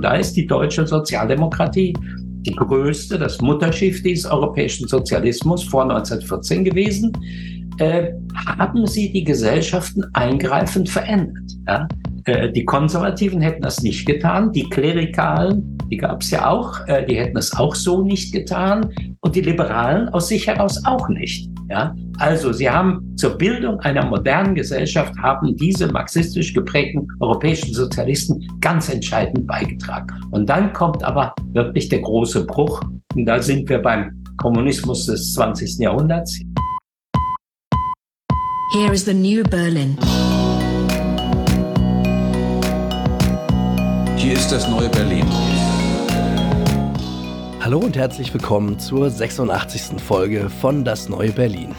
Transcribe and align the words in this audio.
Da 0.00 0.14
ist 0.16 0.32
die 0.32 0.46
deutsche 0.46 0.86
Sozialdemokratie 0.86 1.94
die 2.44 2.54
größte, 2.54 3.18
das 3.18 3.40
Mutterschiff 3.40 4.02
des 4.02 4.26
europäischen 4.26 4.88
Sozialismus 4.88 5.64
vor 5.64 5.82
1914 5.84 6.64
gewesen. 6.64 7.12
Äh, 7.78 8.12
haben 8.46 8.86
sie 8.86 9.12
die 9.12 9.24
Gesellschaften 9.24 10.04
eingreifend 10.12 10.88
verändert. 10.88 11.50
Ja? 11.66 11.88
Äh, 12.24 12.52
die 12.52 12.64
Konservativen 12.64 13.40
hätten 13.40 13.62
das 13.62 13.82
nicht 13.82 14.04
getan, 14.04 14.52
die 14.52 14.68
Klerikalen, 14.68 15.78
die 15.90 15.96
gab 15.96 16.22
es 16.22 16.30
ja 16.30 16.50
auch, 16.50 16.86
äh, 16.86 17.06
die 17.06 17.16
hätten 17.16 17.38
es 17.38 17.54
auch 17.56 17.74
so 17.74 18.02
nicht 18.02 18.32
getan 18.32 18.90
und 19.20 19.34
die 19.36 19.42
Liberalen 19.42 20.08
aus 20.10 20.28
sich 20.28 20.46
heraus 20.46 20.84
auch 20.84 21.08
nicht. 21.08 21.53
Ja? 21.68 21.94
Also 22.18 22.52
sie 22.52 22.68
haben 22.68 23.16
zur 23.16 23.36
Bildung 23.36 23.80
einer 23.80 24.04
modernen 24.04 24.54
Gesellschaft 24.54 25.12
haben 25.22 25.56
diese 25.56 25.88
marxistisch 25.88 26.52
geprägten 26.54 27.06
europäischen 27.20 27.74
Sozialisten 27.74 28.46
ganz 28.60 28.88
entscheidend 28.88 29.46
beigetragen. 29.46 30.06
Und 30.30 30.48
dann 30.48 30.72
kommt 30.72 31.02
aber 31.02 31.34
wirklich 31.52 31.88
der 31.88 32.00
große 32.00 32.46
Bruch. 32.46 32.80
Und 33.14 33.26
da 33.26 33.40
sind 33.40 33.68
wir 33.68 33.80
beim 33.80 34.24
Kommunismus 34.38 35.06
des 35.06 35.34
20. 35.34 35.78
Jahrhunderts. 35.78 36.40
Here 38.72 38.92
is 38.92 39.04
the 39.04 39.14
new 39.14 39.44
Berlin. 39.44 39.96
Hier 44.16 44.32
ist 44.32 44.50
das 44.50 44.68
neue 44.68 44.88
Berlin. 44.88 45.26
Hallo 47.64 47.78
und 47.78 47.96
herzlich 47.96 48.30
willkommen 48.34 48.78
zur 48.78 49.08
86. 49.08 49.98
Folge 49.98 50.50
von 50.50 50.84
Das 50.84 51.08
neue 51.08 51.32
Berlin. 51.32 51.74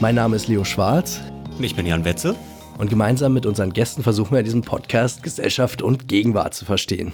Mein 0.00 0.16
Name 0.16 0.34
ist 0.34 0.48
Leo 0.48 0.64
Schwarz. 0.64 1.20
Und 1.56 1.62
ich 1.62 1.76
bin 1.76 1.86
Jan 1.86 2.04
Wetzel. 2.04 2.34
Und 2.76 2.90
gemeinsam 2.90 3.32
mit 3.32 3.46
unseren 3.46 3.72
Gästen 3.72 4.02
versuchen 4.02 4.32
wir 4.32 4.40
in 4.40 4.44
diesem 4.46 4.62
Podcast 4.62 5.22
Gesellschaft 5.22 5.80
und 5.80 6.08
Gegenwart 6.08 6.54
zu 6.54 6.64
verstehen. 6.64 7.12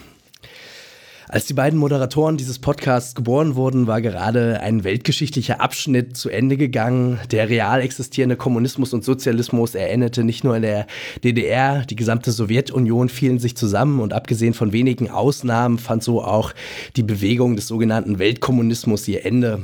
Als 1.30 1.44
die 1.44 1.52
beiden 1.52 1.78
Moderatoren 1.78 2.38
dieses 2.38 2.58
Podcasts 2.58 3.14
geboren 3.14 3.54
wurden, 3.54 3.86
war 3.86 4.00
gerade 4.00 4.60
ein 4.60 4.82
weltgeschichtlicher 4.82 5.60
Abschnitt 5.60 6.16
zu 6.16 6.30
Ende 6.30 6.56
gegangen. 6.56 7.20
Der 7.30 7.50
real 7.50 7.82
existierende 7.82 8.36
Kommunismus 8.36 8.94
und 8.94 9.04
Sozialismus 9.04 9.74
erinnerte 9.74 10.24
nicht 10.24 10.42
nur 10.42 10.56
in 10.56 10.62
der 10.62 10.86
DDR, 11.24 11.84
die 11.84 11.96
gesamte 11.96 12.32
Sowjetunion 12.32 13.10
fielen 13.10 13.38
sich 13.38 13.58
zusammen 13.58 14.00
und 14.00 14.14
abgesehen 14.14 14.54
von 14.54 14.72
wenigen 14.72 15.10
Ausnahmen 15.10 15.78
fand 15.78 16.02
so 16.02 16.24
auch 16.24 16.54
die 16.96 17.02
Bewegung 17.02 17.56
des 17.56 17.68
sogenannten 17.68 18.18
Weltkommunismus 18.18 19.06
ihr 19.06 19.26
Ende. 19.26 19.62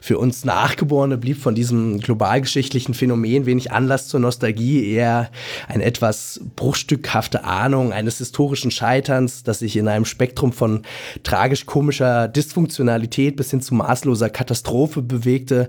Für 0.00 0.18
uns 0.18 0.44
Nachgeborene 0.44 1.18
blieb 1.18 1.38
von 1.38 1.54
diesem 1.54 2.00
globalgeschichtlichen 2.00 2.94
Phänomen 2.94 3.46
wenig 3.46 3.72
Anlass 3.72 4.08
zur 4.08 4.20
Nostalgie, 4.20 4.92
eher 4.92 5.30
eine 5.68 5.84
etwas 5.84 6.40
bruchstückhafte 6.54 7.44
Ahnung 7.44 7.92
eines 7.92 8.18
historischen 8.18 8.70
Scheiterns, 8.70 9.42
das 9.42 9.58
sich 9.58 9.76
in 9.76 9.88
einem 9.88 10.04
Spektrum 10.04 10.52
von 10.52 10.82
tragisch-komischer 11.24 12.28
Dysfunktionalität 12.28 13.36
bis 13.36 13.50
hin 13.50 13.60
zu 13.60 13.74
maßloser 13.74 14.30
Katastrophe 14.30 15.02
bewegte. 15.02 15.68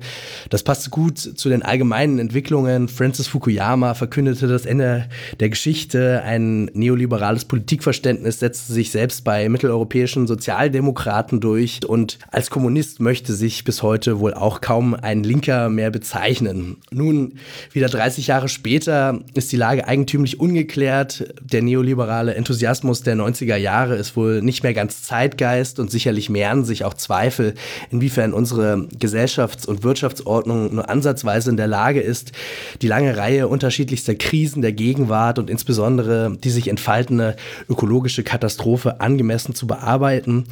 Das 0.50 0.64
passte 0.64 0.90
gut 0.90 1.18
zu 1.18 1.50
den 1.50 1.64
allgemeinen 1.64 2.20
Entwicklungen. 2.20 2.88
Francis 2.88 3.28
Fukuyama 3.28 3.94
verkündete 3.94 4.48
das 4.48 4.66
Ende 4.66 5.10
der 5.40 5.50
Geschichte. 5.50 6.22
Ein 6.24 6.66
neoliberales 6.74 7.46
Politikverständnis 7.46 8.40
setzte 8.40 8.74
sich 8.74 8.92
selbst 8.92 9.24
bei 9.24 9.50
mitteleuropäischen 9.50 10.28
Sozialdemokraten 10.28 11.40
durch 11.40 11.86
und 11.88 12.20
als 12.30 12.50
Kommunist 12.50 13.00
möchte 13.00 13.34
sich 13.34 13.64
bis 13.64 13.82
heute 13.82 13.87
wohl 14.20 14.34
auch 14.34 14.62
kaum 14.62 14.94
ein 14.94 15.24
Linker 15.24 15.70
mehr 15.70 15.92
bezeichnen. 15.92 16.78
Nun, 16.92 17.34
wieder 17.72 17.88
30 17.88 18.28
Jahre 18.28 18.50
später 18.50 19.20
ist 19.34 19.52
die 19.52 19.58
Lage 19.58 19.88
eigentümlich 19.88 20.40
ungeklärt. 20.40 21.34
Der 21.42 21.62
neoliberale 21.62 22.36
Enthusiasmus 22.36 23.04
der 23.04 23.16
90er 23.16 23.56
Jahre 23.56 23.96
ist 23.96 24.16
wohl 24.16 24.42
nicht 24.42 24.64
mehr 24.64 24.74
ganz 24.74 25.04
Zeitgeist 25.04 25.80
und 25.80 25.92
sicherlich 25.92 26.30
mehren 26.30 26.66
sich 26.66 26.84
auch 26.84 26.94
Zweifel, 26.94 27.54
inwiefern 27.90 28.34
unsere 28.34 28.88
Gesellschafts- 29.00 29.66
und 29.66 29.84
Wirtschaftsordnung 29.84 30.76
nur 30.76 30.90
ansatzweise 30.90 31.50
in 31.50 31.58
der 31.58 31.68
Lage 31.68 32.02
ist, 32.02 32.32
die 32.82 32.88
lange 32.88 33.18
Reihe 33.18 33.48
unterschiedlichster 33.48 34.16
Krisen 34.16 34.62
der 34.62 34.74
Gegenwart 34.74 35.40
und 35.40 35.50
insbesondere 35.50 36.38
die 36.44 36.50
sich 36.50 36.68
entfaltende 36.68 37.36
ökologische 37.70 38.24
Katastrophe 38.24 39.02
angemessen 39.02 39.56
zu 39.56 39.68
bearbeiten. 39.68 40.46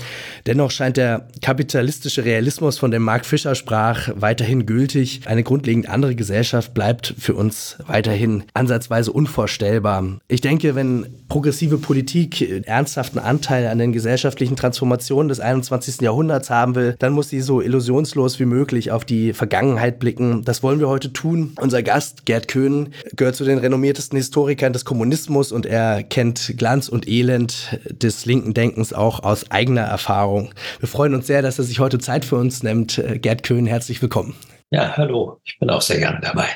Dennoch 0.46 0.72
scheint 0.72 0.98
der 0.98 1.28
kapitalistische 1.42 2.26
Realismus, 2.26 2.78
von 2.78 2.92
dem 2.92 3.04
Mark 3.26 3.30
Fischer 3.32 3.56
sprach, 3.56 4.10
weiterhin 4.16 4.68
gültig. 4.68 5.22
Eine 5.26 5.42
grundlegend 5.42 5.90
andere 5.90 6.16
Gesellschaft 6.16 6.76
bleibt 6.76 7.16
für 7.18 7.34
uns 7.34 7.78
weiterhin 7.88 8.44
ansatzweise 8.54 9.12
unvorstellbar. 9.12 10.20
Ich 10.28 10.42
denke, 10.42 10.76
wenn 10.76 11.08
progressive 11.28 11.80
Politik 11.80 12.68
ernsthaften 12.68 13.18
Anteil 13.18 13.66
an 13.66 13.80
den 13.80 13.94
gesellschaftlichen 13.94 14.46
gesellschaftlichen 14.46 14.56
Transformation 14.56 15.28
des 15.28 15.40
21. 15.40 16.02
Jahrhunderts 16.02 16.50
haben 16.50 16.76
will, 16.76 16.96
dann 17.00 17.14
muss 17.14 17.30
sie 17.30 17.42
so 17.42 17.62
illusionslos 17.62 18.40
wie 18.40 18.46
möglich 18.46 18.92
auf 18.92 19.06
die 19.06 19.34
Vergangenheit 19.34 20.00
blicken. 20.00 20.44
Das 20.46 20.62
wollen 20.62 20.80
wir 20.80 20.88
heute 20.88 21.12
tun. 21.12 21.54
Unser 21.60 21.82
Gast, 21.82 22.26
Gerd 22.26 22.48
Köhn, 22.48 22.90
gehört 23.16 23.36
zu 23.36 23.44
den 23.44 23.58
renommiertesten 23.58 24.18
Historikern 24.18 24.74
des 24.74 24.86
Kommunismus 24.86 25.52
und 25.52 25.66
er 25.66 26.04
kennt 26.04 26.54
Glanz 26.58 26.88
und 26.88 27.08
Elend 27.08 27.80
des 27.90 28.26
linken 28.26 28.54
Denkens 28.54 28.94
auch 28.94 29.24
aus 29.24 29.50
eigener 29.50 29.82
Erfahrung. 29.82 30.52
Wir 30.80 30.88
freuen 30.88 31.16
uns 31.16 31.28
sehr, 31.28 31.42
dass 31.42 31.58
er 31.58 31.66
sich 31.66 31.80
heute 31.80 31.98
Zeit 31.98 32.26
für 32.26 32.36
uns 32.36 32.62
nimmt. 32.62 33.02
Gerd 33.20 33.44
Köhn, 33.44 33.66
herzlich 33.66 34.02
willkommen. 34.02 34.36
Ja, 34.72 34.98
hallo. 34.98 35.40
Ich 35.44 35.58
bin 35.60 35.70
auch 35.70 35.82
sehr 35.82 36.00
gerne 36.00 36.20
dabei. 36.22 36.48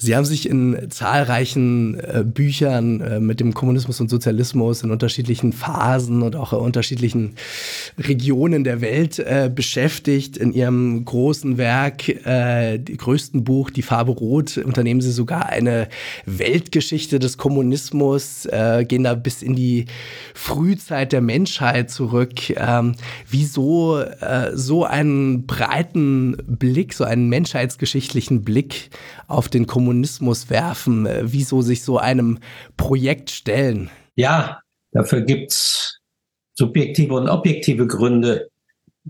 Sie 0.00 0.14
haben 0.14 0.24
sich 0.24 0.48
in 0.48 0.90
zahlreichen 0.90 1.98
äh, 1.98 2.22
Büchern 2.24 3.00
äh, 3.00 3.18
mit 3.18 3.40
dem 3.40 3.52
Kommunismus 3.52 4.00
und 4.00 4.08
Sozialismus 4.08 4.84
in 4.84 4.92
unterschiedlichen 4.92 5.52
Phasen 5.52 6.22
und 6.22 6.36
auch 6.36 6.52
in 6.52 6.60
unterschiedlichen 6.60 7.34
Regionen 7.98 8.62
der 8.62 8.80
Welt 8.80 9.18
äh, 9.18 9.50
beschäftigt. 9.52 10.36
In 10.36 10.52
Ihrem 10.52 11.04
großen 11.04 11.58
Werk, 11.58 12.08
äh, 12.08 12.78
größten 12.78 13.42
Buch, 13.42 13.70
Die 13.70 13.82
Farbe 13.82 14.12
Rot, 14.12 14.56
unternehmen 14.58 15.00
Sie 15.00 15.10
sogar 15.10 15.46
eine 15.46 15.88
Weltgeschichte 16.26 17.18
des 17.18 17.36
Kommunismus, 17.36 18.46
äh, 18.46 18.84
gehen 18.86 19.02
da 19.02 19.14
bis 19.14 19.42
in 19.42 19.56
die 19.56 19.86
Frühzeit 20.32 21.10
der 21.10 21.22
Menschheit 21.22 21.90
zurück. 21.90 22.50
Ähm, 22.50 22.94
wieso 23.28 23.98
äh, 23.98 24.52
so 24.54 24.84
einen 24.84 25.44
breiten 25.46 26.36
Blick, 26.46 26.94
so 26.94 27.02
einen 27.02 27.28
menschheitsgeschichtlichen 27.28 28.42
Blick 28.42 28.90
auf 29.26 29.48
den 29.48 29.66
Kommunismus? 29.66 29.87
Kommunismus 29.88 30.50
werfen? 30.50 31.06
Äh, 31.06 31.22
wieso 31.24 31.62
sich 31.62 31.82
so 31.82 31.96
einem 31.96 32.40
Projekt 32.76 33.30
stellen? 33.30 33.88
Ja, 34.16 34.60
dafür 34.92 35.22
gibt 35.22 35.52
es 35.52 36.00
subjektive 36.52 37.14
und 37.14 37.28
objektive 37.30 37.86
Gründe. 37.86 38.50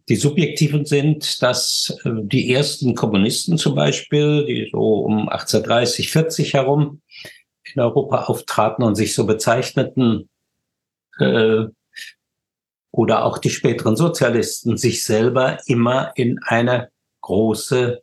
Die 0.09 0.15
subjektiven 0.15 0.85
sind, 0.85 1.43
dass 1.43 1.97
äh, 2.05 2.11
die 2.23 2.53
ersten 2.53 2.95
Kommunisten 2.95 3.59
zum 3.59 3.75
Beispiel, 3.75 4.47
die 4.47 4.69
so 4.71 5.01
um 5.01 5.29
1830, 5.29 6.13
40 6.13 6.55
herum 6.55 7.01
in 7.75 7.83
Europa 7.83 8.27
auftraten 8.27 8.85
und 8.85 8.95
sich 8.95 9.15
so 9.15 9.27
bezeichneten, 9.27 10.29
äh, 11.19 11.65
oder 12.93 13.25
auch 13.25 13.39
die 13.39 13.51
späteren 13.51 13.97
Sozialisten 13.97 14.77
sich 14.77 15.03
selber 15.03 15.59
immer 15.67 16.13
in 16.15 16.39
eine 16.45 16.91
große 17.21 18.01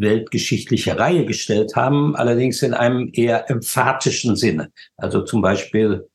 weltgeschichtliche 0.00 0.98
Reihe 0.98 1.24
gestellt 1.24 1.76
haben, 1.76 2.16
allerdings 2.16 2.62
in 2.62 2.74
einem 2.74 3.10
eher 3.12 3.50
emphatischen 3.50 4.36
Sinne. 4.36 4.72
Also 4.96 5.22
zum 5.22 5.42
Beispiel 5.42 6.08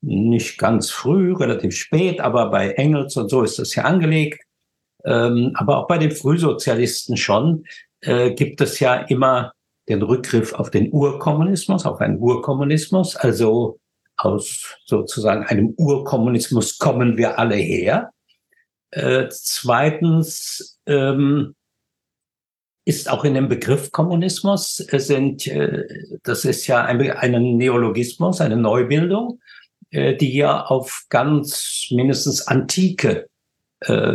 nicht 0.00 0.58
ganz 0.58 0.90
früh, 0.90 1.34
relativ 1.34 1.76
spät, 1.76 2.20
aber 2.20 2.50
bei 2.50 2.70
Engels 2.70 3.16
und 3.16 3.28
so 3.28 3.42
ist 3.42 3.58
das 3.58 3.74
ja 3.74 3.84
angelegt. 3.84 4.42
Ähm, 5.04 5.52
aber 5.54 5.78
auch 5.78 5.86
bei 5.86 5.98
den 5.98 6.10
Frühsozialisten 6.10 7.16
schon 7.16 7.64
äh, 8.00 8.32
gibt 8.32 8.60
es 8.60 8.80
ja 8.80 8.94
immer 8.94 9.52
den 9.88 10.02
Rückgriff 10.02 10.52
auf 10.52 10.70
den 10.70 10.92
Urkommunismus, 10.92 11.86
auf 11.86 12.00
einen 12.00 12.18
Urkommunismus. 12.18 13.16
Also 13.16 13.78
aus 14.16 14.76
sozusagen 14.84 15.44
einem 15.44 15.74
Urkommunismus 15.76 16.78
kommen 16.78 17.16
wir 17.16 17.38
alle 17.38 17.56
her. 17.56 18.10
Äh, 18.90 19.28
zweitens 19.30 20.78
ähm, 20.86 21.54
ist 22.86 23.10
auch 23.10 23.24
in 23.24 23.34
dem 23.34 23.48
Begriff 23.48 23.90
Kommunismus 23.90 24.76
sind, 24.76 25.46
äh, 25.48 25.84
das 26.22 26.44
ist 26.44 26.66
ja 26.68 26.84
ein, 26.84 27.00
ein 27.10 27.56
Neologismus, 27.56 28.40
eine 28.40 28.56
Neubildung, 28.56 29.40
äh, 29.90 30.16
die 30.16 30.34
ja 30.34 30.64
auf 30.64 31.04
ganz 31.10 31.88
mindestens 31.90 32.46
antike 32.46 33.28
äh, 33.80 34.14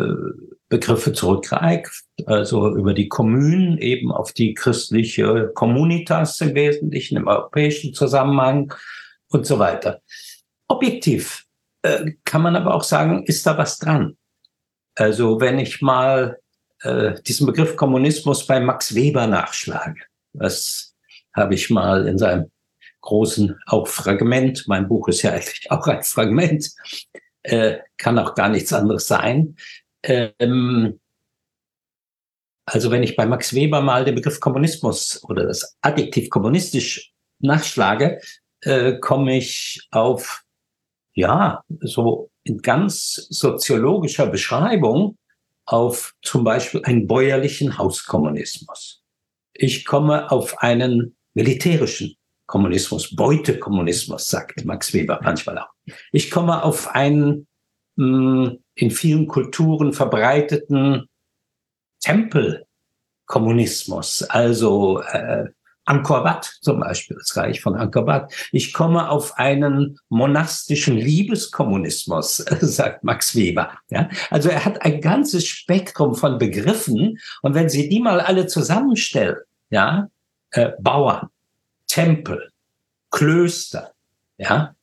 Begriffe 0.70 1.12
zurückgreift, 1.12 2.06
also 2.26 2.74
über 2.74 2.94
die 2.94 3.10
Kommunen, 3.10 3.78
eben 3.78 4.10
auf 4.10 4.32
die 4.32 4.54
christliche 4.54 5.52
Communitas 5.54 6.40
im 6.40 6.56
Wesentlichen, 6.56 7.18
im 7.18 7.28
europäischen 7.28 7.94
Zusammenhang 7.94 8.74
und 9.28 9.46
so 9.46 9.60
weiter. 9.60 10.02
Objektiv 10.70 11.44
äh, 11.82 12.12
kann 12.24 12.42
man 12.42 12.56
aber 12.56 12.74
auch 12.74 12.86
sagen, 12.86 13.26
ist 13.26 13.46
da 13.46 13.58
was 13.58 13.80
dran. 13.80 14.16
Also 14.96 15.42
wenn 15.42 15.60
ich 15.60 15.82
mal 15.82 16.41
äh, 16.82 17.22
diesen 17.22 17.48
Begriff 17.48 17.76
Kommunismus 17.76 18.46
bei 18.46 18.60
Max 18.60 18.96
Weber 18.96 19.28
nachschlage. 19.28 20.02
Das 20.34 20.96
habe 21.34 21.56
ich 21.56 21.70
mal 21.70 22.08
in 22.08 22.18
seinem 22.18 22.52
großen 23.02 23.60
auch 23.66 23.88
Fragment, 23.88 24.66
mein 24.68 24.88
Buch 24.88 25.08
ist 25.08 25.24
ja 25.24 25.32
eigentlich 25.32 25.70
auch 25.72 25.88
ein 25.88 26.04
Fragment, 26.04 26.70
äh, 27.44 27.80
kann 27.98 28.20
auch 28.20 28.36
gar 28.36 28.50
nichts 28.50 28.72
anderes 28.74 29.08
sein. 29.08 29.56
Ähm, 30.04 31.00
also 32.66 32.92
wenn 32.92 33.04
ich 33.04 33.16
bei 33.16 33.26
Max 33.26 33.54
Weber 33.54 33.82
mal 33.82 34.06
den 34.06 34.16
Begriff 34.16 34.40
Kommunismus 34.40 35.24
oder 35.24 35.46
das 35.46 35.78
Adjektiv 35.82 36.30
kommunistisch 36.30 37.12
nachschlage, 37.40 38.22
äh, 38.62 39.00
komme 39.00 39.38
ich 39.38 39.88
auf, 39.92 40.44
ja, 41.14 41.64
so 41.82 42.30
in 42.44 42.62
ganz 42.62 43.28
soziologischer 43.30 44.28
Beschreibung 44.28 45.18
auf 45.72 46.14
zum 46.22 46.44
Beispiel 46.44 46.82
einen 46.84 47.08
bäuerlichen 47.08 47.78
Hauskommunismus. 47.78 49.02
Ich 49.54 49.86
komme 49.86 50.30
auf 50.30 50.60
einen 50.60 51.16
militärischen 51.34 52.18
Kommunismus, 52.46 53.16
Beutekommunismus, 53.16 54.28
sagt 54.28 54.66
Max 54.66 54.94
Weber 54.94 55.22
manchmal 55.24 55.60
auch. 55.60 55.70
Ich 56.12 56.30
komme 56.30 56.62
auf 56.64 56.90
einen 56.90 57.48
mh, 57.96 58.50
hm, 58.50 58.60
in 58.76 58.92
vielen 58.92 59.28
Kulturen 59.28 59.94
verbreiteten 59.94 61.08
Tempelkommunismus, 62.02 64.24
also 64.24 65.02
äh, 65.04 65.46
Angkor 65.92 66.24
Wat 66.24 66.46
zum 66.62 66.80
Beispiel, 66.80 67.18
das 67.18 67.36
Reich 67.36 67.60
von 67.60 67.76
Angkor 67.76 68.08
Wat. 68.08 68.34
Ich 68.54 68.72
komme 68.72 69.10
auf 69.10 69.38
einen 69.38 70.00
monastischen 70.08 70.96
Liebeskommunismus, 70.96 72.38
sagt 72.62 73.04
Max 73.04 73.36
Weber. 73.36 73.78
Ja? 73.90 74.08
Also 74.30 74.48
er 74.48 74.64
hat 74.64 74.82
ein 74.84 75.02
ganzes 75.02 75.46
Spektrum 75.46 76.16
von 76.16 76.38
Begriffen 76.38 77.20
und 77.42 77.56
wenn 77.56 77.68
Sie 77.68 77.90
die 77.90 78.00
mal 78.00 78.22
alle 78.22 78.48
zusammenstellen, 78.48 79.36
ja, 79.70 80.08
äh, 80.52 80.72
Bauern, 80.80 81.28
Tempel, 81.88 82.50
Klöster, 83.10 83.92
ja, 84.38 84.74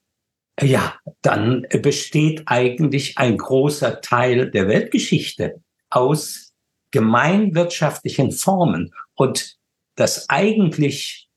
ja, 0.61 0.93
dann 1.23 1.65
besteht 1.81 2.43
eigentlich 2.45 3.17
ein 3.17 3.37
großer 3.37 4.01
Teil 4.01 4.51
der 4.51 4.67
Weltgeschichte 4.67 5.59
aus 5.89 6.53
gemeinwirtschaftlichen 6.91 8.31
Formen. 8.31 8.93
Und 9.15 9.58
das 9.99 10.29
eigentlich 10.29 11.29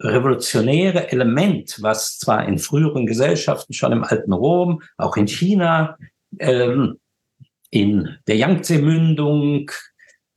revolutionäre 0.00 1.12
Element, 1.12 1.76
was 1.80 2.18
zwar 2.18 2.46
in 2.48 2.58
früheren 2.58 3.06
Gesellschaften 3.06 3.72
schon 3.72 3.92
im 3.92 4.04
alten 4.04 4.32
Rom, 4.32 4.82
auch 4.96 5.16
in 5.16 5.28
China, 5.28 5.96
ähm, 6.38 6.98
in 7.70 8.18
der 8.26 8.36
Yangtze-Mündung 8.36 9.70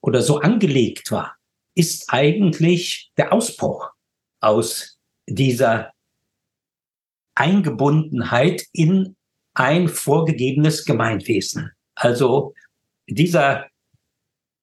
oder 0.01 0.21
so 0.21 0.39
angelegt 0.39 1.11
war, 1.11 1.35
ist 1.73 2.05
eigentlich 2.13 3.11
der 3.17 3.33
Ausbruch 3.33 3.91
aus 4.39 4.97
dieser 5.27 5.91
Eingebundenheit 7.33 8.65
in 8.71 9.15
ein 9.53 9.89
vorgegebenes 9.89 10.85
Gemeinwesen. 10.85 11.71
Also 11.95 12.53
dieser 13.07 13.67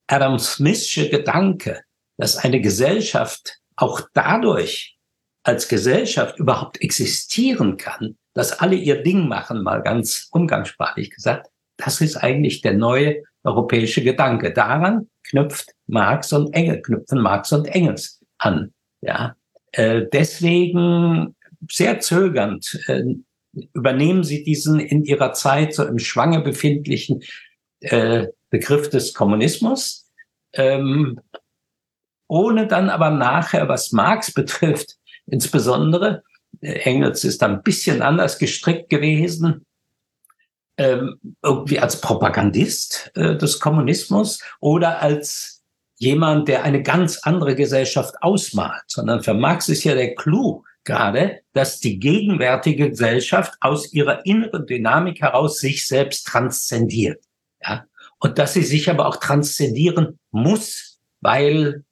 Adam 0.07 0.39
Smithsche 0.39 1.09
Gedanke, 1.09 1.83
dass 2.23 2.37
eine 2.37 2.61
Gesellschaft 2.61 3.59
auch 3.75 4.01
dadurch 4.15 4.97
als 5.43 5.67
Gesellschaft 5.67 6.39
überhaupt 6.39 6.81
existieren 6.81 7.79
kann, 7.79 8.17
dass 8.33 8.61
alle 8.61 8.77
ihr 8.77 9.03
Ding 9.03 9.27
machen, 9.27 9.65
mal 9.65 9.83
ganz 9.83 10.29
umgangssprachlich 10.31 11.11
gesagt, 11.11 11.49
das 11.79 12.01
ist 12.01 12.17
eigentlich 12.17 12.61
der 12.61 12.75
neue 12.75 13.25
europäische 13.43 14.05
Gedanke. 14.05 14.53
Daran 14.53 15.09
knüpft 15.25 15.73
Marx 15.89 16.33
und 16.33 16.55
Engels, 16.55 16.85
knüpfen 16.85 17.21
Marx 17.21 17.51
und 17.51 17.67
Engels 17.67 18.21
an. 18.39 18.73
Ja, 19.01 19.35
äh, 19.73 20.03
deswegen 20.13 21.35
sehr 21.69 21.99
zögernd 21.99 22.85
äh, 22.87 23.03
übernehmen 23.73 24.23
Sie 24.23 24.45
diesen 24.45 24.79
in 24.79 25.05
Ihrer 25.05 25.33
Zeit 25.33 25.75
so 25.75 25.85
im 25.85 25.99
Schwange 25.99 26.41
befindlichen 26.41 27.25
äh, 27.81 28.29
Begriff 28.49 28.91
des 28.91 29.13
Kommunismus, 29.13 30.09
ähm, 30.53 31.19
ohne 32.33 32.67
dann 32.67 32.89
aber 32.89 33.11
nachher, 33.11 33.69
was 33.69 33.93
Marx 33.93 34.33
betrifft, 34.33 34.97
insbesondere, 35.27 36.23
äh, 36.63 36.73
Engels 36.85 37.25
ist 37.25 37.43
ein 37.43 37.63
bisschen 37.63 38.01
anders 38.01 38.39
gestrickt 38.39 38.89
gewesen, 38.89 39.67
ähm, 40.79 41.21
irgendwie 41.43 41.79
als 41.79 42.01
Propagandist 42.01 43.13
äh, 43.17 43.37
des 43.37 43.61
Kommunismus 43.61 44.41
oder 44.61 45.03
als 45.03 45.63
jemand, 45.99 46.49
der 46.49 46.65
eine 46.65 46.83
ganz 46.83 47.19
andere 47.19 47.55
Gesellschaft 47.55 48.15
ausmalt, 48.23 48.85
sondern 48.87 49.23
für 49.23 49.35
Marx 49.35 49.69
ist 49.69 49.85
ja 49.85 49.95
der 49.95 50.15
Clou 50.15 50.65
gerade, 50.85 51.41
dass 51.53 51.81
die 51.81 51.99
gegenwärtige 51.99 52.89
Gesellschaft 52.89 53.53
aus 53.61 53.93
ihrer 53.93 54.25
inneren 54.25 54.67
Dynamik 54.67 55.21
heraus 55.21 55.59
sich 55.59 55.87
selbst 55.87 56.27
transzendiert. 56.27 57.23
Ja? 57.63 57.85
Und 58.21 58.39
dass 58.39 58.55
sie 58.55 58.63
sich 58.63 58.89
aber 58.89 59.07
auch 59.07 59.17
transzendieren 59.17 60.19
muss, 60.31 60.99
weil 61.21 61.85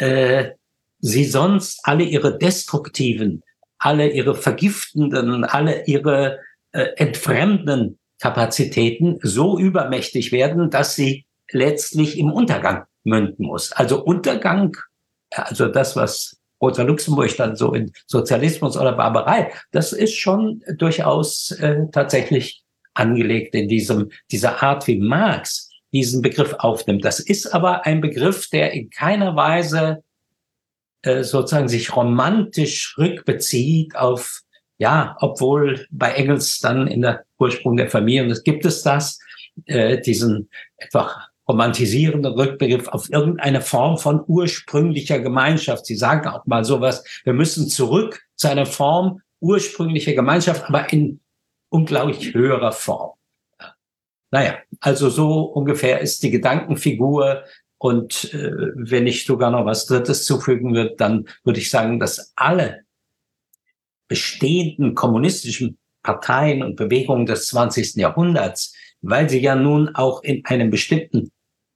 äh, 0.00 0.52
sie 0.98 1.24
sonst 1.24 1.80
alle 1.84 2.04
ihre 2.04 2.38
destruktiven, 2.38 3.42
alle 3.78 4.10
ihre 4.10 4.34
vergiftenden, 4.34 5.44
alle 5.44 5.84
ihre 5.86 6.40
äh, 6.72 6.86
entfremden 6.96 7.98
Kapazitäten 8.18 9.18
so 9.22 9.58
übermächtig 9.58 10.32
werden, 10.32 10.70
dass 10.70 10.94
sie 10.94 11.24
letztlich 11.50 12.18
im 12.18 12.30
Untergang 12.30 12.84
münden 13.02 13.46
muss. 13.46 13.72
Also 13.72 14.04
Untergang, 14.04 14.76
also 15.30 15.68
das, 15.68 15.96
was 15.96 16.36
Rosa 16.60 16.82
Luxemburg 16.82 17.34
dann 17.36 17.56
so 17.56 17.72
in 17.72 17.92
Sozialismus 18.06 18.76
oder 18.76 18.92
Barbarei, 18.92 19.52
das 19.72 19.92
ist 19.92 20.14
schon 20.14 20.62
durchaus 20.76 21.50
äh, 21.52 21.86
tatsächlich 21.92 22.62
angelegt 22.92 23.54
in 23.54 23.68
diesem, 23.68 24.10
dieser 24.30 24.62
Art, 24.62 24.86
wie 24.86 24.98
Marx 24.98 25.69
diesen 25.92 26.22
Begriff 26.22 26.54
aufnimmt. 26.58 27.04
Das 27.04 27.20
ist 27.20 27.52
aber 27.52 27.86
ein 27.86 28.00
Begriff, 28.00 28.48
der 28.48 28.72
in 28.72 28.90
keiner 28.90 29.36
Weise 29.36 30.02
äh, 31.02 31.22
sozusagen 31.22 31.68
sich 31.68 31.96
romantisch 31.96 32.96
rückbezieht 32.98 33.96
auf, 33.96 34.40
ja, 34.78 35.16
obwohl 35.20 35.86
bei 35.90 36.12
Engels 36.12 36.58
dann 36.60 36.86
in 36.86 37.02
der 37.02 37.24
Ursprung 37.38 37.76
der 37.76 37.90
Familie, 37.90 38.24
und 38.24 38.30
es 38.30 38.44
gibt 38.44 38.64
es 38.64 38.82
das, 38.82 39.18
äh, 39.66 40.00
diesen 40.00 40.48
einfach 40.78 41.28
romantisierenden 41.48 42.32
Rückbegriff 42.32 42.86
auf 42.88 43.10
irgendeine 43.10 43.60
Form 43.60 43.98
von 43.98 44.22
ursprünglicher 44.26 45.18
Gemeinschaft. 45.18 45.84
Sie 45.86 45.96
sagen 45.96 46.28
auch 46.28 46.46
mal 46.46 46.64
sowas, 46.64 47.02
wir 47.24 47.32
müssen 47.32 47.68
zurück 47.68 48.22
zu 48.36 48.48
einer 48.48 48.66
Form 48.66 49.20
ursprünglicher 49.40 50.12
Gemeinschaft, 50.12 50.64
aber 50.68 50.92
in 50.92 51.20
unglaublich 51.70 52.34
höherer 52.34 52.72
Form. 52.72 53.12
Naja, 54.30 54.58
also 54.80 55.10
so 55.10 55.42
ungefähr 55.42 56.00
ist 56.00 56.22
die 56.22 56.30
Gedankenfigur. 56.30 57.44
Und 57.78 58.32
äh, 58.34 58.52
wenn 58.74 59.06
ich 59.06 59.24
sogar 59.24 59.50
noch 59.50 59.64
was 59.64 59.86
Drittes 59.86 60.24
zufügen 60.24 60.74
würde, 60.74 60.94
dann 60.96 61.26
würde 61.44 61.60
ich 61.60 61.70
sagen, 61.70 61.98
dass 61.98 62.32
alle 62.36 62.82
bestehenden 64.06 64.94
kommunistischen 64.94 65.78
Parteien 66.02 66.62
und 66.62 66.76
Bewegungen 66.76 67.26
des 67.26 67.48
20. 67.48 67.96
Jahrhunderts, 67.96 68.74
weil 69.00 69.30
sie 69.30 69.40
ja 69.40 69.54
nun 69.54 69.94
auch 69.94 70.22
in 70.22 70.44
einem 70.44 70.70
bestimmten 70.70 71.30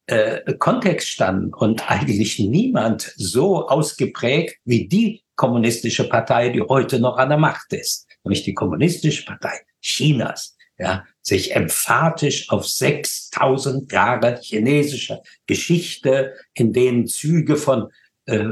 äh, 0.07 0.55
Kontext 0.55 1.09
standen 1.09 1.55
und 1.55 1.91
eigentlich 1.91 2.39
niemand 2.39 3.15
so 3.17 3.69
ausgeprägt 3.69 4.57
wie 4.65 4.87
die 4.87 5.23
kommunistische 5.37 6.09
Partei, 6.09 6.51
die 6.51 6.61
heute 6.61 7.01
noch 7.01 7.17
an 7.17 7.31
der 7.31 7.39
Macht 7.39 7.73
ist, 7.73 8.07
nämlich 8.23 8.43
die 8.43 8.55
kommunistische 8.55 9.25
Partei 9.25 9.61
Chinas, 9.81 10.57
ja, 10.79 11.05
sich 11.23 11.55
emphatisch 11.55 12.51
auf 12.51 12.67
6000 12.67 13.91
Jahre 13.93 14.39
chinesischer 14.41 15.23
Geschichte, 15.47 16.35
in 16.55 16.73
denen 16.73 17.07
Züge 17.07 17.57
von 17.57 17.91
äh, 18.27 18.51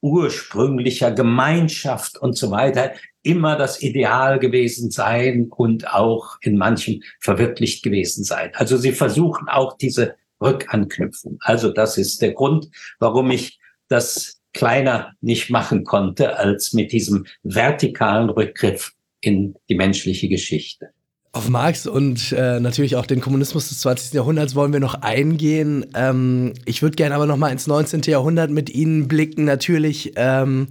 ursprünglicher 0.00 1.10
Gemeinschaft 1.10 2.18
und 2.18 2.36
so 2.36 2.50
weiter 2.50 2.92
immer 3.22 3.56
das 3.56 3.82
Ideal 3.82 4.38
gewesen 4.38 4.90
sein 4.90 5.48
und 5.50 5.92
auch 5.92 6.36
in 6.40 6.56
manchem 6.56 7.02
verwirklicht 7.20 7.82
gewesen 7.82 8.24
sein. 8.24 8.52
Also 8.54 8.76
sie 8.76 8.92
versuchen 8.92 9.48
auch 9.48 9.76
diese 9.76 10.14
Rückanknüpfung. 10.40 11.38
Also 11.40 11.72
das 11.72 11.98
ist 11.98 12.22
der 12.22 12.32
Grund, 12.32 12.68
warum 13.00 13.30
ich 13.30 13.58
das 13.88 14.40
kleiner 14.52 15.12
nicht 15.20 15.50
machen 15.50 15.84
konnte 15.84 16.36
als 16.36 16.72
mit 16.72 16.92
diesem 16.92 17.26
vertikalen 17.42 18.30
Rückgriff 18.30 18.92
in 19.20 19.56
die 19.68 19.74
menschliche 19.74 20.28
Geschichte. 20.28 20.90
Auf 21.32 21.50
Marx 21.50 21.86
und 21.86 22.32
äh, 22.32 22.58
natürlich 22.58 22.96
auch 22.96 23.04
den 23.04 23.20
Kommunismus 23.20 23.68
des 23.68 23.80
20. 23.80 24.14
Jahrhunderts 24.14 24.54
wollen 24.54 24.72
wir 24.72 24.80
noch 24.80 24.94
eingehen. 25.02 25.84
Ähm, 25.94 26.54
ich 26.64 26.80
würde 26.80 26.96
gerne 26.96 27.14
aber 27.14 27.26
noch 27.26 27.36
mal 27.36 27.50
ins 27.50 27.66
19. 27.66 28.00
Jahrhundert 28.06 28.50
mit 28.50 28.70
Ihnen 28.70 29.08
blicken. 29.08 29.44
Natürlich 29.44 30.14
ähm, 30.16 30.68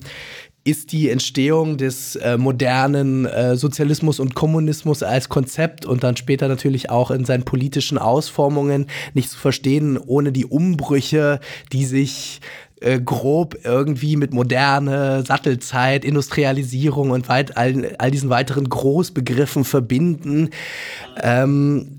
ist 0.67 0.91
die 0.91 1.09
Entstehung 1.09 1.77
des 1.77 2.17
äh, 2.17 2.37
modernen 2.37 3.25
äh, 3.25 3.55
Sozialismus 3.55 4.19
und 4.19 4.35
Kommunismus 4.35 5.03
als 5.03 5.29
Konzept 5.29 5.85
und 5.85 6.03
dann 6.03 6.17
später 6.17 6.47
natürlich 6.49 6.89
auch 6.89 7.11
in 7.11 7.23
seinen 7.23 7.43
politischen 7.43 7.97
Ausformungen 7.97 8.87
nicht 9.13 9.29
zu 9.29 9.37
verstehen 9.37 9.97
ohne 9.97 10.33
die 10.33 10.45
Umbrüche, 10.45 11.39
die 11.71 11.85
sich 11.85 12.41
äh, 12.81 12.99
grob 12.99 13.57
irgendwie 13.63 14.15
mit 14.15 14.33
Moderne, 14.33 15.23
Sattelzeit, 15.25 16.05
Industrialisierung 16.05 17.11
und 17.11 17.29
weit, 17.29 17.57
all, 17.57 17.95
all 17.97 18.11
diesen 18.11 18.29
weiteren 18.29 18.69
Großbegriffen 18.69 19.63
verbinden. 19.63 20.49
Ähm, 21.21 21.97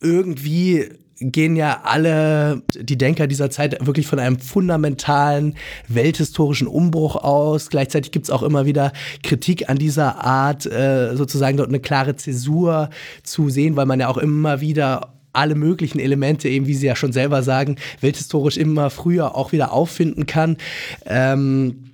irgendwie 0.00 0.90
gehen 1.18 1.56
ja 1.56 1.80
alle 1.84 2.62
die 2.78 2.98
Denker 2.98 3.26
dieser 3.26 3.48
Zeit 3.48 3.86
wirklich 3.86 4.06
von 4.06 4.18
einem 4.18 4.38
fundamentalen 4.38 5.54
welthistorischen 5.88 6.66
Umbruch 6.66 7.16
aus. 7.16 7.70
Gleichzeitig 7.70 8.12
gibt 8.12 8.26
es 8.26 8.30
auch 8.30 8.42
immer 8.42 8.66
wieder 8.66 8.92
Kritik 9.22 9.70
an 9.70 9.78
dieser 9.78 10.22
Art, 10.22 10.66
äh, 10.66 11.16
sozusagen 11.16 11.56
dort 11.56 11.70
eine 11.70 11.80
klare 11.80 12.16
Zäsur 12.16 12.90
zu 13.22 13.48
sehen, 13.48 13.76
weil 13.76 13.86
man 13.86 14.00
ja 14.00 14.08
auch 14.08 14.18
immer 14.18 14.60
wieder 14.60 15.15
alle 15.36 15.54
möglichen 15.54 15.98
Elemente, 15.98 16.48
eben 16.48 16.66
wie 16.66 16.74
Sie 16.74 16.86
ja 16.86 16.96
schon 16.96 17.12
selber 17.12 17.42
sagen, 17.42 17.76
welthistorisch 18.00 18.56
immer 18.56 18.90
früher 18.90 19.34
auch 19.34 19.52
wieder 19.52 19.72
auffinden 19.72 20.26
kann. 20.26 20.56
Ähm, 21.04 21.92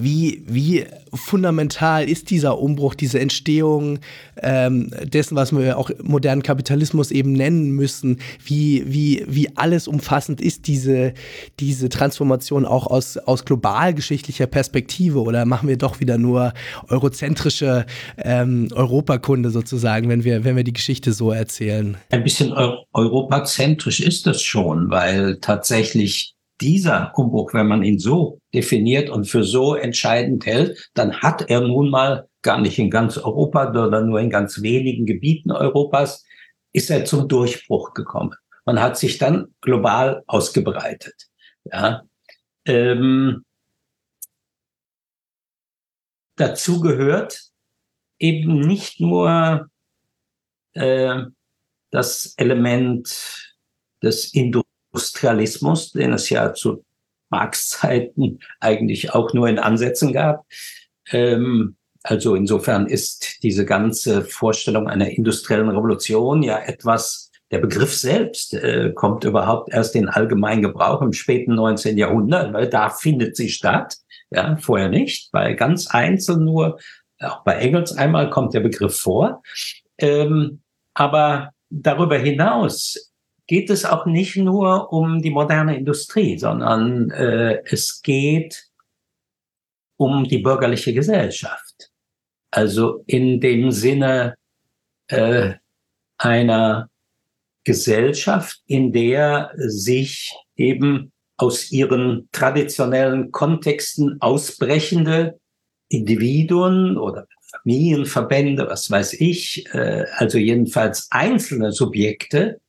wie, 0.00 0.42
wie 0.46 0.84
fundamental 1.12 2.08
ist 2.08 2.30
dieser 2.30 2.58
Umbruch, 2.58 2.94
diese 2.94 3.20
Entstehung 3.20 3.98
ähm, 4.42 4.90
dessen, 5.04 5.36
was 5.36 5.56
wir 5.56 5.78
auch 5.78 5.90
modernen 6.02 6.42
Kapitalismus 6.42 7.10
eben 7.10 7.32
nennen 7.32 7.70
müssen? 7.70 8.18
Wie, 8.44 8.84
wie, 8.86 9.24
wie 9.28 9.56
alles 9.56 9.88
umfassend 9.88 10.40
ist 10.40 10.66
diese, 10.66 11.14
diese 11.60 11.88
Transformation 11.88 12.64
auch 12.64 12.86
aus, 12.86 13.16
aus 13.16 13.44
globalgeschichtlicher 13.44 14.46
Perspektive? 14.46 15.22
Oder 15.22 15.44
machen 15.44 15.68
wir 15.68 15.76
doch 15.76 16.00
wieder 16.00 16.18
nur 16.18 16.52
eurozentrische 16.88 17.86
ähm, 18.18 18.68
Europakunde 18.72 19.50
sozusagen, 19.50 20.08
wenn 20.08 20.24
wir, 20.24 20.44
wenn 20.44 20.56
wir 20.56 20.64
die 20.64 20.72
Geschichte 20.72 21.12
so 21.12 21.30
erzählen? 21.30 21.96
Ein 22.10 22.24
bisschen 22.24 22.52
europazentrisch 22.92 24.00
ist 24.00 24.26
das 24.26 24.42
schon, 24.42 24.90
weil 24.90 25.38
tatsächlich 25.40 26.34
dieser 26.60 27.12
Umbruch, 27.16 27.54
wenn 27.54 27.68
man 27.68 27.82
ihn 27.82 27.98
so 27.98 28.40
definiert 28.52 29.10
und 29.10 29.26
für 29.26 29.44
so 29.44 29.74
entscheidend 29.74 30.46
hält, 30.46 30.90
dann 30.94 31.20
hat 31.20 31.48
er 31.48 31.60
nun 31.60 31.90
mal 31.90 32.28
gar 32.42 32.60
nicht 32.60 32.78
in 32.78 32.90
ganz 32.90 33.16
Europa 33.16 33.70
oder 33.70 34.00
nur 34.00 34.20
in 34.20 34.30
ganz 34.30 34.62
wenigen 34.62 35.06
Gebieten 35.06 35.50
Europas, 35.50 36.24
ist 36.72 36.90
er 36.90 37.04
zum 37.04 37.28
Durchbruch 37.28 37.94
gekommen. 37.94 38.34
Man 38.64 38.80
hat 38.80 38.98
sich 38.98 39.18
dann 39.18 39.54
global 39.60 40.22
ausgebreitet. 40.26 41.28
Ja. 41.64 42.02
Ähm, 42.66 43.44
dazu 46.36 46.80
gehört 46.80 47.50
eben 48.18 48.60
nicht 48.60 49.00
nur 49.00 49.68
äh, 50.74 51.22
das 51.90 52.34
Element 52.36 53.56
des 54.02 54.34
Industrie 54.34 54.67
Industrialismus, 54.98 55.92
den 55.92 56.12
es 56.12 56.28
ja 56.28 56.52
zu 56.52 56.84
Marx 57.30 57.68
Zeiten 57.68 58.40
eigentlich 58.58 59.14
auch 59.14 59.32
nur 59.32 59.48
in 59.48 59.60
Ansätzen 59.60 60.12
gab. 60.12 60.44
Ähm, 61.12 61.76
also 62.02 62.34
insofern 62.34 62.86
ist 62.86 63.42
diese 63.42 63.64
ganze 63.64 64.22
Vorstellung 64.24 64.88
einer 64.88 65.08
industriellen 65.08 65.68
Revolution 65.68 66.42
ja 66.42 66.58
etwas, 66.58 67.30
der 67.50 67.58
Begriff 67.58 67.94
selbst 67.94 68.54
äh, 68.54 68.92
kommt 68.94 69.24
überhaupt 69.24 69.72
erst 69.72 69.94
in 69.94 70.08
allgemeinen 70.08 70.62
Gebrauch 70.62 71.00
im 71.00 71.12
späten 71.12 71.54
19. 71.54 71.96
Jahrhundert, 71.96 72.52
weil 72.52 72.68
da 72.68 72.90
findet 72.90 73.36
sie 73.36 73.48
statt. 73.48 73.96
Ja, 74.30 74.56
vorher 74.60 74.88
nicht. 74.88 75.30
Bei 75.32 75.54
ganz 75.54 75.86
einzeln 75.86 76.44
nur, 76.44 76.78
auch 77.20 77.44
bei 77.44 77.54
Engels 77.54 77.92
einmal 77.92 78.28
kommt 78.30 78.52
der 78.52 78.60
Begriff 78.60 78.96
vor. 78.96 79.42
Ähm, 79.96 80.60
aber 80.92 81.52
darüber 81.70 82.18
hinaus 82.18 83.08
geht 83.48 83.70
es 83.70 83.84
auch 83.84 84.06
nicht 84.06 84.36
nur 84.36 84.92
um 84.92 85.20
die 85.20 85.30
moderne 85.30 85.76
Industrie, 85.76 86.38
sondern 86.38 87.10
äh, 87.10 87.62
es 87.64 88.02
geht 88.02 88.68
um 89.96 90.24
die 90.24 90.38
bürgerliche 90.38 90.92
Gesellschaft. 90.94 91.90
Also 92.50 93.02
in 93.06 93.40
dem 93.40 93.72
Sinne 93.72 94.34
äh, 95.08 95.54
einer 96.18 96.90
Gesellschaft, 97.64 98.62
in 98.66 98.92
der 98.92 99.50
sich 99.56 100.32
eben 100.54 101.12
aus 101.38 101.72
ihren 101.72 102.28
traditionellen 102.32 103.32
Kontexten 103.32 104.20
ausbrechende 104.20 105.38
Individuen 105.88 106.98
oder 106.98 107.26
Familienverbände, 107.50 108.66
was 108.68 108.90
weiß 108.90 109.14
ich, 109.14 109.64
äh, 109.72 110.04
also 110.16 110.36
jedenfalls 110.36 111.08
einzelne 111.10 111.72
Subjekte, 111.72 112.60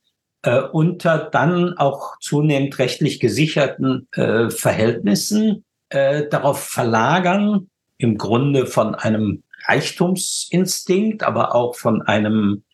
äh, 0.42 0.60
unter 0.60 1.18
dann 1.30 1.76
auch 1.76 2.18
zunehmend 2.20 2.78
rechtlich 2.78 3.20
gesicherten 3.20 4.08
äh, 4.12 4.50
Verhältnissen 4.50 5.64
äh, 5.90 6.28
darauf 6.28 6.62
verlagern, 6.62 7.68
im 7.98 8.16
Grunde 8.16 8.66
von 8.66 8.94
einem 8.94 9.42
Reichtumsinstinkt, 9.66 11.22
aber 11.22 11.54
auch 11.54 11.76
von 11.76 12.02
einem 12.02 12.64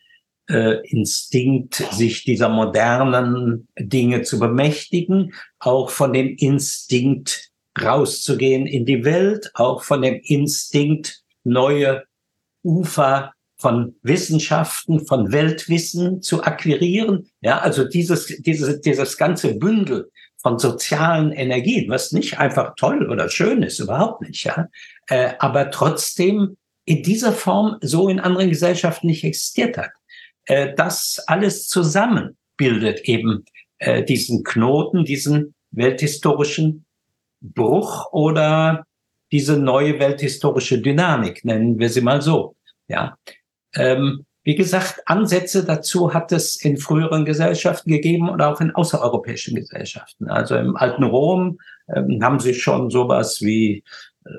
äh, 0.49 0.79
Instinkt, 0.87 1.75
sich 1.75 2.23
dieser 2.23 2.49
modernen 2.49 3.67
Dinge 3.77 4.21
zu 4.21 4.39
bemächtigen, 4.39 5.33
auch 5.59 5.89
von 5.89 6.13
dem 6.13 6.35
Instinkt 6.37 7.49
rauszugehen 7.79 8.65
in 8.65 8.85
die 8.85 9.03
Welt, 9.03 9.51
auch 9.53 9.83
von 9.83 10.01
dem 10.01 10.19
Instinkt 10.23 11.21
neue 11.43 12.03
Ufer 12.63 13.33
von 13.57 13.95
Wissenschaften, 14.03 15.05
von 15.05 15.31
Weltwissen 15.31 16.21
zu 16.21 16.43
akquirieren. 16.43 17.27
Ja, 17.41 17.59
also 17.59 17.87
dieses, 17.87 18.27
dieses, 18.27 18.81
dieses 18.81 19.17
ganze 19.17 19.55
Bündel 19.55 20.11
von 20.37 20.59
sozialen 20.59 21.31
Energien, 21.31 21.89
was 21.89 22.11
nicht 22.11 22.39
einfach 22.39 22.75
toll 22.75 23.09
oder 23.09 23.29
schön 23.29 23.63
ist, 23.63 23.79
überhaupt 23.79 24.21
nicht, 24.21 24.43
ja, 24.43 24.67
äh, 25.07 25.33
aber 25.39 25.71
trotzdem 25.71 26.57
in 26.85 27.03
dieser 27.03 27.33
Form 27.33 27.77
so 27.81 28.07
in 28.07 28.19
anderen 28.19 28.49
Gesellschaften 28.49 29.07
nicht 29.07 29.23
existiert 29.23 29.77
hat. 29.77 29.89
Äh, 30.45 30.73
das 30.75 31.21
alles 31.27 31.67
zusammen 31.67 32.37
bildet 32.55 33.01
eben 33.01 33.43
äh, 33.79 34.03
diesen 34.03 34.43
Knoten, 34.43 35.03
diesen 35.03 35.53
welthistorischen 35.71 36.85
Bruch 37.41 38.11
oder 38.11 38.85
diese 39.31 39.57
neue 39.57 39.99
welthistorische 39.99 40.79
Dynamik, 40.79 41.43
nennen 41.43 41.77
wir 41.77 41.89
sie 41.89 42.01
mal 42.01 42.21
so. 42.21 42.55
Ja, 42.87 43.17
ähm, 43.77 44.25
wie 44.43 44.55
gesagt, 44.55 45.01
Ansätze 45.05 45.65
dazu 45.65 46.13
hat 46.13 46.31
es 46.31 46.55
in 46.55 46.77
früheren 46.77 47.25
Gesellschaften 47.25 47.91
gegeben 47.91 48.29
oder 48.29 48.49
auch 48.49 48.61
in 48.61 48.71
außereuropäischen 48.71 49.55
Gesellschaften. 49.55 50.29
Also 50.29 50.55
im 50.55 50.77
alten 50.77 51.03
Rom 51.03 51.59
ähm, 51.93 52.19
haben 52.23 52.39
sie 52.39 52.53
schon 52.53 52.89
sowas 52.89 53.41
wie 53.41 53.83
äh, 54.25 54.29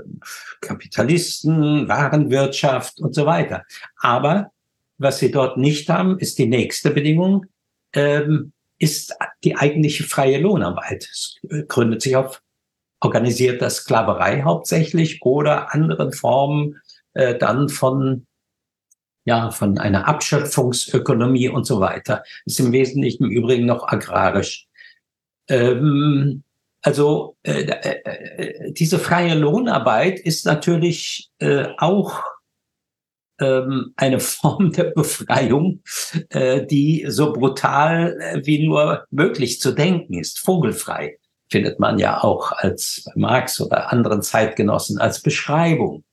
Kapitalisten, 0.63 1.89
Warenwirtschaft 1.89 3.01
und 3.01 3.15
so 3.15 3.27
weiter. 3.27 3.65
Aber 4.01 4.51
was 4.97 5.19
sie 5.19 5.31
dort 5.31 5.59
nicht 5.59 5.91
haben, 5.91 6.19
ist 6.19 6.39
die 6.39 6.49
nächste 6.49 6.91
Bedingung, 6.91 7.45
ähm, 7.93 8.53
ist 8.79 9.15
die 9.45 9.57
eigentliche 9.57 10.05
freie 10.05 10.41
Lohnarbeit. 10.41 11.07
Es 11.11 11.37
gründet 11.69 12.01
sich 12.01 12.17
auf 12.17 12.41
organisierter 13.01 13.69
Sklaverei 13.69 14.41
hauptsächlich 14.41 15.21
oder 15.21 15.75
anderen 15.75 16.13
Formen 16.13 16.81
äh, 17.13 17.37
dann 17.37 17.69
von 17.69 18.27
ja, 19.29 19.51
von 19.51 19.77
einer 19.77 20.09
Abschöpfungsökonomie 20.09 21.51
und 21.51 21.65
so 21.67 21.81
weiter. 21.81 22.23
Ist 22.47 22.61
im 22.61 22.73
Wesentlichen 22.73 23.25
im 23.25 23.31
Übrigen 23.31 23.67
noch 23.67 23.87
agrarisch. 23.87 24.67
Ähm, 25.49 26.45
also 26.81 27.37
äh, 27.43 27.65
äh, 27.65 28.01
äh, 28.05 28.73
diese 28.73 28.99
freie 28.99 29.35
Lohnarbeit 29.35 30.19
ist 30.19 30.47
natürlich 30.47 31.29
äh, 31.41 31.67
auch 31.77 32.23
ähm, 33.39 33.93
eine 33.97 34.19
Form 34.33 34.73
der 34.73 34.93
Befreiung, 34.93 35.83
äh, 36.31 36.65
die 36.65 37.05
so 37.09 37.35
brutal 37.35 38.19
äh, 38.19 38.47
wie 38.47 38.67
nur 38.67 39.05
möglich 39.11 39.61
zu 39.61 39.73
denken 39.73 40.15
ist. 40.15 40.39
Vogelfrei 40.39 41.19
findet 41.51 41.79
man 41.81 41.99
ja 41.99 42.25
auch 42.25 42.53
als 42.53 43.05
Marx 43.15 43.61
oder 43.61 43.93
anderen 43.93 44.23
Zeitgenossen 44.23 44.99
als 44.99 45.21
Beschreibung. 45.21 46.05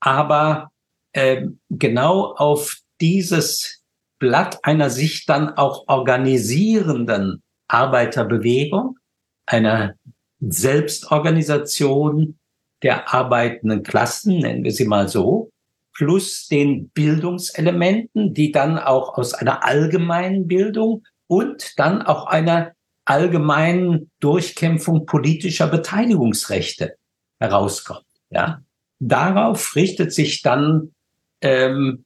Aber 0.00 0.72
äh, 1.14 1.46
genau 1.70 2.34
auf 2.34 2.76
dieses 3.00 3.82
Blatt 4.18 4.58
einer 4.62 4.90
sich 4.90 5.26
dann 5.26 5.50
auch 5.50 5.84
organisierenden 5.88 7.42
Arbeiterbewegung, 7.68 8.98
einer 9.46 9.94
Selbstorganisation 10.40 12.38
der 12.82 13.12
arbeitenden 13.12 13.82
Klassen, 13.82 14.38
nennen 14.38 14.64
wir 14.64 14.72
sie 14.72 14.86
mal 14.86 15.08
so, 15.08 15.50
plus 15.94 16.48
den 16.48 16.90
Bildungselementen, 16.90 18.34
die 18.34 18.52
dann 18.52 18.78
auch 18.78 19.16
aus 19.16 19.32
einer 19.32 19.64
allgemeinen 19.64 20.46
Bildung 20.46 21.04
und 21.28 21.78
dann 21.78 22.02
auch 22.02 22.26
einer 22.26 22.72
allgemeinen 23.04 24.10
Durchkämpfung 24.20 25.06
politischer 25.06 25.68
Beteiligungsrechte 25.68 26.96
herauskommt. 27.40 28.04
Ja, 28.30 28.62
darauf 28.98 29.76
richtet 29.76 30.12
sich 30.12 30.42
dann 30.42 30.94
ähm, 31.40 32.04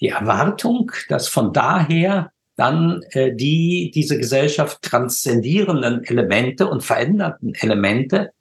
die 0.00 0.08
Erwartung, 0.08 0.90
dass 1.08 1.28
von 1.28 1.52
daher 1.52 2.32
dann 2.56 3.02
äh, 3.10 3.34
die 3.34 3.90
diese 3.94 4.18
Gesellschaft 4.18 4.82
transzendierenden 4.82 6.04
Elemente 6.04 6.68
und 6.68 6.82
veränderten 6.82 7.54
Elemente 7.54 8.32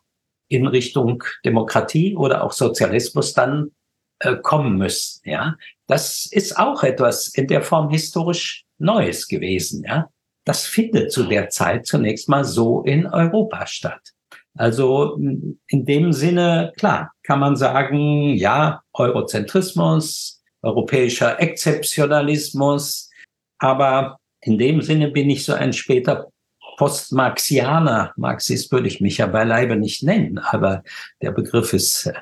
in 0.47 0.67
Richtung 0.67 1.23
Demokratie 1.45 2.15
oder 2.15 2.43
auch 2.43 2.51
Sozialismus 2.51 3.33
dann 3.33 3.71
äh, 4.19 4.35
kommen 4.35 4.77
müssten. 4.77 5.29
Ja, 5.29 5.55
das 5.87 6.27
ist 6.29 6.57
auch 6.57 6.83
etwas 6.83 7.29
in 7.29 7.47
der 7.47 7.61
Form 7.61 7.89
historisch 7.89 8.65
Neues 8.77 9.27
gewesen. 9.27 9.83
Ja, 9.85 10.09
das 10.43 10.65
findet 10.65 11.11
zu 11.11 11.23
der 11.23 11.49
Zeit 11.49 11.85
zunächst 11.85 12.27
mal 12.27 12.43
so 12.43 12.81
in 12.83 13.05
Europa 13.07 13.65
statt. 13.67 14.11
Also 14.55 15.15
in 15.15 15.85
dem 15.85 16.11
Sinne, 16.11 16.73
klar, 16.77 17.13
kann 17.31 17.39
man 17.39 17.55
sagen, 17.55 18.35
ja, 18.35 18.83
Eurozentrismus, 18.91 20.43
europäischer 20.61 21.39
Exzeptionalismus, 21.39 23.09
aber 23.57 24.17
in 24.41 24.57
dem 24.57 24.81
Sinne 24.81 25.11
bin 25.11 25.29
ich 25.29 25.45
so 25.45 25.53
ein 25.53 25.71
später 25.71 26.27
Postmarxianer. 26.75 28.11
Marxist 28.17 28.69
würde 28.73 28.89
ich 28.89 28.99
mich 28.99 29.19
ja 29.19 29.27
beileibe 29.27 29.77
nicht 29.77 30.03
nennen, 30.03 30.39
aber 30.39 30.83
der 31.21 31.31
Begriff 31.31 31.71
ist 31.71 32.07
äh, 32.07 32.15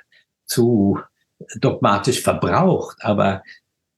zu 0.46 1.00
dogmatisch 1.60 2.22
verbraucht. 2.22 2.98
Aber 3.02 3.42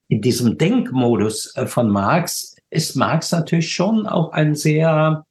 in 0.07 0.21
diesem 0.21 0.57
Denkmodus 0.57 1.53
äh, 1.57 1.67
von 1.67 1.89
Marx 1.89 2.55
ist 2.69 2.95
Marx 2.95 3.33
natürlich 3.33 3.73
schon 3.73 4.07
auch 4.07 4.31
ein 4.31 4.55
sehr 4.55 5.25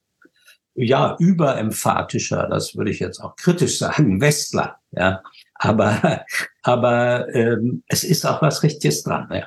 ja, 0.75 1.16
überemphatischer, 1.18 2.49
das 2.49 2.76
würde 2.76 2.90
ich 2.90 3.00
jetzt 3.00 3.20
auch 3.20 3.34
kritisch 3.37 3.78
sagen, 3.78 4.20
Westler. 4.20 4.76
Ja, 4.92 5.22
aber, 5.61 6.25
aber 6.62 7.33
ähm, 7.35 7.83
es 7.87 8.02
ist 8.02 8.26
auch 8.26 8.43
was 8.43 8.62
Richtiges 8.62 9.02
dran. 9.02 9.29
Ja. 9.31 9.47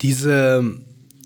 Diese 0.00 0.62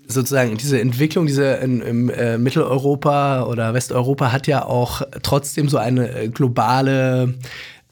sozusagen 0.07 0.57
diese 0.57 0.79
Entwicklung, 0.79 1.25
diese 1.25 1.45
in, 1.55 1.81
im 1.81 2.09
äh, 2.09 2.37
Mitteleuropa 2.37 3.43
oder 3.43 3.73
Westeuropa 3.73 4.31
hat 4.31 4.47
ja 4.47 4.65
auch 4.65 5.01
trotzdem 5.21 5.69
so 5.69 5.77
eine 5.77 6.09
äh, 6.09 6.29
globale 6.29 7.35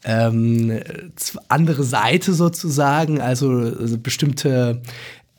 ähm, 0.04 0.80
andere 1.48 1.84
Seite 1.84 2.32
sozusagen, 2.32 3.20
also, 3.20 3.50
also 3.50 3.98
bestimmte 3.98 4.82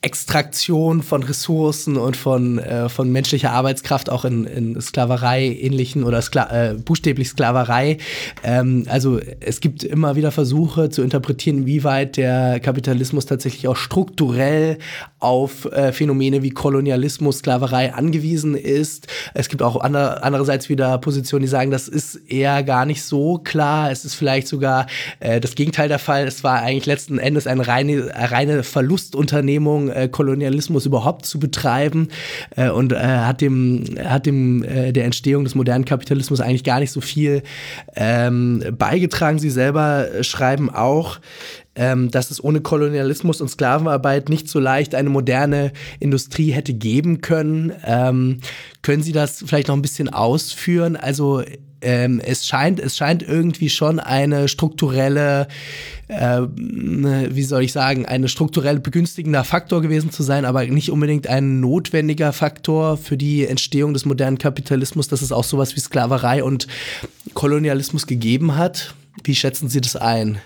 Extraktion 0.03 1.01
von 1.01 1.23
Ressourcen 1.23 1.95
und 1.95 2.17
von, 2.17 2.59
äh, 2.59 2.89
von 2.89 3.09
menschlicher 3.09 3.51
Arbeitskraft 3.51 4.09
auch 4.09 4.25
in, 4.25 4.43
in 4.43 4.81
Sklaverei 4.81 5.45
ähnlichen 5.45 6.03
oder 6.03 6.21
Skla 6.21 6.71
äh, 6.71 6.73
buchstäblich 6.73 7.29
Sklaverei. 7.29 7.97
Ähm, 8.43 8.83
also 8.89 9.21
es 9.39 9.61
gibt 9.61 9.85
immer 9.85 10.17
wieder 10.17 10.31
Versuche 10.31 10.89
zu 10.89 11.03
interpretieren, 11.03 11.65
wie 11.65 11.85
weit 11.85 12.17
der 12.17 12.59
Kapitalismus 12.59 13.25
tatsächlich 13.25 13.69
auch 13.69 13.77
strukturell 13.77 14.77
auf 15.19 15.71
äh, 15.71 15.93
Phänomene 15.93 16.43
wie 16.43 16.49
Kolonialismus, 16.49 17.37
Sklaverei 17.37 17.93
angewiesen 17.93 18.55
ist. 18.55 19.07
Es 19.33 19.47
gibt 19.47 19.61
auch 19.61 19.79
andere, 19.79 20.21
andererseits 20.21 20.67
wieder 20.67 20.97
Positionen, 20.97 21.43
die 21.43 21.47
sagen, 21.47 21.71
das 21.71 21.87
ist 21.87 22.15
eher 22.27 22.61
gar 22.63 22.85
nicht 22.85 23.03
so 23.03 23.37
klar. 23.37 23.89
Es 23.89 24.03
ist 24.03 24.15
vielleicht 24.15 24.49
sogar 24.49 24.87
äh, 25.21 25.39
das 25.39 25.55
Gegenteil 25.55 25.87
der 25.87 25.99
Fall. 25.99 26.27
Es 26.27 26.43
war 26.43 26.61
eigentlich 26.61 26.87
letzten 26.87 27.19
Endes 27.19 27.47
eine 27.47 27.65
reine, 27.65 28.11
reine 28.13 28.63
Verlustunternehmung 28.63 29.92
äh, 29.93 30.07
Kolonialismus 30.07 30.85
überhaupt 30.85 31.25
zu 31.25 31.39
betreiben 31.39 32.09
äh, 32.55 32.69
und 32.69 32.91
äh, 32.91 32.97
hat 32.97 33.41
dem, 33.41 33.83
hat 34.03 34.25
dem 34.25 34.63
äh, 34.63 34.91
der 34.91 35.05
Entstehung 35.05 35.43
des 35.43 35.55
modernen 35.55 35.85
Kapitalismus 35.85 36.41
eigentlich 36.41 36.63
gar 36.63 36.79
nicht 36.79 36.91
so 36.91 37.01
viel 37.01 37.43
ähm, 37.95 38.63
beigetragen. 38.77 39.39
Sie 39.39 39.49
selber 39.49 40.07
schreiben 40.21 40.69
auch, 40.69 41.19
ähm, 41.75 42.11
dass 42.11 42.31
es 42.31 42.43
ohne 42.43 42.61
Kolonialismus 42.61 43.41
und 43.41 43.49
Sklavenarbeit 43.49 44.29
nicht 44.29 44.47
so 44.47 44.59
leicht 44.59 44.95
eine 44.95 45.09
moderne 45.09 45.71
Industrie 45.99 46.51
hätte 46.51 46.73
geben 46.73 47.21
können. 47.21 47.73
Ähm, 47.85 48.39
können 48.81 49.03
Sie 49.03 49.11
das 49.11 49.43
vielleicht 49.45 49.67
noch 49.67 49.75
ein 49.75 49.81
bisschen 49.81 50.09
ausführen? 50.09 50.95
Also 50.95 51.43
ähm, 51.83 52.21
es 52.23 52.47
scheint, 52.47 52.79
es 52.79 52.95
scheint 52.95 53.23
irgendwie 53.23 53.69
schon 53.69 53.99
eine 53.99 54.47
strukturelle, 54.47 55.47
äh, 56.07 56.41
wie 56.41 57.43
soll 57.43 57.63
ich 57.63 57.73
sagen, 57.73 58.05
eine 58.05 58.29
strukturell 58.29 58.79
begünstigender 58.79 59.43
Faktor 59.43 59.81
gewesen 59.81 60.11
zu 60.11 60.23
sein, 60.23 60.45
aber 60.45 60.65
nicht 60.65 60.91
unbedingt 60.91 61.27
ein 61.27 61.59
notwendiger 61.59 62.31
Faktor 62.31 62.97
für 62.97 63.17
die 63.17 63.45
Entstehung 63.45 63.93
des 63.93 64.05
modernen 64.05 64.37
Kapitalismus, 64.37 65.07
dass 65.09 65.21
es 65.21 65.31
auch 65.31 65.43
sowas 65.43 65.75
wie 65.75 65.81
Sklaverei 65.81 66.43
und 66.43 66.67
Kolonialismus 67.33 68.07
gegeben 68.07 68.55
hat. 68.55 68.95
Wie 69.23 69.35
schätzen 69.35 69.67
Sie 69.67 69.81
das 69.81 69.95
ein? 69.95 70.39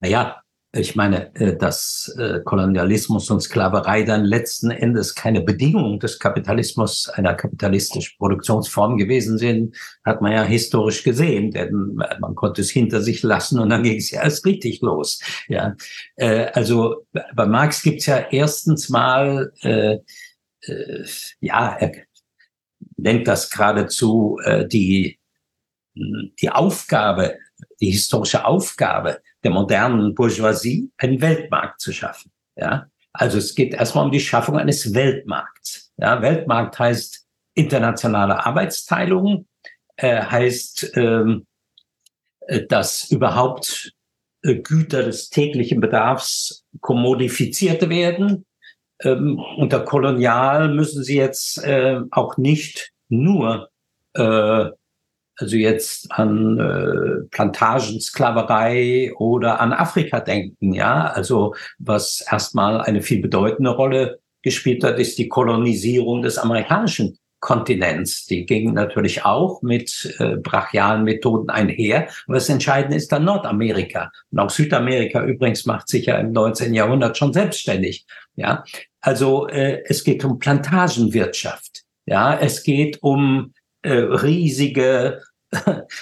Naja, 0.00 0.42
ich 0.72 0.94
meine, 0.96 1.34
äh, 1.36 1.56
dass 1.56 2.14
äh, 2.18 2.40
Kolonialismus 2.44 3.30
und 3.30 3.40
Sklaverei 3.40 4.02
dann 4.02 4.24
letzten 4.24 4.70
Endes 4.70 5.14
keine 5.14 5.40
Bedingung 5.40 5.98
des 5.98 6.18
Kapitalismus, 6.18 7.08
einer 7.08 7.34
kapitalistischen 7.34 8.18
Produktionsform 8.18 8.98
gewesen 8.98 9.38
sind, 9.38 9.74
hat 10.04 10.20
man 10.20 10.32
ja 10.32 10.44
historisch 10.44 11.02
gesehen, 11.04 11.52
denn 11.52 11.94
man 11.94 12.34
konnte 12.34 12.60
es 12.60 12.70
hinter 12.70 13.00
sich 13.00 13.22
lassen 13.22 13.58
und 13.60 13.70
dann 13.70 13.82
ging 13.82 13.96
es 13.96 14.10
ja 14.10 14.22
erst 14.22 14.44
richtig 14.44 14.82
los. 14.82 15.20
Ja, 15.48 15.74
äh, 16.16 16.46
also 16.52 17.06
bei 17.34 17.46
Marx 17.46 17.82
gibt's 17.82 18.04
ja 18.04 18.26
erstens 18.30 18.90
mal, 18.90 19.52
äh, 19.62 19.98
äh, 20.62 21.04
ja, 21.40 21.76
er 21.78 21.92
nennt 22.96 23.26
das 23.26 23.48
geradezu 23.48 24.38
äh, 24.44 24.66
die 24.66 25.18
die 26.40 26.50
Aufgabe, 26.50 27.38
die 27.80 27.90
historische 27.90 28.44
Aufgabe 28.44 29.20
der 29.48 29.54
modernen 29.54 30.14
Bourgeoisie, 30.14 30.90
einen 30.98 31.20
Weltmarkt 31.20 31.80
zu 31.80 31.92
schaffen. 31.92 32.30
Ja, 32.56 32.86
also 33.12 33.38
es 33.38 33.54
geht 33.54 33.72
erstmal 33.74 34.04
um 34.04 34.12
die 34.12 34.20
Schaffung 34.20 34.58
eines 34.58 34.94
Weltmarkts. 34.94 35.90
Ja, 35.96 36.20
Weltmarkt 36.20 36.78
heißt 36.78 37.26
internationale 37.54 38.44
Arbeitsteilung, 38.44 39.46
äh, 39.96 40.22
heißt, 40.22 40.92
ähm, 40.96 41.46
äh, 42.46 42.66
dass 42.66 43.10
überhaupt 43.10 43.92
äh, 44.42 44.56
Güter 44.56 45.04
des 45.04 45.30
täglichen 45.30 45.80
Bedarfs 45.80 46.64
kommodifiziert 46.80 47.88
werden. 47.88 48.44
Ähm, 49.00 49.40
unter 49.56 49.80
Kolonial 49.80 50.74
müssen 50.74 51.02
sie 51.02 51.16
jetzt 51.16 51.64
äh, 51.64 52.00
auch 52.10 52.36
nicht 52.36 52.92
nur 53.08 53.70
äh, 54.14 54.66
also 55.38 55.56
jetzt 55.56 56.10
an 56.10 56.58
äh, 56.58 57.28
Plantagensklaverei 57.30 59.12
oder 59.16 59.60
an 59.60 59.72
Afrika 59.72 60.20
denken, 60.20 60.72
ja, 60.72 61.06
also 61.06 61.54
was 61.78 62.24
erstmal 62.30 62.80
eine 62.80 63.02
viel 63.02 63.22
bedeutende 63.22 63.70
Rolle 63.70 64.18
gespielt 64.42 64.84
hat, 64.84 64.98
ist 64.98 65.18
die 65.18 65.28
Kolonisierung 65.28 66.22
des 66.22 66.38
amerikanischen 66.38 67.18
Kontinents. 67.40 68.26
Die 68.26 68.46
ging 68.46 68.74
natürlich 68.74 69.24
auch 69.24 69.62
mit 69.62 70.16
äh, 70.18 70.36
brachialen 70.36 71.04
Methoden 71.04 71.50
einher. 71.50 72.08
Aber 72.26 72.34
das 72.34 72.48
Entscheidende 72.48 72.96
ist 72.96 73.12
dann 73.12 73.24
Nordamerika. 73.24 74.10
Und 74.32 74.40
auch 74.40 74.50
Südamerika 74.50 75.24
übrigens 75.24 75.64
macht 75.64 75.88
sich 75.88 76.06
ja 76.06 76.18
im 76.18 76.32
19. 76.32 76.74
Jahrhundert 76.74 77.16
schon 77.16 77.32
selbstständig. 77.32 78.06
Ja, 78.34 78.64
also 79.00 79.46
äh, 79.48 79.82
es 79.86 80.02
geht 80.02 80.24
um 80.24 80.38
Plantagenwirtschaft. 80.38 81.84
Ja, 82.06 82.36
es 82.36 82.62
geht 82.62 82.98
um 83.02 83.52
riesige 83.92 85.22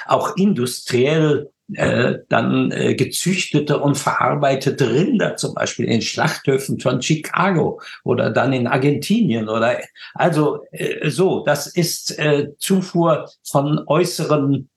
auch 0.07 0.37
industriell 0.37 1.51
äh, 1.75 2.19
dann 2.29 2.71
äh, 2.71 2.95
gezüchtete 2.95 3.81
und 3.81 3.97
verarbeitete 3.97 4.89
Rinder, 4.89 5.37
zum 5.37 5.55
Beispiel 5.55 5.87
in 5.87 6.01
Schlachthöfen 6.01 6.79
von 6.79 7.03
Chicago 7.03 7.81
oder 8.05 8.31
dann 8.31 8.53
in 8.53 8.69
Argentinien 8.69 9.49
oder 9.49 9.81
also 10.15 10.65
äh, 10.71 11.11
so, 11.11 11.45
das 11.45 11.67
ist 11.67 12.17
äh, 12.19 12.51
Zufuhr 12.59 13.29
von 13.43 13.83
äußeren 13.87 14.69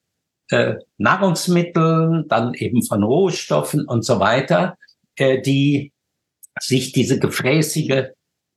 äh, 0.50 0.74
Nahrungsmitteln, 0.98 2.26
dann 2.26 2.54
eben 2.54 2.82
von 2.82 3.04
Rohstoffen 3.04 3.86
und 3.86 4.04
so 4.04 4.18
weiter, 4.18 4.76
äh, 5.14 5.40
die 5.40 5.92
sich 6.58 6.90
diese 6.90 7.20
gefräßige 7.20 8.08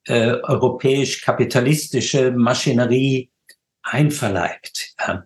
äh, 0.07 0.33
europäisch-kapitalistische 0.41 2.31
Maschinerie 2.31 3.29
einverleibt. 3.83 4.95
Ja. 4.99 5.25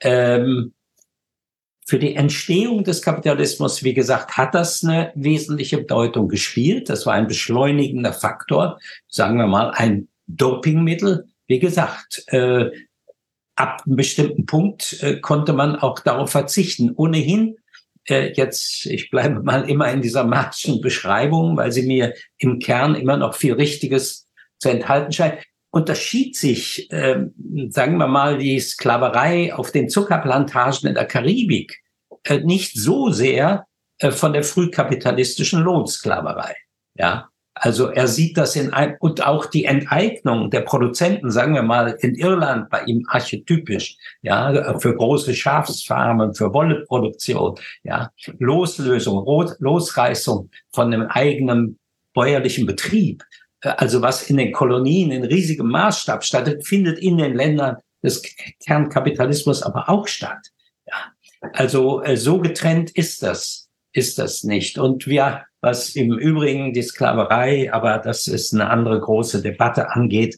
Ähm, 0.00 0.72
für 1.86 1.98
die 1.98 2.16
Entstehung 2.16 2.84
des 2.84 3.00
Kapitalismus, 3.00 3.82
wie 3.82 3.94
gesagt, 3.94 4.36
hat 4.36 4.54
das 4.54 4.84
eine 4.84 5.10
wesentliche 5.14 5.78
Bedeutung 5.78 6.28
gespielt. 6.28 6.90
Das 6.90 7.06
war 7.06 7.14
ein 7.14 7.28
beschleunigender 7.28 8.12
Faktor, 8.12 8.78
sagen 9.08 9.38
wir 9.38 9.46
mal 9.46 9.70
ein 9.70 10.08
Dopingmittel. 10.26 11.28
Wie 11.46 11.58
gesagt, 11.58 12.24
äh, 12.26 12.70
ab 13.56 13.82
einem 13.86 13.96
bestimmten 13.96 14.44
Punkt 14.44 15.02
äh, 15.02 15.18
konnte 15.20 15.54
man 15.54 15.76
auch 15.76 15.98
darauf 16.00 16.30
verzichten. 16.30 16.92
Ohnehin, 16.94 17.56
äh, 18.06 18.32
jetzt, 18.34 18.84
ich 18.84 19.10
bleibe 19.10 19.42
mal 19.42 19.68
immer 19.68 19.90
in 19.90 20.02
dieser 20.02 20.24
marxischen 20.24 20.82
Beschreibung, 20.82 21.56
weil 21.56 21.72
sie 21.72 21.86
mir 21.86 22.12
im 22.36 22.58
Kern 22.58 22.96
immer 22.96 23.16
noch 23.16 23.34
viel 23.34 23.54
Richtiges 23.54 24.28
zu 24.58 24.68
enthalten 24.68 25.12
scheint 25.12 25.38
unterschied 25.70 26.36
sich, 26.36 26.90
äh, 26.90 27.26
sagen 27.68 27.98
wir 27.98 28.06
mal, 28.06 28.38
die 28.38 28.58
Sklaverei 28.60 29.54
auf 29.54 29.70
den 29.70 29.88
Zuckerplantagen 29.88 30.88
in 30.88 30.94
der 30.94 31.06
Karibik 31.06 31.82
äh, 32.24 32.38
nicht 32.40 32.76
so 32.76 33.10
sehr 33.10 33.66
äh, 33.98 34.10
von 34.10 34.32
der 34.32 34.44
frühkapitalistischen 34.44 35.60
Lohnsklaverei. 35.60 36.54
Ja, 36.94 37.28
Also 37.60 37.88
er 37.88 38.06
sieht 38.08 38.36
das 38.36 38.56
in 38.56 38.72
ein, 38.72 38.96
und 39.00 39.26
auch 39.26 39.46
die 39.46 39.64
Enteignung 39.64 40.50
der 40.50 40.60
Produzenten, 40.60 41.30
sagen 41.30 41.54
wir 41.54 41.62
mal 41.62 41.96
in 42.00 42.14
Irland 42.14 42.70
bei 42.70 42.82
ihm 42.84 43.04
archetypisch, 43.08 43.96
ja, 44.22 44.78
für 44.78 44.94
große 44.94 45.34
Schafsfarmen, 45.34 46.34
für 46.34 46.52
Wolleproduktion, 46.52 47.56
ja, 47.82 48.10
Loslösung, 48.38 49.24
Losreißung 49.58 50.50
von 50.70 50.92
einem 50.92 51.06
eigenen 51.08 51.78
bäuerlichen 52.14 52.66
Betrieb. 52.66 53.24
Also 53.60 54.02
was 54.02 54.28
in 54.30 54.36
den 54.36 54.52
Kolonien 54.52 55.10
in 55.10 55.24
riesigem 55.24 55.68
Maßstab 55.68 56.24
stattfindet, 56.24 56.66
findet 56.66 56.98
in 56.98 57.18
den 57.18 57.34
Ländern 57.34 57.76
des 58.02 58.22
Kernkapitalismus 58.64 59.62
aber 59.62 59.88
auch 59.88 60.06
statt. 60.06 60.48
Ja. 60.86 61.12
Also 61.52 62.02
äh, 62.02 62.16
so 62.16 62.38
getrennt 62.40 62.90
ist 62.90 63.22
das, 63.22 63.68
ist 63.92 64.18
das 64.18 64.44
nicht. 64.44 64.78
Und 64.78 65.06
wir, 65.06 65.44
was 65.60 65.96
im 65.96 66.16
Übrigen 66.18 66.72
die 66.72 66.82
Sklaverei, 66.82 67.72
aber 67.72 67.98
das 67.98 68.26
ist 68.28 68.54
eine 68.54 68.70
andere 68.70 69.00
große 69.00 69.42
Debatte 69.42 69.90
angeht, 69.90 70.36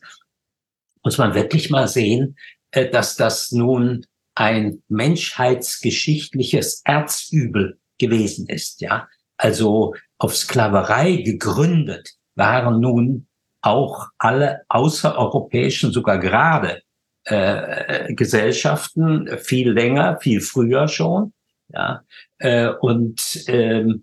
muss 1.02 1.18
man 1.18 1.34
wirklich 1.34 1.70
mal 1.70 1.88
sehen, 1.88 2.36
äh, 2.70 2.88
dass 2.88 3.16
das 3.16 3.52
nun 3.52 4.06
ein 4.34 4.82
menschheitsgeschichtliches 4.88 6.82
Erzübel 6.84 7.78
gewesen 7.98 8.48
ist, 8.48 8.80
ja. 8.80 9.08
Also 9.36 9.94
auf 10.18 10.36
Sklaverei 10.36 11.16
gegründet 11.16 12.14
waren 12.40 12.80
nun 12.80 13.28
auch 13.62 14.08
alle 14.18 14.62
außereuropäischen, 14.68 15.92
sogar 15.92 16.18
gerade 16.18 16.82
äh, 17.24 18.12
Gesellschaften 18.14 19.28
viel 19.38 19.70
länger, 19.70 20.18
viel 20.20 20.40
früher 20.40 20.88
schon. 20.88 21.32
Ja, 21.68 22.02
äh, 22.38 22.70
und 22.80 23.44
ähm, 23.46 24.02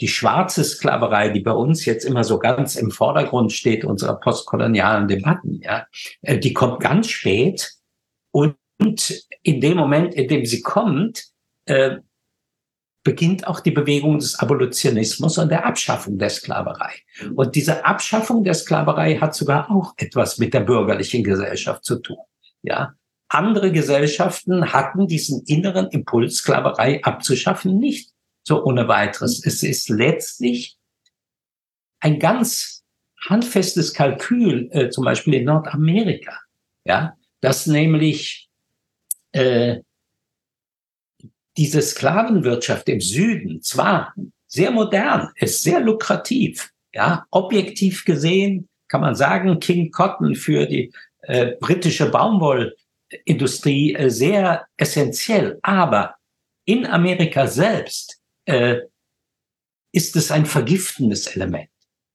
die 0.00 0.08
schwarze 0.08 0.62
Sklaverei, 0.62 1.30
die 1.30 1.40
bei 1.40 1.50
uns 1.50 1.84
jetzt 1.84 2.04
immer 2.04 2.22
so 2.22 2.38
ganz 2.38 2.76
im 2.76 2.92
Vordergrund 2.92 3.52
steht, 3.52 3.84
unserer 3.84 4.20
postkolonialen 4.20 5.08
Debatten, 5.08 5.60
ja, 5.62 5.86
äh, 6.22 6.38
die 6.38 6.52
kommt 6.52 6.80
ganz 6.80 7.08
spät 7.08 7.72
und 8.30 8.56
in 9.42 9.60
dem 9.60 9.76
Moment, 9.76 10.14
in 10.14 10.28
dem 10.28 10.44
sie 10.44 10.60
kommt, 10.60 11.24
äh, 11.64 11.96
beginnt 13.08 13.46
auch 13.46 13.60
die 13.60 13.70
Bewegung 13.70 14.18
des 14.18 14.38
Abolitionismus 14.38 15.38
und 15.38 15.48
der 15.48 15.64
Abschaffung 15.64 16.18
der 16.18 16.28
Sklaverei. 16.28 16.92
Und 17.34 17.54
diese 17.54 17.82
Abschaffung 17.86 18.44
der 18.44 18.52
Sklaverei 18.52 19.16
hat 19.16 19.34
sogar 19.34 19.70
auch 19.70 19.94
etwas 19.96 20.36
mit 20.36 20.52
der 20.52 20.60
bürgerlichen 20.60 21.24
Gesellschaft 21.24 21.86
zu 21.86 22.00
tun. 22.00 22.18
Ja, 22.60 22.92
andere 23.28 23.72
Gesellschaften 23.72 24.74
hatten 24.74 25.06
diesen 25.06 25.42
inneren 25.46 25.88
Impuls, 25.88 26.36
Sklaverei 26.36 27.02
abzuschaffen, 27.02 27.78
nicht 27.78 28.10
so 28.42 28.62
ohne 28.62 28.88
weiteres. 28.88 29.42
Es 29.42 29.62
ist 29.62 29.88
letztlich 29.88 30.76
ein 32.00 32.18
ganz 32.18 32.84
handfestes 33.26 33.94
Kalkül, 33.94 34.68
äh, 34.72 34.90
zum 34.90 35.06
Beispiel 35.06 35.32
in 35.32 35.46
Nordamerika, 35.46 36.38
ja, 36.84 37.14
dass 37.40 37.66
nämlich 37.66 38.50
äh, 39.32 39.78
diese 41.58 41.82
Sklavenwirtschaft 41.82 42.88
im 42.88 43.00
Süden 43.00 43.60
zwar 43.60 44.14
sehr 44.46 44.70
modern 44.70 45.30
ist, 45.36 45.62
sehr 45.62 45.80
lukrativ, 45.80 46.72
ja, 46.94 47.26
objektiv 47.30 48.06
gesehen 48.06 48.68
kann 48.88 49.02
man 49.02 49.14
sagen, 49.14 49.60
King 49.60 49.90
Cotton 49.90 50.34
für 50.34 50.66
die 50.66 50.92
äh, 51.22 51.52
britische 51.60 52.10
Baumwollindustrie 52.10 53.94
äh, 53.94 54.08
sehr 54.08 54.66
essentiell. 54.76 55.58
Aber 55.62 56.16
in 56.64 56.86
Amerika 56.86 57.46
selbst 57.46 58.20
äh, 58.46 58.78
ist 59.92 60.16
es 60.16 60.30
ein 60.30 60.46
vergiftendes 60.46 61.26
Element. 61.28 61.70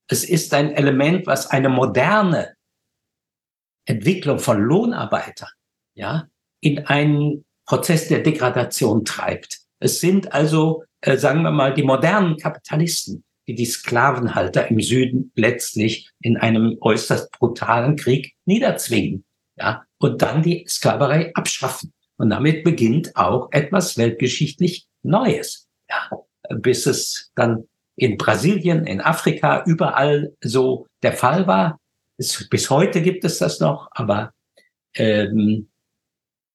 Es 0.07 0.23
ist 0.23 0.53
ein 0.53 0.73
Element, 0.73 1.27
was 1.27 1.47
eine 1.47 1.69
moderne 1.69 2.55
Entwicklung 3.85 4.39
von 4.39 4.59
Lohnarbeitern 4.61 5.49
ja, 5.93 6.27
in 6.59 6.85
einen 6.87 7.45
Prozess 7.65 8.07
der 8.07 8.19
Degradation 8.19 9.05
treibt. 9.05 9.59
Es 9.79 9.99
sind 9.99 10.33
also, 10.33 10.83
äh, 11.01 11.17
sagen 11.17 11.41
wir 11.43 11.51
mal, 11.51 11.73
die 11.73 11.83
modernen 11.83 12.37
Kapitalisten, 12.37 13.23
die 13.47 13.55
die 13.55 13.65
Sklavenhalter 13.65 14.69
im 14.69 14.79
Süden 14.79 15.31
letztlich 15.35 16.09
in 16.21 16.37
einem 16.37 16.77
äußerst 16.79 17.31
brutalen 17.31 17.95
Krieg 17.95 18.33
niederzwingen. 18.45 19.25
Ja, 19.55 19.83
und 19.99 20.21
dann 20.21 20.41
die 20.41 20.65
Sklaverei 20.67 21.31
abschaffen. 21.35 21.93
Und 22.17 22.29
damit 22.29 22.63
beginnt 22.63 23.15
auch 23.15 23.49
etwas 23.51 23.97
weltgeschichtlich 23.97 24.87
Neues. 25.03 25.67
Ja, 25.89 26.09
bis 26.49 26.85
es 26.85 27.31
dann 27.35 27.67
in 27.95 28.17
Brasilien, 28.17 28.85
in 28.85 29.01
Afrika, 29.01 29.63
überall 29.65 30.33
so 30.41 30.87
der 31.03 31.13
Fall 31.13 31.45
war. 31.47 31.79
Es, 32.17 32.47
bis 32.49 32.69
heute 32.69 33.01
gibt 33.01 33.23
es 33.25 33.39
das 33.39 33.59
noch, 33.59 33.89
aber 33.91 34.33
ähm, 34.95 35.69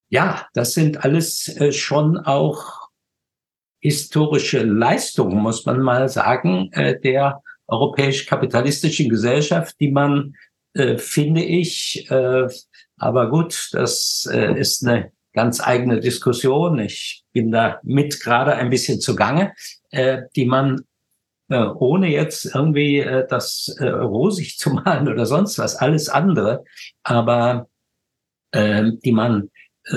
ja, 0.09 0.47
das 0.53 0.73
sind 0.73 1.03
alles 1.05 1.47
äh, 1.47 1.71
schon 1.71 2.17
auch 2.17 2.89
historische 3.79 4.63
Leistungen, 4.63 5.37
muss 5.37 5.65
man 5.65 5.79
mal 5.79 6.09
sagen, 6.09 6.69
äh, 6.73 6.99
der 6.99 7.41
europäisch-kapitalistischen 7.67 9.09
Gesellschaft, 9.09 9.75
die 9.79 9.91
man, 9.91 10.33
äh, 10.73 10.97
finde 10.97 11.43
ich, 11.43 12.07
aber 12.97 13.29
gut, 13.29 13.69
das 13.73 14.27
ist 14.55 14.85
eine 14.85 15.11
ganz 15.33 15.61
eigene 15.61 15.99
Diskussion. 15.99 16.79
Ich 16.79 17.23
bin 17.31 17.51
da 17.51 17.79
mit 17.83 18.19
gerade 18.21 18.55
ein 18.55 18.71
bisschen 18.71 18.99
zugange, 18.99 19.53
die 19.93 20.45
man 20.45 20.81
ohne 21.47 22.09
jetzt 22.09 22.53
irgendwie 22.53 23.05
das 23.29 23.75
rosig 23.79 24.57
zu 24.57 24.69
malen 24.85 25.07
oder 25.07 25.25
sonst 25.25 25.59
was, 25.59 25.75
alles 25.75 26.09
andere, 26.09 26.63
aber 27.03 27.67
die 28.53 29.11
man 29.13 29.49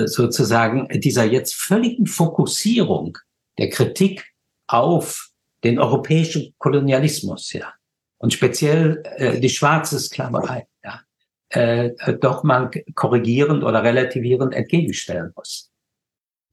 sozusagen 0.05 0.87
dieser 0.99 1.25
jetzt 1.25 1.55
völligen 1.55 2.07
Fokussierung 2.07 3.17
der 3.57 3.69
Kritik 3.69 4.25
auf 4.67 5.29
den 5.63 5.79
europäischen 5.79 6.53
Kolonialismus, 6.57 7.53
ja, 7.53 7.73
und 8.17 8.33
speziell 8.33 9.03
äh, 9.17 9.39
die 9.39 9.49
schwarze 9.49 9.99
Sklaverei, 9.99 10.67
ja, 10.83 11.01
äh, 11.49 11.91
doch 12.19 12.43
mal 12.43 12.69
korrigierend 12.95 13.63
oder 13.63 13.83
relativierend 13.83 14.53
entgegenstellen 14.53 15.31
muss. 15.35 15.69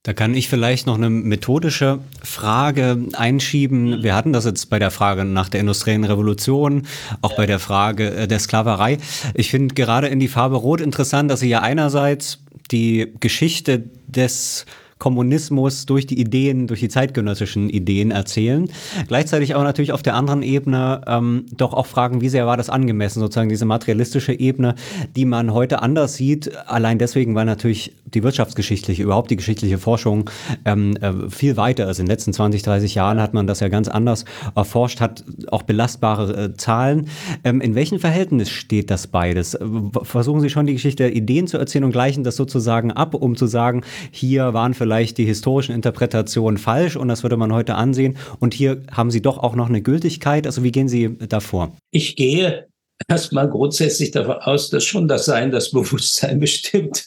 Da 0.02 0.14
kann 0.14 0.32
ich 0.32 0.48
vielleicht 0.48 0.86
noch 0.86 0.96
eine 0.96 1.10
methodische 1.10 1.98
Frage 2.22 3.04
einschieben. 3.12 4.02
Wir 4.02 4.14
hatten 4.14 4.32
das 4.32 4.46
jetzt 4.46 4.70
bei 4.70 4.78
der 4.78 4.90
Frage 4.90 5.26
nach 5.26 5.50
der 5.50 5.60
industriellen 5.60 6.04
Revolution, 6.04 6.86
auch 7.20 7.36
bei 7.36 7.44
der 7.44 7.58
Frage 7.58 8.10
äh, 8.14 8.26
der 8.26 8.38
Sklaverei. 8.38 8.96
Ich 9.34 9.50
finde 9.50 9.74
gerade 9.74 10.08
in 10.08 10.18
die 10.18 10.28
Farbe 10.28 10.56
Rot 10.56 10.80
interessant, 10.80 11.30
dass 11.30 11.40
Sie 11.40 11.50
ja 11.50 11.60
einerseits 11.60 12.38
die 12.70 13.12
Geschichte 13.20 13.84
des 14.06 14.66
Kommunismus 15.00 15.86
durch 15.86 16.06
die 16.06 16.20
Ideen, 16.20 16.66
durch 16.68 16.80
die 16.80 16.88
zeitgenössischen 16.88 17.70
Ideen 17.70 18.12
erzählen. 18.12 18.70
Gleichzeitig 19.08 19.54
aber 19.54 19.64
natürlich 19.64 19.92
auf 19.92 20.02
der 20.02 20.14
anderen 20.14 20.42
Ebene 20.42 21.00
ähm, 21.06 21.46
doch 21.56 21.72
auch 21.72 21.86
fragen, 21.86 22.20
wie 22.20 22.28
sehr 22.28 22.46
war 22.46 22.58
das 22.58 22.70
angemessen, 22.70 23.20
sozusagen 23.20 23.48
diese 23.48 23.64
materialistische 23.64 24.38
Ebene, 24.38 24.74
die 25.16 25.24
man 25.24 25.52
heute 25.54 25.82
anders 25.82 26.14
sieht, 26.14 26.54
allein 26.68 26.98
deswegen, 26.98 27.34
weil 27.34 27.46
natürlich 27.46 27.96
die 28.04 28.22
wirtschaftsgeschichtliche, 28.22 29.02
überhaupt 29.02 29.30
die 29.30 29.36
geschichtliche 29.36 29.78
Forschung 29.78 30.28
ähm, 30.66 30.96
äh, 30.98 31.30
viel 31.30 31.56
weiter 31.56 31.88
ist. 31.88 31.98
In 31.98 32.04
den 32.04 32.10
letzten 32.10 32.34
20, 32.34 32.62
30 32.62 32.94
Jahren 32.94 33.20
hat 33.20 33.32
man 33.32 33.46
das 33.46 33.60
ja 33.60 33.68
ganz 33.68 33.88
anders 33.88 34.26
erforscht, 34.54 35.00
hat 35.00 35.24
auch 35.50 35.62
belastbare 35.62 36.44
äh, 36.44 36.54
Zahlen. 36.56 37.08
Ähm, 37.42 37.62
in 37.62 37.74
welchem 37.74 38.00
Verhältnis 38.00 38.50
steht 38.50 38.90
das 38.90 39.06
beides? 39.06 39.58
Versuchen 40.02 40.42
Sie 40.42 40.50
schon 40.50 40.66
die 40.66 40.74
Geschichte 40.74 41.04
der 41.04 41.16
Ideen 41.16 41.46
zu 41.46 41.56
erzählen 41.56 41.84
und 41.84 41.92
gleichen 41.92 42.22
das 42.22 42.36
sozusagen 42.36 42.92
ab, 42.92 43.14
um 43.14 43.34
zu 43.34 43.46
sagen, 43.46 43.82
hier 44.10 44.52
waren 44.52 44.74
vielleicht 44.74 44.89
vielleicht 44.90 45.18
die 45.18 45.24
historischen 45.24 45.72
Interpretationen 45.72 46.58
falsch 46.58 46.96
und 46.96 47.06
das 47.06 47.22
würde 47.22 47.36
man 47.36 47.52
heute 47.52 47.76
ansehen. 47.76 48.16
Und 48.40 48.54
hier 48.54 48.82
haben 48.90 49.12
Sie 49.12 49.22
doch 49.22 49.38
auch 49.38 49.54
noch 49.54 49.68
eine 49.68 49.82
Gültigkeit. 49.82 50.46
Also 50.46 50.64
wie 50.64 50.72
gehen 50.72 50.88
Sie 50.88 51.16
davor? 51.16 51.76
Ich 51.92 52.16
gehe 52.16 52.66
erstmal 53.06 53.48
grundsätzlich 53.48 54.10
davon 54.10 54.38
aus, 54.38 54.68
dass 54.68 54.84
schon 54.84 55.06
das 55.06 55.26
Sein, 55.26 55.52
das 55.52 55.70
Bewusstsein 55.70 56.40
bestimmt, 56.40 57.06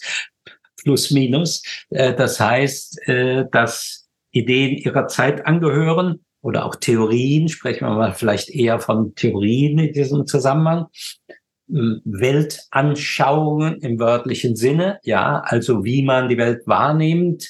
plus 0.81 1.11
minus. 1.11 1.61
Äh, 1.89 2.15
das 2.15 2.39
heißt, 2.39 3.05
äh, 3.09 3.43
dass 3.51 4.07
Ideen 4.31 4.77
ihrer 4.77 5.09
Zeit 5.09 5.45
angehören 5.45 6.21
oder 6.41 6.65
auch 6.65 6.77
Theorien, 6.77 7.49
sprechen 7.49 7.85
wir 7.85 7.95
mal 7.95 8.13
vielleicht 8.13 8.49
eher 8.49 8.79
von 8.79 9.13
Theorien 9.15 9.77
in 9.77 9.91
diesem 9.91 10.25
Zusammenhang. 10.25 10.85
Weltanschauungen 11.67 13.81
im 13.81 13.99
wörtlichen 13.99 14.55
Sinne, 14.55 14.99
ja, 15.03 15.41
also 15.41 15.83
wie 15.83 16.03
man 16.03 16.29
die 16.29 16.37
Welt 16.37 16.65
wahrnimmt, 16.67 17.49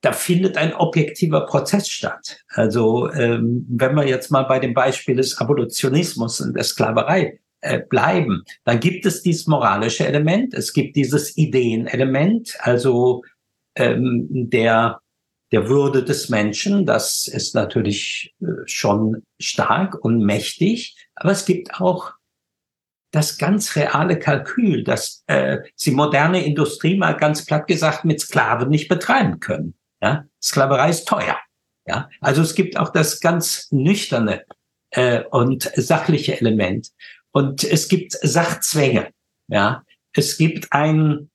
da 0.00 0.12
findet 0.12 0.56
ein 0.56 0.74
objektiver 0.74 1.46
Prozess 1.46 1.88
statt. 1.88 2.38
Also 2.48 3.10
ähm, 3.12 3.66
wenn 3.68 3.94
wir 3.94 4.06
jetzt 4.06 4.30
mal 4.30 4.42
bei 4.42 4.58
dem 4.58 4.74
Beispiel 4.74 5.16
des 5.16 5.38
Abolitionismus 5.38 6.40
und 6.40 6.54
der 6.54 6.64
Sklaverei 6.64 7.40
äh, 7.60 7.80
bleiben, 7.80 8.42
dann 8.64 8.80
gibt 8.80 9.06
es 9.06 9.22
dieses 9.22 9.46
moralische 9.46 10.06
Element, 10.06 10.54
es 10.54 10.72
gibt 10.72 10.96
dieses 10.96 11.36
Ideenelement, 11.36 12.54
also 12.60 13.22
ähm, 13.76 14.26
der 14.30 15.00
der 15.52 15.68
Würde 15.68 16.02
des 16.02 16.28
Menschen, 16.28 16.86
das 16.86 17.28
ist 17.28 17.54
natürlich 17.54 18.34
äh, 18.40 18.46
schon 18.66 19.22
stark 19.38 20.04
und 20.04 20.18
mächtig, 20.18 20.96
aber 21.14 21.30
es 21.30 21.44
gibt 21.44 21.80
auch 21.80 22.12
das 23.10 23.38
ganz 23.38 23.76
reale 23.76 24.18
Kalkül, 24.18 24.84
dass 24.84 25.24
äh, 25.26 25.58
sie 25.74 25.92
moderne 25.92 26.44
Industrie 26.44 26.96
mal 26.96 27.12
ganz 27.12 27.44
platt 27.44 27.66
gesagt 27.66 28.04
mit 28.04 28.20
Sklaven 28.20 28.68
nicht 28.68 28.88
betreiben 28.88 29.40
können. 29.40 29.74
Ja? 30.02 30.24
Sklaverei 30.42 30.90
ist 30.90 31.08
teuer. 31.08 31.38
Ja? 31.86 32.08
Also 32.20 32.42
es 32.42 32.54
gibt 32.54 32.76
auch 32.76 32.90
das 32.90 33.20
ganz 33.20 33.68
nüchterne 33.70 34.44
äh, 34.90 35.22
und 35.30 35.70
sachliche 35.76 36.38
Element. 36.40 36.90
Und 37.32 37.64
es 37.64 37.88
gibt 37.88 38.12
Sachzwänge. 38.12 39.10
Ja? 39.48 39.82
Es 40.12 40.36
gibt 40.36 40.72
einen, 40.72 41.30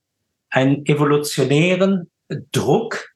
einen 0.49 0.85
evolutionären 0.85 2.11
Druck. 2.51 3.11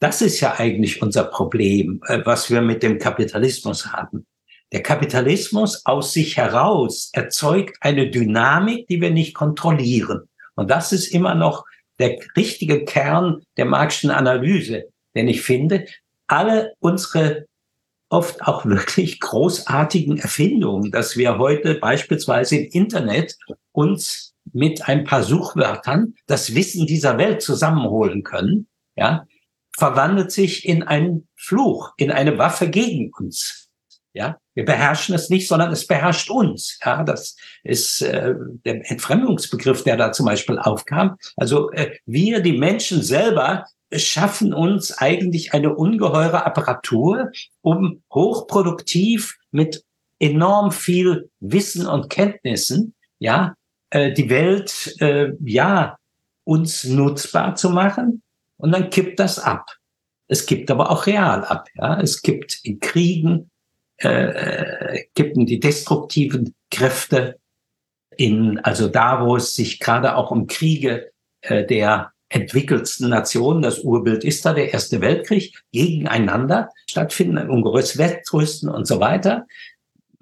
Das 0.00 0.22
ist 0.22 0.40
ja 0.40 0.58
eigentlich 0.58 1.02
unser 1.02 1.24
Problem, 1.24 2.02
äh, 2.06 2.20
was 2.24 2.50
wir 2.50 2.60
mit 2.60 2.82
dem 2.82 2.98
Kapitalismus 2.98 3.92
haben. 3.92 4.26
Der 4.72 4.82
Kapitalismus 4.82 5.84
aus 5.84 6.12
sich 6.12 6.36
heraus 6.36 7.10
erzeugt 7.12 7.76
eine 7.80 8.10
Dynamik, 8.10 8.86
die 8.86 9.00
wir 9.00 9.10
nicht 9.10 9.34
kontrollieren. 9.34 10.28
Und 10.54 10.70
das 10.70 10.92
ist 10.92 11.08
immer 11.08 11.34
noch 11.34 11.64
der 11.98 12.18
richtige 12.36 12.84
Kern 12.84 13.42
der 13.56 13.64
Marxischen 13.64 14.10
Analyse. 14.10 14.84
Denn 15.14 15.28
ich 15.28 15.42
finde, 15.42 15.86
alle 16.28 16.72
unsere 16.78 17.46
oft 18.10 18.42
auch 18.42 18.64
wirklich 18.64 19.20
großartigen 19.20 20.18
Erfindungen, 20.18 20.90
dass 20.90 21.16
wir 21.16 21.38
heute 21.38 21.74
beispielsweise 21.74 22.56
im 22.56 22.70
Internet 22.70 23.36
uns 23.72 24.34
mit 24.52 24.88
ein 24.88 25.04
paar 25.04 25.22
Suchwörtern 25.22 26.14
das 26.26 26.54
Wissen 26.54 26.86
dieser 26.86 27.18
Welt 27.18 27.40
zusammenholen 27.40 28.24
können, 28.24 28.66
ja, 28.96 29.26
verwandelt 29.76 30.32
sich 30.32 30.66
in 30.66 30.82
einen 30.82 31.28
Fluch, 31.36 31.92
in 31.96 32.10
eine 32.10 32.36
Waffe 32.36 32.68
gegen 32.68 33.12
uns. 33.16 33.69
Ja, 34.12 34.38
wir 34.54 34.64
beherrschen 34.64 35.14
es 35.14 35.30
nicht, 35.30 35.46
sondern 35.46 35.70
es 35.70 35.86
beherrscht 35.86 36.30
uns. 36.30 36.78
Ja, 36.84 37.04
das 37.04 37.36
ist 37.62 38.02
äh, 38.02 38.34
der 38.64 38.90
Entfremdungsbegriff, 38.90 39.84
der 39.84 39.96
da 39.96 40.10
zum 40.10 40.26
Beispiel 40.26 40.58
aufkam. 40.58 41.16
Also 41.36 41.70
äh, 41.70 41.92
wir, 42.06 42.40
die 42.40 42.58
Menschen 42.58 43.02
selber, 43.02 43.66
schaffen 43.92 44.54
uns 44.54 44.96
eigentlich 44.98 45.52
eine 45.52 45.74
ungeheure 45.74 46.46
Apparatur, 46.46 47.30
um 47.60 48.02
hochproduktiv 48.12 49.36
mit 49.50 49.84
enorm 50.18 50.70
viel 50.70 51.30
Wissen 51.40 51.86
und 51.86 52.10
Kenntnissen, 52.10 52.94
ja, 53.18 53.54
äh, 53.90 54.12
die 54.12 54.30
Welt, 54.30 54.94
äh, 55.00 55.32
ja, 55.44 55.96
uns 56.44 56.84
nutzbar 56.84 57.54
zu 57.56 57.70
machen. 57.70 58.22
Und 58.56 58.72
dann 58.72 58.90
kippt 58.90 59.18
das 59.18 59.38
ab. 59.38 59.66
Es 60.28 60.46
kippt 60.46 60.70
aber 60.70 60.90
auch 60.90 61.06
real 61.06 61.44
ab. 61.44 61.66
Ja, 61.74 62.00
es 62.00 62.22
kippt 62.22 62.60
in 62.62 62.78
Kriegen, 62.78 63.49
äh, 64.00 65.04
kippen 65.14 65.46
die 65.46 65.60
destruktiven 65.60 66.54
Kräfte 66.70 67.38
in, 68.16 68.58
also 68.58 68.88
da, 68.88 69.24
wo 69.24 69.36
es 69.36 69.54
sich 69.54 69.78
gerade 69.78 70.16
auch 70.16 70.30
um 70.30 70.46
Kriege 70.46 71.10
äh, 71.42 71.64
der 71.64 72.12
entwickelsten 72.28 73.08
Nationen, 73.08 73.62
das 73.62 73.80
Urbild 73.80 74.24
ist 74.24 74.46
da 74.46 74.52
der 74.52 74.72
Erste 74.72 75.00
Weltkrieg, 75.00 75.58
gegeneinander 75.72 76.70
stattfinden, 76.86 77.38
ein 77.38 77.50
ungeheures 77.50 77.98
Wettrüsten 77.98 78.68
und 78.68 78.86
so 78.86 79.00
weiter. 79.00 79.46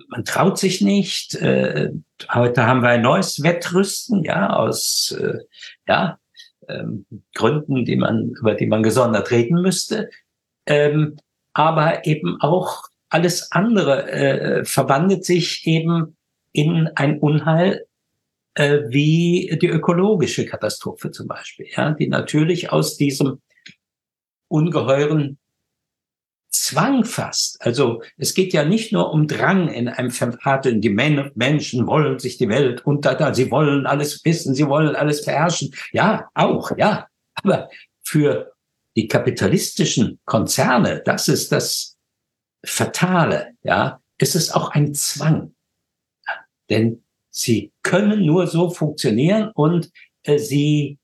Man 0.08 0.24
traut 0.24 0.58
sich 0.58 0.80
nicht. 0.80 1.34
Äh, 1.34 1.90
heute 2.32 2.66
haben 2.66 2.82
wir 2.82 2.88
ein 2.88 3.02
neues 3.02 3.42
Wettrüsten, 3.42 4.24
ja, 4.24 4.50
aus 4.50 5.14
äh, 5.20 5.38
ja, 5.86 6.18
ähm, 6.68 7.04
Gründen, 7.34 7.84
die 7.84 7.96
man, 7.96 8.30
über 8.30 8.54
die 8.54 8.66
man 8.66 8.82
gesondert 8.82 9.30
reden 9.30 9.60
müsste. 9.60 10.08
Ähm, 10.66 11.18
aber 11.52 12.06
eben 12.06 12.40
auch 12.40 12.87
alles 13.08 13.50
andere 13.52 14.10
äh, 14.10 14.64
verwandelt 14.64 15.24
sich 15.24 15.66
eben 15.66 16.16
in 16.52 16.88
ein 16.94 17.18
Unheil 17.18 17.86
äh, 18.54 18.80
wie 18.88 19.56
die 19.60 19.68
ökologische 19.68 20.46
Katastrophe 20.46 21.10
zum 21.10 21.28
Beispiel, 21.28 21.66
ja, 21.74 21.92
die 21.92 22.08
natürlich 22.08 22.72
aus 22.72 22.96
diesem 22.96 23.40
ungeheuren 24.48 25.38
Zwang 26.50 27.04
fast. 27.04 27.60
Also 27.60 28.02
es 28.16 28.34
geht 28.34 28.52
ja 28.52 28.64
nicht 28.64 28.92
nur 28.92 29.12
um 29.12 29.26
Drang 29.26 29.68
in 29.68 29.88
einem 29.88 30.10
Verfahren. 30.10 30.80
Die 30.80 30.88
Men 30.88 31.30
Menschen 31.34 31.86
wollen 31.86 32.18
sich 32.18 32.38
die 32.38 32.48
Welt 32.48 32.84
unter, 32.86 33.34
sie 33.34 33.50
wollen 33.50 33.86
alles 33.86 34.24
wissen, 34.24 34.54
sie 34.54 34.66
wollen 34.66 34.96
alles 34.96 35.24
beherrschen. 35.24 35.74
Ja, 35.92 36.28
auch, 36.34 36.72
ja. 36.76 37.06
Aber 37.34 37.68
für 38.02 38.52
die 38.96 39.08
kapitalistischen 39.08 40.18
Konzerne, 40.24 41.02
das 41.04 41.28
ist 41.28 41.52
das 41.52 41.97
Fatale, 42.64 43.52
ja, 43.62 44.00
ist 44.18 44.34
es 44.34 44.52
auch 44.52 44.70
ein 44.70 44.94
Zwang. 44.94 45.54
Denn 46.70 47.02
sie 47.30 47.72
können 47.82 48.26
nur 48.26 48.46
so 48.46 48.70
funktionieren 48.70 49.50
und 49.54 49.90
äh, 50.24 50.38
sie 50.38 50.98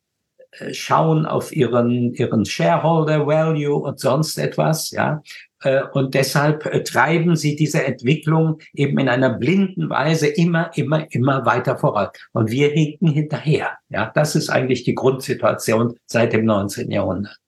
äh, 0.53 0.75
schauen 0.75 1.27
auf 1.27 1.55
ihren, 1.55 2.13
ihren 2.15 2.45
Shareholder 2.45 3.27
Value 3.27 3.75
und 3.77 3.99
sonst 3.99 4.37
etwas, 4.39 4.91
ja. 4.91 5.23
Äh, 5.63 5.83
und 5.93 6.15
deshalb 6.15 6.67
äh, 6.67 6.83
treiben 6.83 7.37
sie 7.37 7.57
diese 7.57 7.85
Entwicklung 7.85 8.59
eben 8.75 8.99
in 8.99 9.09
einer 9.09 9.31
blinden 9.31 9.89
Weise 9.89 10.29
immer, 10.29 10.71
immer, 10.77 11.07
immer 11.13 11.47
weiter 11.47 11.79
voran. 11.79 12.09
Und 12.33 12.51
wir 12.51 12.69
hinken 12.69 13.09
hinterher. 13.09 13.79
Ja, 13.89 14.13
das 14.15 14.37
ist 14.37 14.51
eigentlich 14.51 14.85
die 14.85 14.95
Grundsituation 14.95 15.97
seit 16.07 16.33
dem 16.33 16.45
19. 16.45 16.91
Jahrhundert. 16.91 17.39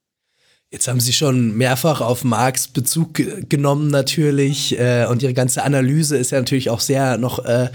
Jetzt 0.73 0.89
haben 0.89 0.99
Sie 0.99 1.13
schon 1.13 1.57
mehrfach 1.57 2.01
auf 2.01 2.25
Marx 2.25 2.67
Bezug 2.67 3.15
genommen 3.49 3.89
natürlich 3.89 4.77
äh, 4.79 5.07
und 5.09 5.23
Ihre 5.23 5.33
ganze 5.33 5.63
Analyse 5.63 6.17
ist 6.17 6.33
ja 6.33 6.39
natürlich 6.39 6.71
auch 6.71 6.81
sehr 6.81 7.19
noch 7.19 7.45
äh, 7.45 7.71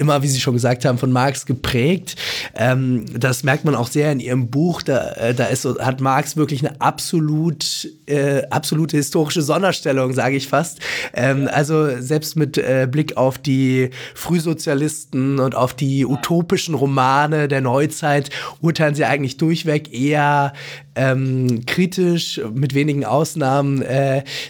immer, 0.00 0.22
wie 0.22 0.28
Sie 0.28 0.40
schon 0.40 0.54
gesagt 0.54 0.84
haben, 0.84 0.98
von 0.98 1.12
Marx 1.12 1.44
geprägt. 1.44 2.16
Ähm, 2.54 3.04
das 3.12 3.44
merkt 3.44 3.64
man 3.64 3.74
auch 3.74 3.88
sehr 3.88 4.10
in 4.10 4.18
Ihrem 4.18 4.50
Buch. 4.50 4.82
Da, 4.82 5.12
äh, 5.12 5.34
da 5.34 5.44
ist, 5.44 5.66
hat 5.66 6.00
Marx 6.00 6.36
wirklich 6.36 6.66
eine 6.66 6.80
absolut, 6.80 7.86
äh, 8.06 8.42
absolute 8.48 8.96
historische 8.96 9.42
Sonderstellung, 9.42 10.14
sage 10.14 10.36
ich 10.36 10.48
fast. 10.48 10.80
Ähm, 11.12 11.48
also 11.52 12.00
selbst 12.00 12.34
mit 12.36 12.56
äh, 12.56 12.88
Blick 12.90 13.18
auf 13.18 13.36
die 13.36 13.90
Frühsozialisten 14.14 15.38
und 15.38 15.54
auf 15.54 15.74
die 15.74 16.06
utopischen 16.06 16.74
Romane 16.74 17.46
der 17.46 17.60
Neuzeit 17.60 18.30
urteilen 18.60 18.94
Sie 18.94 19.04
eigentlich 19.04 19.36
durchweg 19.36 19.92
eher 19.92 20.54
ähm, 20.94 21.66
kritisch, 21.66 22.40
mit 22.54 22.74
wenigen 22.74 23.04
Ausnahmen, 23.04 23.84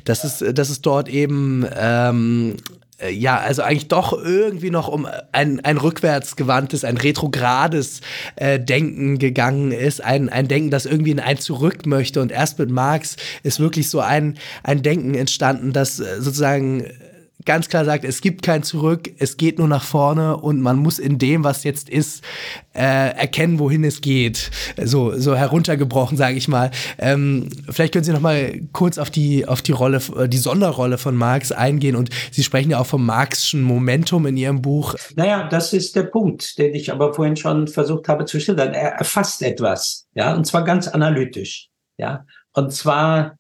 dass, 0.05 0.25
es, 0.25 0.45
dass 0.55 0.71
es 0.71 0.81
dort 0.81 1.09
eben 1.09 1.67
ähm, 1.77 2.57
äh, 2.57 2.80
ja, 3.09 3.39
also 3.39 3.63
eigentlich 3.63 3.89
doch 3.89 4.13
irgendwie 4.13 4.71
noch 4.71 4.89
um 4.89 5.07
ein, 5.33 5.61
ein 5.61 5.79
rückwärtsgewandtes, 5.79 6.85
ein 6.85 6.97
retrogrades 6.97 8.01
äh, 8.37 8.61
Denken 8.61 9.19
gegangen 9.19 9.73
ist, 9.73 10.03
ein, 10.05 10.29
ein 10.29 10.49
Denken, 10.49 10.71
das 10.71 10.87
irgendwie 10.87 11.13
in 11.13 11.21
ein 11.21 11.39
zurück 11.39 11.87
möchte. 11.87 12.21
Und 12.21 12.33
erst 12.33 12.59
mit 12.59 12.71
Marx 12.71 13.17
ist 13.43 13.61
wirklich 13.61 13.89
so 13.89 14.01
ein, 14.01 14.37
ein 14.63 14.83
Denken 14.83 15.15
entstanden, 15.15 15.73
das 15.73 16.01
äh, 16.01 16.21
sozusagen 16.21 16.85
ganz 17.45 17.69
klar 17.69 17.85
sagt, 17.85 18.05
es 18.05 18.21
gibt 18.21 18.43
kein 18.43 18.63
Zurück, 18.63 19.11
es 19.19 19.37
geht 19.37 19.59
nur 19.59 19.69
nach 19.69 19.83
vorne 19.83 20.37
und 20.37 20.61
man 20.61 20.79
muss 20.79 20.99
in 20.99 21.19
dem, 21.19 21.45
was 21.45 21.65
jetzt 21.65 21.89
ist, 21.89 22.23
äh, 22.75 23.15
erkennen, 23.17 23.59
wohin 23.59 23.85
es 23.85 24.01
geht. 24.01 24.51
So, 24.83 25.17
so 25.19 25.35
heruntergebrochen, 25.35 26.17
sage 26.17 26.37
ich 26.37 26.49
mal. 26.49 26.71
Ähm, 26.99 27.49
vielleicht 27.69 27.93
können 27.93 28.05
Sie 28.05 28.13
noch 28.13 28.21
mal 28.21 28.61
kurz 28.73 28.99
auf 28.99 29.11
die, 29.11 29.47
auf 29.47 29.63
die 29.63 29.73
Rolle, 29.73 30.01
die 30.29 30.39
Sonderrolle 30.39 30.99
von 30.99 31.17
Marx 31.17 31.53
eingehen 31.53 31.97
und 31.97 32.11
Sie 32.31 32.43
sprechen 32.43 32.71
ja 32.71 32.79
auch 32.79 32.87
vom 32.87 33.07
Marxischen 33.07 33.63
Momentum 33.63 34.27
in 34.27 34.37
Ihrem 34.37 34.63
Buch. 34.63 34.95
Naja, 35.17 35.49
das 35.49 35.73
ist 35.73 35.97
der 35.97 36.05
Punkt, 36.05 36.59
den 36.59 36.75
ich 36.75 36.93
aber 36.93 37.15
vorhin 37.15 37.37
schon 37.37 37.69
versucht 37.69 38.09
habe 38.09 38.25
zu 38.25 38.41
schildern. 38.41 38.75
Er 38.75 38.93
erfasst 38.93 39.43
etwas, 39.43 40.07
ja, 40.15 40.35
und 40.35 40.47
zwar 40.47 40.65
ganz 40.65 40.89
analytisch, 40.89 41.69
ja. 41.97 42.25
Und 42.53 42.73
zwar 42.73 43.37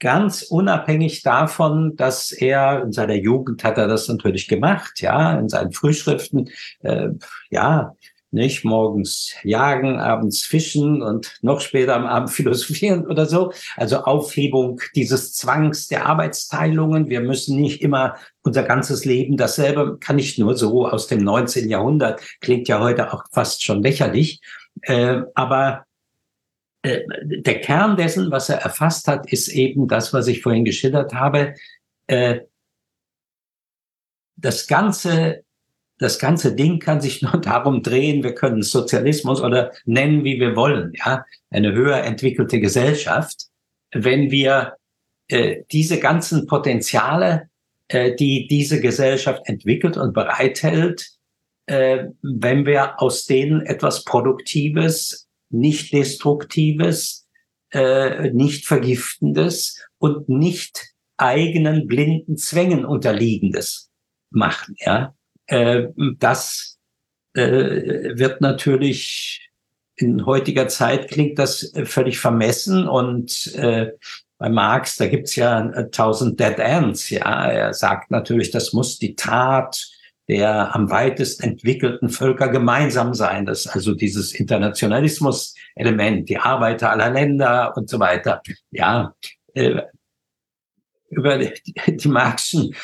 ganz 0.00 0.42
unabhängig 0.42 1.22
davon, 1.22 1.94
dass 1.94 2.32
er 2.32 2.82
in 2.82 2.92
seiner 2.92 3.14
Jugend 3.14 3.62
hat 3.62 3.78
er 3.78 3.86
das 3.86 4.08
natürlich 4.08 4.48
gemacht, 4.48 5.00
ja, 5.00 5.38
in 5.38 5.48
seinen 5.48 5.72
Frühschriften, 5.72 6.50
äh, 6.82 7.10
ja, 7.50 7.94
nicht 8.32 8.64
morgens 8.64 9.34
jagen, 9.42 9.98
abends 9.98 10.44
fischen 10.44 11.02
und 11.02 11.38
noch 11.42 11.60
später 11.60 11.96
am 11.96 12.06
Abend 12.06 12.30
philosophieren 12.30 13.06
oder 13.06 13.26
so. 13.26 13.52
Also 13.76 13.98
Aufhebung 14.04 14.80
dieses 14.94 15.34
Zwangs 15.34 15.88
der 15.88 16.06
Arbeitsteilungen. 16.06 17.08
Wir 17.08 17.20
müssen 17.20 17.60
nicht 17.60 17.82
immer 17.82 18.16
unser 18.42 18.62
ganzes 18.62 19.04
Leben 19.04 19.36
dasselbe, 19.36 19.98
kann 19.98 20.18
ich 20.18 20.38
nur 20.38 20.56
so 20.56 20.86
aus 20.86 21.08
dem 21.08 21.24
19. 21.24 21.68
Jahrhundert, 21.68 22.20
klingt 22.40 22.68
ja 22.68 22.80
heute 22.80 23.12
auch 23.12 23.24
fast 23.32 23.62
schon 23.64 23.82
lächerlich. 23.82 24.40
Äh, 24.82 25.22
aber 25.34 25.84
äh, 26.82 27.02
der 27.22 27.60
Kern 27.60 27.96
dessen, 27.96 28.30
was 28.30 28.48
er 28.48 28.58
erfasst 28.58 29.06
hat, 29.06 29.30
ist 29.30 29.48
eben 29.48 29.86
das, 29.86 30.12
was 30.14 30.28
ich 30.28 30.42
vorhin 30.42 30.64
geschildert 30.64 31.12
habe. 31.12 31.54
Äh, 32.06 32.40
das 34.36 34.66
ganze, 34.66 35.44
das 35.98 36.18
ganze 36.18 36.54
Ding 36.54 36.78
kann 36.78 37.02
sich 37.02 37.20
nur 37.22 37.38
darum 37.38 37.82
drehen, 37.82 38.22
wir 38.22 38.34
können 38.34 38.62
Sozialismus 38.62 39.42
oder 39.42 39.72
nennen, 39.84 40.24
wie 40.24 40.40
wir 40.40 40.56
wollen, 40.56 40.92
ja, 40.94 41.24
eine 41.50 41.72
höher 41.72 42.02
entwickelte 42.02 42.60
Gesellschaft, 42.60 43.48
wenn 43.92 44.30
wir 44.30 44.76
äh, 45.28 45.62
diese 45.70 45.98
ganzen 45.98 46.46
Potenziale, 46.46 47.48
die 47.92 48.46
diese 48.48 48.80
Gesellschaft 48.80 49.42
entwickelt 49.46 49.96
und 49.96 50.12
bereithält, 50.12 51.10
wenn 51.66 52.64
wir 52.64 53.02
aus 53.02 53.24
denen 53.24 53.66
etwas 53.66 54.04
Produktives, 54.04 55.28
nicht 55.50 55.92
Destruktives, 55.92 57.28
äh, 57.72 58.30
nicht 58.30 58.66
Vergiftendes 58.66 59.84
und 59.98 60.28
nicht 60.28 60.94
eigenen 61.16 61.86
blinden 61.86 62.36
Zwängen 62.36 62.84
unterliegendes 62.84 63.90
machen. 64.30 64.74
Ja, 64.78 65.14
äh, 65.46 65.88
das 66.18 66.78
äh, 67.34 68.16
wird 68.16 68.40
natürlich 68.40 69.50
in 69.96 70.24
heutiger 70.24 70.68
Zeit 70.68 71.10
klingt 71.10 71.38
das 71.38 71.72
völlig 71.84 72.18
vermessen 72.18 72.88
und 72.88 73.54
äh, 73.54 73.90
bei 74.38 74.48
Marx, 74.48 74.96
da 74.96 75.06
gibt's 75.06 75.36
ja 75.36 75.68
äh, 75.70 75.90
tausend 75.90 76.40
Dead 76.40 76.58
Ends. 76.58 77.10
Ja, 77.10 77.46
er 77.46 77.74
sagt 77.74 78.10
natürlich, 78.10 78.50
das 78.50 78.72
muss 78.72 78.98
die 78.98 79.14
Tat 79.14 79.86
der 80.30 80.76
am 80.76 80.90
weitest 80.90 81.42
entwickelten 81.42 82.08
Völker 82.08 82.50
gemeinsam 82.50 83.14
sein. 83.14 83.46
Das 83.46 83.66
also 83.66 83.94
dieses 83.94 84.32
Internationalismus-Element, 84.32 86.28
die 86.28 86.38
Arbeiter 86.38 86.90
aller 86.90 87.10
Länder 87.10 87.76
und 87.76 87.90
so 87.90 87.98
weiter. 87.98 88.40
Ja, 88.70 89.12
äh, 89.54 89.82
über 91.08 91.36
die, 91.36 91.52
die 91.96 92.08
Marxischen 92.08 92.76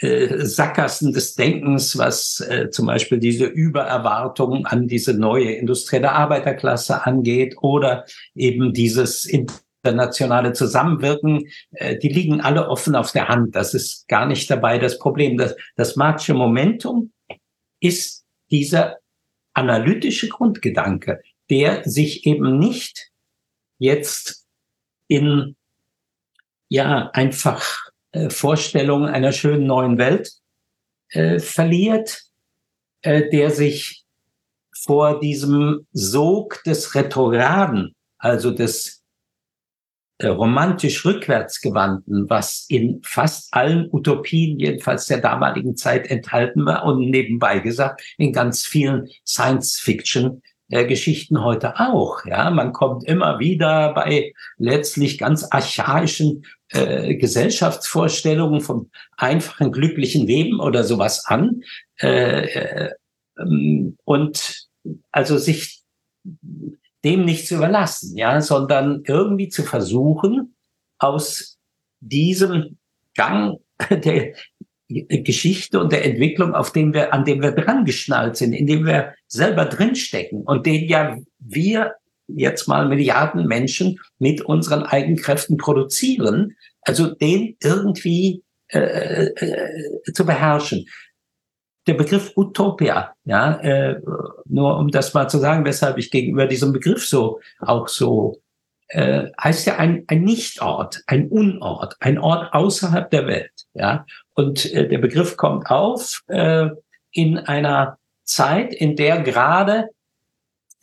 äh, 0.00 0.44
Sackgassen 0.44 1.14
des 1.14 1.36
Denkens, 1.36 1.96
was 1.96 2.40
äh, 2.40 2.68
zum 2.68 2.84
Beispiel 2.84 3.16
diese 3.16 3.46
Übererwartung 3.46 4.66
an 4.66 4.88
diese 4.88 5.14
neue 5.14 5.52
industrielle 5.52 6.12
Arbeiterklasse 6.12 7.06
angeht 7.06 7.56
oder 7.62 8.04
eben 8.34 8.74
dieses 8.74 9.24
internationale 9.88 10.52
Zusammenwirken, 10.52 11.48
äh, 11.72 11.96
die 11.98 12.08
liegen 12.08 12.40
alle 12.40 12.68
offen 12.68 12.94
auf 12.94 13.12
der 13.12 13.28
Hand. 13.28 13.54
Das 13.54 13.74
ist 13.74 14.06
gar 14.08 14.26
nicht 14.26 14.50
dabei 14.50 14.78
das 14.78 14.98
Problem. 14.98 15.36
Das, 15.36 15.54
das 15.76 15.96
Marxische 15.96 16.34
Momentum 16.34 17.12
ist 17.80 18.24
dieser 18.50 18.96
analytische 19.54 20.28
Grundgedanke, 20.28 21.20
der 21.50 21.82
sich 21.84 22.26
eben 22.26 22.58
nicht 22.58 23.10
jetzt 23.78 24.46
in 25.08 25.56
ja 26.68 27.10
einfach 27.12 27.90
äh, 28.12 28.30
Vorstellungen 28.30 29.08
einer 29.08 29.32
schönen 29.32 29.66
neuen 29.66 29.98
Welt 29.98 30.32
äh, 31.10 31.38
verliert, 31.38 32.22
äh, 33.02 33.28
der 33.30 33.50
sich 33.50 34.04
vor 34.76 35.18
diesem 35.20 35.86
Sog 35.92 36.62
des 36.64 36.94
Retrograden, 36.94 37.94
also 38.18 38.50
des 38.50 38.97
romantisch 40.26 41.04
rückwärtsgewandten, 41.04 42.28
was 42.28 42.66
in 42.68 43.00
fast 43.04 43.54
allen 43.54 43.88
Utopien, 43.92 44.58
jedenfalls 44.58 45.06
der 45.06 45.18
damaligen 45.18 45.76
Zeit, 45.76 46.10
enthalten 46.10 46.66
war 46.66 46.84
und 46.84 46.98
nebenbei 46.98 47.60
gesagt 47.60 48.02
in 48.16 48.32
ganz 48.32 48.66
vielen 48.66 49.08
Science-Fiction 49.24 50.42
äh, 50.70 50.86
Geschichten 50.86 51.42
heute 51.42 51.78
auch. 51.78 52.24
Ja, 52.24 52.50
man 52.50 52.72
kommt 52.72 53.04
immer 53.04 53.38
wieder 53.38 53.94
bei 53.94 54.32
letztlich 54.58 55.18
ganz 55.18 55.46
archaischen 55.50 56.44
äh, 56.70 57.14
Gesellschaftsvorstellungen 57.14 58.60
vom 58.60 58.90
einfachen 59.16 59.72
glücklichen 59.72 60.26
Leben 60.26 60.60
oder 60.60 60.84
sowas 60.84 61.24
an 61.26 61.62
äh, 62.00 62.44
äh, 62.44 62.90
ähm, 63.38 63.96
und 64.04 64.66
also 65.10 65.38
sich 65.38 65.82
dem 67.04 67.24
nicht 67.24 67.46
zu 67.46 67.56
überlassen, 67.56 68.16
ja, 68.16 68.40
sondern 68.40 69.02
irgendwie 69.06 69.48
zu 69.48 69.62
versuchen, 69.62 70.54
aus 70.98 71.58
diesem 72.00 72.78
Gang 73.14 73.60
der 73.90 74.34
Geschichte 74.88 75.80
und 75.80 75.92
der 75.92 76.04
Entwicklung, 76.04 76.54
auf 76.54 76.72
dem 76.72 76.94
wir, 76.94 77.12
an 77.12 77.24
dem 77.24 77.42
wir 77.42 77.52
dran 77.52 77.84
geschnallt 77.84 78.36
sind, 78.36 78.52
in 78.52 78.66
dem 78.66 78.86
wir 78.86 79.14
selber 79.26 79.66
drinstecken 79.66 80.42
und 80.42 80.66
den 80.66 80.88
ja 80.88 81.16
wir 81.38 81.94
jetzt 82.26 82.68
mal 82.68 82.88
Milliarden 82.88 83.46
Menschen 83.46 83.98
mit 84.18 84.42
unseren 84.42 84.82
Eigenkräften 84.82 85.56
produzieren, 85.56 86.56
also 86.82 87.14
den 87.14 87.56
irgendwie 87.62 88.42
äh, 88.68 89.26
äh, 89.26 90.12
zu 90.12 90.26
beherrschen 90.26 90.86
der 91.88 91.94
Begriff 91.94 92.32
Utopia, 92.36 93.14
ja, 93.24 93.54
äh, 93.60 94.00
nur 94.44 94.76
um 94.78 94.88
das 94.88 95.14
mal 95.14 95.28
zu 95.28 95.38
sagen, 95.38 95.64
weshalb 95.64 95.98
ich 95.98 96.10
gegenüber 96.10 96.46
diesem 96.46 96.72
Begriff 96.72 97.06
so 97.06 97.40
auch 97.60 97.88
so 97.88 98.40
äh, 98.88 99.30
heißt 99.42 99.66
ja 99.66 99.76
ein, 99.76 100.04
ein 100.06 100.22
Nichtort, 100.22 101.02
ein 101.06 101.28
Unort, 101.28 101.96
ein 102.00 102.18
Ort 102.18 102.52
außerhalb 102.52 103.10
der 103.10 103.26
Welt, 103.26 103.52
ja. 103.74 104.06
Und 104.34 104.72
äh, 104.72 104.88
der 104.88 104.98
Begriff 104.98 105.36
kommt 105.36 105.70
auf 105.70 106.22
äh, 106.28 106.68
in 107.10 107.38
einer 107.38 107.98
Zeit, 108.24 108.74
in 108.74 108.96
der 108.96 109.22
gerade 109.22 109.88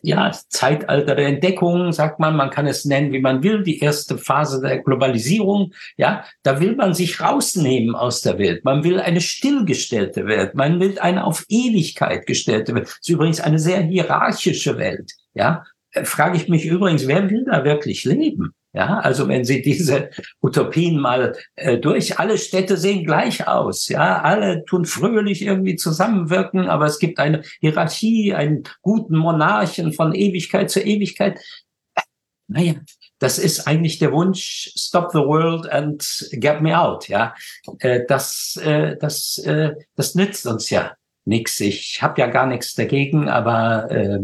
ja, 0.02 0.30
Zeitalter 0.48 1.14
der 1.14 1.26
Entdeckung, 1.26 1.92
sagt 1.92 2.20
man, 2.20 2.36
man 2.36 2.50
kann 2.50 2.66
es 2.66 2.84
nennen, 2.84 3.12
wie 3.12 3.20
man 3.20 3.42
will, 3.42 3.62
die 3.62 3.80
erste 3.80 4.18
Phase 4.18 4.60
der 4.60 4.82
Globalisierung, 4.82 5.72
ja, 5.96 6.24
da 6.42 6.60
will 6.60 6.76
man 6.76 6.94
sich 6.94 7.20
rausnehmen 7.20 7.94
aus 7.94 8.20
der 8.20 8.38
Welt. 8.38 8.64
Man 8.64 8.84
will 8.84 9.00
eine 9.00 9.20
stillgestellte 9.20 10.26
Welt. 10.26 10.54
Man 10.54 10.80
will 10.80 10.98
eine 10.98 11.24
auf 11.24 11.44
Ewigkeit 11.48 12.26
gestellte 12.26 12.74
Welt. 12.74 12.86
Das 12.86 12.98
ist 13.00 13.08
übrigens 13.08 13.40
eine 13.40 13.58
sehr 13.58 13.80
hierarchische 13.80 14.78
Welt, 14.78 15.12
ja. 15.34 15.64
Äh, 15.92 16.04
frage 16.04 16.36
ich 16.36 16.48
mich 16.48 16.64
übrigens, 16.66 17.06
wer 17.06 17.28
will 17.30 17.44
da 17.44 17.64
wirklich 17.64 18.04
leben? 18.04 18.54
Ja, 18.76 18.98
also 18.98 19.26
wenn 19.26 19.42
Sie 19.42 19.62
diese 19.62 20.10
Utopien 20.42 21.00
mal 21.00 21.34
äh, 21.54 21.78
durch, 21.78 22.18
alle 22.18 22.36
Städte 22.36 22.76
sehen 22.76 23.06
gleich 23.06 23.48
aus. 23.48 23.88
Ja, 23.88 24.20
alle 24.20 24.66
tun 24.66 24.84
fröhlich 24.84 25.40
irgendwie 25.40 25.76
zusammenwirken, 25.76 26.68
aber 26.68 26.84
es 26.84 26.98
gibt 26.98 27.18
eine 27.18 27.40
Hierarchie, 27.60 28.34
einen 28.34 28.64
guten 28.82 29.16
Monarchen 29.16 29.94
von 29.94 30.14
Ewigkeit 30.14 30.70
zu 30.70 30.80
Ewigkeit. 30.80 31.40
Naja, 32.48 32.74
das 33.18 33.38
ist 33.38 33.66
eigentlich 33.66 33.98
der 33.98 34.12
Wunsch, 34.12 34.70
stop 34.76 35.10
the 35.10 35.20
world 35.20 35.66
and 35.72 36.28
get 36.32 36.60
me 36.60 36.78
out. 36.78 37.08
Ja, 37.08 37.34
äh, 37.78 38.02
das, 38.06 38.60
äh, 38.62 38.98
das, 38.98 39.38
äh, 39.38 39.72
das 39.94 40.14
nützt 40.14 40.46
uns 40.46 40.68
ja 40.68 40.92
nichts. 41.24 41.58
Ich 41.60 42.02
habe 42.02 42.20
ja 42.20 42.26
gar 42.26 42.46
nichts 42.46 42.74
dagegen, 42.74 43.30
aber 43.30 43.90
äh, 43.90 44.18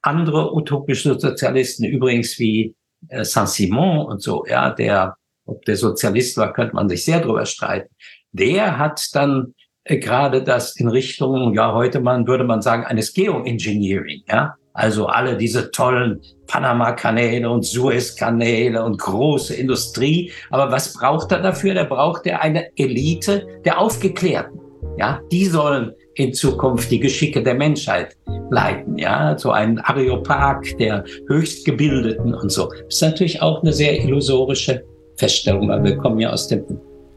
andere 0.00 0.52
utopische 0.54 1.20
Sozialisten, 1.20 1.84
übrigens 1.84 2.40
wie 2.40 2.74
äh, 3.08 3.24
Saint-Simon 3.24 4.06
und 4.06 4.22
so, 4.22 4.44
ja, 4.48 4.70
der, 4.70 5.16
ob 5.46 5.64
der 5.64 5.76
Sozialist 5.76 6.36
war, 6.36 6.52
könnte 6.52 6.74
man 6.74 6.88
sich 6.88 7.04
sehr 7.04 7.20
drüber 7.20 7.46
streiten. 7.46 7.94
Der 8.32 8.78
hat 8.78 9.08
dann 9.12 9.54
äh, 9.84 9.98
gerade 9.98 10.42
das 10.42 10.76
in 10.76 10.88
Richtung, 10.88 11.54
ja, 11.54 11.72
heute 11.72 12.00
man, 12.00 12.26
würde 12.26 12.44
man 12.44 12.62
sagen, 12.62 12.84
eines 12.84 13.12
Geoengineering, 13.12 14.22
ja. 14.28 14.54
Also 14.74 15.06
alle 15.06 15.36
diese 15.36 15.70
tollen 15.70 16.22
Panama-Kanäle 16.46 17.50
und 17.50 17.62
Suez-Kanäle 17.62 18.82
und 18.82 18.98
große 18.98 19.54
Industrie. 19.54 20.32
Aber 20.48 20.72
was 20.72 20.94
braucht 20.94 21.30
er 21.30 21.40
dafür? 21.40 21.74
Da 21.74 21.84
braucht 21.84 22.26
er 22.26 22.40
eine 22.40 22.74
Elite 22.78 23.46
der 23.66 23.78
Aufgeklärten. 23.78 24.58
Ja, 24.96 25.20
die 25.30 25.44
sollen 25.44 25.92
in 26.14 26.34
Zukunft 26.34 26.90
die 26.90 27.00
Geschicke 27.00 27.42
der 27.42 27.54
Menschheit 27.54 28.16
leiten. 28.50 28.98
Ja, 28.98 29.36
so 29.38 29.50
ein 29.50 29.78
Areopag 29.78 30.76
der 30.78 31.04
Höchstgebildeten 31.28 32.34
und 32.34 32.50
so. 32.50 32.68
Das 32.68 32.96
ist 32.96 33.02
natürlich 33.02 33.42
auch 33.42 33.62
eine 33.62 33.72
sehr 33.72 34.02
illusorische 34.02 34.84
Feststellung, 35.16 35.68
weil 35.68 35.84
wir 35.84 35.96
kommen 35.96 36.18
ja 36.18 36.30
aus 36.30 36.48
dem 36.48 36.64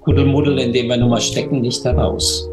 Kuddelmuddel, 0.02 0.60
in 0.60 0.72
dem 0.72 0.88
wir 0.88 0.98
nun 0.98 1.10
mal 1.10 1.22
stecken, 1.22 1.62
nicht 1.62 1.84
heraus. 1.84 2.50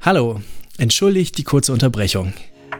Hallo, 0.00 0.40
entschuldigt 0.78 1.36
die 1.38 1.44
kurze 1.44 1.72
Unterbrechung. 1.72 2.32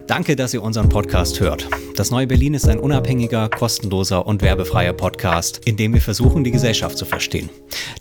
Danke, 0.09 0.37
dass 0.37 0.55
ihr 0.55 0.63
unseren 0.63 0.89
Podcast 0.89 1.39
hört. 1.39 1.69
Das 1.95 2.11
Neue 2.11 2.27
Berlin 2.27 2.55
ist 2.55 2.67
ein 2.67 2.79
unabhängiger, 2.79 3.51
kostenloser 3.51 4.27
und 4.27 4.41
werbefreier 4.41 4.95
Podcast, 4.95 5.61
in 5.67 5.77
dem 5.77 5.93
wir 5.93 6.01
versuchen, 6.01 6.45
die 6.45 6.51
Gesellschaft 6.51 6.97
zu 6.97 7.05
verstehen. 7.05 7.51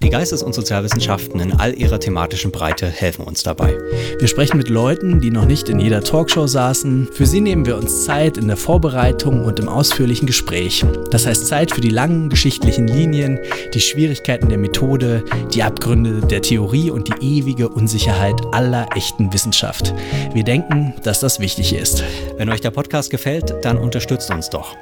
Die 0.01 0.09
Geistes- 0.09 0.41
und 0.41 0.55
Sozialwissenschaften 0.55 1.41
in 1.41 1.51
all 1.51 1.73
ihrer 1.73 1.99
thematischen 1.99 2.51
Breite 2.51 2.87
helfen 2.87 3.25
uns 3.25 3.43
dabei. 3.43 3.75
Wir 4.19 4.27
sprechen 4.29 4.57
mit 4.57 4.69
Leuten, 4.69 5.19
die 5.19 5.31
noch 5.31 5.43
nicht 5.43 5.67
in 5.67 5.81
jeder 5.81 6.01
Talkshow 6.01 6.47
saßen. 6.47 7.09
Für 7.11 7.25
sie 7.25 7.41
nehmen 7.41 7.65
wir 7.65 7.75
uns 7.75 8.05
Zeit 8.05 8.37
in 8.37 8.47
der 8.47 8.55
Vorbereitung 8.55 9.43
und 9.43 9.59
im 9.59 9.67
ausführlichen 9.67 10.27
Gespräch. 10.27 10.85
Das 11.11 11.25
heißt 11.25 11.47
Zeit 11.47 11.71
für 11.71 11.81
die 11.81 11.89
langen 11.89 12.29
geschichtlichen 12.29 12.87
Linien, 12.87 13.37
die 13.73 13.81
Schwierigkeiten 13.81 14.47
der 14.47 14.59
Methode, 14.59 15.25
die 15.53 15.63
Abgründe 15.63 16.21
der 16.21 16.41
Theorie 16.41 16.89
und 16.89 17.09
die 17.09 17.39
ewige 17.39 17.67
Unsicherheit 17.67 18.39
aller 18.53 18.87
echten 18.95 19.33
Wissenschaft. 19.33 19.93
Wir 20.33 20.45
denken, 20.45 20.93
dass 21.03 21.19
das 21.19 21.41
wichtig 21.41 21.73
ist. 21.73 21.96
Wenn 22.37 22.49
euch 22.49 22.61
der 22.61 22.71
Podcast 22.71 23.09
gefällt, 23.09 23.53
dann 23.63 23.77
unterstützt 23.77 24.29
uns 24.31 24.49
doch. 24.49 24.75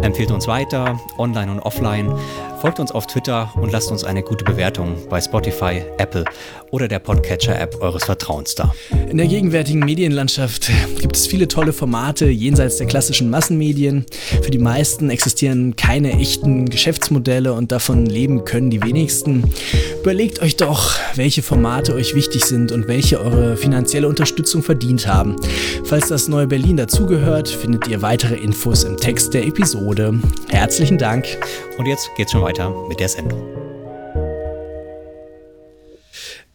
Empfehlt 0.00 0.30
uns 0.30 0.46
weiter, 0.48 1.00
online 1.18 1.50
und 1.52 1.60
offline. 1.60 2.12
Folgt 2.62 2.78
uns 2.78 2.92
auf 2.92 3.08
Twitter 3.08 3.52
und 3.56 3.72
lasst 3.72 3.90
uns 3.90 4.04
eine 4.04 4.22
gute 4.22 4.44
Bewertung 4.44 4.94
bei 5.10 5.20
Spotify, 5.20 5.82
Apple 5.98 6.24
oder 6.70 6.86
der 6.86 7.00
Podcatcher-App 7.00 7.82
eures 7.82 8.04
Vertrauens 8.04 8.54
da. 8.54 8.72
In 9.10 9.16
der 9.16 9.26
gegenwärtigen 9.26 9.80
Medienlandschaft 9.80 10.70
gibt 11.00 11.16
es 11.16 11.26
viele 11.26 11.48
tolle 11.48 11.72
Formate 11.72 12.26
jenseits 12.26 12.76
der 12.76 12.86
klassischen 12.86 13.30
Massenmedien. 13.30 14.06
Für 14.42 14.52
die 14.52 14.60
meisten 14.60 15.10
existieren 15.10 15.74
keine 15.74 16.12
echten 16.12 16.66
Geschäftsmodelle 16.70 17.52
und 17.52 17.72
davon 17.72 18.06
leben 18.06 18.44
können 18.44 18.70
die 18.70 18.80
wenigsten. 18.80 19.42
Überlegt 20.00 20.40
euch 20.40 20.56
doch, 20.56 20.94
welche 21.16 21.42
Formate 21.42 21.94
euch 21.94 22.14
wichtig 22.14 22.44
sind 22.44 22.70
und 22.70 22.86
welche 22.86 23.20
eure 23.20 23.56
finanzielle 23.56 24.06
Unterstützung 24.06 24.62
verdient 24.62 25.08
haben. 25.08 25.34
Falls 25.82 26.06
das 26.06 26.28
neue 26.28 26.46
Berlin 26.46 26.76
dazugehört, 26.76 27.48
findet 27.48 27.88
ihr 27.88 28.02
weitere 28.02 28.36
Infos 28.36 28.84
im 28.84 28.96
Text 28.98 29.34
der 29.34 29.48
Episode. 29.48 30.20
Herzlichen 30.48 30.98
Dank. 30.98 31.26
Und 31.82 31.88
jetzt 31.88 32.14
geht's 32.14 32.30
schon 32.30 32.42
weiter 32.42 32.72
mit 32.86 33.00
der 33.00 33.08
Sendung. 33.08 33.42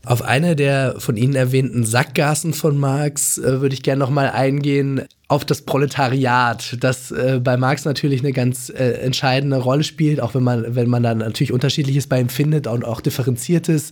Auf 0.06 0.22
eine 0.22 0.56
der 0.56 0.96
von 1.00 1.18
Ihnen 1.18 1.36
erwähnten 1.36 1.84
Sackgassen 1.84 2.54
von 2.54 2.78
Marx 2.78 3.38
äh, 3.38 3.60
würde 3.60 3.76
ich 3.76 3.84
gerne 3.84 4.00
nochmal 4.00 4.30
eingehen, 4.30 5.02
auf 5.28 5.44
das 5.44 5.64
Proletariat, 5.64 6.78
das 6.80 7.12
äh, 7.12 7.42
bei 7.44 7.58
Marx 7.58 7.84
natürlich 7.84 8.22
eine 8.22 8.32
ganz 8.32 8.70
äh, 8.70 9.02
entscheidende 9.02 9.58
Rolle 9.58 9.84
spielt, 9.84 10.22
auch 10.22 10.34
wenn 10.34 10.44
man, 10.44 10.76
wenn 10.76 10.90
man 10.90 11.04
dann 11.04 11.18
natürlich 11.18 11.52
Unterschiedliches 11.52 12.08
bei 12.08 12.22
ihm 12.22 12.30
findet 12.30 12.66
und 12.66 12.86
auch 12.86 13.02
differenziertes. 13.02 13.92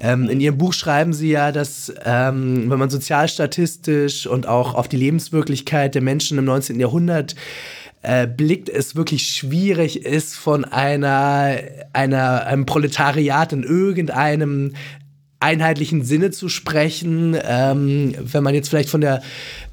Ähm, 0.00 0.28
in 0.28 0.38
Ihrem 0.38 0.56
Buch 0.56 0.72
schreiben 0.72 1.12
Sie 1.12 1.30
ja, 1.30 1.50
dass 1.50 1.92
ähm, 2.04 2.70
wenn 2.70 2.78
man 2.78 2.90
sozialstatistisch 2.90 4.28
und 4.28 4.46
auch 4.46 4.76
auf 4.76 4.86
die 4.86 4.98
Lebenswirklichkeit 4.98 5.96
der 5.96 6.02
Menschen 6.02 6.38
im 6.38 6.44
19. 6.44 6.78
Jahrhundert 6.78 7.34
äh, 8.02 8.26
blickt, 8.26 8.68
es 8.68 8.96
wirklich 8.96 9.28
schwierig 9.28 10.04
ist, 10.04 10.36
von 10.36 10.64
einer, 10.64 11.58
einer, 11.92 12.46
einem 12.46 12.66
Proletariat 12.66 13.52
in 13.52 13.62
irgendeinem 13.62 14.74
einheitlichen 15.40 16.02
Sinne 16.02 16.30
zu 16.30 16.48
sprechen. 16.48 17.36
Ähm, 17.42 18.14
wenn 18.18 18.42
man 18.42 18.54
jetzt 18.54 18.68
vielleicht 18.68 18.88
von 18.88 19.00
der 19.00 19.22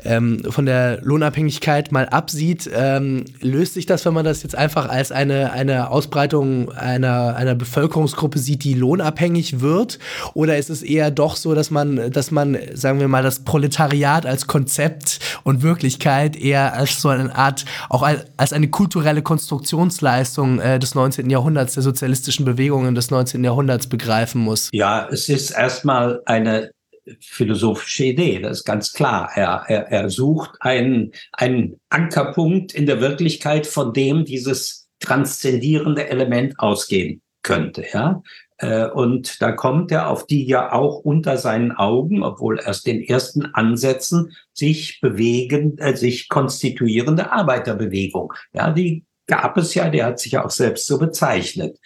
ähm, 0.05 0.43
von 0.49 0.65
der 0.65 0.99
Lohnabhängigkeit 1.01 1.91
mal 1.91 2.07
absieht, 2.07 2.69
ähm, 2.73 3.25
löst 3.41 3.73
sich 3.73 3.85
das, 3.85 4.05
wenn 4.05 4.13
man 4.13 4.25
das 4.25 4.43
jetzt 4.43 4.55
einfach 4.55 4.89
als 4.89 5.11
eine, 5.11 5.51
eine 5.51 5.89
Ausbreitung 5.89 6.71
einer, 6.71 7.35
einer 7.35 7.55
Bevölkerungsgruppe 7.55 8.39
sieht, 8.39 8.63
die 8.63 8.73
lohnabhängig 8.73 9.61
wird? 9.61 9.99
Oder 10.33 10.57
ist 10.57 10.69
es 10.69 10.83
eher 10.83 11.11
doch 11.11 11.35
so, 11.35 11.55
dass 11.55 11.71
man, 11.71 12.11
dass 12.11 12.31
man, 12.31 12.57
sagen 12.73 12.99
wir 12.99 13.07
mal, 13.07 13.23
das 13.23 13.43
Proletariat 13.43 14.25
als 14.25 14.47
Konzept 14.47 15.19
und 15.43 15.61
Wirklichkeit 15.61 16.35
eher 16.35 16.73
als 16.73 17.01
so 17.01 17.09
eine 17.09 17.35
Art, 17.35 17.65
auch 17.89 18.03
als 18.37 18.53
eine 18.53 18.69
kulturelle 18.69 19.21
Konstruktionsleistung 19.21 20.59
äh, 20.59 20.79
des 20.79 20.95
19. 20.95 21.29
Jahrhunderts, 21.29 21.73
der 21.73 21.83
sozialistischen 21.83 22.45
Bewegungen 22.45 22.95
des 22.95 23.11
19. 23.11 23.43
Jahrhunderts 23.43 23.87
begreifen 23.87 24.41
muss? 24.41 24.69
Ja, 24.71 25.07
es 25.11 25.29
ist 25.29 25.51
erstmal 25.51 26.21
eine 26.25 26.71
philosophische 27.19 28.05
Idee, 28.05 28.39
das 28.39 28.59
ist 28.59 28.65
ganz 28.65 28.93
klar. 28.93 29.29
Er, 29.35 29.65
er, 29.67 29.87
er 29.91 30.09
sucht 30.09 30.51
einen, 30.61 31.11
einen 31.33 31.79
Ankerpunkt 31.89 32.73
in 32.73 32.85
der 32.85 33.01
Wirklichkeit, 33.01 33.67
von 33.67 33.93
dem 33.93 34.25
dieses 34.25 34.87
transzendierende 34.99 36.07
Element 36.09 36.59
ausgehen 36.59 37.21
könnte. 37.41 37.85
Ja? 37.93 38.23
Äh, 38.57 38.87
und 38.87 39.41
da 39.41 39.51
kommt 39.51 39.91
er 39.91 40.09
auf 40.09 40.25
die 40.25 40.45
ja 40.45 40.71
auch 40.71 40.99
unter 40.99 41.37
seinen 41.37 41.73
Augen, 41.73 42.23
obwohl 42.23 42.59
erst 42.59 42.87
den 42.87 43.03
ersten 43.03 43.45
Ansätzen 43.45 44.31
sich 44.53 45.01
bewegen, 45.01 45.77
äh, 45.77 45.95
sich 45.95 46.29
konstituierende 46.29 47.31
Arbeiterbewegung. 47.31 48.33
Ja, 48.53 48.71
die 48.71 49.03
gab 49.27 49.57
es 49.57 49.73
ja, 49.73 49.89
der 49.89 50.05
hat 50.05 50.19
sich 50.19 50.33
ja 50.33 50.45
auch 50.45 50.51
selbst 50.51 50.87
so 50.87 50.97
bezeichnet. 50.97 51.77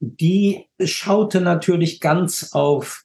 Die 0.00 0.66
schaute 0.84 1.40
natürlich 1.40 2.00
ganz 2.00 2.50
auf 2.52 3.04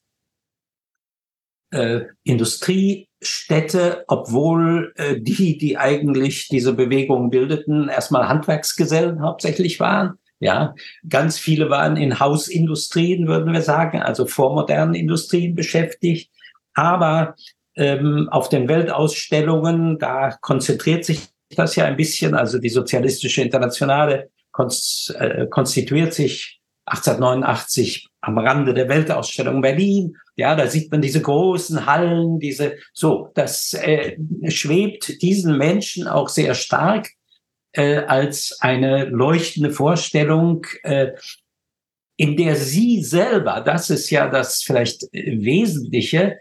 äh, 1.74 2.06
Industriestädte, 2.22 4.04
obwohl 4.08 4.92
äh, 4.96 5.20
die, 5.20 5.58
die 5.58 5.76
eigentlich 5.76 6.48
diese 6.48 6.72
Bewegung 6.72 7.30
bildeten, 7.30 7.88
erstmal 7.88 8.28
Handwerksgesellen 8.28 9.22
hauptsächlich 9.22 9.80
waren. 9.80 10.14
Ja, 10.40 10.74
ganz 11.08 11.38
viele 11.38 11.70
waren 11.70 11.96
in 11.96 12.20
Hausindustrien, 12.20 13.26
würden 13.28 13.52
wir 13.52 13.62
sagen, 13.62 14.02
also 14.02 14.26
vormodernen 14.26 14.94
Industrien 14.94 15.54
beschäftigt. 15.54 16.30
Aber 16.74 17.34
ähm, 17.76 18.28
auf 18.30 18.48
den 18.48 18.68
Weltausstellungen, 18.68 19.98
da 19.98 20.36
konzentriert 20.40 21.04
sich 21.04 21.28
das 21.56 21.76
ja 21.76 21.84
ein 21.84 21.96
bisschen. 21.96 22.34
Also 22.34 22.58
die 22.58 22.68
Sozialistische 22.68 23.42
Internationale 23.42 24.30
äh, 24.56 25.46
konstituiert 25.46 26.14
sich 26.14 26.60
1889 26.86 28.08
am 28.20 28.38
Rande 28.38 28.74
der 28.74 28.88
Weltausstellung 28.88 29.62
Berlin. 29.62 30.16
Ja, 30.36 30.56
da 30.56 30.66
sieht 30.66 30.90
man 30.90 31.00
diese 31.00 31.22
großen 31.22 31.86
Hallen, 31.86 32.40
diese, 32.40 32.76
so, 32.92 33.30
das 33.34 33.72
äh, 33.74 34.16
schwebt 34.48 35.22
diesen 35.22 35.56
Menschen 35.58 36.08
auch 36.08 36.28
sehr 36.28 36.54
stark 36.54 37.08
äh, 37.72 37.98
als 37.98 38.58
eine 38.60 39.04
leuchtende 39.04 39.70
Vorstellung, 39.70 40.66
äh, 40.82 41.12
in 42.16 42.36
der 42.36 42.56
sie 42.56 43.02
selber, 43.02 43.60
das 43.60 43.90
ist 43.90 44.10
ja 44.10 44.28
das 44.28 44.62
vielleicht 44.62 45.02
Wesentliche, 45.12 46.38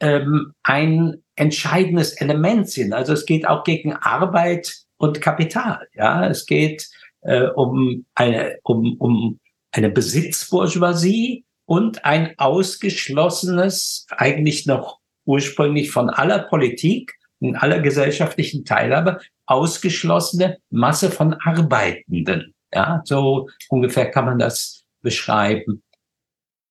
ähm, 0.00 0.52
ein 0.62 1.22
entscheidendes 1.34 2.12
Element 2.12 2.68
sind. 2.70 2.92
Also 2.92 3.12
es 3.12 3.26
geht 3.26 3.46
auch 3.46 3.64
gegen 3.64 3.92
Arbeit 3.92 4.84
und 4.96 5.20
Kapital. 5.20 5.86
Ja, 5.94 6.28
es 6.28 6.46
geht 6.46 6.88
äh, 7.22 7.46
um 7.54 8.06
eine, 8.14 8.58
um, 8.62 8.96
um 8.98 9.40
eine 9.72 9.90
Besitzbourgeoisie 9.90 11.44
und 11.68 12.06
ein 12.06 12.32
ausgeschlossenes, 12.38 14.06
eigentlich 14.16 14.64
noch 14.64 15.00
ursprünglich 15.26 15.90
von 15.90 16.08
aller 16.08 16.38
Politik 16.38 17.12
und 17.40 17.56
aller 17.56 17.80
gesellschaftlichen 17.80 18.64
Teilhabe, 18.64 19.20
ausgeschlossene 19.44 20.56
Masse 20.70 21.10
von 21.10 21.34
Arbeitenden. 21.34 22.54
Ja, 22.72 23.02
so 23.04 23.50
ungefähr 23.68 24.10
kann 24.10 24.24
man 24.24 24.38
das 24.38 24.84
beschreiben. 25.02 25.82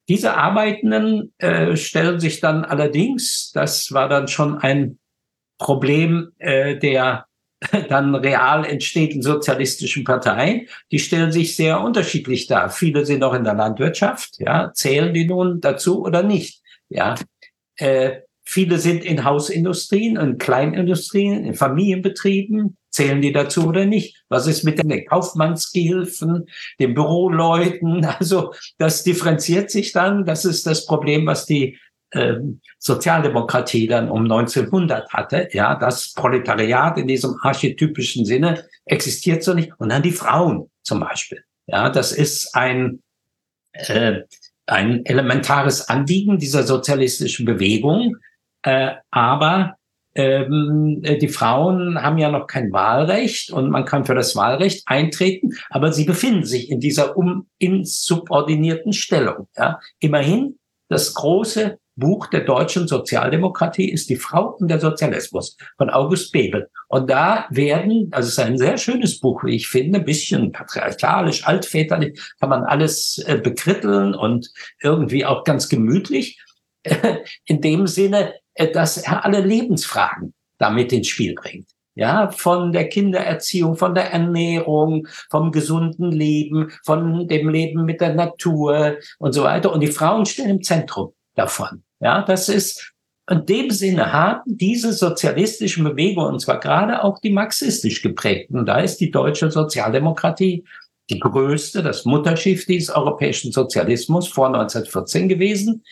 Diese 0.09 0.33
Arbeitenden 0.33 1.31
äh, 1.37 1.75
stellen 1.75 2.19
sich 2.19 2.39
dann 2.39 2.65
allerdings, 2.65 3.51
das 3.53 3.91
war 3.91 4.09
dann 4.09 4.27
schon 4.27 4.57
ein 4.57 4.97
Problem 5.59 6.31
äh, 6.39 6.75
der 6.75 7.26
dann 7.89 8.13
real 8.15 8.65
entsteht 8.65 9.23
sozialistischen 9.23 10.03
Parteien, 10.03 10.67
die 10.91 10.99
stellen 10.99 11.31
sich 11.31 11.55
sehr 11.55 11.81
unterschiedlich 11.81 12.47
dar. 12.47 12.69
Viele 12.69 13.05
sind 13.05 13.23
auch 13.23 13.33
in 13.33 13.43
der 13.43 13.55
Landwirtschaft, 13.55 14.39
ja, 14.39 14.71
zählen 14.73 15.13
die 15.13 15.25
nun 15.25 15.59
dazu 15.61 16.03
oder 16.03 16.23
nicht, 16.23 16.61
ja. 16.89 17.15
Äh, 17.77 18.21
viele 18.43 18.79
sind 18.79 19.03
in 19.03 19.23
Hausindustrien, 19.23 20.17
in 20.17 20.37
Kleinindustrien, 20.37 21.45
in 21.45 21.53
Familienbetrieben, 21.53 22.77
zählen 22.97 23.21
die 23.21 23.31
dazu 23.31 23.67
oder 23.67 23.85
nicht? 23.85 24.23
Was 24.29 24.47
ist 24.47 24.63
mit 24.63 24.79
den 24.79 25.05
Kaufmannsgehilfen, 25.05 26.47
den 26.79 26.93
Büroleuten? 26.93 28.05
Also 28.19 28.53
das 28.77 29.03
differenziert 29.03 29.69
sich 29.69 29.91
dann. 29.91 30.25
Das 30.25 30.45
ist 30.45 30.65
das 30.65 30.85
Problem, 30.85 31.27
was 31.27 31.45
die 31.45 31.77
ähm, 32.13 32.61
Sozialdemokratie 32.79 33.87
dann 33.87 34.09
um 34.09 34.23
1900 34.23 35.11
hatte. 35.13 35.49
Ja, 35.51 35.75
das 35.75 36.13
Proletariat 36.13 36.97
in 36.97 37.07
diesem 37.07 37.35
archetypischen 37.41 38.25
Sinne 38.25 38.65
existiert 38.85 39.43
so 39.43 39.53
nicht. 39.53 39.71
Und 39.77 39.89
dann 39.89 40.01
die 40.01 40.11
Frauen 40.11 40.69
zum 40.83 40.99
Beispiel. 40.99 41.43
Ja, 41.67 41.89
das 41.89 42.11
ist 42.11 42.55
ein, 42.55 43.01
äh, 43.73 44.21
ein 44.65 45.05
elementares 45.05 45.89
Anliegen 45.89 46.39
dieser 46.39 46.63
sozialistischen 46.63 47.45
Bewegung. 47.45 48.15
Äh, 48.63 48.95
aber 49.11 49.77
ähm, 50.15 51.03
die 51.03 51.27
Frauen 51.27 52.01
haben 52.01 52.17
ja 52.17 52.31
noch 52.31 52.47
kein 52.47 52.71
Wahlrecht 52.71 53.51
und 53.51 53.69
man 53.69 53.85
kann 53.85 54.05
für 54.05 54.15
das 54.15 54.35
Wahlrecht 54.35 54.81
eintreten, 54.87 55.51
aber 55.69 55.93
sie 55.93 56.05
befinden 56.05 56.43
sich 56.43 56.71
in 56.71 56.79
dieser 56.79 57.15
um, 57.15 57.47
insubordinierten 57.59 58.93
Stellung. 58.93 59.47
Ja. 59.55 59.79
Immerhin 59.99 60.57
das 60.89 61.13
große 61.13 61.77
Buch 61.97 62.27
der 62.27 62.41
deutschen 62.41 62.87
Sozialdemokratie 62.87 63.91
ist 63.91 64.09
Die 64.09 64.15
Frau 64.15 64.55
und 64.59 64.69
der 64.69 64.79
Sozialismus 64.79 65.57
von 65.77 65.89
August 65.89 66.31
Bebel. 66.31 66.69
Und 66.87 67.09
da 67.09 67.47
werden, 67.49 68.09
also 68.11 68.27
es 68.27 68.33
ist 68.33 68.39
ein 68.39 68.57
sehr 68.57 68.77
schönes 68.77 69.19
Buch, 69.19 69.43
wie 69.43 69.55
ich 69.55 69.67
finde, 69.67 69.99
ein 69.99 70.05
bisschen 70.05 70.51
patriarchalisch, 70.51 71.45
altväterlich, 71.45 72.19
kann 72.39 72.49
man 72.49 72.63
alles 72.63 73.17
äh, 73.27 73.37
bekritteln 73.37 74.15
und 74.15 74.49
irgendwie 74.81 75.25
auch 75.25 75.43
ganz 75.43 75.67
gemütlich. 75.67 76.39
in 77.45 77.61
dem 77.61 77.87
Sinne, 77.87 78.33
äh, 78.53 78.71
dass 78.71 78.97
er 78.97 79.25
alle 79.25 79.41
Lebensfragen 79.41 80.33
damit 80.57 80.93
ins 80.93 81.07
Spiel 81.07 81.33
bringt. 81.35 81.69
Ja, 81.95 82.29
von 82.29 82.71
der 82.73 82.89
Kindererziehung, 82.89 83.75
von 83.75 83.95
der 83.95 84.13
Ernährung, 84.13 85.07
vom 85.31 85.51
gesunden 85.51 86.11
Leben, 86.11 86.71
von 86.85 87.27
dem 87.27 87.49
Leben 87.49 87.85
mit 87.85 88.01
der 88.01 88.13
Natur 88.13 88.97
und 89.17 89.33
so 89.33 89.43
weiter. 89.43 89.73
Und 89.73 89.79
die 89.79 89.87
Frauen 89.87 90.27
stehen 90.27 90.49
im 90.49 90.61
Zentrum 90.61 91.13
davon. 91.33 91.83
Ja, 91.99 92.21
das 92.21 92.49
ist 92.49 92.93
in 93.29 93.45
dem 93.45 93.71
Sinne 93.71 94.13
haben 94.13 94.41
diese 94.45 94.93
sozialistischen 94.93 95.83
Bewegungen, 95.83 96.33
und 96.33 96.39
zwar 96.39 96.59
gerade 96.59 97.03
auch 97.03 97.19
die 97.19 97.31
marxistisch 97.31 98.01
geprägten, 98.01 98.65
da 98.65 98.79
ist 98.79 98.97
die 98.97 99.11
deutsche 99.11 99.51
Sozialdemokratie 99.51 100.63
die 101.09 101.19
größte, 101.19 101.83
das 101.83 102.05
Mutterschiff 102.05 102.65
dieses 102.65 102.93
europäischen 102.93 103.51
Sozialismus 103.51 104.27
vor 104.27 104.47
1914 104.47 105.29
gewesen, 105.29 105.83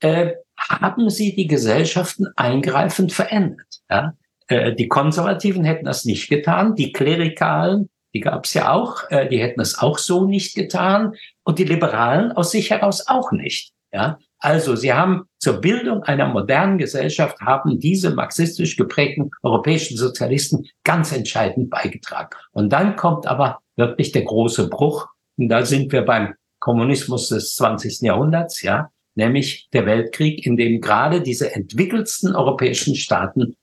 äh, 0.00 0.32
haben 0.58 1.10
sie 1.10 1.34
die 1.34 1.46
Gesellschaften 1.46 2.26
eingreifend 2.36 3.12
verändert. 3.12 3.80
Ja? 3.88 4.14
Äh, 4.48 4.74
die 4.74 4.88
Konservativen 4.88 5.64
hätten 5.64 5.84
das 5.84 6.04
nicht 6.04 6.28
getan, 6.28 6.74
die 6.74 6.92
Klerikalen, 6.92 7.88
die 8.14 8.20
gab 8.20 8.44
es 8.44 8.54
ja 8.54 8.72
auch, 8.72 9.08
äh, 9.10 9.28
die 9.28 9.40
hätten 9.40 9.60
es 9.60 9.78
auch 9.78 9.98
so 9.98 10.26
nicht 10.26 10.54
getan 10.54 11.14
und 11.44 11.58
die 11.58 11.64
Liberalen 11.64 12.32
aus 12.32 12.50
sich 12.50 12.70
heraus 12.70 13.06
auch 13.06 13.30
nicht. 13.30 13.72
Ja? 13.92 14.18
Also 14.38 14.76
sie 14.76 14.92
haben 14.92 15.24
zur 15.38 15.60
Bildung 15.60 16.02
einer 16.02 16.28
modernen 16.28 16.78
Gesellschaft 16.78 17.40
haben 17.40 17.78
diese 17.80 18.10
marxistisch 18.14 18.76
geprägten 18.76 19.30
europäischen 19.42 19.96
Sozialisten 19.96 20.66
ganz 20.84 21.12
entscheidend 21.12 21.70
beigetragen. 21.70 22.30
Und 22.52 22.72
dann 22.72 22.96
kommt 22.96 23.26
aber 23.26 23.60
wirklich 23.76 24.12
der 24.12 24.22
große 24.22 24.68
Bruch. 24.68 25.08
Und 25.36 25.48
da 25.48 25.64
sind 25.64 25.92
wir 25.92 26.02
beim 26.02 26.34
Kommunismus 26.58 27.28
des 27.28 27.54
20. 27.56 28.02
Jahrhunderts, 28.02 28.62
ja, 28.62 28.90
nämlich 29.14 29.68
der 29.72 29.86
Weltkrieg, 29.86 30.44
in 30.46 30.56
dem 30.56 30.80
gerade 30.80 31.22
diese 31.22 31.54
entwickelsten 31.54 32.34
europäischen 32.34 32.94
Staaten 32.94 33.56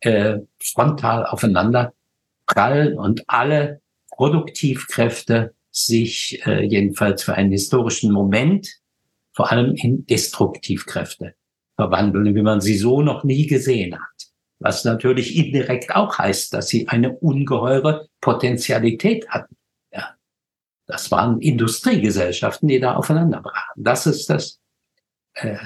äh, 0.00 0.38
frontal 0.62 1.26
aufeinander 1.26 1.92
prallen 2.46 2.98
und 2.98 3.24
alle 3.26 3.80
Produktivkräfte 4.10 5.54
sich 5.70 6.40
äh, 6.46 6.64
jedenfalls 6.64 7.22
für 7.22 7.34
einen 7.34 7.52
historischen 7.52 8.12
Moment 8.12 8.68
vor 9.38 9.52
allem 9.52 9.76
in 9.76 10.04
Destruktivkräfte 10.04 11.36
verwandeln, 11.76 12.34
wie 12.34 12.42
man 12.42 12.60
sie 12.60 12.76
so 12.76 13.02
noch 13.02 13.22
nie 13.22 13.46
gesehen 13.46 13.94
hat. 13.94 14.32
Was 14.58 14.84
natürlich 14.84 15.36
indirekt 15.36 15.94
auch 15.94 16.18
heißt, 16.18 16.52
dass 16.52 16.66
sie 16.66 16.88
eine 16.88 17.16
ungeheure 17.16 18.08
Potentialität 18.20 19.28
hatten. 19.28 19.54
Ja. 19.92 20.16
Das 20.88 21.12
waren 21.12 21.40
Industriegesellschaften, 21.40 22.66
die 22.66 22.80
da 22.80 22.96
aufeinander 22.96 23.40
brachen. 23.40 23.80
Das 23.80 24.08
ist 24.08 24.28
das 24.28 24.58
äh, 25.34 25.56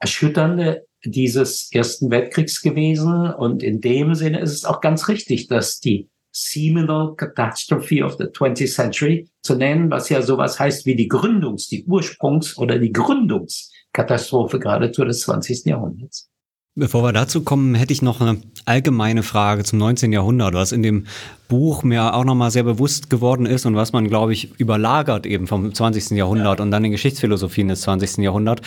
Erschütternde 0.00 0.84
dieses 1.04 1.70
Ersten 1.70 2.10
Weltkriegs 2.10 2.62
gewesen. 2.62 3.32
Und 3.32 3.62
in 3.62 3.80
dem 3.80 4.16
Sinne 4.16 4.40
ist 4.40 4.54
es 4.54 4.64
auch 4.64 4.80
ganz 4.80 5.06
richtig, 5.06 5.46
dass 5.46 5.78
die 5.78 6.10
Seminal 6.34 7.14
Catastrophe 7.14 8.04
of 8.04 8.16
the 8.18 8.24
20th 8.24 8.74
Century 8.74 9.28
zu 9.42 9.54
nennen, 9.54 9.90
was 9.90 10.08
ja 10.08 10.20
sowas 10.20 10.58
heißt 10.58 10.84
wie 10.84 10.96
die 10.96 11.08
Gründungs-, 11.08 11.68
die 11.68 11.86
Ursprungs- 11.86 12.58
oder 12.58 12.78
die 12.78 12.92
Gründungskatastrophe 12.92 14.58
geradezu 14.58 15.04
des 15.04 15.20
20. 15.20 15.66
Jahrhunderts. 15.66 16.28
Bevor 16.76 17.04
wir 17.04 17.12
dazu 17.12 17.44
kommen, 17.44 17.76
hätte 17.76 17.92
ich 17.92 18.02
noch 18.02 18.20
eine 18.20 18.40
allgemeine 18.64 19.22
Frage 19.22 19.62
zum 19.62 19.78
19. 19.78 20.12
Jahrhundert, 20.12 20.54
was 20.54 20.72
in 20.72 20.82
dem 20.82 21.06
Buch 21.48 21.82
mir 21.82 22.14
auch 22.14 22.24
nochmal 22.24 22.50
sehr 22.50 22.62
bewusst 22.62 23.10
geworden 23.10 23.44
ist 23.44 23.66
und 23.66 23.76
was 23.76 23.92
man, 23.92 24.08
glaube 24.08 24.32
ich, 24.32 24.58
überlagert 24.58 25.26
eben 25.26 25.46
vom 25.46 25.74
20. 25.74 26.10
Jahrhundert 26.10 26.58
ja. 26.58 26.64
und 26.64 26.70
dann 26.70 26.82
den 26.82 26.92
Geschichtsphilosophien 26.92 27.68
des 27.68 27.82
20. 27.82 28.18
Jahrhunderts 28.18 28.62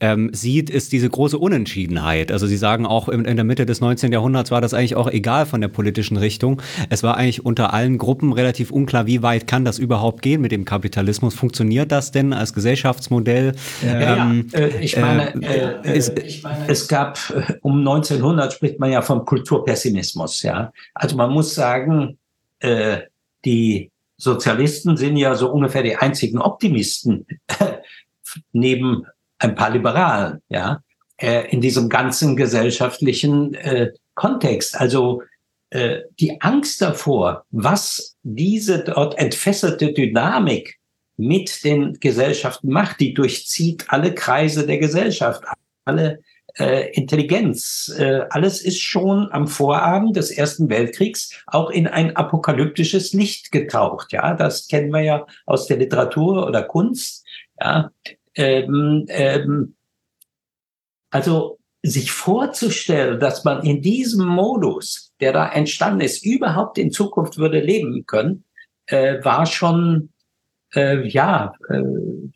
ähm, 0.00 0.30
sieht, 0.32 0.70
ist 0.70 0.92
diese 0.92 1.10
große 1.10 1.36
Unentschiedenheit. 1.36 2.30
Also 2.30 2.46
Sie 2.46 2.56
sagen 2.56 2.86
auch, 2.86 3.08
in, 3.08 3.24
in, 3.24 3.36
der 3.36 3.44
Mitte 3.44 3.66
des 3.66 3.80
19. 3.80 4.12
Jahrhunderts 4.12 4.50
war 4.50 4.60
das 4.60 4.72
eigentlich 4.72 4.94
auch 4.94 5.08
egal 5.10 5.46
von 5.46 5.60
der 5.60 5.68
politischen 5.68 6.16
Richtung. 6.16 6.62
Es 6.90 7.02
war 7.02 7.16
eigentlich 7.16 7.44
unter 7.44 7.72
allen 7.74 7.98
Gruppen 7.98 8.32
relativ 8.32 8.70
unklar, 8.70 9.06
wie 9.06 9.22
weit 9.22 9.46
kann 9.46 9.64
das 9.64 9.78
überhaupt 9.78 10.22
gehen 10.22 10.40
mit 10.40 10.52
dem 10.52 10.64
Kapitalismus. 10.64 11.34
Funktioniert 11.34 11.90
das 11.90 12.12
denn 12.12 12.32
als 12.32 12.54
Gesellschaftsmodell? 12.54 13.52
Ja, 13.84 14.22
ähm, 14.30 14.46
ja. 14.52 14.58
Äh, 14.58 14.84
ich 14.84 14.96
meine, 14.96 15.34
äh, 15.42 15.74
äh, 15.82 15.96
es, 15.96 16.08
ich 16.08 16.42
meine, 16.42 16.68
es 16.68 16.86
gab 16.86 17.18
um 17.62 17.80
1900 17.80 18.52
spricht 18.52 18.78
man 18.78 18.92
ja 18.92 19.02
vom 19.02 19.24
Kulturpessimismus. 19.24 20.42
Ja, 20.42 20.72
also 20.94 21.16
man 21.16 21.30
muss 21.30 21.54
sagen, 21.54 22.18
äh, 22.62 23.02
die 23.44 23.90
Sozialisten 24.16 24.96
sind 24.96 25.16
ja 25.16 25.34
so 25.34 25.50
ungefähr 25.50 25.82
die 25.82 25.96
einzigen 25.96 26.38
Optimisten 26.38 27.26
neben 28.52 29.06
ein 29.38 29.54
paar 29.54 29.70
Liberalen. 29.70 30.40
Ja, 30.48 30.80
äh, 31.22 31.48
in 31.50 31.60
diesem 31.60 31.88
ganzen 31.88 32.36
gesellschaftlichen 32.36 33.54
äh, 33.54 33.92
Kontext. 34.14 34.78
Also 34.78 35.22
äh, 35.70 36.00
die 36.20 36.40
Angst 36.40 36.82
davor, 36.82 37.44
was 37.50 38.16
diese 38.22 38.84
dort 38.84 39.18
entfesselte 39.18 39.92
Dynamik 39.92 40.78
mit 41.16 41.64
den 41.64 41.94
Gesellschaften 42.00 42.70
macht, 42.70 43.00
die 43.00 43.14
durchzieht 43.14 43.84
alle 43.88 44.14
Kreise 44.14 44.66
der 44.66 44.78
Gesellschaft, 44.78 45.44
alle 45.84 46.20
äh, 46.58 46.90
Intelligenz. 46.92 47.94
Äh, 47.98 48.22
alles 48.30 48.62
ist 48.62 48.80
schon 48.80 49.28
am 49.32 49.46
Vorabend 49.46 50.16
des 50.16 50.30
Ersten 50.30 50.68
Weltkriegs 50.68 51.42
auch 51.46 51.70
in 51.70 51.86
ein 51.86 52.16
apokalyptisches 52.16 53.12
Licht 53.12 53.52
getaucht. 53.52 54.12
Ja, 54.12 54.34
das 54.34 54.68
kennen 54.68 54.90
wir 54.90 55.02
ja 55.02 55.26
aus 55.46 55.66
der 55.66 55.78
Literatur 55.78 56.46
oder 56.46 56.62
Kunst. 56.62 57.24
Ja, 57.60 57.90
ähm, 58.34 59.06
ähm, 59.08 59.74
also 61.10 61.58
sich 61.82 62.12
vorzustellen, 62.12 63.18
dass 63.18 63.44
man 63.44 63.64
in 63.64 63.82
diesem 63.82 64.26
Modus, 64.26 65.12
der 65.20 65.32
da 65.32 65.48
entstanden 65.48 66.00
ist, 66.00 66.24
überhaupt 66.24 66.78
in 66.78 66.92
Zukunft 66.92 67.38
würde 67.38 67.60
leben 67.60 68.06
können, 68.06 68.44
äh, 68.86 69.22
war 69.24 69.46
schon 69.46 70.10
äh, 70.74 71.06
ja, 71.06 71.52
äh, 71.68 71.82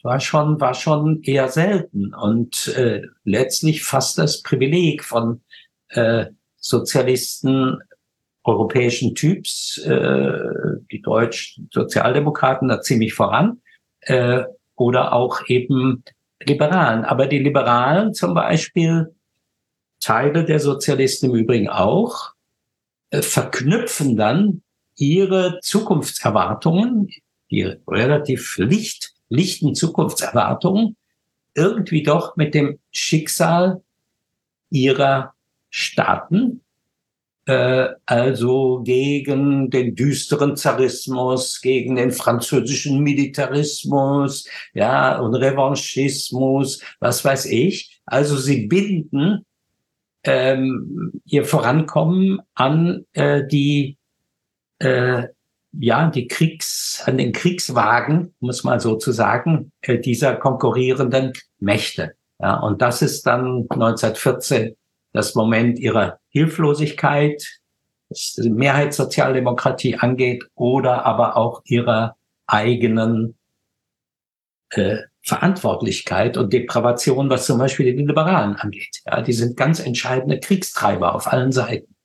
war 0.02 0.20
schon, 0.20 0.60
war 0.60 0.74
schon 0.74 1.22
eher 1.22 1.48
selten 1.48 2.14
und 2.14 2.68
äh, 2.76 3.02
letztlich 3.24 3.84
fast 3.84 4.18
das 4.18 4.42
Privileg 4.42 5.04
von 5.04 5.40
äh, 5.88 6.26
Sozialisten 6.56 7.78
europäischen 8.44 9.14
Typs, 9.14 9.78
äh, 9.78 10.38
die 10.90 11.02
deutschen 11.02 11.68
Sozialdemokraten 11.72 12.68
da 12.68 12.80
ziemlich 12.80 13.14
voran, 13.14 13.60
äh, 14.00 14.44
oder 14.76 15.12
auch 15.12 15.40
eben 15.48 16.04
Liberalen. 16.42 17.04
Aber 17.04 17.26
die 17.26 17.38
Liberalen 17.38 18.14
zum 18.14 18.34
Beispiel, 18.34 19.14
Teile 20.00 20.44
der 20.44 20.60
Sozialisten 20.60 21.30
im 21.30 21.34
Übrigen 21.34 21.68
auch, 21.68 22.32
äh, 23.10 23.22
verknüpfen 23.22 24.16
dann 24.16 24.62
ihre 24.96 25.58
Zukunftserwartungen, 25.60 27.08
die 27.50 27.76
relativ 27.86 28.56
licht, 28.58 29.14
lichten 29.28 29.74
Zukunftserwartungen 29.74 30.96
irgendwie 31.54 32.02
doch 32.02 32.36
mit 32.36 32.54
dem 32.54 32.78
Schicksal 32.90 33.82
ihrer 34.70 35.34
Staaten, 35.70 36.60
äh, 37.46 37.88
also 38.04 38.82
gegen 38.84 39.70
den 39.70 39.94
düsteren 39.94 40.56
Zarismus, 40.56 41.60
gegen 41.60 41.96
den 41.96 42.12
französischen 42.12 43.00
Militarismus, 43.00 44.48
ja, 44.74 45.18
und 45.18 45.34
Revanchismus, 45.34 46.82
was 47.00 47.24
weiß 47.24 47.46
ich. 47.46 48.00
Also 48.04 48.36
sie 48.36 48.66
binden 48.66 49.46
ähm, 50.24 51.12
ihr 51.24 51.44
Vorankommen 51.44 52.40
an 52.54 53.06
äh, 53.12 53.46
die 53.46 53.96
äh, 54.78 55.28
ja, 55.78 56.10
die 56.10 56.28
Kriegs, 56.28 57.02
an 57.06 57.18
den 57.18 57.32
Kriegswagen, 57.32 58.34
muss 58.40 58.64
man 58.64 58.80
so 58.80 58.96
zu 58.96 59.12
sagen, 59.12 59.72
äh, 59.82 59.98
dieser 59.98 60.36
konkurrierenden 60.36 61.32
Mächte. 61.58 62.14
Ja, 62.38 62.58
und 62.60 62.82
das 62.82 63.02
ist 63.02 63.26
dann 63.26 63.66
1914 63.70 64.76
das 65.12 65.34
Moment 65.34 65.78
ihrer 65.78 66.18
Hilflosigkeit, 66.28 67.60
was 68.08 68.34
die 68.34 68.50
Mehrheitssozialdemokratie 68.50 69.96
angeht, 69.96 70.44
oder 70.54 71.04
aber 71.06 71.36
auch 71.36 71.62
ihrer 71.64 72.16
eigenen 72.46 73.36
äh, 74.70 74.98
Verantwortlichkeit 75.22 76.36
und 76.36 76.52
Depravation, 76.52 77.30
was 77.30 77.46
zum 77.46 77.58
Beispiel 77.58 77.96
die 77.96 78.04
Liberalen 78.04 78.54
angeht. 78.56 79.00
Ja, 79.06 79.22
die 79.22 79.32
sind 79.32 79.56
ganz 79.56 79.80
entscheidende 79.80 80.38
Kriegstreiber 80.38 81.14
auf 81.14 81.26
allen 81.26 81.50
Seiten. 81.50 81.96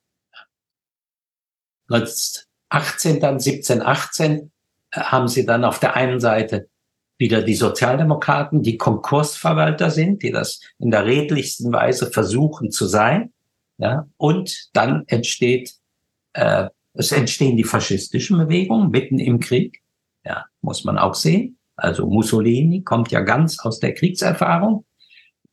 18 2.71 3.19
dann, 3.19 3.39
17, 3.39 3.81
18, 3.81 4.51
äh, 4.91 4.99
haben 4.99 5.27
sie 5.27 5.45
dann 5.45 5.63
auf 5.63 5.79
der 5.79 5.95
einen 5.95 6.19
Seite 6.19 6.67
wieder 7.17 7.43
die 7.43 7.53
Sozialdemokraten, 7.53 8.63
die 8.63 8.77
Konkursverwalter 8.77 9.91
sind, 9.91 10.23
die 10.23 10.31
das 10.31 10.59
in 10.79 10.89
der 10.89 11.05
redlichsten 11.05 11.71
Weise 11.71 12.09
versuchen 12.09 12.71
zu 12.71 12.87
sein. 12.87 13.31
Ja, 13.77 14.07
und 14.17 14.69
dann 14.73 15.03
entsteht, 15.07 15.73
äh, 16.33 16.67
es 16.93 17.11
entstehen 17.11 17.57
die 17.57 17.63
faschistischen 17.63 18.37
Bewegungen 18.37 18.89
mitten 18.89 19.19
im 19.19 19.39
Krieg. 19.39 19.81
Ja, 20.23 20.45
muss 20.61 20.83
man 20.83 20.97
auch 20.97 21.15
sehen. 21.15 21.57
Also 21.75 22.07
Mussolini 22.07 22.83
kommt 22.83 23.11
ja 23.11 23.21
ganz 23.21 23.59
aus 23.59 23.79
der 23.79 23.93
Kriegserfahrung, 23.93 24.85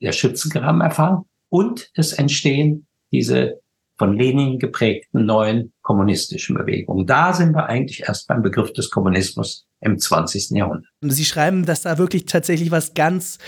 der 0.01 0.13
Schützengramm-Erfahrung. 0.13 1.27
Und 1.49 1.91
es 1.95 2.13
entstehen 2.13 2.87
diese 3.13 3.61
von 3.97 4.17
Lenin 4.17 4.59
geprägten 4.59 5.27
neuen 5.27 5.73
kommunistischen 5.89 6.55
Bewegung. 6.55 7.07
Da 7.07 7.33
sind 7.33 7.55
wir 7.55 7.67
eigentlich 7.67 8.03
erst 8.07 8.29
beim 8.29 8.43
Begriff 8.43 8.75
des 8.75 8.91
Kommunismus 8.91 9.67
im 9.81 9.99
20. 9.99 10.51
Jahrhundert. 10.51 10.85
Sie 11.01 11.25
schreiben, 11.25 11.65
dass 11.65 11.81
da 11.81 11.97
wirklich 11.97 12.27
tatsächlich 12.27 12.71
was 12.71 12.93
ganz 12.93 13.39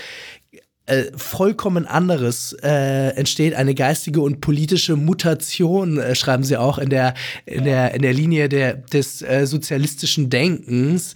äh, 0.91 1.11
vollkommen 1.15 1.85
anderes 1.87 2.53
äh, 2.61 3.15
entsteht, 3.15 3.53
eine 3.55 3.73
geistige 3.73 4.19
und 4.19 4.41
politische 4.41 4.97
Mutation, 4.97 5.97
äh, 5.97 6.15
schreiben 6.15 6.43
sie 6.43 6.57
auch 6.57 6.77
in 6.77 6.89
der, 6.89 7.13
in 7.45 7.63
der, 7.63 7.93
in 7.93 8.01
der 8.01 8.13
Linie 8.13 8.49
der, 8.49 8.73
des 8.73 9.21
äh, 9.21 9.47
sozialistischen 9.47 10.29
Denkens. 10.29 11.13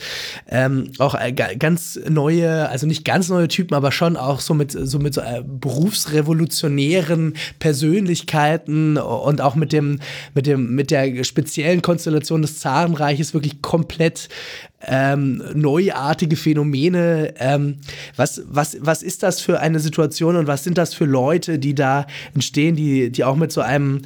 Ähm, 0.49 0.91
auch 0.99 1.13
äh, 1.15 1.33
ganz 1.33 1.99
neue, 2.07 2.69
also 2.69 2.87
nicht 2.87 3.03
ganz 3.03 3.27
neue 3.27 3.49
Typen, 3.49 3.75
aber 3.75 3.91
schon 3.91 4.15
auch 4.15 4.39
so 4.39 4.53
mit, 4.53 4.71
so 4.71 4.97
mit 4.97 5.13
so, 5.13 5.21
berufsrevolutionären 5.43 7.33
Persönlichkeiten 7.59 8.97
und 8.97 9.41
auch 9.41 9.55
mit 9.55 9.73
dem, 9.73 9.99
mit 10.33 10.47
dem, 10.47 10.73
mit 10.73 10.89
der 10.89 11.25
speziellen 11.25 11.81
Konstellation 11.81 12.41
des 12.41 12.59
Zarenreiches 12.59 13.33
wirklich 13.33 13.61
komplett 13.61 14.29
ähm, 14.81 15.41
neuartige 15.53 16.35
Phänomene. 16.35 17.33
Ähm, 17.37 17.77
was, 18.15 18.41
was, 18.47 18.77
was 18.81 19.03
ist 19.03 19.23
das 19.23 19.41
für 19.41 19.59
eine 19.59 19.79
Situation 19.79 20.35
und 20.35 20.47
was 20.47 20.63
sind 20.63 20.77
das 20.77 20.93
für 20.93 21.05
Leute, 21.05 21.59
die 21.59 21.75
da 21.75 22.07
entstehen, 22.33 22.75
die, 22.75 23.11
die 23.11 23.23
auch 23.23 23.35
mit 23.35 23.51
so 23.51 23.61
einem 23.61 24.01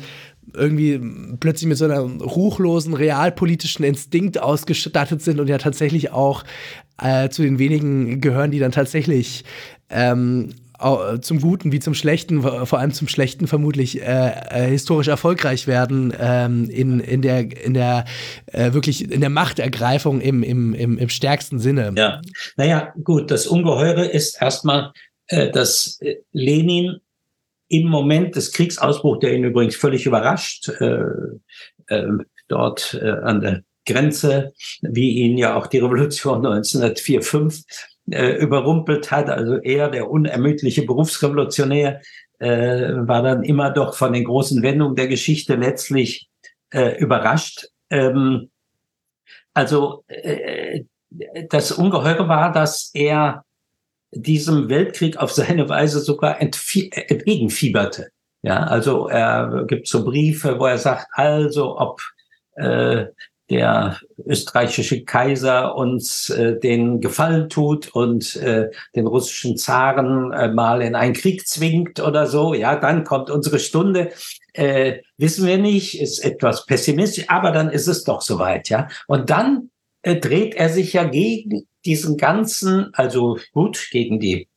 irgendwie 0.53 0.99
plötzlich 1.39 1.67
mit 1.67 1.77
so 1.77 1.85
einem 1.85 2.21
ruchlosen 2.21 2.93
realpolitischen 2.93 3.85
Instinkt 3.85 4.41
ausgestattet 4.41 5.21
sind 5.21 5.39
und 5.39 5.47
ja 5.47 5.57
tatsächlich 5.57 6.11
auch 6.11 6.43
äh, 7.01 7.29
zu 7.29 7.43
den 7.43 7.59
wenigen 7.59 8.19
gehören, 8.19 8.51
die 8.51 8.59
dann 8.59 8.71
tatsächlich 8.71 9.45
ähm, 9.89 10.53
zum 11.21 11.41
Guten 11.41 11.71
wie 11.71 11.79
zum 11.79 11.93
Schlechten, 11.93 12.41
vor 12.41 12.79
allem 12.79 12.91
zum 12.91 13.07
Schlechten 13.07 13.47
vermutlich 13.47 14.01
äh, 14.01 14.31
äh, 14.49 14.69
historisch 14.69 15.07
erfolgreich 15.07 15.67
werden 15.67 16.13
ähm, 16.19 16.69
in, 16.69 16.99
in 16.99 17.21
der, 17.21 17.39
in 17.65 17.73
der 17.73 18.05
äh, 18.47 18.73
wirklich 18.73 19.11
in 19.11 19.21
der 19.21 19.29
Machtergreifung 19.29 20.21
im, 20.21 20.43
im, 20.43 20.73
im, 20.73 20.97
im 20.97 21.09
stärksten 21.09 21.59
Sinne. 21.59 21.93
Ja, 21.97 22.21
naja, 22.55 22.93
gut, 23.03 23.29
das 23.31 23.47
Ungeheure 23.47 24.05
ist 24.05 24.41
erstmal, 24.41 24.93
äh, 25.27 25.51
dass 25.51 25.99
äh, 26.01 26.15
Lenin 26.31 26.97
im 27.67 27.87
Moment 27.87 28.35
des 28.35 28.51
Kriegsausbruchs, 28.51 29.19
der 29.19 29.35
ihn 29.35 29.43
übrigens 29.43 29.75
völlig 29.75 30.05
überrascht, 30.05 30.69
äh, 30.79 31.03
äh, 31.87 32.07
dort 32.47 32.99
äh, 33.01 33.09
an 33.09 33.41
der 33.41 33.63
Grenze, 33.85 34.53
wie 34.81 35.11
ihn 35.19 35.37
ja 35.37 35.55
auch 35.55 35.67
die 35.67 35.79
Revolution 35.79 36.37
1904, 36.45 37.21
5 37.21 37.63
äh, 38.11 38.35
überrumpelt 38.37 39.11
hat. 39.11 39.29
Also 39.29 39.57
er, 39.57 39.89
der 39.89 40.09
unermüdliche 40.09 40.85
Berufsrevolutionär, 40.85 42.01
äh, 42.39 42.93
war 42.95 43.21
dann 43.21 43.43
immer 43.43 43.71
doch 43.71 43.95
von 43.95 44.13
den 44.13 44.23
großen 44.23 44.61
Wendungen 44.63 44.95
der 44.95 45.07
Geschichte 45.07 45.55
letztlich 45.55 46.29
äh, 46.71 46.97
überrascht. 46.97 47.67
Ähm, 47.89 48.49
also 49.53 50.03
äh, 50.07 50.83
das 51.49 51.71
Ungeheure 51.71 52.27
war, 52.27 52.51
dass 52.51 52.91
er 52.93 53.43
diesem 54.11 54.69
Weltkrieg 54.69 55.17
auf 55.17 55.31
seine 55.31 55.67
Weise 55.69 55.99
sogar 55.99 56.41
entgegenfieberte. 56.41 58.09
Ja, 58.41 58.63
also 58.63 59.07
er 59.07 59.65
gibt 59.67 59.87
so 59.87 60.05
Briefe, 60.05 60.59
wo 60.59 60.65
er 60.65 60.77
sagt, 60.77 61.07
also 61.11 61.77
ob 61.77 62.01
äh, 62.55 63.07
der 63.49 63.99
österreichische 64.25 65.03
Kaiser 65.03 65.75
uns 65.75 66.29
äh, 66.29 66.59
den 66.59 67.01
Gefallen 67.01 67.49
tut 67.49 67.89
und 67.89 68.35
äh, 68.35 68.69
den 68.95 69.07
russischen 69.07 69.57
Zaren 69.57 70.31
äh, 70.31 70.49
mal 70.49 70.81
in 70.81 70.95
einen 70.95 71.13
Krieg 71.13 71.47
zwingt 71.47 71.99
oder 71.99 72.27
so, 72.27 72.53
ja, 72.53 72.75
dann 72.75 73.03
kommt 73.03 73.29
unsere 73.29 73.59
Stunde. 73.59 74.11
Äh, 74.53 74.99
wissen 75.17 75.47
wir 75.47 75.57
nicht, 75.57 75.99
ist 75.99 76.19
etwas 76.19 76.65
pessimistisch, 76.65 77.25
aber 77.29 77.51
dann 77.51 77.69
ist 77.69 77.87
es 77.87 78.03
doch 78.03 78.21
soweit, 78.21 78.69
ja. 78.69 78.87
Und 79.07 79.29
dann 79.29 79.71
äh, 80.03 80.15
dreht 80.15 80.55
er 80.55 80.69
sich 80.69 80.93
ja 80.93 81.03
gegen 81.03 81.67
diesen 81.85 82.17
ganzen, 82.17 82.93
also 82.93 83.39
gut, 83.53 83.87
gegen 83.91 84.19
die, 84.19 84.47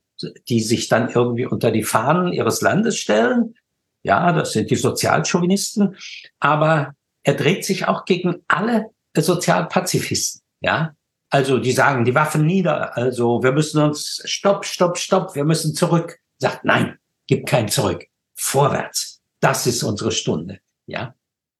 die 0.48 0.60
sich 0.60 0.88
dann 0.88 1.08
irgendwie 1.08 1.46
unter 1.46 1.70
die 1.70 1.84
Fahnen 1.84 2.32
ihres 2.32 2.60
Landes 2.60 2.98
stellen. 2.98 3.54
Ja, 4.02 4.32
das 4.32 4.52
sind 4.52 4.70
die 4.70 4.76
Sozialchauvinisten, 4.76 5.96
aber 6.40 6.94
er 7.22 7.34
dreht 7.34 7.64
sich 7.64 7.86
auch 7.88 8.04
gegen 8.04 8.42
alle 8.48 8.90
Sozialpazifisten, 9.16 10.42
ja. 10.60 10.94
Also 11.30 11.58
die 11.58 11.72
sagen, 11.72 12.04
die 12.04 12.14
Waffen 12.14 12.44
nieder, 12.44 12.94
also 12.96 13.42
wir 13.42 13.52
müssen 13.52 13.80
uns, 13.82 14.20
stopp, 14.26 14.66
stopp, 14.66 14.98
stopp, 14.98 15.34
wir 15.34 15.44
müssen 15.44 15.74
zurück. 15.74 16.18
Sagt, 16.38 16.64
nein, 16.64 16.98
gib 17.26 17.46
kein 17.46 17.68
zurück. 17.68 18.04
Vorwärts. 18.34 19.22
Das 19.40 19.66
ist 19.66 19.82
unsere 19.82 20.12
Stunde, 20.12 20.60
ja. 20.86 21.14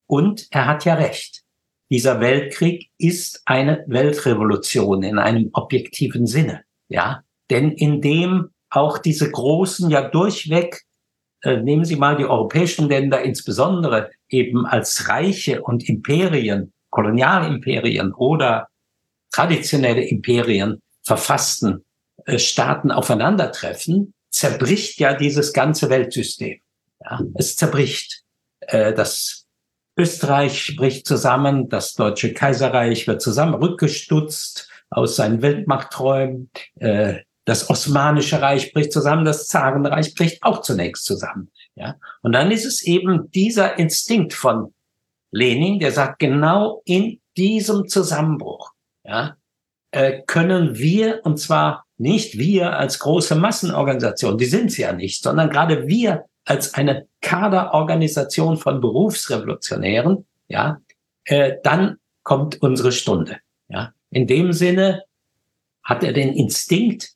Und 0.06 0.46
er 0.50 0.66
hat 0.66 0.84
ja 0.84 0.94
recht. 0.94 1.42
Dieser 1.90 2.20
Weltkrieg 2.20 2.90
ist 2.98 3.42
eine 3.46 3.84
Weltrevolution 3.86 5.02
in 5.02 5.18
einem 5.18 5.50
objektiven 5.54 6.26
Sinne, 6.26 6.64
ja. 6.88 7.22
Denn 7.50 7.72
indem 7.72 8.50
auch 8.68 8.98
diese 8.98 9.30
großen, 9.30 9.90
ja 9.90 10.08
durchweg 10.08 10.82
äh, 11.42 11.56
nehmen 11.56 11.84
Sie 11.84 11.96
mal 11.96 12.16
die 12.16 12.24
europäischen 12.24 12.88
Länder 12.88 13.22
insbesondere 13.22 14.10
eben 14.32 14.66
als 14.66 15.08
Reiche 15.08 15.62
und 15.62 15.88
Imperien, 15.88 16.72
Kolonialimperien 16.90 18.12
oder 18.12 18.68
traditionelle 19.30 20.02
Imperien 20.04 20.80
verfassten 21.02 21.84
äh, 22.26 22.38
Staaten 22.38 22.90
aufeinandertreffen, 22.90 24.14
zerbricht 24.30 24.98
ja 24.98 25.14
dieses 25.14 25.52
ganze 25.52 25.90
Weltsystem. 25.90 26.60
Ja, 27.00 27.20
es 27.34 27.56
zerbricht. 27.56 28.22
Äh, 28.60 28.92
das 28.94 29.46
Österreich 29.96 30.74
bricht 30.76 31.06
zusammen, 31.06 31.68
das 31.68 31.94
Deutsche 31.94 32.32
Kaiserreich 32.32 33.06
wird 33.06 33.20
zusammen 33.20 33.54
rückgestutzt 33.54 34.70
aus 34.90 35.16
seinen 35.16 35.42
Weltmachtträumen. 35.42 36.50
Äh, 36.76 37.20
das 37.44 37.68
Osmanische 37.68 38.40
Reich 38.40 38.72
bricht 38.72 38.92
zusammen, 38.92 39.24
das 39.24 39.48
Zarenreich 39.48 40.14
bricht 40.14 40.42
auch 40.42 40.62
zunächst 40.62 41.04
zusammen. 41.04 41.50
Ja? 41.74 41.96
Und 42.22 42.32
dann 42.32 42.50
ist 42.50 42.64
es 42.64 42.82
eben 42.82 43.30
dieser 43.30 43.78
Instinkt 43.78 44.34
von 44.34 44.74
Lenin, 45.30 45.78
der 45.78 45.92
sagt, 45.92 46.18
genau 46.18 46.82
in 46.84 47.20
diesem 47.36 47.88
Zusammenbruch 47.88 48.72
ja, 49.04 49.36
äh, 49.90 50.22
können 50.26 50.76
wir, 50.78 51.20
und 51.24 51.38
zwar 51.38 51.86
nicht 51.96 52.38
wir 52.38 52.76
als 52.76 52.98
große 52.98 53.34
Massenorganisation, 53.34 54.38
die 54.38 54.44
sind 54.44 54.66
es 54.66 54.76
ja 54.76 54.92
nicht, 54.92 55.22
sondern 55.22 55.50
gerade 55.50 55.86
wir 55.86 56.26
als 56.44 56.74
eine 56.74 57.06
Kaderorganisation 57.20 58.56
von 58.56 58.80
Berufsrevolutionären, 58.80 60.26
ja, 60.48 60.80
äh, 61.24 61.54
dann 61.62 61.98
kommt 62.22 62.60
unsere 62.60 62.92
Stunde. 62.92 63.38
Ja. 63.68 63.92
In 64.10 64.26
dem 64.26 64.52
Sinne 64.52 65.04
hat 65.82 66.04
er 66.04 66.12
den 66.12 66.34
Instinkt, 66.34 67.12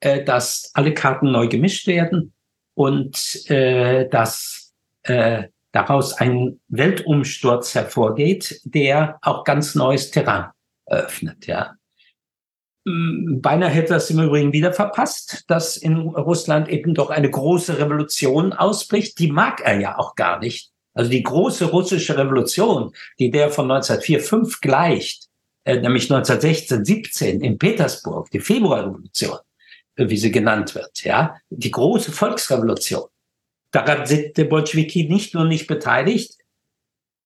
äh, 0.00 0.24
dass 0.24 0.70
alle 0.74 0.94
Karten 0.94 1.30
neu 1.30 1.48
gemischt 1.48 1.86
werden 1.86 2.32
und 2.80 3.50
äh, 3.50 4.08
dass 4.08 4.72
äh, 5.02 5.48
daraus 5.70 6.14
ein 6.14 6.60
Weltumsturz 6.68 7.74
hervorgeht, 7.74 8.62
der 8.64 9.18
auch 9.20 9.44
ganz 9.44 9.74
neues 9.74 10.10
Terrain 10.10 10.46
eröffnet. 10.86 11.46
Ja. 11.46 11.74
Beinahe 12.86 13.68
hätte 13.68 13.92
das 13.92 14.08
im 14.08 14.20
Übrigen 14.20 14.54
wieder 14.54 14.72
verpasst, 14.72 15.44
dass 15.48 15.76
in 15.76 15.98
Russland 15.98 16.70
eben 16.70 16.94
doch 16.94 17.10
eine 17.10 17.28
große 17.28 17.78
Revolution 17.78 18.54
ausbricht. 18.54 19.18
Die 19.18 19.30
mag 19.30 19.60
er 19.62 19.78
ja 19.78 19.98
auch 19.98 20.14
gar 20.14 20.38
nicht. 20.38 20.70
Also 20.94 21.10
die 21.10 21.22
große 21.22 21.66
russische 21.66 22.16
Revolution, 22.16 22.94
die 23.18 23.30
der 23.30 23.50
von 23.50 23.70
1904, 23.70 24.20
5 24.20 24.60
gleicht, 24.62 25.26
äh, 25.64 25.78
nämlich 25.78 26.04
1916, 26.10 26.86
17 26.86 27.40
in 27.42 27.58
Petersburg, 27.58 28.30
die 28.30 28.40
Februarrevolution, 28.40 29.36
wie 30.08 30.16
sie 30.16 30.30
genannt 30.30 30.74
wird, 30.74 31.02
ja, 31.04 31.36
die 31.50 31.70
große 31.70 32.12
Volksrevolution. 32.12 33.08
Daran 33.72 34.06
sind 34.06 34.36
die 34.36 34.44
Bolschewiki 34.44 35.08
nicht 35.08 35.34
nur 35.34 35.44
nicht 35.44 35.66
beteiligt, 35.66 36.36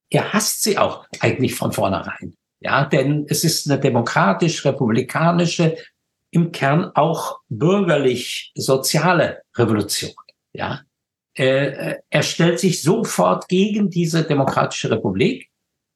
er 0.09 0.33
hasst 0.33 0.63
sie 0.63 0.77
auch 0.77 1.05
eigentlich 1.19 1.55
von 1.55 1.71
vornherein. 1.71 2.35
Ja, 2.59 2.85
denn 2.85 3.25
es 3.29 3.43
ist 3.43 3.69
eine 3.69 3.79
demokratisch-republikanische, 3.79 5.77
im 6.31 6.51
Kern 6.51 6.91
auch 6.95 7.39
bürgerlich-soziale 7.49 9.41
Revolution. 9.55 10.13
Ja, 10.53 10.81
äh, 11.33 11.95
er 12.09 12.23
stellt 12.23 12.59
sich 12.59 12.81
sofort 12.81 13.47
gegen 13.47 13.89
diese 13.89 14.23
demokratische 14.23 14.91
Republik. 14.91 15.49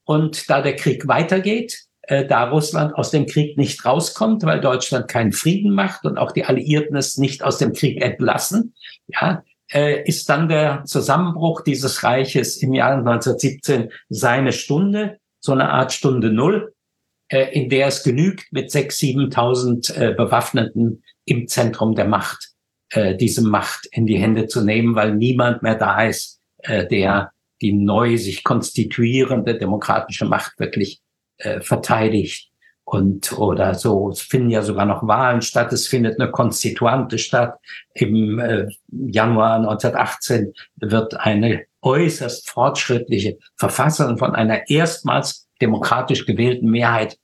Und 0.05 0.49
da 0.49 0.61
der 0.61 0.75
Krieg 0.75 1.07
weitergeht, 1.07 1.85
äh, 2.09 2.25
da 2.25 2.49
Russland 2.49 2.95
aus 2.95 3.11
dem 3.11 3.27
Krieg 3.27 3.55
nicht 3.55 3.85
rauskommt, 3.85 4.41
weil 4.41 4.59
Deutschland 4.59 5.07
keinen 5.07 5.31
Frieden 5.31 5.71
macht 5.71 6.05
und 6.05 6.17
auch 6.17 6.31
die 6.31 6.43
Alliierten 6.43 6.97
es 6.97 7.17
nicht 7.17 7.43
aus 7.43 7.59
dem 7.59 7.71
Krieg 7.73 8.01
entlassen, 8.01 8.73
ja, 9.07 9.43
äh, 9.71 10.01
ist 10.05 10.27
dann 10.27 10.49
der 10.49 10.83
Zusammenbruch 10.85 11.61
dieses 11.61 12.03
Reiches 12.03 12.57
im 12.63 12.73
Jahr 12.73 12.97
1917 12.97 13.91
seine 14.09 14.53
Stunde, 14.53 15.19
so 15.39 15.51
eine 15.51 15.69
Art 15.69 15.93
Stunde 15.93 16.31
Null, 16.31 16.73
äh, 17.27 17.53
in 17.53 17.69
der 17.69 17.85
es 17.85 18.01
genügt, 18.01 18.51
mit 18.51 18.71
6.000, 18.71 19.31
7.000 19.31 19.93
äh, 19.93 20.13
Bewaffneten 20.15 21.03
im 21.25 21.47
Zentrum 21.47 21.95
der 21.95 22.05
Macht 22.05 22.47
diese 23.19 23.43
Macht 23.43 23.87
in 23.91 24.07
die 24.07 24.17
Hände 24.17 24.47
zu 24.47 24.65
nehmen, 24.65 24.95
weil 24.95 25.13
niemand 25.13 25.61
mehr 25.61 25.75
da 25.75 26.01
ist, 26.05 26.39
der 26.67 27.31
die 27.61 27.71
neu 27.71 28.17
sich 28.17 28.43
konstituierende 28.43 29.59
demokratische 29.59 30.25
Macht 30.25 30.59
wirklich 30.59 30.99
äh, 31.39 31.61
verteidigt. 31.61 32.49
und 32.91 33.37
oder 33.37 33.75
so. 33.75 34.09
Es 34.09 34.21
finden 34.21 34.49
ja 34.49 34.63
sogar 34.63 34.85
noch 34.85 35.05
Wahlen 35.07 35.43
statt. 35.43 35.71
Es 35.71 35.87
findet 35.87 36.19
eine 36.19 36.31
Konstituante 36.31 37.19
statt. 37.19 37.59
Im 37.93 38.39
äh, 38.39 38.67
Januar 38.87 39.57
1918 39.57 40.53
wird 40.77 41.13
eine 41.19 41.65
äußerst 41.81 42.49
fortschrittliche 42.49 43.37
Verfassung 43.55 44.17
von 44.17 44.33
einer 44.33 44.69
erstmals 44.69 45.47
demokratisch 45.61 46.25
gewählten 46.25 46.69
Mehrheit 46.69 47.17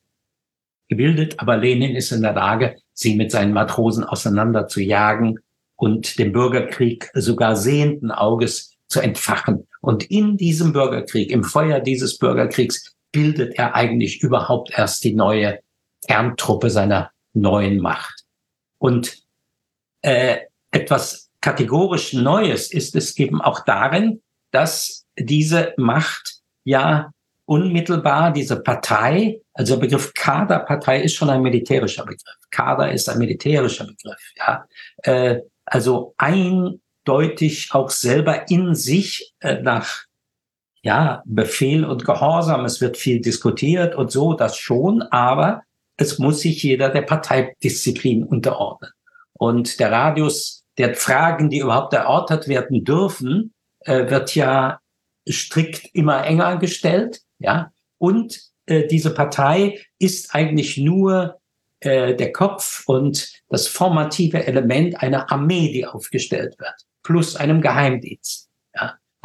gebildet. 0.88 1.40
Aber 1.40 1.58
Lenin 1.58 1.96
ist 1.96 2.12
in 2.12 2.22
der 2.22 2.34
Lage, 2.34 2.76
sie 2.94 3.16
mit 3.16 3.32
seinen 3.32 3.54
Matrosen 3.54 4.04
auseinander 4.04 4.68
zu 4.68 4.82
jagen 4.82 5.40
und 5.78 6.20
den 6.20 6.32
Bürgerkrieg 6.32 7.10
sogar 7.16 7.56
sehenden 7.56 8.12
Auges 8.12 8.76
zu 8.88 9.02
entfachen. 9.02 9.68
Und 9.82 10.04
in 10.12 10.38
diesem 10.38 10.74
Bürgerkrieg, 10.74 11.32
im 11.32 11.44
Feuer 11.44 11.80
dieses 11.80 12.18
Bürgerkriegs, 12.18 12.95
bildet 13.16 13.58
er 13.58 13.76
eigentlich 13.76 14.22
überhaupt 14.22 14.78
erst 14.78 15.06
die 15.06 15.14
neue 15.14 15.60
Kerntruppe 16.06 16.70
seiner 16.70 17.12
neuen 17.34 17.80
Macht. 17.80 18.26
Und 18.78 19.24
äh, 20.02 20.40
etwas 20.72 21.32
kategorisch 21.40 22.12
Neues 22.12 22.74
ist 22.74 22.94
es 22.94 23.18
eben 23.18 23.42
auch 23.42 23.64
darin, 23.64 24.22
dass 24.52 25.06
diese 25.18 25.74
Macht 25.78 26.42
ja 26.66 27.12
unmittelbar 27.46 28.34
diese 28.34 28.62
Partei, 28.62 29.40
also 29.54 29.76
der 29.76 29.82
Begriff 29.82 30.14
Kaderpartei 30.14 31.02
ist 31.02 31.16
schon 31.16 31.30
ein 31.30 31.42
militärischer 31.42 32.04
Begriff. 32.04 32.36
Kader 32.52 32.92
ist 32.92 33.08
ein 33.08 33.18
militärischer 33.18 33.86
Begriff, 33.86 34.34
ja. 34.36 34.66
Äh, 35.04 35.40
also 35.64 36.16
eindeutig 36.18 37.70
auch 37.72 37.90
selber 37.90 38.50
in 38.50 38.76
sich 38.76 39.34
äh, 39.40 39.62
nach 39.62 40.04
ja, 40.86 41.24
Befehl 41.26 41.84
und 41.84 42.06
Gehorsam. 42.06 42.64
Es 42.64 42.80
wird 42.80 42.96
viel 42.96 43.20
diskutiert 43.20 43.96
und 43.96 44.12
so, 44.12 44.36
das 44.36 44.56
schon, 44.56 45.02
aber 45.02 45.64
es 45.98 46.20
muss 46.20 46.42
sich 46.42 46.62
jeder 46.62 46.90
der 46.90 47.02
Parteidisziplin 47.02 48.24
unterordnen. 48.24 48.92
Und 49.34 49.80
der 49.80 49.92
Radius 49.92 50.64
der 50.78 50.94
Fragen, 50.94 51.50
die 51.50 51.58
überhaupt 51.60 51.94
erörtert 51.94 52.48
werden 52.48 52.84
dürfen, 52.84 53.54
äh, 53.80 54.12
wird 54.12 54.36
ja 54.36 54.80
strikt 55.28 55.90
immer 55.94 56.24
enger 56.24 56.58
gestellt, 56.58 57.22
ja. 57.40 57.72
Und 57.98 58.40
äh, 58.68 58.86
diese 58.86 59.12
Partei 59.12 59.82
ist 59.98 60.36
eigentlich 60.36 60.78
nur 60.78 61.40
äh, 61.80 62.14
der 62.14 62.32
Kopf 62.32 62.84
und 62.86 63.42
das 63.50 63.68
formative 63.68 64.46
Element 64.46 65.02
einer 65.02 65.32
Armee, 65.32 65.74
die 65.74 65.88
aufgestellt 65.88 66.60
wird, 66.60 66.76
plus 67.02 67.36
einem 67.36 67.62
Geheimdienst. 67.62 68.45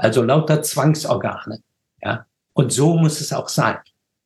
Also 0.01 0.23
lauter 0.23 0.63
Zwangsorgane. 0.63 1.63
Ja, 2.03 2.25
und 2.55 2.73
so 2.73 2.97
muss 2.97 3.21
es 3.21 3.35
auch 3.35 3.49
sein. 3.49 3.77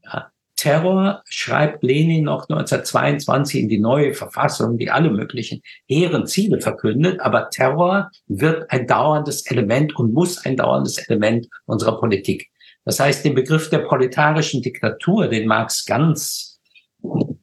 Ja. 0.04 0.30
Terror 0.54 1.22
schreibt 1.28 1.82
Lenin 1.82 2.24
noch 2.24 2.48
1922 2.48 3.62
in 3.62 3.68
die 3.68 3.80
neue 3.80 4.14
Verfassung, 4.14 4.78
die 4.78 4.92
alle 4.92 5.10
möglichen 5.10 5.62
hehren 5.86 6.28
Ziele 6.28 6.60
verkündet. 6.60 7.20
Aber 7.20 7.50
Terror 7.50 8.08
wird 8.28 8.70
ein 8.70 8.86
dauerndes 8.86 9.46
Element 9.46 9.96
und 9.96 10.14
muss 10.14 10.44
ein 10.46 10.56
dauerndes 10.56 10.98
Element 11.08 11.48
unserer 11.66 11.98
Politik. 11.98 12.50
Das 12.84 13.00
heißt, 13.00 13.24
den 13.24 13.34
Begriff 13.34 13.68
der 13.68 13.78
proletarischen 13.78 14.62
Diktatur, 14.62 15.26
den 15.26 15.48
Marx 15.48 15.84
ganz, 15.86 16.60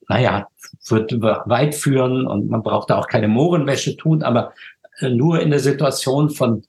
naja, 0.08 0.48
wird 0.88 1.12
weit 1.22 1.76
führen 1.76 2.26
und 2.28 2.50
man 2.50 2.64
braucht 2.64 2.92
da 2.92 2.98
auch 2.98 3.08
keine 3.08 3.28
Mohrenwäsche 3.28 3.98
tun, 3.98 4.24
aber 4.24 4.54
äh, 5.00 5.10
nur 5.10 5.42
in 5.42 5.50
der 5.50 5.60
Situation 5.60 6.30
von 6.30 6.64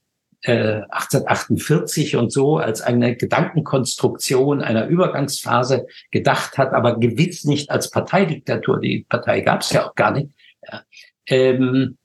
1848 0.45 2.15
äh, 2.15 2.17
und 2.17 2.33
so 2.33 2.57
als 2.57 2.81
eine 2.81 3.17
Gedankenkonstruktion 3.17 4.61
einer 4.61 4.87
Übergangsphase 4.89 5.87
gedacht 6.11 6.59
hat, 6.59 6.73
aber 6.73 6.99
gewiss 6.99 7.45
nicht 7.45 7.71
als 7.71 7.91
Parteidiktatur. 7.91 8.81
Die 8.81 9.07
Partei 9.09 9.41
gab 9.43 9.61
es 9.61 9.71
ja 9.71 9.89
auch 9.89 9.95
gar 9.95 10.11
nicht. 10.11 10.31
Ja. 10.71 10.83
Ähm, 11.27 11.97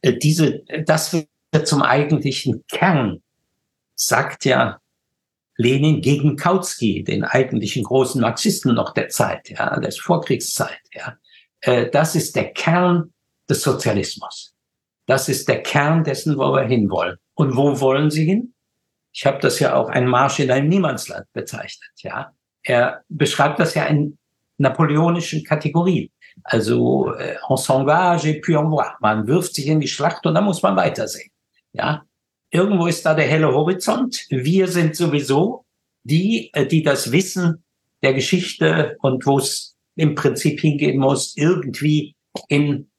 äh, 0.00 0.14
diese, 0.14 0.62
das 0.84 1.12
wird 1.12 1.68
zum 1.68 1.82
eigentlichen 1.82 2.64
Kern, 2.68 3.22
sagt 3.94 4.44
ja 4.44 4.80
Lenin 5.56 6.00
gegen 6.00 6.36
Kautsky, 6.36 7.04
den 7.04 7.22
eigentlichen 7.24 7.84
großen 7.84 8.20
Marxisten 8.20 8.74
noch 8.74 8.94
der 8.94 9.08
Zeit, 9.08 9.50
ja, 9.50 9.78
der 9.78 9.92
Vorkriegszeit. 9.92 10.80
Ja. 10.92 11.16
Äh, 11.60 11.90
das 11.90 12.16
ist 12.16 12.34
der 12.34 12.52
Kern 12.52 13.12
des 13.48 13.62
Sozialismus. 13.62 14.54
Das 15.06 15.28
ist 15.28 15.48
der 15.48 15.62
Kern 15.62 16.02
dessen, 16.04 16.36
wo 16.36 16.52
wir 16.52 16.62
hinwollen. 16.62 17.18
Und 17.34 17.56
wo 17.56 17.80
wollen 17.80 18.10
sie 18.10 18.24
hin? 18.24 18.54
Ich 19.12 19.26
habe 19.26 19.38
das 19.40 19.58
ja 19.58 19.74
auch 19.74 19.88
ein 19.88 20.06
Marsch 20.06 20.40
in 20.40 20.50
ein 20.50 20.68
Niemandsland 20.68 21.26
bezeichnet. 21.32 21.90
Ja, 21.98 22.32
er 22.62 23.02
beschreibt 23.08 23.58
das 23.58 23.74
ja 23.74 23.84
in 23.84 24.18
napoleonischen 24.58 25.44
Kategorien. 25.44 26.10
Also 26.44 27.12
äh, 27.14 27.36
on 27.48 27.56
s'engage 27.56 28.26
et 28.26 28.40
puis 28.42 28.56
on 28.56 28.70
voit. 28.70 28.96
Man 29.00 29.26
wirft 29.26 29.54
sich 29.54 29.66
in 29.66 29.80
die 29.80 29.88
Schlacht 29.88 30.24
und 30.26 30.34
dann 30.34 30.44
muss 30.44 30.62
man 30.62 30.76
weitersehen. 30.76 31.30
Ja, 31.72 32.04
irgendwo 32.50 32.86
ist 32.86 33.04
da 33.04 33.14
der 33.14 33.26
helle 33.26 33.52
Horizont. 33.52 34.26
Wir 34.30 34.68
sind 34.68 34.96
sowieso 34.96 35.64
die, 36.04 36.50
äh, 36.54 36.66
die 36.66 36.82
das 36.82 37.12
Wissen 37.12 37.64
der 38.02 38.14
Geschichte 38.14 38.96
und 39.02 39.26
wo 39.26 39.38
es 39.38 39.76
im 39.96 40.14
Prinzip 40.14 40.60
hingehen 40.60 40.98
muss, 40.98 41.36
irgendwie 41.36 42.16
in 42.48 42.90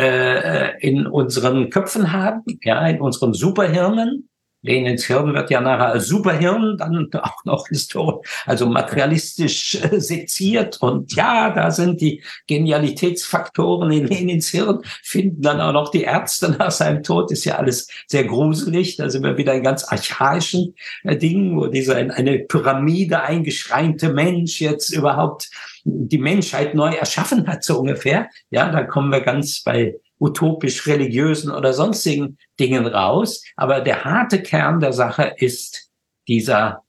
äh, 0.00 0.78
in 0.80 1.06
unseren 1.06 1.70
Köpfen 1.70 2.12
haben, 2.12 2.42
ja, 2.62 2.86
in 2.86 3.00
unseren 3.00 3.34
Superhirnen. 3.34 4.26
Lenins 4.62 5.06
Hirn 5.06 5.32
wird 5.32 5.50
ja 5.50 5.62
nachher 5.62 5.92
als 5.92 6.06
Superhirn 6.06 6.76
dann 6.76 7.08
auch 7.22 7.44
noch 7.44 7.68
historisch, 7.68 8.28
also 8.44 8.66
materialistisch 8.66 9.76
äh, 9.76 10.00
seziert. 10.00 10.78
Und 10.80 11.14
ja, 11.14 11.50
da 11.50 11.70
sind 11.70 12.00
die 12.00 12.22
Genialitätsfaktoren 12.46 13.90
in 13.90 14.06
Lenins 14.06 14.48
Hirn, 14.48 14.80
finden 15.02 15.42
dann 15.42 15.60
auch 15.60 15.72
noch 15.72 15.90
die 15.90 16.02
Ärzte 16.02 16.50
nach 16.50 16.70
seinem 16.70 17.02
Tod. 17.02 17.32
Ist 17.32 17.44
ja 17.44 17.56
alles 17.56 17.88
sehr 18.06 18.24
gruselig. 18.24 18.96
Da 18.96 19.08
sind 19.08 19.22
wir 19.22 19.38
wieder 19.38 19.54
in 19.54 19.62
ganz 19.62 19.84
archaischen 19.84 20.74
äh, 21.04 21.16
Dingen, 21.16 21.56
wo 21.56 21.66
dieser 21.66 21.98
in 21.98 22.10
eine 22.10 22.40
Pyramide 22.40 23.22
eingeschreinte 23.22 24.12
Mensch 24.12 24.60
jetzt 24.60 24.90
überhaupt 24.90 25.50
die 25.84 26.18
Menschheit 26.18 26.74
neu 26.74 26.94
erschaffen 26.94 27.46
hat, 27.46 27.64
so 27.64 27.78
ungefähr. 27.78 28.28
Ja, 28.50 28.70
da 28.70 28.84
kommen 28.84 29.10
wir 29.10 29.20
ganz 29.20 29.62
bei 29.62 29.96
utopisch 30.18 30.86
religiösen 30.86 31.50
oder 31.50 31.72
sonstigen 31.72 32.38
Dingen 32.58 32.86
raus. 32.86 33.42
Aber 33.56 33.80
der 33.80 34.04
harte 34.04 34.42
Kern 34.42 34.80
der 34.80 34.92
Sache 34.92 35.34
ist 35.36 35.90
dieser 36.28 36.84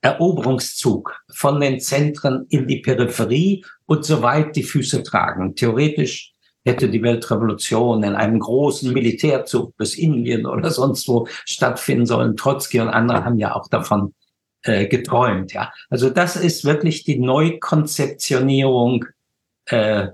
Eroberungszug 0.00 1.18
von 1.34 1.60
den 1.60 1.80
Zentren 1.80 2.46
in 2.50 2.68
die 2.68 2.80
Peripherie 2.80 3.64
und 3.86 4.04
so 4.04 4.22
weit 4.22 4.54
die 4.54 4.62
Füße 4.62 5.02
tragen. 5.02 5.56
Theoretisch 5.56 6.34
hätte 6.64 6.88
die 6.88 7.02
Weltrevolution 7.02 8.02
in 8.04 8.14
einem 8.14 8.38
großen 8.38 8.92
Militärzug 8.92 9.76
bis 9.76 9.96
Indien 9.96 10.46
oder 10.46 10.70
sonst 10.70 11.08
wo 11.08 11.26
stattfinden 11.44 12.06
sollen. 12.06 12.36
Trotzki 12.36 12.80
und 12.80 12.88
andere 12.88 13.24
haben 13.24 13.38
ja 13.38 13.54
auch 13.54 13.68
davon 13.68 14.14
äh, 14.62 14.86
geträumt. 14.86 15.52
Ja, 15.52 15.72
also 15.90 16.08
das 16.10 16.36
ist 16.36 16.64
wirklich 16.64 17.02
die 17.04 17.18
Neukonzeptionierung 17.18 19.04
äh, 19.66 20.08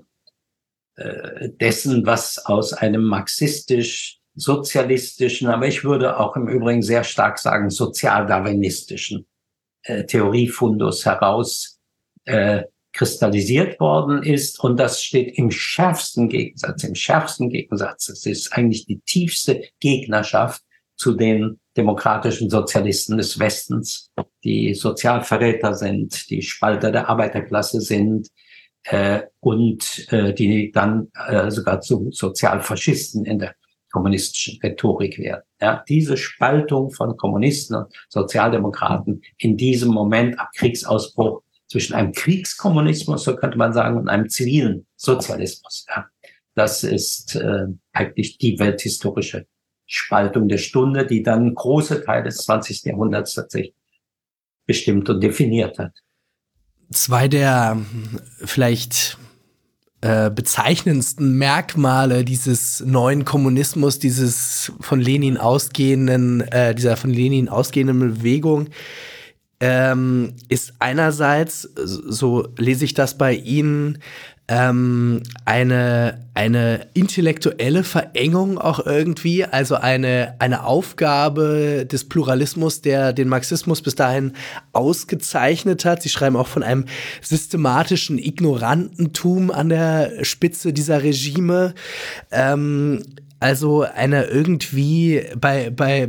äh, 0.96 1.50
dessen, 1.60 2.06
was 2.06 2.46
aus 2.46 2.72
einem 2.72 3.04
marxistisch-sozialistischen, 3.04 5.48
aber 5.48 5.66
ich 5.66 5.82
würde 5.84 6.20
auch 6.20 6.36
im 6.36 6.46
Übrigen 6.48 6.82
sehr 6.82 7.04
stark 7.04 7.38
sagen 7.38 7.70
sozialdarwinistischen 7.70 9.26
äh, 9.82 10.04
Theoriefundus 10.04 11.04
heraus 11.04 11.80
äh, 12.24 12.62
kristallisiert 12.92 13.80
worden 13.80 14.22
ist. 14.22 14.60
Und 14.60 14.78
das 14.78 15.02
steht 15.02 15.36
im 15.36 15.50
schärfsten 15.50 16.28
Gegensatz, 16.28 16.84
im 16.84 16.94
schärfsten 16.94 17.50
Gegensatz. 17.50 18.08
Es 18.08 18.24
ist 18.24 18.52
eigentlich 18.52 18.86
die 18.86 19.00
tiefste 19.00 19.64
Gegnerschaft 19.80 20.62
zu 20.96 21.14
den 21.14 21.58
demokratischen 21.76 22.50
Sozialisten 22.50 23.16
des 23.16 23.38
Westens, 23.38 24.10
die 24.44 24.74
Sozialverräter 24.74 25.74
sind, 25.74 26.30
die 26.30 26.42
Spalter 26.42 26.92
der 26.92 27.08
Arbeiterklasse 27.08 27.80
sind 27.80 28.28
äh, 28.84 29.22
und 29.40 30.06
äh, 30.12 30.32
die 30.32 30.70
dann 30.72 31.08
äh, 31.26 31.50
sogar 31.50 31.80
zu 31.80 32.10
Sozialfaschisten 32.12 33.24
in 33.24 33.38
der 33.38 33.54
kommunistischen 33.90 34.58
Rhetorik 34.62 35.18
werden. 35.18 35.42
Ja, 35.60 35.84
diese 35.88 36.16
Spaltung 36.16 36.90
von 36.90 37.16
Kommunisten 37.16 37.76
und 37.76 37.92
Sozialdemokraten 38.08 39.22
in 39.38 39.56
diesem 39.56 39.90
Moment 39.92 40.38
ab 40.38 40.50
Kriegsausbruch 40.56 41.42
zwischen 41.68 41.94
einem 41.94 42.12
Kriegskommunismus, 42.12 43.24
so 43.24 43.36
könnte 43.36 43.56
man 43.56 43.72
sagen, 43.72 43.96
und 43.96 44.08
einem 44.08 44.28
zivilen 44.28 44.86
Sozialismus. 44.96 45.86
Ja, 45.88 46.06
das 46.54 46.84
ist 46.84 47.36
äh, 47.36 47.66
eigentlich 47.92 48.38
die 48.38 48.58
welthistorische 48.58 49.46
Spaltung 49.86 50.48
der 50.48 50.58
Stunde, 50.58 51.06
die 51.06 51.22
dann 51.22 51.54
große 51.54 52.04
Teile 52.04 52.24
des 52.24 52.38
20. 52.38 52.84
Jahrhunderts 52.84 53.34
tatsächlich 53.34 53.74
bestimmt 54.66 55.08
und 55.10 55.22
definiert 55.22 55.78
hat. 55.78 55.92
Zwei 56.90 57.28
der 57.28 57.78
vielleicht 58.44 59.18
äh, 60.00 60.30
bezeichnendsten 60.30 61.38
Merkmale 61.38 62.24
dieses 62.24 62.80
neuen 62.80 63.24
Kommunismus, 63.24 63.98
dieses 63.98 64.70
von 64.80 65.00
Lenin 65.00 65.38
ausgehenden, 65.38 66.42
äh, 66.42 66.74
dieser 66.74 66.96
von 66.96 67.10
Lenin 67.10 67.48
ausgehenden 67.48 68.00
Bewegung, 68.00 68.68
ähm, 69.60 70.34
ist 70.50 70.74
einerseits, 70.78 71.62
so 71.62 72.48
lese 72.58 72.84
ich 72.84 72.92
das 72.92 73.16
bei 73.16 73.32
Ihnen, 73.32 73.98
ähm, 74.46 75.22
eine, 75.46 76.20
eine 76.34 76.86
intellektuelle 76.92 77.82
Verengung 77.82 78.58
auch 78.58 78.84
irgendwie, 78.84 79.44
also 79.44 79.76
eine, 79.76 80.34
eine 80.38 80.64
Aufgabe 80.64 81.86
des 81.90 82.08
Pluralismus, 82.08 82.82
der 82.82 83.14
den 83.14 83.28
Marxismus 83.28 83.80
bis 83.80 83.94
dahin 83.94 84.32
ausgezeichnet 84.72 85.86
hat. 85.86 86.02
Sie 86.02 86.10
schreiben 86.10 86.36
auch 86.36 86.48
von 86.48 86.62
einem 86.62 86.84
systematischen 87.22 88.18
Ignorantentum 88.18 89.50
an 89.50 89.70
der 89.70 90.24
Spitze 90.24 90.74
dieser 90.74 91.02
Regime. 91.02 91.74
Ähm, 92.30 93.02
also 93.40 93.82
eine 93.82 94.24
irgendwie 94.24 95.22
bei, 95.38 95.68
bei 95.68 96.08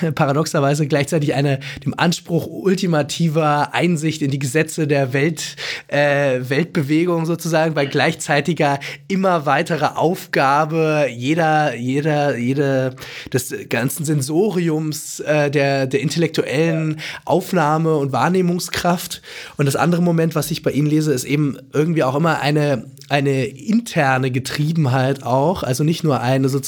äh, 0.00 0.10
paradoxerweise 0.10 0.88
gleichzeitig 0.88 1.34
eine 1.34 1.60
dem 1.84 1.94
Anspruch 1.96 2.48
ultimativer 2.48 3.72
Einsicht 3.72 4.20
in 4.20 4.32
die 4.32 4.40
Gesetze 4.40 4.88
der 4.88 5.12
Welt, 5.12 5.54
äh, 5.86 6.40
Weltbewegung 6.40 7.24
sozusagen, 7.24 7.74
bei 7.74 7.86
gleichzeitiger 7.86 8.80
immer 9.06 9.46
weiterer 9.46 9.96
Aufgabe 9.96 11.06
jeder, 11.08 11.76
jeder, 11.76 12.36
jede 12.36 12.96
des 13.32 13.54
ganzen 13.68 14.04
Sensoriums 14.04 15.20
äh, 15.20 15.52
der, 15.52 15.86
der 15.86 16.00
intellektuellen 16.00 16.98
Aufnahme 17.24 17.96
und 17.96 18.10
Wahrnehmungskraft. 18.10 19.22
Und 19.56 19.66
das 19.66 19.76
andere 19.76 20.02
Moment, 20.02 20.34
was 20.34 20.50
ich 20.50 20.62
bei 20.62 20.72
Ihnen 20.72 20.88
lese, 20.88 21.12
ist 21.12 21.24
eben 21.24 21.58
irgendwie 21.72 22.02
auch 22.02 22.16
immer 22.16 22.40
eine, 22.40 22.86
eine 23.08 23.44
interne 23.44 24.32
Getriebenheit 24.32 25.22
auch, 25.22 25.62
also 25.62 25.84
nicht 25.84 26.02
nur 26.02 26.20
eine 26.20 26.48
sozusagen 26.48 26.61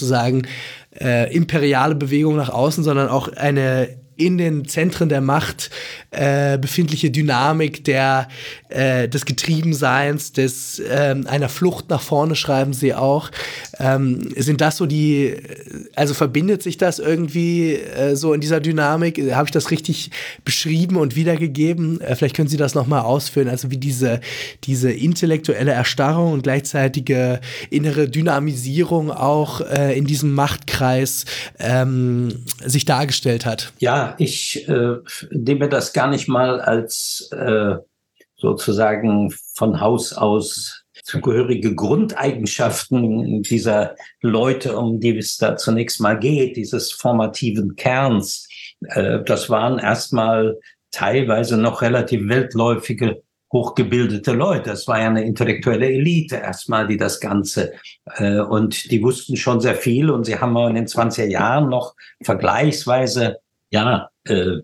äh, 1.00 1.34
imperiale 1.34 1.94
Bewegung 1.94 2.36
nach 2.36 2.50
außen, 2.50 2.84
sondern 2.84 3.08
auch 3.08 3.28
eine 3.28 4.03
in 4.16 4.38
den 4.38 4.66
Zentren 4.66 5.08
der 5.08 5.20
Macht 5.20 5.70
äh, 6.10 6.58
befindliche 6.58 7.10
Dynamik 7.10 7.84
der, 7.84 8.28
äh, 8.68 9.08
des 9.08 9.24
Getriebenseins, 9.24 10.32
des, 10.32 10.78
äh, 10.78 11.14
einer 11.26 11.48
Flucht 11.48 11.90
nach 11.90 12.00
vorne, 12.00 12.36
schreiben 12.36 12.72
sie 12.72 12.94
auch. 12.94 13.30
Ähm, 13.78 14.30
sind 14.36 14.60
das 14.60 14.76
so 14.76 14.86
die, 14.86 15.34
also 15.96 16.14
verbindet 16.14 16.62
sich 16.62 16.78
das 16.78 16.98
irgendwie 16.98 17.74
äh, 17.74 18.14
so 18.14 18.32
in 18.32 18.40
dieser 18.40 18.60
Dynamik? 18.60 19.18
Habe 19.32 19.46
ich 19.46 19.52
das 19.52 19.70
richtig 19.70 20.10
beschrieben 20.44 20.96
und 20.96 21.16
wiedergegeben? 21.16 22.00
Äh, 22.00 22.14
vielleicht 22.14 22.36
können 22.36 22.48
Sie 22.48 22.56
das 22.56 22.74
nochmal 22.74 23.02
ausführen, 23.02 23.48
also 23.48 23.70
wie 23.70 23.78
diese, 23.78 24.20
diese 24.64 24.92
intellektuelle 24.92 25.72
Erstarrung 25.72 26.32
und 26.32 26.42
gleichzeitige 26.42 27.40
innere 27.70 28.08
Dynamisierung 28.08 29.10
auch 29.10 29.60
äh, 29.60 29.96
in 29.96 30.04
diesem 30.04 30.32
Machtkreis 30.32 31.24
ähm, 31.58 32.44
sich 32.64 32.84
dargestellt 32.84 33.46
hat. 33.46 33.72
Ja, 33.78 34.03
ich 34.18 34.68
äh, 34.68 34.96
nehme 35.30 35.68
das 35.68 35.92
gar 35.92 36.08
nicht 36.08 36.28
mal 36.28 36.60
als 36.60 37.28
äh, 37.32 37.76
sozusagen 38.36 39.32
von 39.54 39.80
Haus 39.80 40.12
aus 40.12 40.84
zugehörige 41.02 41.74
Grundeigenschaften 41.74 43.42
dieser 43.42 43.96
Leute, 44.22 44.76
um 44.76 45.00
die 45.00 45.16
es 45.18 45.36
da 45.36 45.56
zunächst 45.56 46.00
mal 46.00 46.18
geht, 46.18 46.56
dieses 46.56 46.92
formativen 46.92 47.76
Kerns. 47.76 48.48
Äh, 48.88 49.22
das 49.24 49.50
waren 49.50 49.78
erstmal 49.78 50.58
teilweise 50.90 51.56
noch 51.56 51.82
relativ 51.82 52.28
weltläufige 52.28 53.22
hochgebildete 53.52 54.32
Leute. 54.32 54.70
Das 54.70 54.88
war 54.88 55.00
ja 55.00 55.06
eine 55.06 55.24
intellektuelle 55.24 55.86
Elite 55.86 56.36
erstmal, 56.36 56.88
die 56.88 56.96
das 56.96 57.20
Ganze, 57.20 57.72
äh, 58.16 58.40
und 58.40 58.90
die 58.90 59.02
wussten 59.02 59.36
schon 59.36 59.60
sehr 59.60 59.76
viel 59.76 60.10
und 60.10 60.24
sie 60.24 60.38
haben 60.38 60.56
in 60.56 60.74
den 60.74 60.86
20er 60.86 61.26
Jahren 61.26 61.68
noch 61.68 61.94
vergleichsweise 62.22 63.38
ja, 63.70 64.08
äh, 64.24 64.58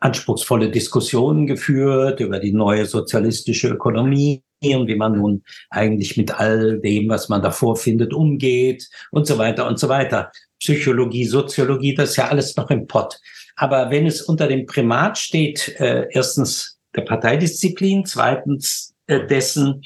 anspruchsvolle 0.00 0.70
Diskussionen 0.70 1.46
geführt 1.46 2.20
über 2.20 2.38
die 2.38 2.52
neue 2.52 2.86
sozialistische 2.86 3.68
Ökonomie 3.68 4.42
und 4.62 4.88
wie 4.88 4.94
man 4.94 5.18
nun 5.18 5.42
eigentlich 5.70 6.16
mit 6.16 6.38
all 6.38 6.80
dem, 6.80 7.08
was 7.08 7.28
man 7.28 7.42
davor 7.42 7.76
findet, 7.76 8.14
umgeht 8.14 8.88
und 9.10 9.26
so 9.26 9.36
weiter 9.36 9.66
und 9.66 9.78
so 9.78 9.88
weiter. 9.88 10.30
Psychologie, 10.58 11.26
Soziologie, 11.26 11.94
das 11.94 12.10
ist 12.10 12.16
ja 12.16 12.28
alles 12.28 12.56
noch 12.56 12.70
im 12.70 12.86
Pott. 12.86 13.18
Aber 13.56 13.90
wenn 13.90 14.06
es 14.06 14.22
unter 14.22 14.48
dem 14.48 14.66
Primat 14.66 15.18
steht, 15.18 15.78
äh, 15.78 16.06
erstens 16.10 16.78
der 16.96 17.02
Parteidisziplin, 17.02 18.06
zweitens 18.06 18.94
äh, 19.06 19.26
dessen, 19.26 19.82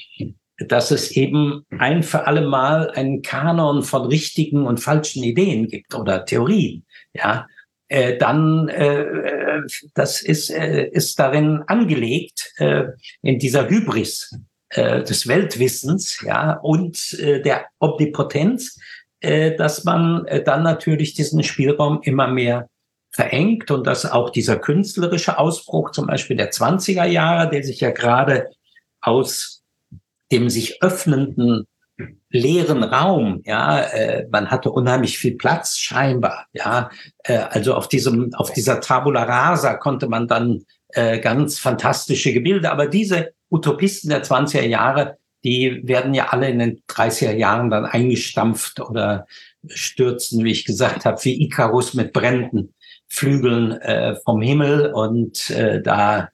dass 0.57 0.91
es 0.91 1.11
eben 1.11 1.65
ein 1.77 2.03
für 2.03 2.27
alle 2.27 2.47
Mal 2.47 2.89
einen 2.91 3.21
Kanon 3.21 3.83
von 3.83 4.07
richtigen 4.07 4.65
und 4.65 4.79
falschen 4.79 5.23
Ideen 5.23 5.67
gibt 5.67 5.93
oder 5.95 6.25
Theorien, 6.25 6.85
ja, 7.13 7.47
äh, 7.89 8.17
dann 8.17 8.69
äh, 8.69 9.01
äh, 9.01 9.61
das 9.95 10.21
ist, 10.21 10.49
äh, 10.51 10.87
ist 10.87 11.19
darin 11.19 11.63
angelegt, 11.67 12.53
äh, 12.57 12.85
in 13.21 13.39
dieser 13.39 13.67
Hybris 13.67 14.39
äh, 14.69 15.03
des 15.03 15.27
Weltwissens 15.27 16.21
ja, 16.25 16.53
und 16.53 17.13
äh, 17.19 17.41
der 17.41 17.65
Omnipotenz, 17.79 18.79
äh, 19.21 19.55
dass 19.55 19.83
man 19.83 20.25
äh, 20.27 20.43
dann 20.43 20.63
natürlich 20.63 21.15
diesen 21.15 21.43
Spielraum 21.43 22.01
immer 22.03 22.27
mehr 22.27 22.69
verengt 23.11 23.71
und 23.71 23.87
dass 23.87 24.05
auch 24.05 24.29
dieser 24.29 24.57
künstlerische 24.57 25.39
Ausbruch 25.39 25.91
zum 25.91 26.05
Beispiel 26.05 26.37
der 26.37 26.51
20er 26.51 27.05
Jahre, 27.05 27.49
der 27.49 27.63
sich 27.63 27.79
ja 27.79 27.89
gerade 27.89 28.49
aus 29.01 29.63
dem 30.31 30.49
sich 30.49 30.83
öffnenden 30.83 31.65
leeren 32.29 32.83
Raum, 32.83 33.41
ja, 33.45 33.81
äh, 33.81 34.27
man 34.31 34.51
hatte 34.51 34.71
unheimlich 34.71 35.17
viel 35.17 35.35
Platz 35.35 35.77
scheinbar, 35.77 36.47
ja, 36.53 36.89
äh, 37.23 37.37
also 37.37 37.73
auf 37.75 37.87
diesem, 37.87 38.33
auf 38.35 38.51
dieser 38.53 38.79
Tabula 38.81 39.23
Rasa 39.23 39.75
konnte 39.75 40.07
man 40.07 40.27
dann 40.27 40.65
äh, 40.89 41.19
ganz 41.19 41.59
fantastische 41.59 42.33
Gebilde, 42.33 42.71
aber 42.71 42.87
diese 42.87 43.33
Utopisten 43.49 44.09
der 44.09 44.23
20er 44.23 44.65
Jahre, 44.65 45.17
die 45.43 45.81
werden 45.83 46.13
ja 46.13 46.27
alle 46.29 46.49
in 46.49 46.59
den 46.59 46.81
30er 46.89 47.33
Jahren 47.33 47.69
dann 47.69 47.85
eingestampft 47.85 48.79
oder 48.79 49.25
stürzen, 49.67 50.43
wie 50.43 50.51
ich 50.51 50.65
gesagt 50.65 51.05
habe, 51.05 51.23
wie 51.23 51.41
Icarus 51.43 51.93
mit 51.93 52.13
brennenden 52.13 52.73
Flügeln 53.07 53.71
äh, 53.81 54.15
vom 54.23 54.41
Himmel 54.41 54.93
und 54.93 55.49
äh, 55.49 55.81
da 55.81 56.29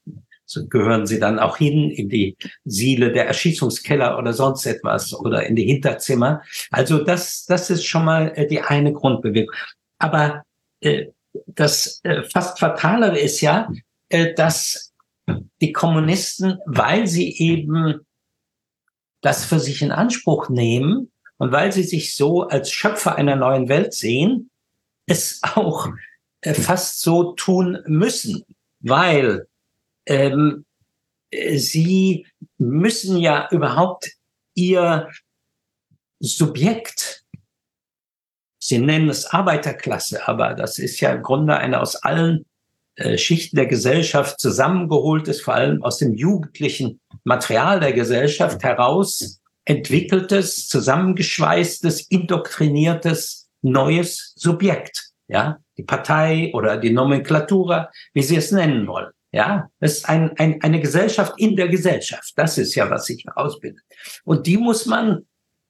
so 0.45 0.67
gehören 0.67 1.07
sie 1.07 1.19
dann 1.19 1.39
auch 1.39 1.57
hin 1.57 1.89
in 1.89 2.09
die 2.09 2.37
Siele 2.63 3.11
der 3.11 3.27
Erschießungskeller 3.27 4.17
oder 4.17 4.33
sonst 4.33 4.65
etwas 4.65 5.13
oder 5.13 5.45
in 5.45 5.55
die 5.55 5.65
Hinterzimmer. 5.65 6.43
Also 6.71 7.03
das, 7.03 7.45
das 7.45 7.69
ist 7.69 7.85
schon 7.85 8.05
mal 8.05 8.31
äh, 8.35 8.47
die 8.47 8.61
eine 8.61 8.93
Grundbewegung. 8.93 9.53
Aber 9.97 10.43
äh, 10.81 11.07
das 11.47 11.99
äh, 12.03 12.23
fast 12.23 12.59
Fatalere 12.59 13.17
ist 13.17 13.41
ja, 13.41 13.69
äh, 14.09 14.33
dass 14.33 14.93
die 15.61 15.71
Kommunisten, 15.71 16.59
weil 16.65 17.07
sie 17.07 17.37
eben 17.37 18.05
das 19.21 19.45
für 19.45 19.59
sich 19.59 19.81
in 19.81 19.91
Anspruch 19.91 20.49
nehmen 20.49 21.11
und 21.37 21.51
weil 21.51 21.71
sie 21.71 21.83
sich 21.83 22.15
so 22.15 22.43
als 22.43 22.71
Schöpfer 22.71 23.15
einer 23.15 23.35
neuen 23.35 23.67
Welt 23.67 23.93
sehen, 23.93 24.51
es 25.07 25.41
auch 25.41 25.89
äh, 26.41 26.53
fast 26.53 27.01
so 27.01 27.33
tun 27.33 27.79
müssen, 27.87 28.45
weil 28.79 29.47
ähm, 30.05 30.65
sie 31.55 32.27
müssen 32.57 33.17
ja 33.17 33.47
überhaupt 33.51 34.11
ihr 34.53 35.09
Subjekt, 36.19 37.23
sie 38.59 38.79
nennen 38.79 39.09
es 39.09 39.25
Arbeiterklasse, 39.25 40.27
aber 40.27 40.53
das 40.53 40.79
ist 40.79 40.99
ja 40.99 41.13
im 41.13 41.23
Grunde 41.23 41.57
eine 41.57 41.81
aus 41.81 41.95
allen 41.95 42.45
äh, 42.95 43.17
Schichten 43.17 43.57
der 43.57 43.67
Gesellschaft 43.67 44.39
zusammengeholtes, 44.39 45.41
vor 45.41 45.55
allem 45.55 45.83
aus 45.83 45.97
dem 45.97 46.13
jugendlichen 46.13 47.01
Material 47.23 47.79
der 47.79 47.93
Gesellschaft 47.93 48.63
heraus 48.63 49.41
entwickeltes, 49.65 50.67
zusammengeschweißtes, 50.67 52.07
indoktriniertes 52.09 53.49
neues 53.61 54.33
Subjekt. 54.35 55.09
Ja, 55.27 55.57
die 55.75 55.83
Partei 55.83 56.51
oder 56.53 56.77
die 56.77 56.91
Nomenklatura, 56.91 57.89
wie 58.13 58.21
Sie 58.21 58.35
es 58.35 58.51
nennen 58.51 58.85
wollen. 58.85 59.11
Ja, 59.35 59.69
es 59.81 59.97
ist 59.97 60.07
ein, 60.07 60.31
ein, 60.37 60.61
eine 60.61 60.79
Gesellschaft 60.79 61.33
in 61.35 61.57
der 61.57 61.67
Gesellschaft. 61.67 62.31
Das 62.37 62.57
ist 62.57 62.73
ja, 62.73 62.89
was 62.89 63.03
sich 63.03 63.25
ausbildet. 63.35 63.83
Und 64.23 64.47
die 64.47 64.55
muss 64.55 64.85
man 64.85 65.25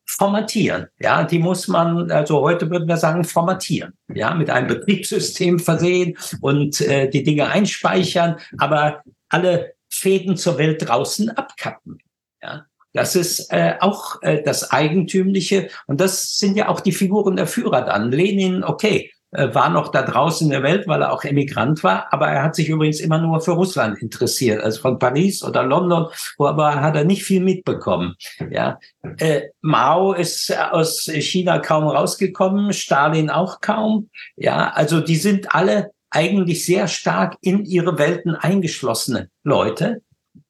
formatieren. 0.08 0.86
Ja, 1.00 1.24
die 1.24 1.40
muss 1.40 1.68
man, 1.68 2.12
also 2.12 2.42
heute 2.42 2.70
würden 2.70 2.88
wir 2.88 2.98
sagen, 2.98 3.24
formatieren. 3.24 3.94
Ja, 4.14 4.36
mit 4.36 4.52
einem 4.52 4.68
Betriebssystem 4.68 5.58
versehen 5.58 6.16
und 6.42 6.80
äh, 6.82 7.10
die 7.10 7.24
Dinge 7.24 7.48
einspeichern, 7.48 8.38
aber 8.60 9.02
alle 9.30 9.74
Fäden 9.90 10.38
zur 10.38 10.60
Welt 10.60 10.88
draußen 10.88 11.32
abkappen. 11.32 11.98
Ja, 12.44 12.68
das 12.94 13.16
ist 13.16 13.52
äh, 13.52 13.78
auch 13.80 14.22
äh, 14.22 14.44
das 14.44 14.70
Eigentümliche 14.70 15.70
und 15.88 16.00
das 16.00 16.38
sind 16.38 16.56
ja 16.56 16.70
auch 16.70 16.82
die 16.82 16.92
Figuren 16.92 17.36
der 17.36 17.48
Führer 17.48 17.82
dann. 17.82 18.12
Lenin, 18.12 18.64
okay, 18.64 19.12
war 19.54 19.70
noch 19.70 19.90
da 19.90 20.02
draußen 20.04 20.48
in 20.48 20.52
der 20.52 20.64
Welt, 20.64 20.88
weil 20.88 21.02
er 21.02 21.12
auch 21.12 21.24
Emigrant 21.24 21.84
war, 21.84 22.12
aber 22.12 22.28
er 22.28 22.44
hat 22.44 22.56
sich 22.56 22.70
übrigens 22.70 23.00
immer 23.00 23.18
nur 23.18 23.42
für 23.42 23.52
Russland 23.52 24.02
interessiert, 24.02 24.62
also 24.62 24.82
von 24.82 25.00
Paris 25.00 25.44
oder 25.44 25.64
London, 25.64 26.08
wo 26.38 26.46
aber 26.48 26.82
hat 26.82 26.96
er 26.96 27.04
nicht 27.04 27.24
viel 27.24 27.42
mitbekommen. 27.42 28.16
Ja, 28.50 28.80
äh, 29.18 29.42
Mao 29.62 30.14
ist 30.14 30.56
aus 30.72 31.04
China 31.04 31.60
kaum 31.60 31.86
rausgekommen, 31.86 32.74
Stalin 32.74 33.30
auch 33.30 33.62
kaum. 33.62 34.10
Ja, 34.36 34.72
also 34.72 35.02
die 35.02 35.18
sind 35.18 35.54
alle 35.54 35.92
eigentlich 36.10 36.66
sehr 36.66 36.88
stark 36.88 37.36
in 37.42 37.66
ihre 37.66 37.98
Welten 37.98 38.36
eingeschlossene 38.36 39.30
Leute. 39.44 40.02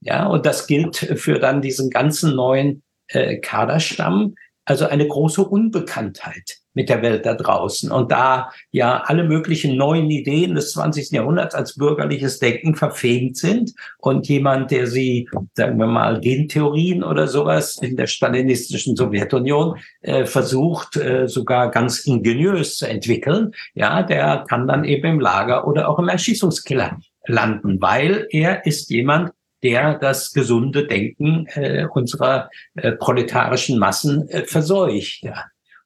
Ja, 0.02 0.28
und 0.28 0.46
das 0.46 0.68
gilt 0.68 0.98
für 0.98 1.40
dann 1.40 1.62
diesen 1.62 1.90
ganzen 1.90 2.36
neuen 2.36 2.84
äh, 3.08 3.38
Kaderstamm. 3.38 4.36
Also 4.66 4.86
eine 4.88 5.08
große 5.08 5.44
Unbekanntheit 5.44 6.60
mit 6.76 6.90
der 6.90 7.02
Welt 7.02 7.26
da 7.26 7.34
draußen. 7.34 7.92
Und 7.92 8.12
da 8.12 8.52
ja 8.72 9.02
alle 9.06 9.24
möglichen 9.24 9.76
neuen 9.76 10.12
Ideen 10.12 10.54
des 10.54 10.74
20. 10.74 11.12
Jahrhunderts 11.12 11.56
als 11.56 11.76
bürgerliches 11.76 12.40
Denken 12.40 12.76
verfemt 12.76 13.38
sind 13.38 13.74
und 13.98 14.28
jemand, 14.28 14.70
der 14.70 14.86
sie, 14.86 15.28
sagen 15.54 15.80
wir 15.80 15.88
mal, 15.88 16.20
Gentheorien 16.20 17.04
oder 17.04 17.28
sowas 17.28 17.78
in 17.82 17.96
der 17.96 18.08
stalinistischen 18.08 18.96
Sowjetunion 18.96 19.78
äh, 20.02 20.26
versucht, 20.26 20.98
äh, 20.98 21.28
sogar 21.28 21.72
ganz 21.72 22.06
ingeniös 22.06 22.78
zu 22.78 22.88
entwickeln, 22.88 23.52
ja, 23.74 24.04
der 24.04 24.46
kann 24.48 24.68
dann 24.68 24.84
eben 24.84 25.08
im 25.08 25.20
Lager 25.20 25.68
oder 25.68 25.90
auch 25.90 25.98
im 25.98 26.10
Erschießungskiller 26.10 27.00
landen, 27.28 27.82
weil 27.82 28.28
er 28.30 28.66
ist 28.66 28.90
jemand, 28.90 29.32
der 29.64 29.98
das 29.98 30.32
gesunde 30.32 30.86
Denken 30.86 31.48
äh, 31.48 31.88
unserer 31.92 32.50
äh, 32.76 32.92
proletarischen 32.92 33.80
Massen 33.80 34.30
äh, 34.30 34.44
verseucht. 34.44 35.24
Ja. 35.24 35.46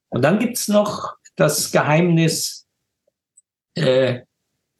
Und 0.10 0.24
dann 0.24 0.40
gibt's 0.40 0.68
noch 0.68 1.18
das 1.36 1.72
Geheimnis 1.72 2.68
äh, 3.76 4.22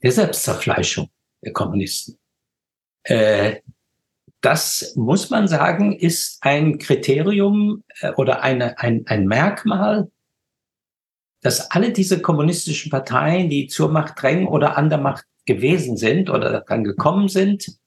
der 0.02 0.12
Selbstzerfleischung 0.12 1.10
der 1.44 1.54
Kommunisten. 1.54 2.18
Äh, 3.04 3.62
das 4.42 4.94
muss 4.96 5.30
man 5.30 5.48
sagen, 5.48 5.98
ist 5.98 6.40
ein 6.42 6.78
Kriterium 6.78 7.84
äh, 8.00 8.12
oder 8.14 8.42
eine, 8.42 8.80
ein, 8.80 9.06
ein 9.08 9.28
Merkmal, 9.28 10.10
dass 11.42 11.72
alle 11.72 11.92
diese 11.92 12.22
kommunistischen 12.22 12.92
Parteien, 12.92 13.50
die 13.50 13.68
zur 13.68 13.90
Macht 13.90 14.22
drängen 14.22 14.48
oder 14.48 14.78
an 14.78 14.90
der 14.90 15.00
Macht 15.00 15.26
gewesen 15.46 15.98
sind 15.98 16.30
oder 16.30 16.62
dann 16.62 16.84
gekommen 16.84 17.28
sind, 17.28 17.78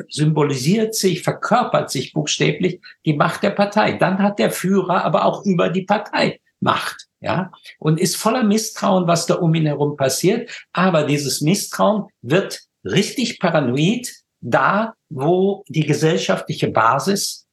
symbolisiert 0.10 0.93
sich, 0.95 1.24
verkörpert 1.24 1.89
sich 1.89 2.14
buchstäblich 2.14 2.80
die 3.05 3.14
Macht 3.14 3.43
der 3.43 3.51
Partei. 3.51 3.93
Dann 3.93 4.20
hat 4.20 4.39
der 4.39 4.51
Führer 4.51 5.03
aber 5.03 5.26
auch 5.26 5.45
über 5.45 5.70
die 5.70 5.84
Partei 5.84 6.39
Macht, 6.60 7.08
ja, 7.20 7.51
und 7.78 7.99
ist 7.99 8.16
voller 8.16 8.43
Misstrauen, 8.43 9.08
was 9.08 9.28
da 9.28 9.36
um 9.36 9.53
ihn 9.53 9.68
herum 9.68 9.95
passiert. 9.95 10.49
Aber 10.74 11.03
dieses 11.03 11.41
Misstrauen 11.41 12.05
wird 12.22 12.62
richtig 12.84 13.39
paranoid 13.39 14.12
da, 14.41 14.93
wo 15.10 15.64
die 15.68 15.86
gesellschaftliche 15.86 16.70
Basis 16.70 17.47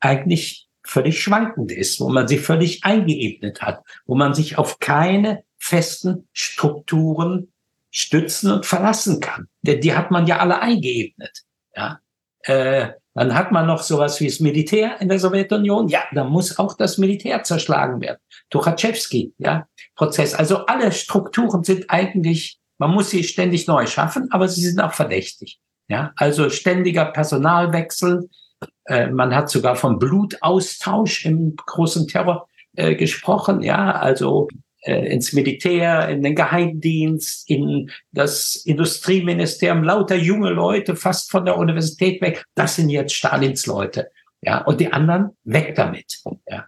eigentlich 0.00 0.68
völlig 0.84 1.22
schwankend 1.22 1.72
ist, 1.72 2.00
wo 2.00 2.08
man 2.08 2.28
sie 2.28 2.38
völlig 2.38 2.84
eingeebnet 2.84 3.62
hat, 3.62 3.82
wo 4.06 4.14
man 4.14 4.34
sich 4.34 4.58
auf 4.58 4.78
keine 4.78 5.44
festen 5.58 6.28
Strukturen 6.32 7.53
stützen 7.94 8.50
und 8.50 8.66
verlassen 8.66 9.20
kann. 9.20 9.46
Denn 9.62 9.80
die 9.80 9.94
hat 9.94 10.10
man 10.10 10.26
ja 10.26 10.38
alle 10.38 10.60
eingeebnet. 10.60 11.44
Ja. 11.74 12.00
Äh, 12.40 12.88
dann 13.14 13.34
hat 13.34 13.52
man 13.52 13.66
noch 13.66 13.82
sowas 13.82 14.20
wie 14.20 14.26
das 14.26 14.40
Militär 14.40 15.00
in 15.00 15.08
der 15.08 15.20
Sowjetunion. 15.20 15.88
Ja, 15.88 16.02
da 16.12 16.24
muss 16.24 16.58
auch 16.58 16.76
das 16.76 16.98
Militär 16.98 17.44
zerschlagen 17.44 18.00
werden. 18.00 18.18
Tuchatschewski, 18.50 19.32
ja, 19.38 19.68
Prozess. 19.94 20.34
Also 20.34 20.66
alle 20.66 20.90
Strukturen 20.90 21.62
sind 21.62 21.88
eigentlich, 21.88 22.58
man 22.78 22.90
muss 22.90 23.10
sie 23.10 23.22
ständig 23.22 23.68
neu 23.68 23.86
schaffen, 23.86 24.28
aber 24.32 24.48
sie 24.48 24.62
sind 24.62 24.80
auch 24.80 24.92
verdächtig. 24.92 25.60
Ja, 25.86 26.12
also 26.16 26.50
ständiger 26.50 27.04
Personalwechsel. 27.04 28.28
Äh, 28.86 29.06
man 29.10 29.32
hat 29.34 29.48
sogar 29.48 29.76
vom 29.76 30.00
Blutaustausch 30.00 31.24
im 31.26 31.54
großen 31.54 32.08
Terror 32.08 32.48
äh, 32.74 32.96
gesprochen. 32.96 33.62
Ja, 33.62 33.92
also 33.92 34.48
äh, 34.84 35.12
ins 35.12 35.32
Militär, 35.32 36.08
in 36.08 36.22
den 36.22 36.34
Geheimdienst, 36.34 37.48
in 37.48 37.90
das 38.12 38.56
Industrieministerium, 38.64 39.82
lauter 39.82 40.16
junge 40.16 40.50
Leute, 40.50 40.96
fast 40.96 41.30
von 41.30 41.44
der 41.44 41.56
Universität 41.56 42.20
weg. 42.22 42.44
Das 42.54 42.76
sind 42.76 42.90
jetzt 42.90 43.14
Stalins 43.14 43.66
Leute. 43.66 44.10
Ja, 44.42 44.62
und 44.62 44.80
die 44.80 44.92
anderen 44.92 45.30
weg 45.44 45.74
damit. 45.74 46.22
Ja. 46.48 46.66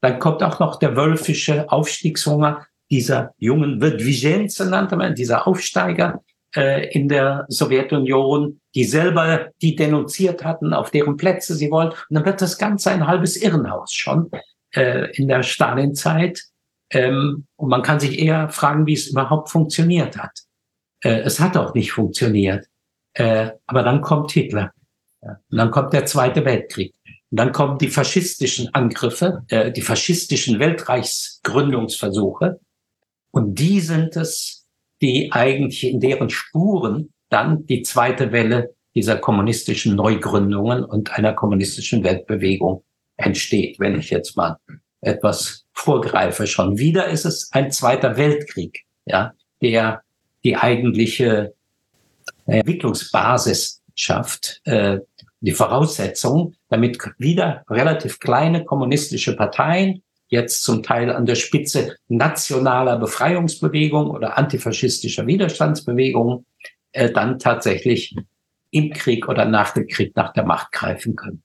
Dann 0.00 0.18
kommt 0.18 0.42
auch 0.42 0.58
noch 0.58 0.78
der 0.78 0.96
wölfische 0.96 1.70
Aufstiegshunger 1.70 2.66
dieser 2.90 3.34
jungen 3.38 3.80
Wydzwijenze 3.80 4.68
nannte 4.68 4.96
man, 4.96 5.14
dieser 5.14 5.46
Aufsteiger 5.46 6.22
äh, 6.56 6.88
in 6.90 7.08
der 7.08 7.46
Sowjetunion, 7.48 8.60
die 8.74 8.84
selber 8.84 9.50
die 9.62 9.76
denunziert 9.76 10.44
hatten, 10.44 10.74
auf 10.74 10.90
deren 10.90 11.16
Plätze 11.16 11.54
sie 11.54 11.70
wollen. 11.70 11.90
Und 11.90 11.98
dann 12.10 12.24
wird 12.24 12.40
das 12.40 12.58
Ganze 12.58 12.90
ein 12.90 13.06
halbes 13.06 13.36
Irrenhaus 13.36 13.92
schon 13.92 14.30
äh, 14.74 15.10
in 15.16 15.28
der 15.28 15.42
Stalinzeit. 15.42 16.42
Ähm, 16.90 17.46
und 17.56 17.68
man 17.68 17.82
kann 17.82 18.00
sich 18.00 18.18
eher 18.18 18.48
fragen, 18.48 18.86
wie 18.86 18.94
es 18.94 19.08
überhaupt 19.08 19.50
funktioniert 19.50 20.16
hat. 20.16 20.32
Äh, 21.02 21.20
es 21.20 21.40
hat 21.40 21.56
auch 21.56 21.74
nicht 21.74 21.92
funktioniert. 21.92 22.66
Äh, 23.14 23.50
aber 23.66 23.82
dann 23.82 24.00
kommt 24.00 24.32
Hitler. 24.32 24.72
Und 25.20 25.36
dann 25.50 25.70
kommt 25.70 25.92
der 25.92 26.06
Zweite 26.06 26.44
Weltkrieg. 26.44 26.94
Und 27.30 27.38
dann 27.38 27.52
kommen 27.52 27.78
die 27.78 27.88
faschistischen 27.88 28.74
Angriffe, 28.74 29.44
äh, 29.48 29.70
die 29.70 29.82
faschistischen 29.82 30.58
Weltreichsgründungsversuche. 30.58 32.60
Und 33.30 33.58
die 33.58 33.80
sind 33.80 34.16
es, 34.16 34.66
die 35.00 35.30
eigentlich 35.32 35.84
in 35.84 36.00
deren 36.00 36.30
Spuren 36.30 37.12
dann 37.28 37.66
die 37.66 37.82
zweite 37.82 38.32
Welle 38.32 38.74
dieser 38.94 39.16
kommunistischen 39.16 39.94
Neugründungen 39.94 40.84
und 40.84 41.16
einer 41.16 41.32
kommunistischen 41.32 42.02
Weltbewegung 42.02 42.82
entsteht, 43.16 43.78
wenn 43.78 43.98
ich 43.98 44.10
jetzt 44.10 44.36
mal 44.36 44.56
etwas 45.00 45.64
vorgreife. 45.72 46.46
Schon 46.46 46.78
wieder 46.78 47.08
ist 47.08 47.24
es 47.24 47.50
ein 47.52 47.70
Zweiter 47.70 48.16
Weltkrieg, 48.16 48.84
ja, 49.06 49.32
der 49.62 50.02
die 50.44 50.56
eigentliche 50.56 51.54
Entwicklungsbasis 52.46 53.82
schafft, 53.94 54.60
äh, 54.64 54.98
die 55.40 55.52
Voraussetzung, 55.52 56.54
damit 56.68 56.98
wieder 57.18 57.64
relativ 57.68 58.20
kleine 58.20 58.64
kommunistische 58.64 59.36
Parteien, 59.36 60.02
jetzt 60.28 60.62
zum 60.62 60.82
Teil 60.82 61.10
an 61.10 61.26
der 61.26 61.34
Spitze 61.34 61.96
nationaler 62.08 62.98
Befreiungsbewegung 62.98 64.10
oder 64.10 64.38
antifaschistischer 64.38 65.26
Widerstandsbewegung, 65.26 66.44
äh, 66.92 67.10
dann 67.10 67.38
tatsächlich 67.38 68.14
im 68.70 68.92
Krieg 68.92 69.28
oder 69.28 69.44
nach 69.44 69.72
dem 69.72 69.86
Krieg 69.88 70.14
nach 70.14 70.32
der 70.32 70.44
Macht 70.44 70.72
greifen 70.72 71.16
können. 71.16 71.42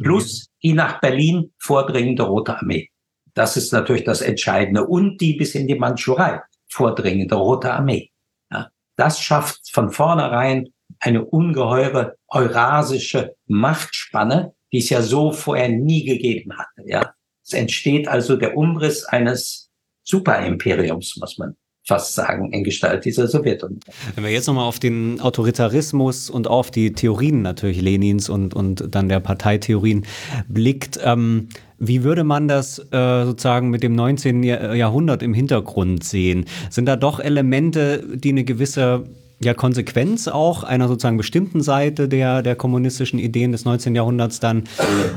Plus 0.00 0.48
die 0.62 0.72
nach 0.72 1.00
Berlin 1.00 1.52
vordringende 1.58 2.24
Rote 2.24 2.56
Armee. 2.56 2.90
Das 3.34 3.56
ist 3.56 3.72
natürlich 3.72 4.04
das 4.04 4.20
Entscheidende. 4.20 4.86
Und 4.86 5.20
die 5.20 5.34
bis 5.34 5.54
in 5.54 5.66
die 5.66 5.74
Mandschurei 5.74 6.40
vordringende 6.68 7.36
Rote 7.36 7.72
Armee. 7.72 8.10
Ja, 8.50 8.68
das 8.96 9.20
schafft 9.20 9.70
von 9.70 9.90
vornherein 9.90 10.68
eine 11.00 11.24
ungeheure 11.24 12.16
eurasische 12.28 13.36
Machtspanne, 13.46 14.54
die 14.72 14.78
es 14.78 14.90
ja 14.90 15.02
so 15.02 15.32
vorher 15.32 15.68
nie 15.68 16.04
gegeben 16.04 16.56
hatte. 16.56 16.82
Ja, 16.86 17.14
es 17.44 17.52
entsteht 17.52 18.08
also 18.08 18.36
der 18.36 18.56
Umriss 18.56 19.04
eines 19.04 19.70
Superimperiums, 20.04 21.16
muss 21.18 21.38
man 21.38 21.56
fast 21.88 22.14
sagen, 22.14 22.52
in 22.52 22.64
Gestalt 22.64 23.06
dieser 23.06 23.26
Sowjetunion. 23.26 23.80
Wenn 24.14 24.22
wir 24.22 24.30
jetzt 24.30 24.46
nochmal 24.46 24.66
auf 24.66 24.78
den 24.78 25.20
Autoritarismus 25.22 26.28
und 26.28 26.46
auf 26.46 26.70
die 26.70 26.92
Theorien 26.92 27.40
natürlich 27.40 27.80
Lenins 27.80 28.28
und, 28.28 28.52
und 28.52 28.94
dann 28.94 29.08
der 29.08 29.20
Parteitheorien 29.20 30.04
blickt, 30.48 31.00
ähm, 31.02 31.48
wie 31.78 32.02
würde 32.02 32.24
man 32.24 32.46
das 32.46 32.78
äh, 32.78 33.24
sozusagen 33.24 33.70
mit 33.70 33.82
dem 33.82 33.94
19. 33.94 34.42
Jahrhundert 34.42 35.22
im 35.22 35.32
Hintergrund 35.32 36.04
sehen? 36.04 36.44
Sind 36.68 36.86
da 36.86 36.96
doch 36.96 37.20
Elemente, 37.20 38.04
die 38.16 38.30
eine 38.30 38.44
gewisse 38.44 39.04
ja, 39.40 39.54
Konsequenz 39.54 40.26
auch 40.26 40.64
einer 40.64 40.88
sozusagen 40.88 41.16
bestimmten 41.16 41.60
Seite 41.60 42.08
der, 42.08 42.42
der 42.42 42.56
kommunistischen 42.56 43.20
Ideen 43.20 43.52
des 43.52 43.64
19. 43.64 43.94
Jahrhunderts 43.94 44.40
dann 44.40 44.64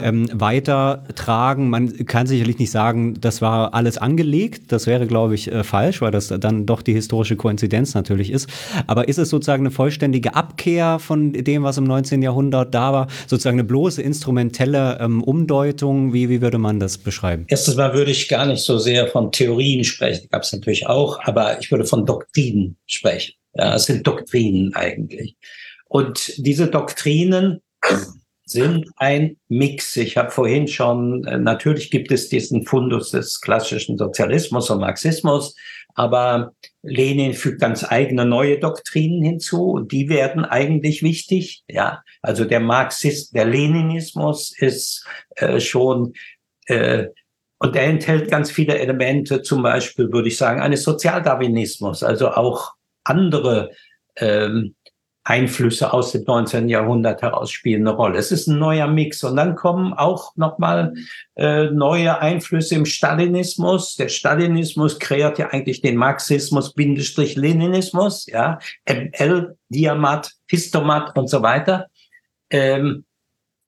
ähm, 0.03 0.29
weitertragen. 0.31 1.69
Man 1.69 2.05
kann 2.05 2.27
sicherlich 2.27 2.59
nicht 2.59 2.69
sagen, 2.69 3.19
das 3.19 3.41
war 3.41 3.73
alles 3.73 3.97
angelegt. 3.97 4.71
Das 4.71 4.85
wäre, 4.85 5.07
glaube 5.07 5.33
ich, 5.33 5.51
äh, 5.51 5.63
falsch, 5.63 6.01
weil 6.01 6.11
das 6.11 6.27
dann 6.27 6.67
doch 6.67 6.83
die 6.83 6.93
historische 6.93 7.35
Koinzidenz 7.35 7.95
natürlich 7.95 8.31
ist. 8.31 8.47
Aber 8.85 9.07
ist 9.07 9.17
es 9.17 9.29
sozusagen 9.29 9.63
eine 9.63 9.71
vollständige 9.71 10.35
Abkehr 10.35 10.99
von 10.99 11.33
dem, 11.33 11.63
was 11.63 11.77
im 11.77 11.85
19. 11.85 12.21
Jahrhundert 12.21 12.75
da 12.75 12.93
war? 12.93 13.07
Sozusagen 13.25 13.55
eine 13.55 13.63
bloße 13.63 14.03
instrumentelle 14.03 14.99
ähm, 15.01 15.23
Umdeutung? 15.23 16.13
Wie, 16.13 16.29
wie 16.29 16.41
würde 16.41 16.59
man 16.59 16.79
das 16.79 16.99
beschreiben? 16.99 17.45
Erstes 17.47 17.75
Mal 17.75 17.95
würde 17.95 18.11
ich 18.11 18.27
gar 18.27 18.45
nicht 18.45 18.63
so 18.63 18.77
sehr 18.77 19.07
von 19.07 19.31
Theorien 19.31 19.83
sprechen. 19.83 20.27
Gab 20.29 20.43
es 20.43 20.53
natürlich 20.53 20.85
auch, 20.85 21.19
aber 21.23 21.59
ich 21.59 21.71
würde 21.71 21.85
von 21.85 22.05
Doktrinen 22.05 22.77
sprechen. 22.85 23.33
Ja, 23.53 23.75
es 23.75 23.85
sind 23.85 24.05
Doktrinen 24.07 24.75
eigentlich. 24.75 25.35
Und 25.87 26.33
diese 26.37 26.67
Doktrinen 26.67 27.61
sind 28.45 28.85
ein 28.97 29.37
Mix. 29.47 29.95
Ich 29.97 30.17
habe 30.17 30.29
vorhin 30.29 30.67
schon, 30.67 31.23
äh, 31.25 31.37
natürlich 31.37 31.89
gibt 31.89 32.11
es 32.11 32.29
diesen 32.29 32.65
Fundus 32.65 33.11
des 33.11 33.41
klassischen 33.41 33.97
Sozialismus 33.97 34.69
und 34.69 34.81
Marxismus, 34.81 35.55
aber 35.95 36.53
Lenin 36.81 37.33
fügt 37.33 37.61
ganz 37.61 37.83
eigene 37.83 38.25
neue 38.25 38.59
Doktrinen 38.59 39.23
hinzu 39.23 39.71
und 39.71 39.91
die 39.91 40.09
werden 40.09 40.45
eigentlich 40.45 41.01
wichtig. 41.03 41.63
Ja, 41.67 42.03
also 42.21 42.45
der 42.45 42.59
Marxist, 42.59 43.35
der 43.35 43.45
Leninismus 43.45 44.53
ist 44.57 45.05
äh, 45.35 45.59
schon 45.59 46.13
äh, 46.67 47.07
und 47.59 47.75
er 47.75 47.83
enthält 47.83 48.29
ganz 48.31 48.49
viele 48.49 48.79
Elemente, 48.79 49.43
zum 49.43 49.61
Beispiel 49.61 50.11
würde 50.11 50.29
ich 50.29 50.37
sagen, 50.37 50.61
eines 50.61 50.83
Sozialdarwinismus, 50.83 52.01
also 52.01 52.31
auch 52.31 52.73
andere 53.11 53.71
ähm, 54.15 54.75
Einflüsse 55.23 55.93
aus 55.93 56.13
dem 56.13 56.23
19. 56.23 56.67
Jahrhundert 56.67 57.21
heraus 57.21 57.51
spielen 57.51 57.87
eine 57.87 57.95
Rolle. 57.95 58.17
Es 58.17 58.31
ist 58.31 58.47
ein 58.47 58.57
neuer 58.57 58.87
Mix 58.87 59.23
und 59.23 59.35
dann 59.35 59.55
kommen 59.55 59.93
auch 59.93 60.35
nochmal 60.35 60.95
äh, 61.35 61.65
neue 61.65 62.19
Einflüsse 62.19 62.73
im 62.73 62.85
Stalinismus. 62.85 63.95
Der 63.95 64.09
Stalinismus 64.09 64.97
kreiert 64.97 65.37
ja 65.37 65.49
eigentlich 65.49 65.81
den 65.81 65.95
Marxismus, 65.95 66.73
Bindestrich 66.73 67.35
Leninismus, 67.35 68.25
ja, 68.25 68.57
ML, 68.89 69.55
Diamat, 69.69 70.31
Histomat 70.47 71.15
und 71.15 71.29
so 71.29 71.43
weiter. 71.43 71.87
Ähm, 72.49 73.05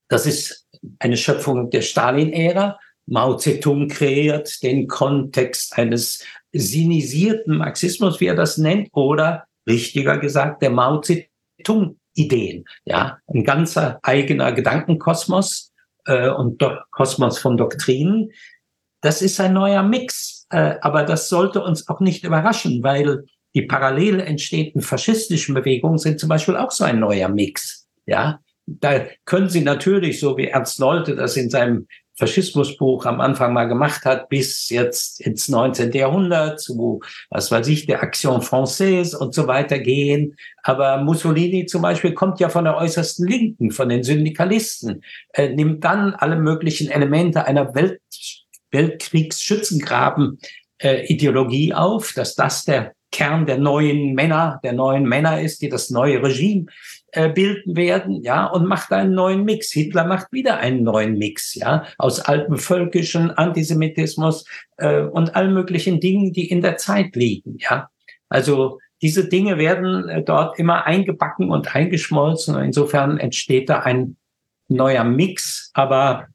das 0.08 0.26
ist 0.26 0.68
eine 0.98 1.18
Schöpfung 1.18 1.70
der 1.70 1.82
Stalin-Ära. 1.82 2.80
Mao 3.06 3.36
Zedong 3.36 3.90
kreiert 3.90 4.64
den 4.64 4.88
Kontext 4.88 5.78
eines 5.78 6.24
sinisierten 6.54 7.58
Marxismus, 7.58 8.20
wie 8.20 8.28
er 8.28 8.36
das 8.36 8.58
nennt, 8.58 8.90
oder 8.94 9.46
richtiger 9.68 10.18
gesagt, 10.18 10.62
der 10.62 10.70
Mao 10.70 11.02
Zedong-Ideen. 11.02 12.66
Ja, 12.86 13.18
ein 13.28 13.44
ganzer 13.44 14.00
eigener 14.04 14.52
Gedankenkosmos 14.52 15.72
äh, 16.06 16.30
und 16.30 16.62
Do 16.62 16.78
Kosmos 16.92 17.40
von 17.40 17.58
Doktrinen. 17.58 18.32
Das 19.02 19.22
ist 19.22 19.40
ein 19.40 19.54
neuer 19.54 19.84
Mix, 19.84 20.46
äh, 20.50 20.76
aber 20.82 21.04
das 21.04 21.28
sollte 21.28 21.62
uns 21.62 21.88
auch 21.88 22.00
nicht 22.00 22.24
überraschen, 22.24 22.84
weil 22.84 23.26
die 23.56 23.64
parallel 23.64 24.20
entstehenden 24.20 24.82
faschistischen 24.82 25.54
Bewegungen 25.54 25.98
sind 25.98 26.20
zum 26.20 26.30
Beispiel 26.30 26.56
auch 26.56 26.72
so 26.72 26.84
ein 26.84 27.00
neuer 27.00 27.30
Mix. 27.30 27.88
Ja, 28.06 28.40
da 28.66 29.06
können 29.26 29.50
Sie 29.50 29.62
natürlich, 29.62 30.20
so 30.20 30.38
wie 30.38 30.48
Ernst 30.48 30.80
Nolte 30.80 31.16
das 31.16 31.38
in 31.38 31.50
seinem 31.50 31.88
Faschismusbuch 32.18 33.06
am 33.06 33.22
Anfang 33.22 33.54
mal 33.54 33.66
gemacht 33.66 34.04
hat, 34.06 34.30
bis 34.30 34.70
jetzt 34.70 35.20
ins 35.20 35.50
19. 35.50 35.92
Jahrhundert 35.92 36.62
zu, 36.62 37.02
was 37.30 37.52
weiß 37.52 37.68
ich, 37.68 37.86
der 37.88 38.02
Action 38.04 38.42
Française 38.42 39.16
und 39.16 39.34
so 39.34 39.48
weiter 39.48 39.80
gehen. 39.80 40.36
Aber 40.62 41.02
Mussolini 41.02 41.66
zum 41.66 41.82
Beispiel 41.82 42.14
kommt 42.14 42.40
ja 42.40 42.50
von 42.50 42.66
der 42.66 42.78
äußersten 42.78 43.28
Linken, 43.28 43.72
von 43.72 43.90
den 43.90 44.04
Syndikalisten, 44.04 45.04
äh, 45.34 45.50
nimmt 45.50 45.84
dann 45.84 46.14
alle 46.14 46.36
möglichen 46.36 46.88
Elemente 46.90 47.46
einer 47.46 47.74
Welt, 47.74 48.00
Weltkriegsschützengraben-Ideologie 48.72 51.70
äh, 51.70 51.74
auf, 51.74 52.14
dass 52.14 52.36
das 52.36 52.66
der 52.66 52.94
Kern 53.12 53.46
der 53.46 53.58
neuen 53.60 54.16
Männer, 54.16 54.60
der 54.64 54.74
neuen 54.74 55.04
Männer 55.04 55.40
ist, 55.40 55.62
die 55.62 55.70
das 55.70 55.92
neue 55.92 56.22
Regime 56.22 56.66
äh, 57.14 57.30
bilden 57.30 57.76
werden, 57.76 58.22
ja, 58.22 58.46
und 58.46 58.66
macht 58.66 58.92
einen 58.92 59.14
neuen 59.14 59.44
Mix. 59.44 59.72
Hitler 59.72 60.06
macht 60.06 60.32
wieder 60.32 60.58
einen 60.58 60.84
neuen 60.84 61.18
Mix, 61.18 61.56
ja, 61.56 61.86
aus 61.98 62.20
altem 62.20 62.58
völkischen 62.58 63.32
Antisemitismus 63.32 64.46
äh, 64.78 65.02
und 65.02 65.36
allen 65.36 65.54
möglichen 65.54 66.00
Dingen, 66.00 66.34
die 66.34 66.50
in 66.50 66.62
der 66.62 66.78
Zeit 66.78 67.16
liegen, 67.16 67.58
ja. 67.60 67.90
Also 68.30 68.80
diese 69.04 69.28
Dinge 69.28 69.58
werden 69.58 70.10
äh, 70.10 70.24
dort 70.24 70.58
immer 70.58 70.86
eingebacken 70.86 71.52
und 71.52 71.76
eingeschmolzen. 71.76 72.58
Insofern 72.58 73.18
entsteht 73.20 73.70
da 73.70 73.82
ein 73.82 74.18
neuer 74.70 75.04
Mix, 75.04 75.70
aber 75.74 76.28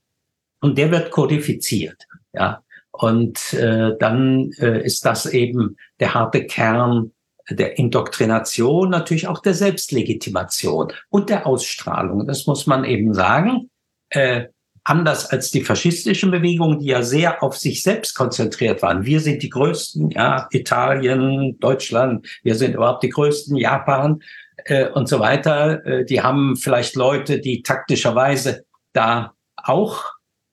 und 0.61 0.76
der 0.79 0.91
wird 0.91 1.11
kodifiziert, 1.11 2.07
ja. 2.33 2.62
Und 2.91 3.53
äh, 3.53 3.93
dann 3.99 4.51
äh, 4.59 4.85
ist 4.85 5.05
das 5.05 5.26
eben 5.26 5.76
der 6.01 6.14
harte 6.14 6.45
Kern 6.47 7.12
der 7.51 7.78
Indoktrination, 7.78 8.90
natürlich 8.90 9.28
auch 9.28 9.40
der 9.40 9.55
Selbstlegitimation 9.55 10.92
und 11.09 11.30
der 11.30 11.46
Ausstrahlung. 11.46 12.26
Das 12.26 12.46
muss 12.46 12.66
man 12.66 12.84
eben 12.84 13.14
sagen. 13.14 13.70
Äh, 14.11 14.46
anders 14.88 15.26
als 15.26 15.51
die 15.51 15.61
faschistischen 15.61 16.30
Bewegungen, 16.30 16.78
die 16.78 16.86
ja 16.86 17.03
sehr 17.03 17.42
auf 17.42 17.59
sich 17.59 17.82
selbst 17.82 18.14
konzentriert 18.14 18.80
waren. 18.80 19.05
Wir 19.05 19.20
sind 19.20 19.42
die 19.42 19.51
Größten, 19.51 20.11
ja, 20.11 20.49
Italien, 20.51 21.59
Deutschland, 21.61 22.26
wir 22.42 22.55
sind 22.55 22.74
überhaupt 22.74 23.03
die 23.03 23.11
Größten, 23.11 23.57
Japan 23.57 24.22
äh, 24.64 24.88
und 24.88 25.07
so 25.09 25.20
weiter. 25.20 25.84
Äh, 25.84 26.05
die 26.07 26.22
haben 26.22 26.57
vielleicht 26.57 26.96
Leute, 26.96 27.38
die 27.38 27.62
taktischerweise 27.62 28.64
da 28.94 29.34
auch 29.57 30.05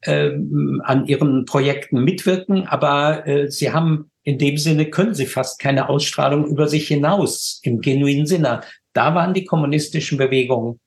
äh, 0.01 0.31
an 0.83 1.05
ihren 1.05 1.45
Projekten 1.45 2.03
mitwirken, 2.03 2.67
aber 2.67 3.25
äh, 3.25 3.49
sie 3.49 3.71
haben 3.71 4.11
in 4.25 4.39
dem 4.39 4.57
Sinne 4.57 4.89
können 4.89 5.13
sie 5.13 5.27
fast 5.27 5.59
keine 5.59 5.87
Ausstrahlung 5.87 6.47
über 6.47 6.67
sich 6.67 6.87
hinaus 6.87 7.59
im 7.63 7.79
genuinen 7.79 8.25
Sinne. 8.25 8.61
Da 8.93 9.13
waren 9.13 9.33
die 9.33 9.45
kommunistischen 9.45 10.17
Bewegungen 10.17 10.79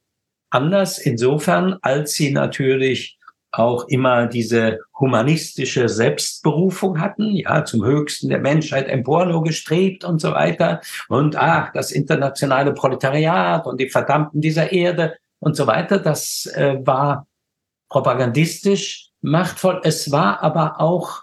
anders 0.51 0.99
insofern, 0.99 1.79
als 1.83 2.15
sie 2.15 2.33
natürlich 2.33 3.17
auch 3.53 3.87
immer 3.89 4.27
diese 4.27 4.81
humanistische 4.99 5.89
Selbstberufung 5.89 7.01
hatten, 7.01 7.35
ja, 7.35 7.65
zum 7.65 7.85
Höchsten 7.85 8.29
der 8.29 8.41
Menschheit 8.41 8.89
emporno 8.89 9.41
gestrebt 9.41 10.05
und 10.05 10.21
so 10.21 10.33
weiter. 10.33 10.81
Und 11.09 11.37
ach, 11.37 11.73
das 11.73 11.93
internationale 11.93 12.75
Proletariat 12.75 13.67
und 13.67 13.81
die 13.81 13.89
Verdammten 13.89 14.41
dieser 14.41 14.73
Erde 14.73 15.17
und 15.39 15.57
so 15.57 15.67
weiter, 15.67 15.99
das 15.99 16.47
äh, 16.55 16.77
war 16.85 17.27
propagandistisch 17.89 19.11
machtvoll. 19.21 19.81
Es 19.85 20.11
war 20.11 20.43
aber 20.43 20.81
auch 20.81 21.23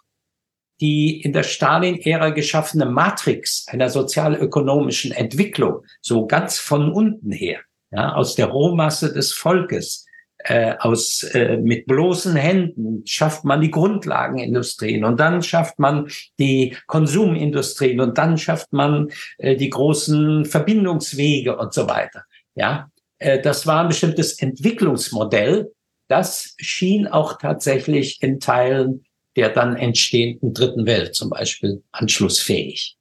die 0.82 1.22
in 1.22 1.34
der 1.34 1.44
Stalin-Ära 1.44 2.32
geschaffene 2.32 2.86
Matrix 2.86 3.66
einer 3.68 3.90
sozialökonomischen 3.90 5.12
Entwicklung, 5.12 5.84
so 6.02 6.28
ganz 6.28 6.60
von 6.60 6.92
unten 6.92 7.32
her, 7.32 7.60
ja, 7.92 8.14
aus 8.14 8.36
der 8.36 8.48
Rohmasse 8.48 9.14
des 9.14 9.32
Volkes, 9.34 10.06
äh, 10.48 10.76
aus 10.80 11.24
äh, 11.24 11.58
mit 11.58 11.88
bloßen 11.88 12.36
Händen 12.36 13.02
schafft 13.06 13.46
man 13.46 13.62
die 13.62 13.72
Grundlagenindustrien 13.72 15.04
und 15.04 15.20
dann 15.20 15.42
schafft 15.42 15.80
man 15.80 16.08
die 16.38 16.78
Konsumindustrien 16.86 18.00
und 18.00 18.18
dann 18.18 18.38
schafft 18.38 18.72
man 18.72 19.10
äh, 19.38 19.56
die 19.56 19.70
großen 19.70 20.46
Verbindungswege 20.46 21.58
und 21.58 21.74
so 21.74 21.88
weiter. 21.88 22.26
Ja, 22.54 22.92
äh, 23.18 23.42
das 23.42 23.66
war 23.66 23.82
ein 23.82 23.88
bestimmtes 23.88 24.40
Entwicklungsmodell. 24.40 25.72
Das 26.08 26.54
schien 26.60 27.08
auch 27.08 27.40
tatsächlich 27.40 28.22
in 28.22 28.40
Teilen 28.40 29.06
der 29.36 29.50
dann 29.50 29.76
entstehenden 29.76 30.54
dritten 30.54 30.86
Welt 30.86 31.16
zum 31.16 31.30
Beispiel 31.30 31.84
anschlussfähig. 31.92 32.98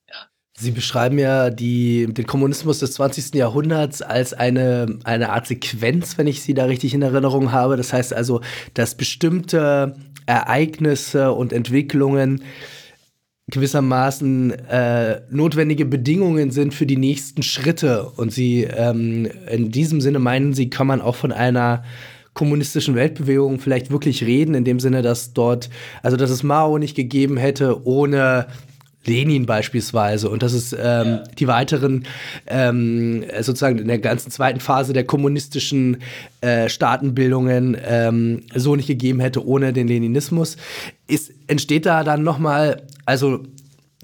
Sie 0.56 0.70
beschreiben 0.70 1.18
ja 1.18 1.50
die, 1.50 2.06
den 2.12 2.26
Kommunismus 2.26 2.78
des 2.78 2.92
20. 2.92 3.34
Jahrhunderts 3.34 4.02
als 4.02 4.32
eine, 4.34 5.00
eine 5.02 5.30
Art 5.30 5.48
Sequenz, 5.48 6.16
wenn 6.16 6.28
ich 6.28 6.42
Sie 6.42 6.54
da 6.54 6.66
richtig 6.66 6.94
in 6.94 7.02
Erinnerung 7.02 7.50
habe. 7.50 7.76
Das 7.76 7.92
heißt 7.92 8.14
also, 8.14 8.40
dass 8.72 8.96
bestimmte 8.96 9.96
Ereignisse 10.26 11.32
und 11.32 11.52
Entwicklungen 11.52 12.44
gewissermaßen 13.48 14.52
äh, 14.52 15.20
notwendige 15.28 15.84
Bedingungen 15.84 16.52
sind 16.52 16.72
für 16.72 16.86
die 16.86 16.96
nächsten 16.96 17.42
Schritte. 17.42 18.08
Und 18.16 18.32
sie 18.32 18.62
ähm, 18.62 19.28
in 19.50 19.70
diesem 19.70 20.00
Sinne 20.00 20.20
meinen 20.20 20.54
sie, 20.54 20.70
kann 20.70 20.86
man 20.86 21.00
auch 21.00 21.16
von 21.16 21.32
einer 21.32 21.84
kommunistischen 22.34 22.94
Weltbewegung 22.94 23.60
vielleicht 23.60 23.90
wirklich 23.90 24.24
reden, 24.24 24.54
in 24.54 24.64
dem 24.64 24.80
Sinne, 24.80 25.02
dass 25.02 25.32
dort, 25.32 25.70
also 26.02 26.16
dass 26.16 26.30
es 26.30 26.42
Mao 26.42 26.78
nicht 26.78 26.96
gegeben 26.96 27.36
hätte 27.36 27.86
ohne 27.86 28.46
Lenin 29.06 29.46
beispielsweise 29.46 30.30
und 30.30 30.42
dass 30.42 30.52
es 30.52 30.72
ähm, 30.72 30.78
ja. 30.80 31.22
die 31.38 31.46
weiteren 31.46 32.04
ähm, 32.46 33.24
sozusagen 33.40 33.78
in 33.78 33.88
der 33.88 33.98
ganzen 33.98 34.30
zweiten 34.30 34.60
Phase 34.60 34.92
der 34.92 35.04
kommunistischen 35.04 35.98
äh, 36.40 36.68
Staatenbildungen 36.68 37.76
ähm, 37.84 38.42
so 38.54 38.76
nicht 38.76 38.86
gegeben 38.86 39.20
hätte 39.20 39.46
ohne 39.46 39.72
den 39.72 39.88
Leninismus. 39.88 40.56
Ist, 41.06 41.32
entsteht 41.46 41.86
da 41.86 42.02
dann 42.02 42.22
nochmal, 42.22 42.82
also 43.04 43.42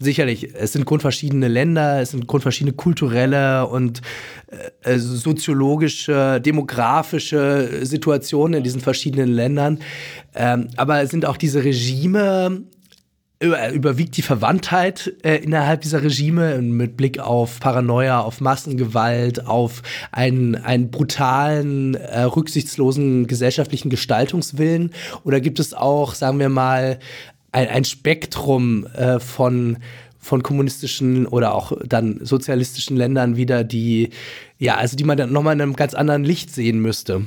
sicherlich, 0.01 0.55
es 0.55 0.73
sind 0.73 0.87
grundverschiedene 0.87 1.47
Länder, 1.47 2.01
es 2.01 2.11
sind 2.11 2.27
grundverschiedene 2.27 2.75
kulturelle 2.75 3.67
und 3.67 4.01
äh, 4.83 4.99
soziologische, 4.99 6.41
demografische 6.41 7.85
Situationen 7.85 8.55
in 8.55 8.65
diesen 8.65 8.81
verschiedenen 8.81 9.29
Ländern. 9.29 9.79
Ähm, 10.35 10.69
aber 10.77 11.07
sind 11.07 11.27
auch 11.27 11.37
diese 11.37 11.63
Regime 11.63 12.63
über, 13.43 13.73
überwiegt 13.73 14.17
die 14.17 14.23
Verwandtheit 14.23 15.15
äh, 15.23 15.37
innerhalb 15.37 15.81
dieser 15.81 16.03
Regime 16.03 16.61
mit 16.61 16.97
Blick 16.97 17.19
auf 17.19 17.59
Paranoia, 17.61 18.21
auf 18.21 18.41
Massengewalt, 18.41 19.47
auf 19.47 19.83
einen, 20.13 20.57
einen 20.57 20.91
brutalen, 20.91 21.95
äh, 21.95 22.23
rücksichtslosen 22.23 23.27
gesellschaftlichen 23.27 23.89
Gestaltungswillen? 23.89 24.93
Oder 25.25 25.41
gibt 25.41 25.59
es 25.59 25.73
auch, 25.73 26.15
sagen 26.15 26.39
wir 26.39 26.51
mal, 26.51 26.99
ein, 27.53 27.69
ein 27.69 27.85
Spektrum 27.85 28.87
äh, 28.87 29.21
von 29.21 29.79
von 30.23 30.43
kommunistischen 30.43 31.27
oder 31.27 31.55
auch 31.55 31.73
dann 31.83 32.19
sozialistischen 32.23 32.95
Ländern 32.97 33.37
wieder, 33.37 33.65
die, 33.65 34.11
ja, 34.59 34.77
also 34.77 34.95
die 34.95 35.05
man 35.05 35.17
dann 35.17 35.33
nochmal 35.33 35.55
in 35.55 35.63
einem 35.63 35.77
ganz 35.77 35.95
anderen 35.95 36.25
Licht 36.25 36.51
sehen 36.51 36.81
müsste. 36.81 37.23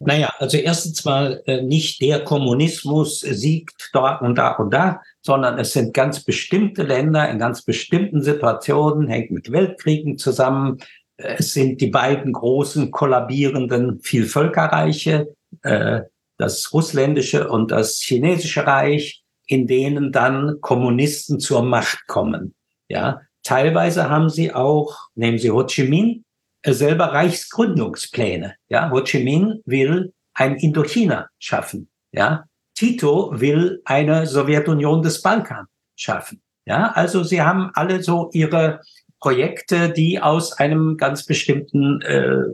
Naja, 0.00 0.32
also 0.38 0.56
erstens 0.56 1.04
mal 1.04 1.42
äh, 1.46 1.62
nicht 1.62 2.00
der 2.00 2.22
Kommunismus 2.22 3.18
siegt 3.20 3.90
dort 3.92 4.22
und 4.22 4.36
da 4.36 4.52
und 4.52 4.72
da, 4.72 5.02
sondern 5.22 5.58
es 5.58 5.72
sind 5.72 5.92
ganz 5.92 6.20
bestimmte 6.22 6.84
Länder 6.84 7.28
in 7.28 7.40
ganz 7.40 7.62
bestimmten 7.62 8.22
Situationen, 8.22 9.08
hängt 9.08 9.32
mit 9.32 9.50
Weltkriegen 9.50 10.16
zusammen. 10.16 10.78
Es 11.16 11.52
sind 11.52 11.80
die 11.80 11.88
beiden 11.88 12.32
großen 12.32 12.92
kollabierenden 12.92 13.98
Vielvölkerreiche, 13.98 15.34
äh, 15.62 16.02
das 16.36 16.72
russländische 16.72 17.48
und 17.48 17.72
das 17.72 17.98
chinesische 17.98 18.64
Reich, 18.64 19.17
in 19.48 19.66
denen 19.66 20.12
dann 20.12 20.60
Kommunisten 20.60 21.40
zur 21.40 21.62
Macht 21.62 22.06
kommen. 22.06 22.54
Ja, 22.88 23.22
teilweise 23.42 24.08
haben 24.08 24.30
sie 24.30 24.52
auch, 24.52 25.08
nehmen 25.14 25.38
Sie 25.38 25.50
Ho 25.50 25.64
Chi 25.64 25.88
Minh, 25.88 26.24
äh, 26.62 26.72
selber 26.72 27.06
Reichsgründungspläne. 27.06 28.54
Ja, 28.68 28.90
Ho 28.90 29.02
Chi 29.02 29.24
Minh 29.24 29.60
will 29.64 30.12
ein 30.34 30.56
Indochina 30.56 31.28
schaffen. 31.38 31.88
Ja, 32.12 32.44
Tito 32.74 33.32
will 33.34 33.82
eine 33.84 34.26
Sowjetunion 34.26 35.02
des 35.02 35.20
Balkan 35.22 35.66
schaffen. 35.96 36.42
Ja, 36.64 36.92
also 36.92 37.24
sie 37.24 37.42
haben 37.42 37.70
alle 37.74 38.02
so 38.02 38.30
ihre 38.32 38.80
Projekte, 39.20 39.90
die 39.90 40.20
aus 40.20 40.52
einem 40.52 40.96
ganz 40.96 41.24
bestimmten 41.24 42.02
äh, 42.02 42.44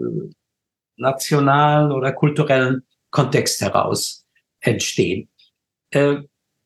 nationalen 0.96 1.92
oder 1.92 2.12
kulturellen 2.12 2.84
Kontext 3.10 3.60
heraus 3.60 4.24
entstehen. 4.60 5.28
Äh, 5.90 6.22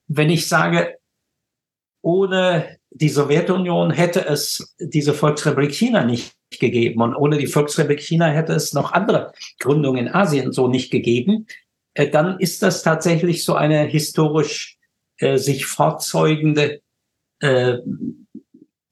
wenn 0.09 0.31
ich 0.31 0.49
sage, 0.49 0.97
ohne 2.03 2.79
die 2.91 3.09
Sowjetunion 3.09 3.91
hätte 3.91 4.25
es 4.27 4.75
diese 4.81 5.15
Volksrepublik 5.15 5.75
China 5.75 6.05
nicht 6.05 6.35
gegeben 6.59 7.03
und 7.03 7.15
ohne 7.15 7.39
die 7.39 7.47
Volksrepublik 7.47 8.01
China 8.01 8.27
hätte 8.27 8.55
es 8.55 8.73
noch 8.73 8.93
andere 8.93 9.33
Gründungen 9.61 10.07
in 10.07 10.13
Asien 10.13 10.53
so 10.53 10.69
nicht 10.69 10.91
gegeben. 10.91 11.47
Äh, 11.95 12.09
dann 12.09 12.41
ist 12.41 12.63
das 12.63 12.83
tatsächlich 12.83 13.45
so 13.45 13.55
eine 13.55 13.85
historisch 13.85 14.79
äh, 15.19 15.37
sich 15.37 15.67
fortzeugende 15.67 16.81
äh, 17.41 17.79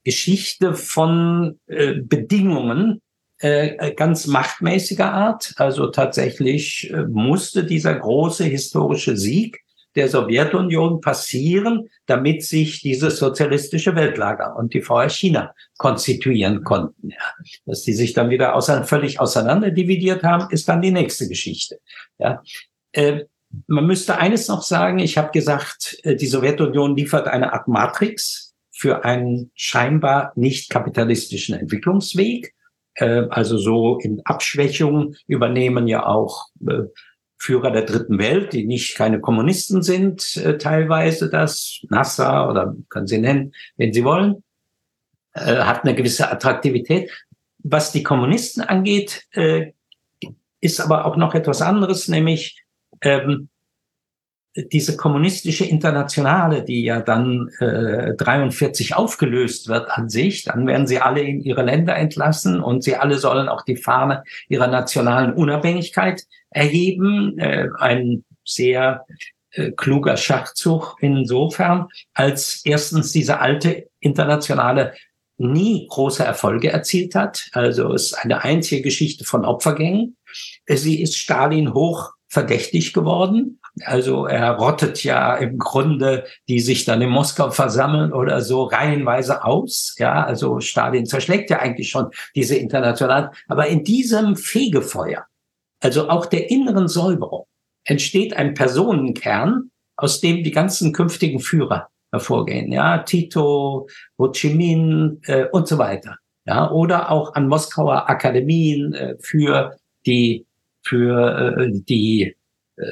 Geschichte 0.04 0.74
von 0.74 1.58
äh, 1.66 1.94
Bedingungen 1.94 3.00
äh, 3.38 3.92
ganz 3.94 4.26
machtmäßiger 4.26 5.12
Art. 5.12 5.54
Also 5.56 5.88
tatsächlich 5.88 6.90
äh, 6.92 7.06
musste 7.06 7.64
dieser 7.64 7.94
große 7.94 8.44
historische 8.44 9.16
Sieg 9.16 9.65
der 9.96 10.08
Sowjetunion 10.08 11.00
passieren, 11.00 11.88
damit 12.06 12.44
sich 12.44 12.80
dieses 12.82 13.18
sozialistische 13.18 13.96
Weltlager 13.96 14.54
und 14.56 14.74
die 14.74 14.82
VR 14.82 15.08
China 15.08 15.54
konstituieren 15.78 16.62
konnten. 16.62 17.10
Ja. 17.10 17.16
Dass 17.64 17.82
die 17.82 17.94
sich 17.94 18.12
dann 18.12 18.30
wieder 18.30 18.54
ausein 18.54 18.84
völlig 18.84 19.18
auseinander 19.20 19.70
dividiert 19.70 20.22
haben, 20.22 20.48
ist 20.50 20.68
dann 20.68 20.82
die 20.82 20.92
nächste 20.92 21.28
Geschichte. 21.28 21.80
Ja. 22.18 22.42
Äh, 22.92 23.24
man 23.66 23.86
müsste 23.86 24.18
eines 24.18 24.48
noch 24.48 24.62
sagen, 24.62 24.98
ich 24.98 25.16
habe 25.16 25.30
gesagt, 25.32 25.98
äh, 26.02 26.14
die 26.14 26.26
Sowjetunion 26.26 26.96
liefert 26.96 27.26
eine 27.26 27.52
Art 27.52 27.68
Matrix 27.68 28.54
für 28.70 29.04
einen 29.04 29.50
scheinbar 29.54 30.32
nicht 30.36 30.68
kapitalistischen 30.68 31.54
Entwicklungsweg. 31.54 32.54
Äh, 32.94 33.24
also 33.30 33.56
so 33.56 33.98
in 33.98 34.20
Abschwächung 34.24 35.14
übernehmen 35.26 35.88
ja 35.88 36.06
auch 36.06 36.48
Führer 37.38 37.70
der 37.70 37.82
dritten 37.82 38.18
Welt, 38.18 38.52
die 38.52 38.66
nicht 38.66 38.96
keine 38.96 39.20
Kommunisten 39.20 39.82
sind, 39.82 40.42
teilweise 40.58 41.28
das, 41.30 41.80
Nasser 41.88 42.48
oder 42.48 42.74
können 42.88 43.06
Sie 43.06 43.18
nennen, 43.18 43.52
wenn 43.76 43.92
Sie 43.92 44.04
wollen, 44.04 44.42
hat 45.34 45.84
eine 45.84 45.94
gewisse 45.94 46.30
Attraktivität. 46.30 47.10
Was 47.58 47.92
die 47.92 48.02
Kommunisten 48.02 48.62
angeht, 48.62 49.26
ist 50.60 50.80
aber 50.80 51.04
auch 51.04 51.16
noch 51.16 51.34
etwas 51.34 51.60
anderes, 51.60 52.08
nämlich 52.08 52.64
ähm, 53.02 53.48
diese 54.72 54.96
kommunistische 54.96 55.64
Internationale, 55.64 56.64
die 56.64 56.82
ja 56.82 57.00
dann 57.00 57.50
äh, 57.60 58.14
43 58.14 58.94
aufgelöst 58.96 59.68
wird 59.68 59.90
an 59.90 60.08
sich, 60.08 60.44
dann 60.44 60.66
werden 60.66 60.86
sie 60.86 61.00
alle 61.00 61.20
in 61.20 61.40
ihre 61.42 61.62
Länder 61.62 61.96
entlassen 61.96 62.60
und 62.60 62.82
sie 62.82 62.96
alle 62.96 63.18
sollen 63.18 63.48
auch 63.48 63.62
die 63.62 63.76
Fahne 63.76 64.24
ihrer 64.48 64.68
nationalen 64.68 65.34
Unabhängigkeit 65.34 66.24
erheben. 66.50 67.38
Äh, 67.38 67.68
ein 67.78 68.24
sehr 68.44 69.04
äh, 69.50 69.72
kluger 69.72 70.16
Schachzug 70.16 70.96
insofern, 71.00 71.88
als 72.14 72.62
erstens 72.64 73.12
diese 73.12 73.40
alte 73.40 73.88
internationale 74.00 74.94
nie 75.38 75.86
große 75.90 76.24
Erfolge 76.24 76.70
erzielt 76.70 77.14
hat. 77.14 77.48
Also 77.52 77.92
es 77.92 78.06
ist 78.06 78.14
eine 78.14 78.42
einzige 78.42 78.82
Geschichte 78.82 79.24
von 79.24 79.44
Opfergängen. 79.44 80.16
Sie 80.66 81.02
ist 81.02 81.18
Stalin 81.18 81.74
hoch 81.74 82.12
verdächtig 82.28 82.92
geworden. 82.92 83.60
Also 83.84 84.26
er 84.26 84.52
rottet 84.52 85.04
ja 85.04 85.36
im 85.36 85.58
Grunde, 85.58 86.24
die 86.48 86.60
sich 86.60 86.86
dann 86.86 87.02
in 87.02 87.10
Moskau 87.10 87.50
versammeln 87.50 88.12
oder 88.12 88.40
so 88.40 88.64
reihenweise 88.64 89.44
aus. 89.44 89.94
Ja, 89.98 90.24
also 90.24 90.60
Stalin 90.60 91.04
zerschlägt 91.04 91.50
ja 91.50 91.58
eigentlich 91.58 91.90
schon 91.90 92.10
diese 92.34 92.56
internationalen. 92.56 93.28
Aber 93.48 93.66
in 93.66 93.84
diesem 93.84 94.36
Fegefeuer, 94.36 95.26
also 95.80 96.08
auch 96.08 96.24
der 96.26 96.50
inneren 96.50 96.88
Säuberung, 96.88 97.46
entsteht 97.84 98.34
ein 98.34 98.54
Personenkern, 98.54 99.70
aus 99.96 100.20
dem 100.20 100.42
die 100.42 100.50
ganzen 100.50 100.92
künftigen 100.92 101.40
Führer 101.40 101.88
hervorgehen. 102.12 102.72
Ja, 102.72 102.98
Tito, 102.98 103.88
Ho 104.18 104.30
Chi 104.32 104.54
Minh 104.54 105.20
äh, 105.26 105.46
und 105.52 105.68
so 105.68 105.76
weiter. 105.78 106.16
Ja, 106.46 106.70
oder 106.70 107.10
auch 107.10 107.34
an 107.34 107.48
Moskauer 107.48 108.08
Akademien 108.08 108.94
äh, 108.94 109.16
für 109.20 109.76
die 110.06 110.46
für 110.82 111.56
äh, 111.58 111.70
die 111.72 112.36
äh, 112.76 112.84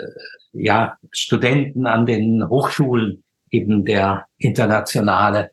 ja, 0.55 0.97
Studenten 1.11 1.87
an 1.87 2.07
den 2.07 2.49
Hochschulen 2.49 3.23
eben 3.51 3.85
der 3.85 4.27
internationale. 4.39 5.51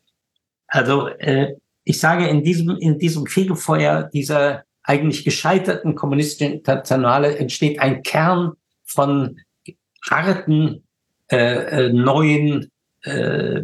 Also 0.66 1.08
äh, 1.08 1.54
ich 1.84 2.00
sage 2.00 2.26
in 2.26 2.42
diesem 2.42 2.76
in 2.78 2.98
diesem 2.98 3.26
Fegefeuer 3.26 4.04
dieser 4.12 4.64
eigentlich 4.84 5.24
gescheiterten 5.24 5.94
kommunistischen 5.94 6.54
Internationale 6.54 7.36
entsteht 7.36 7.80
ein 7.80 8.02
Kern 8.02 8.52
von 8.84 9.38
harten 10.10 10.84
äh, 11.30 11.86
äh, 11.86 11.92
neuen 11.92 12.70
äh, 13.02 13.62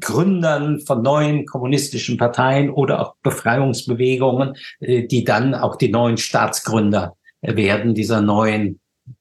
Gründern 0.00 0.80
von 0.80 1.02
neuen 1.02 1.46
kommunistischen 1.46 2.16
Parteien 2.16 2.70
oder 2.70 3.00
auch 3.00 3.14
Befreiungsbewegungen, 3.22 4.54
äh, 4.80 5.06
die 5.06 5.24
dann 5.24 5.54
auch 5.54 5.76
die 5.76 5.90
neuen 5.90 6.16
Staatsgründer 6.16 7.16
werden 7.42 7.94
dieser 7.94 8.20
neuen, 8.20 8.79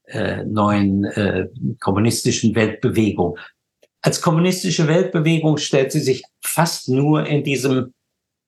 äh, 0.09 0.43
neuen 0.43 1.05
äh, 1.05 1.47
kommunistischen 1.79 2.55
Weltbewegung. 2.55 3.37
Als 4.01 4.21
kommunistische 4.21 4.87
Weltbewegung 4.87 5.57
stellt 5.57 5.91
sie 5.91 5.99
sich 5.99 6.23
fast 6.41 6.89
nur 6.89 7.25
in 7.25 7.43
diesem 7.43 7.93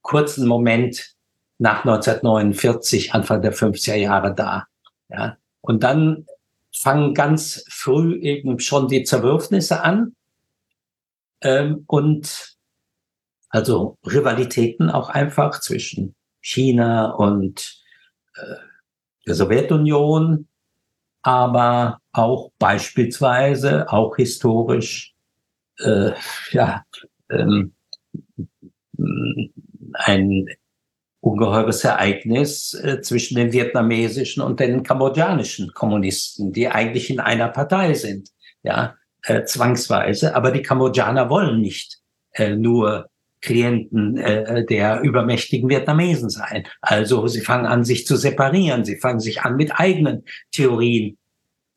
kurzen 0.01 0.47
Moment 0.47 1.15
nach 1.57 1.85
1949, 1.85 3.13
Anfang 3.13 3.41
der 3.41 3.53
50er 3.53 3.95
Jahre 3.95 4.33
dar. 4.33 4.67
Ja. 5.09 5.37
Und 5.61 5.83
dann 5.83 6.25
fangen 6.73 7.13
ganz 7.13 7.63
früh 7.69 8.19
eben 8.19 8.59
schon 8.59 8.87
die 8.87 9.03
Zerwürfnisse 9.03 9.83
an. 9.83 10.15
Ähm, 11.41 11.83
und 11.87 12.57
Also 13.49 13.97
Rivalitäten 14.05 14.89
auch 14.89 15.09
einfach 15.09 15.59
zwischen 15.59 16.15
China 16.41 17.11
und 17.11 17.83
äh, 18.35 18.55
der 19.27 19.35
Sowjetunion, 19.35 20.47
aber 21.21 21.99
auch 22.11 22.51
beispielsweise, 22.59 23.91
auch 23.91 24.15
historisch, 24.15 25.13
äh, 25.79 26.11
ja, 26.51 26.83
ähm, 27.29 27.73
ein 29.93 30.45
ungeheures 31.21 31.83
Ereignis 31.83 32.73
äh, 32.73 33.01
zwischen 33.01 33.35
den 33.35 33.51
vietnamesischen 33.53 34.41
und 34.41 34.59
den 34.59 34.83
kambodschanischen 34.83 35.71
Kommunisten, 35.73 36.51
die 36.51 36.67
eigentlich 36.67 37.09
in 37.09 37.19
einer 37.19 37.49
Partei 37.49 37.93
sind, 37.93 38.29
ja, 38.63 38.95
äh, 39.23 39.43
zwangsweise. 39.43 40.35
Aber 40.35 40.51
die 40.51 40.63
Kambodschaner 40.63 41.29
wollen 41.29 41.61
nicht 41.61 41.99
äh, 42.33 42.55
nur 42.55 43.10
Klienten 43.41 44.17
äh, 44.17 44.65
der 44.65 45.01
übermächtigen 45.01 45.69
Vietnamesen 45.69 46.29
sein. 46.29 46.67
Also 46.81 47.27
sie 47.27 47.41
fangen 47.41 47.65
an, 47.65 47.83
sich 47.83 48.05
zu 48.05 48.15
separieren. 48.15 48.85
Sie 48.85 48.97
fangen 48.97 49.19
sich 49.19 49.41
an, 49.41 49.55
mit 49.55 49.71
eigenen 49.73 50.23
Theorien 50.51 51.17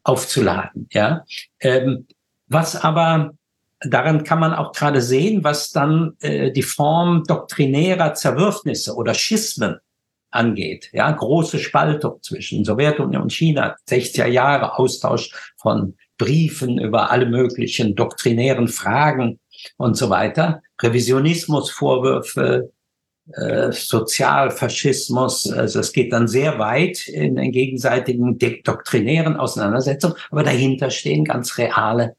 aufzuladen. 0.02 0.88
Ja, 0.92 1.24
ähm, 1.60 2.06
was 2.46 2.76
aber 2.76 3.32
daran 3.80 4.24
kann 4.24 4.40
man 4.40 4.54
auch 4.54 4.72
gerade 4.72 5.00
sehen, 5.00 5.44
was 5.44 5.70
dann 5.70 6.16
äh, 6.20 6.52
die 6.52 6.62
Form 6.62 7.24
doktrinärer 7.24 8.14
Zerwürfnisse 8.14 8.94
oder 8.94 9.14
Schismen 9.14 9.78
angeht. 10.30 10.90
Ja, 10.92 11.10
große 11.10 11.58
Spaltung 11.58 12.22
zwischen 12.22 12.64
Sowjetunion 12.64 13.22
und 13.22 13.32
China, 13.32 13.76
60er 13.88 14.26
Jahre 14.26 14.78
Austausch 14.78 15.30
von 15.56 15.96
Briefen 16.18 16.78
über 16.78 17.10
alle 17.10 17.26
möglichen 17.26 17.94
doktrinären 17.94 18.68
Fragen 18.68 19.40
und 19.76 19.96
so 19.96 20.10
weiter. 20.10 20.62
Revisionismusvorwürfe, 20.80 22.72
äh, 23.32 23.72
Sozialfaschismus, 23.72 25.50
also 25.50 25.80
es 25.80 25.92
geht 25.92 26.12
dann 26.12 26.28
sehr 26.28 26.58
weit 26.58 27.08
in 27.08 27.36
den 27.36 27.52
gegenseitigen 27.52 28.38
doktrinären 28.62 29.36
Auseinandersetzungen, 29.36 30.16
aber 30.30 30.42
dahinter 30.42 30.90
stehen 30.90 31.24
ganz 31.24 31.56
reale 31.56 32.16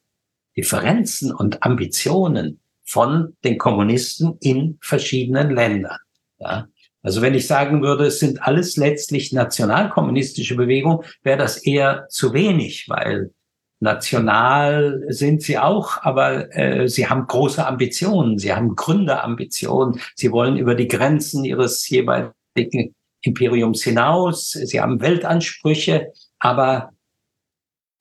Differenzen 0.57 1.33
und 1.33 1.63
Ambitionen 1.63 2.59
von 2.83 3.35
den 3.43 3.57
Kommunisten 3.57 4.37
in 4.39 4.77
verschiedenen 4.81 5.51
Ländern. 5.51 5.97
Ja. 6.39 6.67
Also 7.05 7.21
wenn 7.21 7.35
ich 7.35 7.45
sagen 7.45 7.83
würde, 7.83 8.05
es 8.05 8.19
sind 8.19 8.41
alles 8.41 8.77
letztlich 8.77 9.31
nationalkommunistische 9.31 10.55
Bewegungen, 10.55 11.05
wäre 11.21 11.37
das 11.37 11.57
eher 11.57 12.07
zu 12.09 12.33
wenig, 12.33 12.85
weil 12.89 13.31
national 13.79 15.03
sind 15.09 15.41
sie 15.41 15.57
auch, 15.57 16.01
aber 16.01 16.55
äh, 16.55 16.87
sie 16.87 17.07
haben 17.07 17.27
große 17.27 17.65
Ambitionen, 17.65 18.39
sie 18.39 18.53
haben 18.53 18.75
Gründerambitionen, 18.75 19.99
sie 20.15 20.31
wollen 20.31 20.57
über 20.57 20.75
die 20.75 20.87
Grenzen 20.87 21.43
ihres 21.43 21.87
jeweiligen 21.89 22.95
Imperiums 23.21 23.83
hinaus, 23.83 24.51
sie 24.51 24.79
haben 24.79 25.01
Weltansprüche, 25.01 26.13
aber 26.39 26.91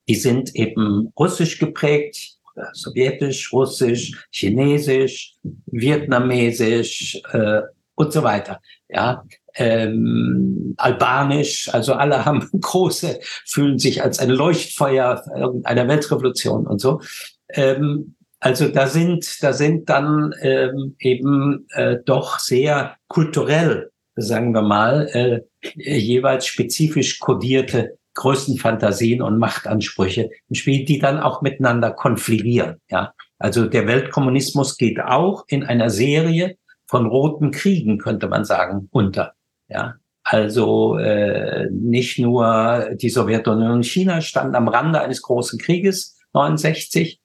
die 0.07 0.15
sind 0.15 0.55
eben 0.55 1.11
russisch 1.17 1.59
geprägt, 1.59 2.37
sowjetisch, 2.73 3.51
russisch, 3.51 4.27
chinesisch, 4.31 5.35
vietnamesisch 5.65 7.21
äh, 7.31 7.61
und 7.95 8.13
so 8.13 8.23
weiter. 8.23 8.61
Ja, 8.87 9.23
ähm, 9.55 10.73
albanisch, 10.77 11.69
also 11.73 11.93
alle 11.93 12.25
haben 12.25 12.49
große, 12.61 13.19
fühlen 13.45 13.79
sich 13.79 14.03
als 14.03 14.19
ein 14.19 14.29
Leuchtfeuer 14.29 15.23
einer 15.63 15.87
Weltrevolution 15.87 16.67
und 16.67 16.79
so. 16.79 17.01
Ähm, 17.49 18.15
also 18.39 18.67
da 18.67 18.87
sind, 18.87 19.41
da 19.41 19.53
sind 19.53 19.89
dann 19.89 20.33
ähm, 20.41 20.95
eben 20.99 21.67
äh, 21.71 21.97
doch 22.05 22.39
sehr 22.39 22.95
kulturell, 23.07 23.91
sagen 24.15 24.53
wir 24.53 24.61
mal, 24.61 25.07
äh, 25.13 25.41
jeweils 25.75 26.45
spezifisch 26.45 27.19
kodierte 27.19 27.97
größten 28.15 28.57
Fantasien 28.57 29.21
und 29.21 29.37
Machtansprüche 29.37 30.29
im 30.49 30.55
Spiel, 30.55 30.85
die 30.85 30.99
dann 30.99 31.19
auch 31.19 31.41
miteinander 31.41 31.91
konfligieren. 31.91 32.81
Ja, 32.89 33.13
also 33.37 33.65
der 33.65 33.87
Weltkommunismus 33.87 34.77
geht 34.77 34.99
auch 34.99 35.43
in 35.47 35.63
einer 35.63 35.89
Serie 35.89 36.57
von 36.87 37.05
roten 37.05 37.51
Kriegen, 37.51 37.97
könnte 37.97 38.27
man 38.27 38.45
sagen, 38.45 38.87
unter. 38.91 39.33
Ja, 39.67 39.95
also 40.23 40.97
äh, 40.97 41.67
nicht 41.71 42.19
nur 42.19 42.89
die 42.95 43.09
Sowjetunion 43.09 43.71
und 43.71 43.85
China 43.85 44.21
standen 44.21 44.55
am 44.55 44.67
Rande 44.67 45.01
eines 45.01 45.21
großen 45.21 45.59
Krieges 45.59 46.17
69, 46.33 47.19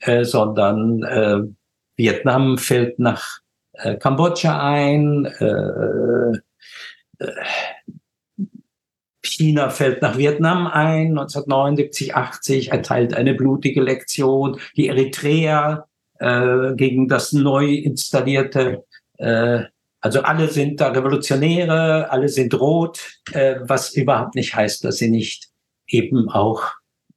äh, 0.00 0.24
sondern 0.24 1.02
äh, 1.02 1.40
Vietnam 1.96 2.58
fällt 2.58 2.98
nach 2.98 3.40
äh, 3.72 3.96
Kambodscha 3.96 4.60
ein. 4.60 5.26
Äh, 5.26 6.38
äh, 7.18 7.32
China 9.22 9.70
fällt 9.70 10.02
nach 10.02 10.18
Vietnam 10.18 10.66
ein, 10.66 11.08
1979, 11.08 12.14
80, 12.14 12.72
erteilt 12.72 13.14
eine 13.14 13.34
blutige 13.34 13.82
Lektion. 13.82 14.60
Die 14.76 14.88
Eritreer 14.88 15.88
äh, 16.18 16.74
gegen 16.74 17.08
das 17.08 17.32
neu 17.32 17.66
installierte, 17.72 18.84
äh, 19.18 19.64
also 20.04 20.20
alle 20.20 20.48
sind 20.48 20.82
da 20.82 20.88
Revolutionäre, 20.88 22.10
alle 22.10 22.28
sind 22.28 22.52
rot, 22.60 23.00
äh, 23.32 23.56
was 23.62 23.94
überhaupt 23.94 24.34
nicht 24.34 24.54
heißt, 24.54 24.84
dass 24.84 24.98
sie 24.98 25.08
nicht 25.08 25.48
eben 25.86 26.28
auch 26.28 26.62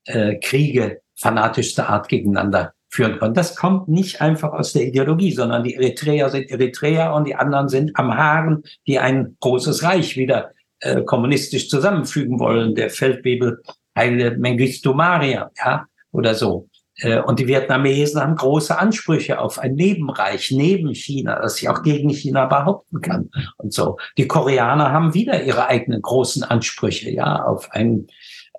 äh, 0.05 0.35
Kriege 0.39 1.01
fanatischster 1.19 1.89
Art 1.89 2.07
gegeneinander 2.07 2.71
führen 2.89 3.19
können. 3.19 3.33
Das 3.33 3.57
kommt 3.57 3.89
nicht 3.89 4.21
einfach 4.21 4.53
aus 4.53 4.71
der 4.71 4.83
Ideologie, 4.83 5.33
sondern 5.33 5.65
die 5.65 5.73
Eritreer 5.73 6.29
sind 6.29 6.49
Eritreer 6.49 7.13
und 7.13 7.27
die 7.27 7.35
anderen 7.35 7.67
sind 7.67 7.93
Amharen, 7.97 8.63
die 8.87 8.99
ein 8.99 9.35
großes 9.41 9.83
Reich 9.83 10.15
wieder 10.15 10.53
äh, 10.79 11.01
kommunistisch 11.01 11.67
zusammenfügen 11.67 12.39
wollen, 12.39 12.73
der 12.73 12.89
Feldwebel 12.89 13.63
Heile 13.97 14.37
Mengistu 14.37 14.93
Maria, 14.93 15.51
ja, 15.57 15.87
oder 16.13 16.35
so. 16.35 16.69
Äh, 16.97 17.19
und 17.21 17.39
die 17.39 17.47
Vietnamesen 17.47 18.21
haben 18.21 18.35
große 18.35 18.77
Ansprüche 18.77 19.39
auf 19.39 19.59
ein 19.59 19.75
Nebenreich 19.75 20.51
neben 20.51 20.93
China, 20.93 21.39
das 21.39 21.55
sich 21.55 21.69
auch 21.69 21.83
gegen 21.83 22.09
China 22.09 22.45
behaupten 22.45 23.01
kann 23.01 23.29
und 23.57 23.73
so. 23.73 23.97
Die 24.17 24.27
Koreaner 24.27 24.91
haben 24.91 25.13
wieder 25.13 25.43
ihre 25.43 25.67
eigenen 25.67 26.01
großen 26.01 26.43
Ansprüche, 26.43 27.11
ja, 27.11 27.43
auf 27.43 27.71
ein, 27.71 28.07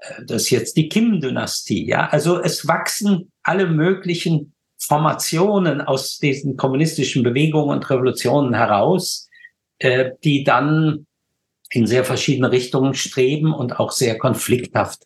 äh, 0.01 0.25
das 0.27 0.43
ist 0.43 0.51
jetzt 0.51 0.77
die 0.77 0.89
Kim-Dynastie, 0.89 1.87
ja. 1.87 2.09
Also 2.09 2.41
es 2.41 2.67
wachsen 2.69 3.33
alle 3.43 3.67
möglichen 3.67 4.55
Formationen 4.81 5.81
aus 5.81 6.19
diesen 6.19 6.57
kommunistischen 6.57 7.25
Bewegungen 7.25 7.77
und 7.77 7.91
Revolutionen 7.91 8.55
heraus, 8.55 9.29
äh, 9.81 10.13
die 10.23 10.45
dann 10.45 11.07
in 11.71 11.87
sehr 11.87 12.05
verschiedene 12.05 12.51
Richtungen 12.51 12.95
streben 12.95 13.53
und 13.53 13.79
auch 13.79 13.91
sehr 13.93 14.17
konflikthaft 14.17 15.03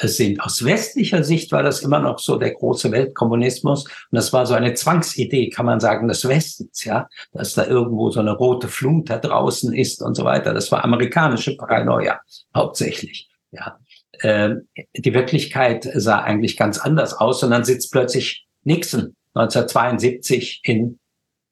sind. 0.00 0.40
Aus 0.40 0.64
westlicher 0.64 1.22
Sicht 1.22 1.52
war 1.52 1.62
das 1.62 1.80
immer 1.80 2.00
noch 2.00 2.18
so 2.18 2.36
der 2.36 2.52
große 2.52 2.90
Weltkommunismus. 2.90 3.84
Und 3.84 3.92
das 4.10 4.32
war 4.32 4.46
so 4.46 4.54
eine 4.54 4.74
Zwangsidee, 4.74 5.50
kann 5.50 5.66
man 5.66 5.80
sagen, 5.80 6.08
des 6.08 6.26
Westens, 6.28 6.84
ja, 6.84 7.08
dass 7.32 7.54
da 7.54 7.66
irgendwo 7.66 8.10
so 8.10 8.20
eine 8.20 8.32
rote 8.32 8.68
Flut 8.68 9.10
da 9.10 9.18
draußen 9.18 9.72
ist 9.72 10.02
und 10.02 10.14
so 10.14 10.24
weiter. 10.24 10.52
Das 10.52 10.72
war 10.72 10.84
amerikanische 10.84 11.56
Paranoia 11.56 12.20
hauptsächlich, 12.54 13.28
ja. 13.52 13.78
Ähm, 14.22 14.68
die 14.96 15.12
Wirklichkeit 15.12 15.88
sah 15.94 16.20
eigentlich 16.20 16.56
ganz 16.56 16.78
anders 16.78 17.14
aus 17.14 17.42
und 17.42 17.50
dann 17.50 17.64
sitzt 17.64 17.90
plötzlich 17.90 18.46
Nixon 18.62 19.16
1972 19.34 20.60
in 20.62 21.00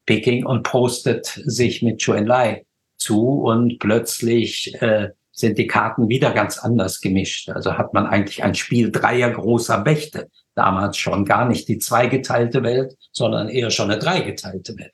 Peking 0.07 0.47
und 0.47 0.63
postet 0.63 1.27
sich 1.27 1.83
mit 1.83 2.01
Zhou 2.01 2.13
Enlai 2.13 2.65
zu 2.97 3.43
und 3.43 3.79
plötzlich 3.79 4.81
äh, 4.81 5.11
sind 5.33 5.59
die 5.59 5.67
Karten 5.67 6.09
wieder 6.09 6.33
ganz 6.33 6.59
anders 6.59 7.01
gemischt. 7.01 7.51
Also 7.51 7.77
hat 7.79 7.95
man 7.95 8.07
eigentlich 8.07 8.45
ein 8.45 8.55
Spiel 8.55 8.93
dreier 8.93 9.31
großer 9.31 9.83
Mächte. 9.83 10.29
Damals 10.55 10.99
schon 10.99 11.25
gar 11.25 11.49
nicht 11.49 11.69
die 11.69 11.79
zweigeteilte 11.79 12.63
Welt, 12.63 12.95
sondern 13.11 13.49
eher 13.49 13.71
schon 13.71 13.91
eine 13.91 13.99
dreigeteilte 13.99 14.77
Welt. 14.79 14.93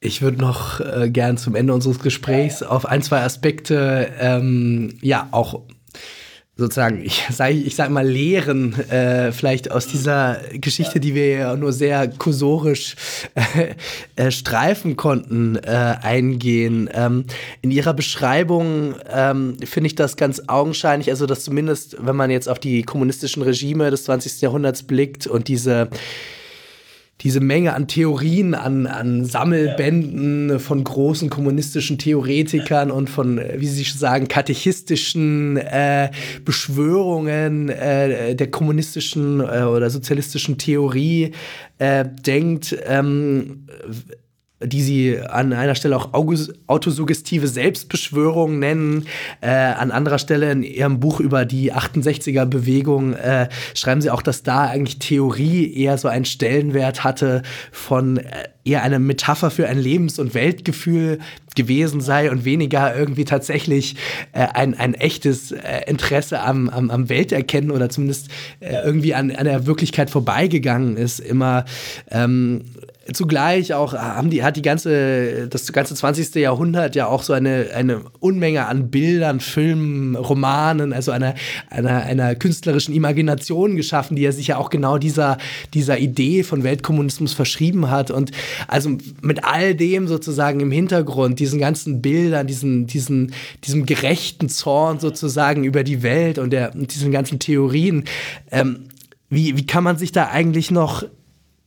Ich 0.00 0.22
würde 0.22 0.38
noch 0.38 0.80
äh, 0.80 1.10
gern 1.10 1.36
zum 1.36 1.54
Ende 1.54 1.74
unseres 1.74 1.98
Gesprächs 1.98 2.62
auf 2.62 2.86
ein, 2.86 3.02
zwei 3.02 3.22
Aspekte 3.22 4.12
ähm, 4.18 4.98
ja 5.00 5.28
auch 5.30 5.66
sozusagen, 6.56 7.04
ich 7.04 7.24
sage 7.30 7.54
ich 7.54 7.74
sag 7.74 7.90
mal, 7.90 8.06
Lehren 8.06 8.74
äh, 8.90 9.32
vielleicht 9.32 9.70
aus 9.70 9.86
dieser 9.86 10.38
Geschichte, 10.52 11.00
die 11.00 11.14
wir 11.14 11.28
ja 11.28 11.56
nur 11.56 11.72
sehr 11.72 12.08
kursorisch 12.08 12.96
äh, 13.34 13.74
äh, 14.16 14.30
streifen 14.30 14.96
konnten, 14.96 15.56
äh, 15.56 15.96
eingehen. 16.02 16.88
Ähm, 16.92 17.24
in 17.62 17.70
Ihrer 17.70 17.94
Beschreibung 17.94 18.94
ähm, 19.12 19.56
finde 19.64 19.88
ich 19.88 19.94
das 19.94 20.16
ganz 20.16 20.42
augenscheinlich, 20.46 21.10
also 21.10 21.26
dass 21.26 21.44
zumindest, 21.44 21.96
wenn 22.00 22.16
man 22.16 22.30
jetzt 22.30 22.48
auf 22.48 22.58
die 22.58 22.82
kommunistischen 22.82 23.42
Regime 23.42 23.90
des 23.90 24.04
20. 24.04 24.40
Jahrhunderts 24.40 24.82
blickt 24.84 25.26
und 25.26 25.48
diese 25.48 25.88
diese 27.20 27.40
Menge 27.40 27.74
an 27.74 27.86
Theorien, 27.86 28.54
an, 28.54 28.86
an 28.86 29.24
Sammelbänden 29.24 30.58
von 30.58 30.82
großen 30.82 31.30
kommunistischen 31.30 31.96
Theoretikern 31.96 32.90
und 32.90 33.08
von, 33.08 33.40
wie 33.56 33.66
Sie 33.66 33.84
sagen, 33.84 34.28
katechistischen 34.28 35.56
äh, 35.56 36.10
Beschwörungen 36.44 37.68
äh, 37.68 38.34
der 38.34 38.50
kommunistischen 38.50 39.40
äh, 39.40 39.62
oder 39.62 39.90
sozialistischen 39.90 40.58
Theorie 40.58 41.32
äh, 41.78 42.04
denkt, 42.04 42.76
ähm, 42.84 43.66
die 44.62 44.82
sie 44.82 45.18
an 45.18 45.52
einer 45.52 45.74
Stelle 45.74 45.96
auch 45.96 46.14
autosuggestive 46.14 47.48
Selbstbeschwörung 47.48 48.58
nennen. 48.58 49.06
Äh, 49.40 49.50
an 49.50 49.90
anderer 49.90 50.18
Stelle 50.18 50.50
in 50.50 50.62
ihrem 50.62 51.00
Buch 51.00 51.20
über 51.20 51.44
die 51.44 51.72
68er-Bewegung 51.72 53.14
äh, 53.14 53.48
schreiben 53.74 54.00
sie 54.00 54.10
auch, 54.10 54.22
dass 54.22 54.42
da 54.42 54.66
eigentlich 54.66 54.98
Theorie 54.98 55.72
eher 55.74 55.98
so 55.98 56.08
einen 56.08 56.24
Stellenwert 56.24 57.04
hatte 57.04 57.42
von 57.72 58.18
äh, 58.18 58.48
eher 58.64 58.82
eine 58.82 58.98
Metapher 58.98 59.50
für 59.50 59.68
ein 59.68 59.78
Lebens- 59.78 60.18
und 60.18 60.34
Weltgefühl 60.34 61.18
gewesen 61.54 62.00
sei 62.00 62.30
und 62.30 62.44
weniger 62.44 62.96
irgendwie 62.96 63.24
tatsächlich 63.24 63.96
äh, 64.32 64.46
ein, 64.54 64.74
ein 64.74 64.94
echtes 64.94 65.52
äh, 65.52 65.82
Interesse 65.86 66.40
am, 66.40 66.68
am, 66.68 66.90
am 66.90 67.08
Welterkennen 67.08 67.70
oder 67.70 67.90
zumindest 67.90 68.28
äh, 68.60 68.76
irgendwie 68.84 69.14
an, 69.14 69.30
an 69.30 69.44
der 69.44 69.66
Wirklichkeit 69.66 70.10
vorbeigegangen 70.10 70.96
ist. 70.96 71.20
Immer 71.20 71.64
ähm, 72.10 72.62
zugleich 73.12 73.74
auch 73.74 73.92
haben 73.92 74.30
die, 74.30 74.42
hat 74.42 74.56
die 74.56 74.62
ganze, 74.62 75.48
das 75.48 75.70
ganze 75.72 75.94
20. 75.94 76.34
Jahrhundert 76.36 76.94
ja 76.94 77.06
auch 77.06 77.22
so 77.22 77.32
eine, 77.32 77.68
eine 77.74 78.00
Unmenge 78.20 78.66
an 78.66 78.90
Bildern, 78.90 79.40
Filmen, 79.40 80.16
Romanen, 80.16 80.92
also 80.92 81.10
einer, 81.10 81.34
einer, 81.68 82.02
einer 82.04 82.34
künstlerischen 82.34 82.94
Imagination 82.94 83.76
geschaffen, 83.76 84.16
die 84.16 84.22
ja 84.22 84.32
sich 84.32 84.46
ja 84.48 84.56
auch 84.56 84.70
genau 84.70 84.98
dieser, 84.98 85.38
dieser 85.74 85.98
Idee 85.98 86.42
von 86.42 86.62
Weltkommunismus 86.62 87.34
verschrieben 87.34 87.90
hat. 87.90 88.10
Und 88.10 88.30
also 88.68 88.96
mit 89.20 89.44
all 89.44 89.74
dem 89.74 90.08
sozusagen 90.08 90.60
im 90.60 90.70
Hintergrund, 90.70 91.40
diesen 91.40 91.58
ganzen 91.58 92.00
Bildern, 92.00 92.46
diesen, 92.46 92.86
diesen, 92.86 93.34
diesem 93.64 93.84
gerechten 93.84 94.48
Zorn 94.48 94.98
sozusagen 94.98 95.64
über 95.64 95.84
die 95.84 96.02
Welt 96.02 96.38
und 96.38 96.50
der, 96.50 96.70
diesen 96.70 97.12
ganzen 97.12 97.38
Theorien, 97.38 98.04
ähm, 98.50 98.84
wie, 99.28 99.56
wie 99.56 99.66
kann 99.66 99.84
man 99.84 99.98
sich 99.98 100.12
da 100.12 100.28
eigentlich 100.28 100.70
noch 100.70 101.04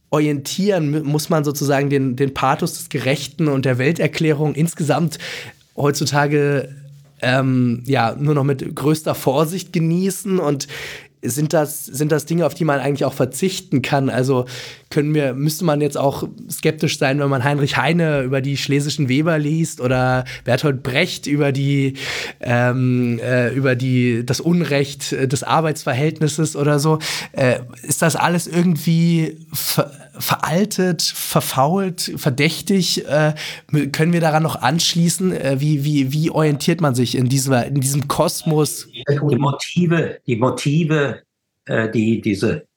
orientieren, 0.10 1.04
muss 1.04 1.30
man 1.30 1.44
sozusagen 1.44 1.90
den, 1.90 2.16
den 2.16 2.34
Pathos 2.34 2.74
des 2.78 2.90
Gerechten 2.90 3.48
und 3.48 3.66
der 3.66 3.78
Welterklärung 3.78 4.56
insgesamt 4.56 5.20
heutzutage 5.76 6.70
ähm, 7.22 7.84
ja 7.86 8.16
nur 8.18 8.36
noch 8.36 8.44
mit 8.44 8.76
größter 8.76 9.16
Vorsicht 9.16 9.74
genießen 9.74 10.40
und 10.40 10.68
sind 11.22 11.54
das, 11.54 11.86
sind 11.86 12.12
das 12.12 12.26
Dinge, 12.26 12.46
auf 12.46 12.54
die 12.54 12.64
man 12.64 12.80
eigentlich 12.80 13.06
auch 13.06 13.14
verzichten 13.14 13.82
kann? 13.82 14.10
Also 14.10 14.46
können 14.90 15.14
wir, 15.14 15.34
müsste 15.34 15.66
man 15.66 15.82
jetzt 15.82 15.98
auch 15.98 16.28
skeptisch 16.50 16.98
sein, 16.98 17.20
wenn 17.20 17.30
man 17.30 17.44
Heinrich 17.44 17.78
Heine 17.78 18.22
über 18.22 18.42
die 18.42 18.58
schlesischen 18.58 19.10
Weber 19.10 19.38
liest 19.38 19.82
oder 19.82 20.26
Bertolt 20.46 20.84
Brecht 20.84 21.28
über 21.28 21.52
die, 21.52 21.96
ähm, 22.40 23.20
äh, 23.20 23.54
über 23.54 23.76
die, 23.76 24.26
das 24.26 24.40
Unrecht 24.40 25.12
des 25.12 25.44
Arbeitsverhältnisses 25.44 26.56
oder 26.56 26.80
so. 26.80 27.00
Äh, 27.34 27.60
ist 27.84 28.02
das 28.02 28.16
alles 28.16 28.48
irgendwie 28.48 29.38
veraltet, 30.20 31.02
verfault, 31.02 32.14
verdächtig? 32.16 33.06
Äh, 33.08 33.34
können 33.92 34.14
wir 34.14 34.22
daran 34.22 34.44
noch 34.44 34.62
anschließen? 34.62 35.32
Äh, 35.32 35.60
wie, 35.60 35.84
wie, 35.84 36.14
wie 36.14 36.30
orientiert 36.30 36.82
man 36.82 36.96
sich 36.96 37.16
in, 37.16 37.30
dieser, 37.30 37.66
in 37.66 37.76
diesem 37.76 38.08
Kosmos? 38.08 38.88
Die 39.08 39.36
Motive, 39.38 40.20
die 40.26 40.36
Motive, 40.36 41.22
äh, 41.66 41.90
die 41.90 42.22
diese 42.22 42.68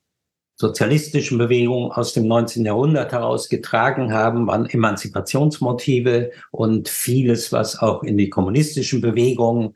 sozialistischen 0.57 1.39
Bewegungen 1.39 1.91
aus 1.91 2.13
dem 2.13 2.29
19. 2.29 2.67
Jahrhundert 2.67 3.13
heraus 3.13 3.49
getragen 3.49 4.13
haben, 4.13 4.47
waren 4.47 4.67
Emanzipationsmotive 4.67 6.33
und 6.51 6.89
vieles, 6.89 7.51
was 7.51 7.79
auch 7.79 8.03
in 8.03 8.19
die 8.19 8.29
kommunistischen 8.29 9.01
Bewegungen 9.01 9.75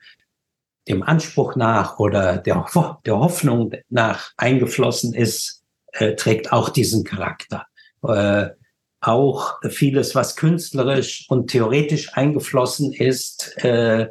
dem 0.87 1.03
Anspruch 1.03 1.57
nach 1.57 1.99
oder 1.99 2.37
der, 2.37 2.67
der 3.07 3.19
Hoffnung 3.19 3.73
nach 3.89 4.33
eingeflossen 4.37 5.15
ist, 5.15 5.64
äh, 5.95 6.15
trägt 6.15 6.53
auch 6.53 6.69
diesen 6.69 7.05
Charakter. 7.05 7.67
Äh, 8.07 8.51
auch 9.01 9.61
vieles, 9.69 10.15
was 10.15 10.37
künstlerisch 10.37 11.27
und 11.29 11.51
theoretisch 11.51 12.15
eingeflossen 12.15 12.93
ist, 12.93 13.55
äh, 13.63 14.09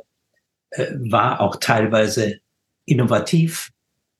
äh, 0.73 0.87
war 0.95 1.41
auch 1.41 1.57
teilweise 1.57 2.39
innovativ, 2.85 3.71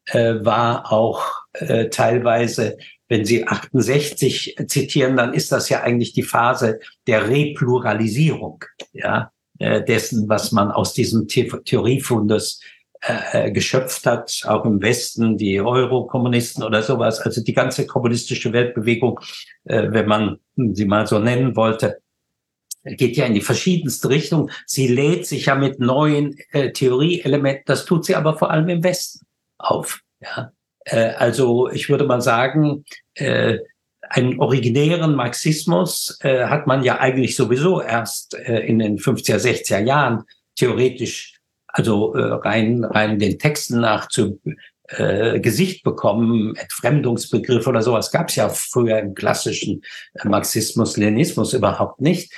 äh, 0.05 0.35
war 0.41 0.91
auch 0.91 1.23
äh, 1.53 1.89
teilweise, 1.89 2.77
wenn 3.07 3.25
Sie 3.25 3.47
68 3.47 4.55
zitieren, 4.67 5.17
dann 5.17 5.33
ist 5.33 5.51
das 5.51 5.69
ja 5.69 5.81
eigentlich 5.81 6.13
die 6.13 6.23
Phase 6.23 6.79
der 7.07 7.27
Repluralisierung, 7.27 8.63
ja, 8.91 9.31
dessen, 9.59 10.27
was 10.27 10.51
man 10.51 10.71
aus 10.71 10.93
diesem 10.93 11.29
The 11.29 11.47
Theoriefundus 11.63 12.59
äh, 13.05 13.51
geschöpft 13.51 14.05
hat, 14.05 14.43
auch 14.45 14.65
im 14.65 14.81
Westen, 14.81 15.37
die 15.37 15.59
Eurokommunisten 15.59 16.63
oder 16.63 16.81
sowas, 16.81 17.19
also 17.19 17.43
die 17.43 17.53
ganze 17.53 17.85
kommunistische 17.85 18.53
Weltbewegung, 18.53 19.19
äh, 19.65 19.87
wenn 19.91 20.07
man 20.07 20.39
sie 20.55 20.85
mal 20.85 21.05
so 21.07 21.19
nennen 21.19 21.55
wollte, 21.55 21.99
geht 22.83 23.15
ja 23.17 23.25
in 23.25 23.33
die 23.33 23.41
verschiedenste 23.41 24.09
Richtung. 24.09 24.51
Sie 24.65 24.87
lädt 24.87 25.25
sich 25.25 25.45
ja 25.45 25.55
mit 25.55 25.79
neuen 25.79 26.37
äh, 26.51 26.71
Theorieelementen, 26.71 27.63
das 27.65 27.85
tut 27.85 28.05
sie 28.05 28.15
aber 28.15 28.37
vor 28.37 28.51
allem 28.51 28.69
im 28.69 28.83
Westen 28.83 29.25
auf. 29.57 30.01
Ja? 30.21 30.51
Äh, 30.85 31.11
also 31.17 31.69
ich 31.69 31.89
würde 31.89 32.05
mal 32.05 32.21
sagen, 32.21 32.85
äh, 33.15 33.59
einen 34.01 34.39
originären 34.39 35.15
Marxismus 35.15 36.17
äh, 36.21 36.45
hat 36.45 36.67
man 36.67 36.83
ja 36.83 36.99
eigentlich 36.99 37.35
sowieso 37.35 37.81
erst 37.81 38.35
äh, 38.35 38.59
in 38.59 38.79
den 38.79 38.97
50er, 38.97 39.37
60er 39.37 39.79
Jahren 39.79 40.23
theoretisch, 40.55 41.32
also 41.73 42.13
äh, 42.13 42.21
rein, 42.21 42.85
rein 42.85 43.19
den 43.19 43.37
Texten 43.37 43.81
nach 43.81 44.07
zu 44.07 44.39
äh, 44.87 45.39
Gesicht 45.39 45.83
bekommen, 45.83 46.55
Entfremdungsbegriff 46.55 47.67
oder 47.67 47.81
sowas 47.81 48.11
gab 48.11 48.29
es 48.29 48.35
ja 48.35 48.49
früher 48.49 48.99
im 48.99 49.15
klassischen 49.15 49.81
Marxismus, 50.23 50.97
Leninismus 50.97 51.53
überhaupt 51.53 51.99
nicht. 51.99 52.31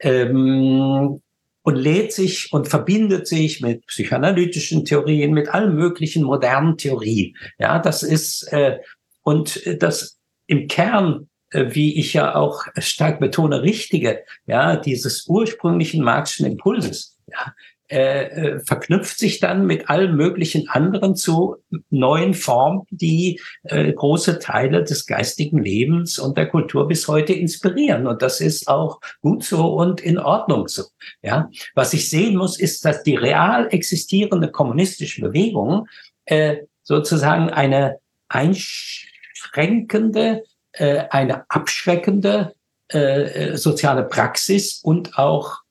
Ähm, 0.00 1.20
und 1.62 1.76
lädt 1.76 2.14
sich 2.14 2.50
und 2.50 2.66
verbindet 2.66 3.26
sich 3.26 3.60
mit 3.60 3.86
psychoanalytischen 3.88 4.86
Theorien, 4.86 5.34
mit 5.34 5.48
allen 5.48 5.74
möglichen 5.74 6.24
modernen 6.24 6.78
Theorien. 6.78 7.36
Ja, 7.58 7.78
das 7.78 8.02
ist 8.02 8.50
äh, 8.52 8.78
und 9.22 9.60
das 9.82 10.18
im 10.46 10.66
Kern, 10.66 11.28
äh, 11.50 11.66
wie 11.74 11.98
ich 11.98 12.14
ja 12.14 12.34
auch 12.36 12.64
stark 12.78 13.20
betone, 13.20 13.60
richtige, 13.60 14.24
ja, 14.46 14.76
dieses 14.76 15.26
ursprünglichen 15.26 16.02
marxischen 16.02 16.46
Impulses. 16.46 17.18
Ja, 17.26 17.52
äh, 17.90 18.24
äh, 18.24 18.60
verknüpft 18.60 19.18
sich 19.18 19.40
dann 19.40 19.64
mit 19.64 19.88
allen 19.88 20.14
möglichen 20.14 20.68
anderen 20.68 21.16
zu 21.16 21.56
neuen 21.88 22.34
Formen, 22.34 22.82
die 22.90 23.40
äh, 23.62 23.90
große 23.92 24.40
Teile 24.40 24.84
des 24.84 25.06
geistigen 25.06 25.62
Lebens 25.62 26.18
und 26.18 26.36
der 26.36 26.48
Kultur 26.48 26.86
bis 26.86 27.08
heute 27.08 27.32
inspirieren. 27.32 28.06
Und 28.06 28.20
das 28.20 28.42
ist 28.42 28.68
auch 28.68 29.00
gut 29.22 29.42
so 29.42 29.74
und 29.74 30.02
in 30.02 30.18
Ordnung 30.18 30.68
so. 30.68 30.82
Ja, 31.22 31.48
was 31.74 31.94
ich 31.94 32.10
sehen 32.10 32.36
muss, 32.36 32.60
ist, 32.60 32.84
dass 32.84 33.02
die 33.04 33.16
real 33.16 33.68
existierende 33.70 34.50
kommunistische 34.50 35.22
Bewegung 35.22 35.86
äh, 36.26 36.56
sozusagen 36.82 37.48
eine 37.48 38.00
einschränkende, 38.28 40.44
äh, 40.72 41.04
eine 41.08 41.48
abschreckende 41.48 42.52
äh, 42.88 43.56
soziale 43.56 44.04
Praxis 44.04 44.82
und 44.82 45.16
auch 45.16 45.62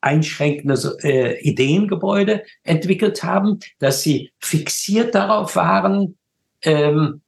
einschränkende 0.00 0.96
äh, 1.02 1.40
Ideengebäude 1.40 2.42
entwickelt 2.62 3.22
haben, 3.22 3.58
dass 3.78 4.02
sie 4.02 4.32
fixiert 4.38 5.14
darauf 5.14 5.56
waren, 5.56 6.18
ähm, 6.62 7.22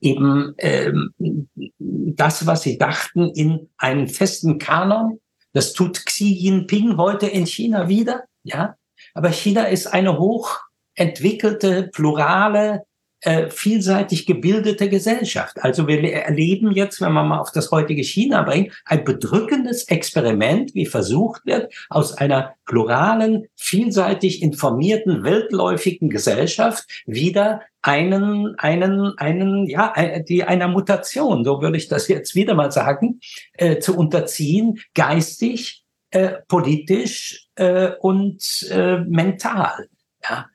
eben 0.00 0.54
ähm, 0.58 1.48
das, 1.78 2.46
was 2.46 2.62
sie 2.62 2.78
dachten, 2.78 3.30
in 3.30 3.70
einen 3.78 4.08
festen 4.08 4.58
Kanon. 4.58 5.20
Das 5.52 5.72
tut 5.72 6.04
Xi 6.04 6.32
Jinping 6.32 6.96
heute 6.96 7.26
in 7.26 7.46
China 7.46 7.88
wieder, 7.88 8.24
ja. 8.42 8.76
Aber 9.14 9.30
China 9.30 9.64
ist 9.64 9.86
eine 9.86 10.18
hochentwickelte, 10.18 11.90
plurale, 11.92 12.84
äh, 13.24 13.50
vielseitig 13.50 14.26
gebildete 14.26 14.88
Gesellschaft. 14.88 15.56
Also 15.62 15.88
wir 15.88 16.02
erleben 16.12 16.72
jetzt, 16.72 17.00
wenn 17.00 17.12
man 17.12 17.28
mal 17.28 17.38
auf 17.38 17.52
das 17.52 17.70
heutige 17.70 18.02
China 18.02 18.42
bringt, 18.42 18.72
ein 18.84 19.04
bedrückendes 19.04 19.84
Experiment, 19.84 20.74
wie 20.74 20.86
versucht 20.86 21.46
wird, 21.46 21.72
aus 21.88 22.16
einer 22.16 22.54
pluralen, 22.66 23.46
vielseitig 23.56 24.42
informierten, 24.42 25.24
weltläufigen 25.24 26.10
Gesellschaft 26.10 26.84
wieder 27.06 27.62
einen, 27.80 28.58
einen, 28.58 29.16
einen, 29.18 29.66
ja, 29.66 29.92
die 30.20 30.44
einer 30.44 30.68
Mutation, 30.68 31.44
so 31.44 31.60
würde 31.60 31.76
ich 31.76 31.88
das 31.88 32.08
jetzt 32.08 32.34
wieder 32.34 32.54
mal 32.54 32.72
sagen, 32.72 33.20
äh, 33.54 33.78
zu 33.78 33.96
unterziehen, 33.96 34.80
geistig, 34.94 35.84
äh, 36.10 36.40
politisch 36.46 37.48
äh, 37.56 37.92
und 38.00 38.68
äh, 38.70 38.98
mental. 38.98 39.88
Ja, 40.22 40.46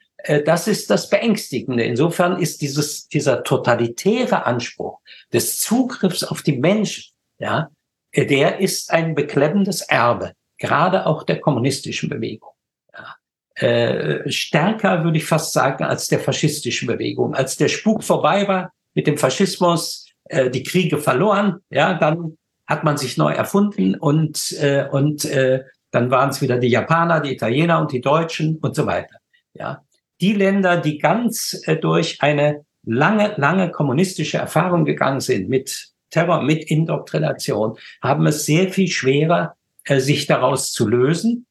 das 0.46 0.68
ist 0.68 0.90
das 0.90 1.10
Beängstigende. 1.10 1.84
Insofern 1.84 2.40
ist 2.40 2.62
dieses, 2.62 3.08
dieser 3.08 3.44
totalitäre 3.44 4.46
Anspruch 4.46 5.00
des 5.32 5.58
Zugriffs 5.58 6.24
auf 6.24 6.42
die 6.42 6.58
Menschen, 6.58 7.14
ja, 7.38 7.70
äh, 8.12 8.26
der 8.26 8.60
ist 8.60 8.92
ein 8.92 9.16
beklemmendes 9.16 9.82
Erbe, 9.82 10.34
gerade 10.58 11.06
auch 11.06 11.24
der 11.24 11.40
kommunistischen 11.40 12.10
Bewegung. 12.10 12.52
Ja. 12.94 13.16
Äh, 13.56 14.30
stärker 14.32 15.04
würde 15.04 15.18
ich 15.18 15.26
fast 15.26 15.54
sagen 15.54 15.84
als 15.84 16.08
der 16.08 16.20
faschistischen 16.20 16.88
Bewegung. 16.88 17.34
Als 17.34 17.58
der 17.58 17.68
Spuk 17.68 18.04
vorbei 18.04 18.48
war 18.48 18.72
mit 18.94 19.08
dem 19.08 19.18
Faschismus, 19.18 20.08
äh, 20.26 20.50
die 20.50 20.64
Kriege 20.64 20.98
verloren, 20.98 21.60
ja, 21.70 21.94
dann 21.94 22.38
hat 22.68 22.84
man 22.84 22.98
sich 22.98 23.18
neu 23.18 23.32
erfunden 23.32 23.96
und, 23.96 24.54
äh, 24.60 24.88
und 24.90 25.26
äh, 25.26 25.64
dann 25.92 26.12
waren 26.12 26.30
es 26.30 26.42
wieder 26.42 26.60
die 26.60 26.68
Japaner, 26.68 27.20
die 27.20 27.34
Italiener 27.34 27.82
und 27.82 27.92
die 27.92 28.02
Deutschen 28.02 28.58
und 28.58 28.76
so 28.76 28.86
weiter. 28.86 29.16
Ja, 29.54 29.84
die 30.22 30.34
Länder, 30.34 30.78
die 30.78 30.98
ganz 30.98 31.62
äh, 31.66 31.78
durch 31.78 32.22
eine 32.22 32.66
lange, 32.84 33.34
lange 33.38 33.72
kommunistische 33.72 34.38
Erfahrung 34.38 34.86
gegangen 34.86 35.20
sind 35.20 35.50
mit 35.50 35.90
Terror, 36.10 36.42
mit 36.42 36.70
Indoktrination, 36.70 37.78
haben 38.02 38.26
es 38.26 38.46
sehr 38.46 38.70
viel 38.72 38.88
schwerer, 38.88 39.56
äh, 39.86 40.00
sich 40.00 40.28
daraus 40.28 40.72
zu 40.72 40.88
lösen. 40.88 41.46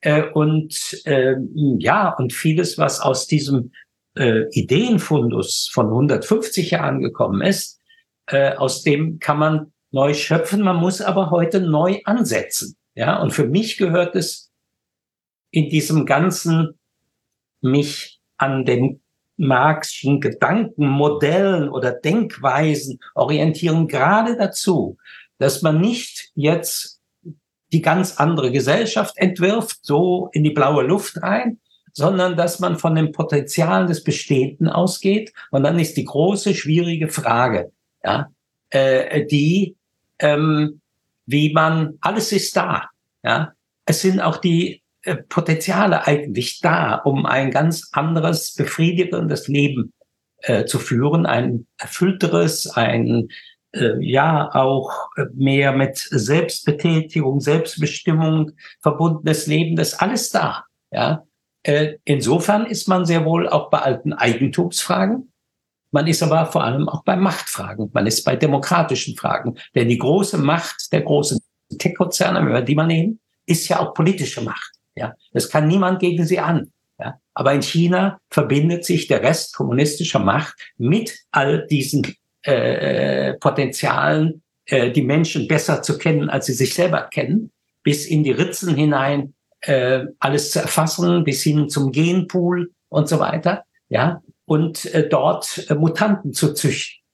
Äh, 0.00 0.22
und 0.32 1.00
äh, 1.04 1.34
ja, 1.78 2.14
und 2.14 2.32
vieles, 2.32 2.78
was 2.78 3.00
aus 3.00 3.26
diesem 3.26 3.72
Ideenfundus 4.50 5.70
von 5.72 5.86
150 5.86 6.72
Jahren 6.72 7.00
gekommen 7.00 7.40
ist, 7.40 7.78
aus 8.26 8.82
dem 8.82 9.20
kann 9.20 9.38
man 9.38 9.72
neu 9.92 10.12
schöpfen. 10.12 10.60
Man 10.60 10.74
muss 10.74 11.00
aber 11.00 11.30
heute 11.30 11.60
neu 11.60 12.00
ansetzen. 12.04 12.76
Ja, 12.96 13.22
und 13.22 13.32
für 13.32 13.46
mich 13.46 13.76
gehört 13.76 14.16
es 14.16 14.50
in 15.52 15.70
diesem 15.70 16.04
ganzen 16.04 16.77
mich 17.60 18.20
an 18.36 18.64
den 18.64 19.00
Marxischen 19.36 20.20
Gedankenmodellen 20.20 21.68
oder 21.68 21.92
Denkweisen 21.92 22.98
orientieren 23.14 23.86
gerade 23.86 24.36
dazu, 24.36 24.98
dass 25.38 25.62
man 25.62 25.80
nicht 25.80 26.30
jetzt 26.34 27.00
die 27.72 27.82
ganz 27.82 28.16
andere 28.16 28.50
Gesellschaft 28.50 29.16
entwirft, 29.16 29.78
so 29.82 30.28
in 30.32 30.42
die 30.42 30.50
blaue 30.50 30.82
Luft 30.82 31.22
rein, 31.22 31.60
sondern 31.92 32.36
dass 32.36 32.60
man 32.60 32.78
von 32.78 32.94
den 32.94 33.12
Potenzialen 33.12 33.86
des 33.86 34.02
Bestehenden 34.02 34.68
ausgeht. 34.68 35.32
Und 35.50 35.62
dann 35.62 35.78
ist 35.78 35.96
die 35.96 36.04
große, 36.04 36.54
schwierige 36.54 37.08
Frage, 37.08 37.72
ja, 38.04 38.28
äh, 38.70 39.26
die, 39.26 39.76
ähm, 40.18 40.80
wie 41.26 41.52
man, 41.52 41.98
alles 42.00 42.32
ist 42.32 42.56
da. 42.56 42.88
Ja, 43.22 43.52
es 43.84 44.00
sind 44.00 44.20
auch 44.20 44.38
die 44.38 44.82
Potenziale 45.16 46.06
eigentlich 46.06 46.60
da, 46.60 46.96
um 46.96 47.26
ein 47.26 47.50
ganz 47.50 47.90
anderes, 47.92 48.54
befriedigendes 48.54 49.48
Leben 49.48 49.92
äh, 50.42 50.64
zu 50.64 50.78
führen, 50.78 51.26
ein 51.26 51.66
erfüllteres, 51.78 52.70
ein 52.70 53.28
äh, 53.72 53.96
ja 54.00 54.50
auch 54.54 55.08
mehr 55.34 55.72
mit 55.72 55.98
Selbstbetätigung, 55.98 57.40
Selbstbestimmung 57.40 58.52
verbundenes 58.80 59.46
Leben, 59.46 59.76
das 59.76 59.92
ist 59.94 60.02
alles 60.02 60.30
da. 60.30 60.64
Ja, 60.90 61.24
äh, 61.62 61.98
insofern 62.04 62.66
ist 62.66 62.88
man 62.88 63.04
sehr 63.04 63.24
wohl 63.24 63.48
auch 63.48 63.68
bei 63.70 63.80
alten 63.80 64.12
Eigentumsfragen. 64.12 65.32
Man 65.90 66.06
ist 66.06 66.22
aber 66.22 66.46
vor 66.46 66.64
allem 66.64 66.88
auch 66.88 67.02
bei 67.02 67.16
Machtfragen. 67.16 67.90
Man 67.92 68.06
ist 68.06 68.24
bei 68.24 68.36
demokratischen 68.36 69.16
Fragen. 69.16 69.58
Denn 69.74 69.88
die 69.88 69.98
große 69.98 70.38
Macht 70.38 70.92
der 70.92 71.02
großen 71.02 71.40
Tech-Konzerne, 71.78 72.40
wenn 72.40 72.52
wir 72.52 72.62
die 72.62 72.74
mal 72.74 72.86
nehmen, 72.86 73.20
ist 73.46 73.68
ja 73.68 73.80
auch 73.80 73.94
politische 73.94 74.42
Macht. 74.42 74.77
Ja, 74.98 75.14
das 75.32 75.48
kann 75.48 75.68
niemand 75.68 76.00
gegen 76.00 76.26
sie 76.26 76.38
an. 76.38 76.72
Ja, 76.98 77.20
aber 77.32 77.52
in 77.54 77.62
China 77.62 78.18
verbindet 78.28 78.84
sich 78.84 79.06
der 79.06 79.22
Rest 79.22 79.54
kommunistischer 79.54 80.18
Macht 80.18 80.54
mit 80.76 81.16
all 81.30 81.64
diesen 81.66 82.02
äh, 82.42 83.34
Potenzialen, 83.34 84.42
äh, 84.66 84.90
die 84.90 85.02
Menschen 85.02 85.46
besser 85.46 85.80
zu 85.82 85.96
kennen, 85.96 86.28
als 86.28 86.46
sie 86.46 86.54
sich 86.54 86.74
selber 86.74 87.02
kennen, 87.02 87.52
bis 87.84 88.06
in 88.06 88.24
die 88.24 88.32
Ritzen 88.32 88.74
hinein 88.74 89.34
äh, 89.60 90.06
alles 90.18 90.50
zu 90.50 90.58
erfassen, 90.58 91.22
bis 91.22 91.42
hin 91.42 91.68
zum 91.68 91.92
Genpool 91.92 92.72
und 92.88 93.08
so 93.08 93.20
weiter. 93.20 93.64
Ja, 93.88 94.20
und 94.44 94.86
äh, 94.86 95.08
dort 95.08 95.70
äh, 95.70 95.74
Mutanten 95.74 96.32
zu 96.32 96.54
züchten. 96.54 97.04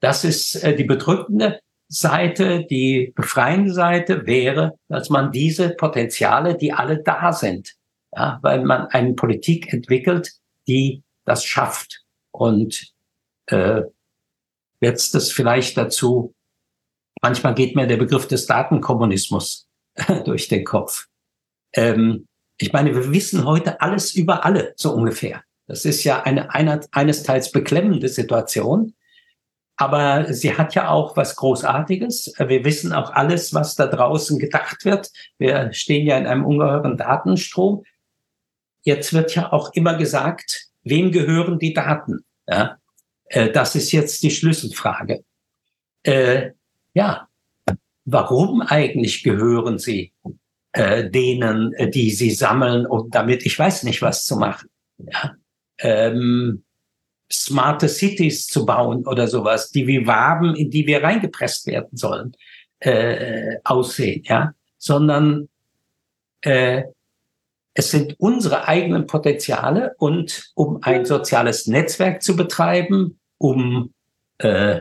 Das 0.00 0.24
ist 0.24 0.62
äh, 0.62 0.76
die 0.76 0.84
bedrückende 0.84 1.60
Seite, 1.90 2.64
die 2.70 3.12
befreiende 3.16 3.72
Seite 3.74 4.24
wäre, 4.26 4.78
dass 4.88 5.10
man 5.10 5.32
diese 5.32 5.70
Potenziale, 5.70 6.56
die 6.56 6.72
alle 6.72 7.02
da 7.02 7.32
sind, 7.32 7.74
ja, 8.14 8.38
weil 8.42 8.64
man 8.64 8.86
eine 8.86 9.14
Politik 9.14 9.72
entwickelt, 9.72 10.30
die 10.68 11.02
das 11.24 11.44
schafft. 11.44 12.04
Und 12.30 12.92
äh, 13.46 13.82
jetzt 14.80 15.14
das 15.16 15.32
vielleicht 15.32 15.76
dazu, 15.76 16.32
manchmal 17.20 17.54
geht 17.54 17.74
mir 17.74 17.88
der 17.88 17.96
Begriff 17.96 18.28
des 18.28 18.46
Datenkommunismus 18.46 19.66
durch 20.24 20.46
den 20.46 20.64
Kopf. 20.64 21.08
Ähm, 21.74 22.28
ich 22.56 22.72
meine, 22.72 22.94
wir 22.94 23.10
wissen 23.10 23.44
heute 23.44 23.80
alles 23.80 24.14
über 24.14 24.44
alle, 24.44 24.74
so 24.76 24.92
ungefähr. 24.92 25.42
Das 25.66 25.84
ist 25.84 26.04
ja 26.04 26.22
eine, 26.22 26.54
eine 26.54 26.80
eines 26.92 27.24
Teils 27.24 27.50
beklemmende 27.50 28.08
Situation. 28.08 28.94
Aber 29.80 30.30
sie 30.34 30.58
hat 30.58 30.74
ja 30.74 30.90
auch 30.90 31.16
was 31.16 31.36
Großartiges. 31.36 32.34
Wir 32.36 32.66
wissen 32.66 32.92
auch 32.92 33.14
alles, 33.14 33.54
was 33.54 33.76
da 33.76 33.86
draußen 33.86 34.38
gedacht 34.38 34.84
wird. 34.84 35.10
Wir 35.38 35.72
stehen 35.72 36.06
ja 36.06 36.18
in 36.18 36.26
einem 36.26 36.44
ungeheuren 36.44 36.98
Datenstrom. 36.98 37.84
Jetzt 38.82 39.14
wird 39.14 39.34
ja 39.34 39.50
auch 39.54 39.72
immer 39.72 39.94
gesagt, 39.94 40.66
wem 40.82 41.10
gehören 41.12 41.58
die 41.58 41.72
Daten? 41.72 42.26
Ja, 42.46 42.76
äh, 43.24 43.50
das 43.50 43.74
ist 43.74 43.90
jetzt 43.92 44.22
die 44.22 44.30
Schlüsselfrage. 44.30 45.24
Äh, 46.02 46.50
ja, 46.92 47.28
warum 48.04 48.60
eigentlich 48.60 49.22
gehören 49.22 49.78
sie 49.78 50.12
äh, 50.72 51.08
denen, 51.08 51.74
die 51.90 52.10
sie 52.10 52.32
sammeln, 52.32 52.84
um 52.84 53.10
damit 53.10 53.46
ich 53.46 53.58
weiß 53.58 53.84
nicht 53.84 54.02
was 54.02 54.26
zu 54.26 54.36
machen? 54.36 54.68
Ja, 54.98 55.36
ähm, 55.78 56.64
smarte 57.32 57.88
Cities 57.88 58.46
zu 58.46 58.66
bauen 58.66 59.06
oder 59.06 59.26
sowas, 59.28 59.70
die 59.70 59.86
wie 59.86 60.06
Waben, 60.06 60.54
in 60.54 60.70
die 60.70 60.86
wir 60.86 61.02
reingepresst 61.02 61.66
werden 61.66 61.96
sollen, 61.96 62.36
äh, 62.80 63.56
aussehen, 63.64 64.22
ja, 64.24 64.52
sondern 64.78 65.48
äh, 66.42 66.84
es 67.74 67.90
sind 67.90 68.16
unsere 68.18 68.66
eigenen 68.66 69.06
Potenziale 69.06 69.94
und 69.98 70.50
um 70.54 70.78
ein 70.82 71.04
soziales 71.04 71.66
Netzwerk 71.66 72.22
zu 72.22 72.36
betreiben, 72.36 73.20
um 73.38 73.94
äh, 74.38 74.80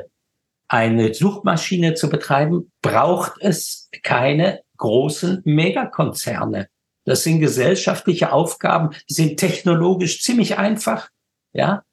eine 0.67 1.13
Suchmaschine 1.13 1.93
zu 1.93 2.09
betreiben, 2.09 2.71
braucht 2.81 3.33
es 3.41 3.89
keine 4.03 4.61
großen 4.77 5.41
Megakonzerne. 5.43 6.67
Das 7.05 7.23
sind 7.23 7.39
gesellschaftliche 7.39 8.31
Aufgaben, 8.31 8.91
die 9.09 9.13
sind 9.13 9.37
technologisch 9.37 10.21
ziemlich 10.21 10.57
einfach, 10.57 11.09
ja, 11.53 11.83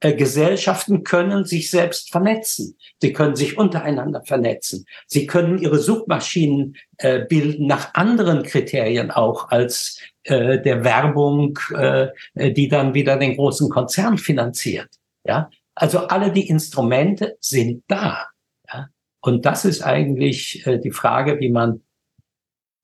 äh, 0.00 0.14
Gesellschaften 0.14 1.04
können 1.04 1.44
sich 1.44 1.70
selbst 1.70 2.10
vernetzen. 2.10 2.76
Sie 3.00 3.12
können 3.12 3.36
sich 3.36 3.58
untereinander 3.58 4.22
vernetzen. 4.24 4.86
Sie 5.06 5.26
können 5.26 5.58
ihre 5.58 5.78
Suchmaschinen 5.78 6.76
äh, 6.98 7.24
bilden 7.26 7.66
nach 7.66 7.94
anderen 7.94 8.42
Kriterien 8.42 9.10
auch 9.10 9.50
als 9.50 10.00
äh, 10.24 10.60
der 10.60 10.84
Werbung, 10.84 11.58
äh, 11.74 12.08
die 12.34 12.68
dann 12.68 12.94
wieder 12.94 13.16
den 13.16 13.36
großen 13.36 13.68
Konzern 13.68 14.18
finanziert. 14.18 14.88
Ja, 15.24 15.50
also 15.74 15.98
alle 16.06 16.32
die 16.32 16.48
Instrumente 16.48 17.36
sind 17.40 17.84
da. 17.88 18.26
Ja? 18.72 18.88
Und 19.20 19.44
das 19.44 19.64
ist 19.64 19.82
eigentlich 19.82 20.66
äh, 20.66 20.78
die 20.78 20.90
Frage, 20.90 21.40
wie 21.40 21.50
man 21.50 21.82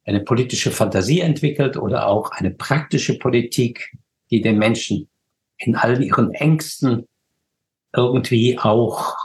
eine 0.04 0.20
politische 0.20 0.70
Fantasie 0.70 1.20
entwickelt 1.20 1.76
oder 1.76 2.06
auch 2.06 2.30
eine 2.30 2.50
praktische 2.52 3.18
Politik, 3.18 3.92
die 4.30 4.40
den 4.40 4.58
Menschen 4.58 5.08
in 5.58 5.76
all 5.76 6.02
ihren 6.02 6.32
Ängsten 6.32 7.06
irgendwie 7.94 8.58
auch 8.58 9.16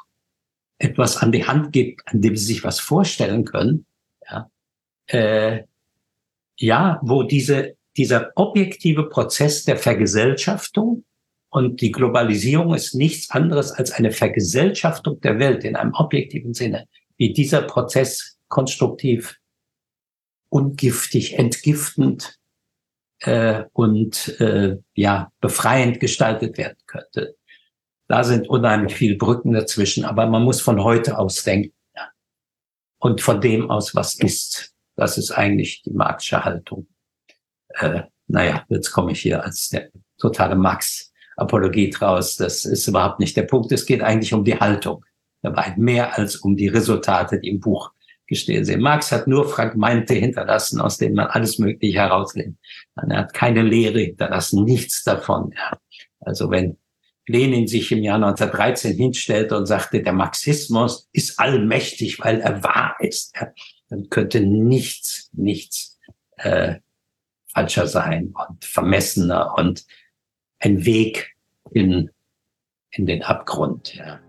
etwas 0.77 1.17
an 1.17 1.31
die 1.31 1.45
Hand 1.45 1.71
gibt, 1.73 2.01
an 2.07 2.21
dem 2.21 2.35
sie 2.35 2.45
sich 2.45 2.63
was 2.63 2.79
vorstellen 2.79 3.45
können, 3.45 3.85
ja, 4.29 4.49
äh, 5.07 5.63
ja 6.57 6.99
wo 7.03 7.23
diese, 7.23 7.75
dieser 7.97 8.31
objektive 8.35 9.09
Prozess 9.09 9.63
der 9.65 9.77
Vergesellschaftung 9.77 11.03
und 11.49 11.81
die 11.81 11.91
Globalisierung 11.91 12.73
ist 12.73 12.95
nichts 12.95 13.29
anderes 13.29 13.71
als 13.71 13.91
eine 13.91 14.11
Vergesellschaftung 14.11 15.19
der 15.19 15.37
Welt 15.37 15.63
in 15.65 15.75
einem 15.75 15.93
objektiven 15.93 16.53
Sinne, 16.53 16.87
wie 17.17 17.33
dieser 17.33 17.61
Prozess 17.63 18.39
konstruktiv, 18.47 19.37
ungiftig, 20.49 21.37
entgiftend 21.37 22.39
äh, 23.21 23.63
und 23.73 24.39
äh, 24.39 24.77
ja 24.95 25.31
befreiend 25.39 25.99
gestaltet 25.99 26.57
werden 26.57 26.77
könnte. 26.85 27.35
Da 28.07 28.23
sind 28.23 28.49
unheimlich 28.49 28.93
viele 28.95 29.15
Brücken 29.15 29.53
dazwischen, 29.53 30.03
aber 30.03 30.27
man 30.27 30.43
muss 30.43 30.59
von 30.59 30.83
heute 30.83 31.17
aus 31.17 31.43
denken. 31.43 31.73
Ja. 31.95 32.09
Und 32.99 33.21
von 33.21 33.39
dem 33.39 33.71
aus, 33.71 33.95
was 33.95 34.15
ist. 34.15 34.73
Das 34.95 35.17
ist 35.17 35.31
eigentlich 35.31 35.81
die 35.83 35.93
marxische 35.93 36.43
Haltung. 36.43 36.87
Äh, 37.69 38.03
naja, 38.27 38.65
jetzt 38.69 38.91
komme 38.91 39.13
ich 39.13 39.21
hier 39.21 39.43
als 39.43 39.69
der 39.69 39.89
totale 40.17 40.55
Marx-Apologet 40.55 42.01
raus. 42.01 42.35
Das 42.35 42.65
ist 42.65 42.87
überhaupt 42.87 43.19
nicht 43.19 43.37
der 43.37 43.43
Punkt. 43.43 43.71
Es 43.71 43.85
geht 43.85 44.01
eigentlich 44.01 44.33
um 44.33 44.43
die 44.43 44.59
Haltung 44.59 45.05
dabei, 45.41 45.73
mehr 45.77 46.17
als 46.17 46.35
um 46.35 46.55
die 46.55 46.67
Resultate, 46.67 47.39
die 47.39 47.49
im 47.49 47.59
Buch 47.59 47.91
gestehen 48.31 48.63
sind. 48.63 48.79
Marx 48.79 49.11
hat 49.11 49.27
nur 49.27 49.49
Fragmente 49.49 50.13
hinterlassen, 50.13 50.79
aus 50.79 50.97
denen 50.97 51.15
man 51.15 51.27
alles 51.27 51.59
Mögliche 51.59 51.99
herausnimmt. 51.99 52.57
Er 52.95 53.17
hat 53.17 53.33
keine 53.33 53.61
Lehre 53.61 53.99
hinterlassen, 53.99 54.63
nichts 54.63 55.03
davon. 55.03 55.53
Ja. 55.53 55.77
Also 56.21 56.49
wenn 56.49 56.77
Lenin 57.27 57.67
sich 57.67 57.91
im 57.91 58.03
Jahr 58.03 58.15
1913 58.15 58.95
hinstellte 58.95 59.57
und 59.57 59.65
sagte, 59.65 60.01
der 60.01 60.13
Marxismus 60.13 61.09
ist 61.11 61.39
allmächtig, 61.39 62.19
weil 62.19 62.39
er 62.39 62.63
wahr 62.63 62.95
ist, 62.99 63.35
ja, 63.35 63.49
dann 63.89 64.09
könnte 64.09 64.39
nichts, 64.39 65.29
nichts 65.33 65.99
äh, 66.37 66.75
falscher 67.47 67.87
sein 67.87 68.33
und 68.47 68.63
vermessener 68.63 69.55
und 69.57 69.83
ein 70.59 70.85
Weg 70.85 71.35
in, 71.71 72.09
in 72.91 73.05
den 73.05 73.23
Abgrund. 73.23 73.93
Ja. 73.95 74.21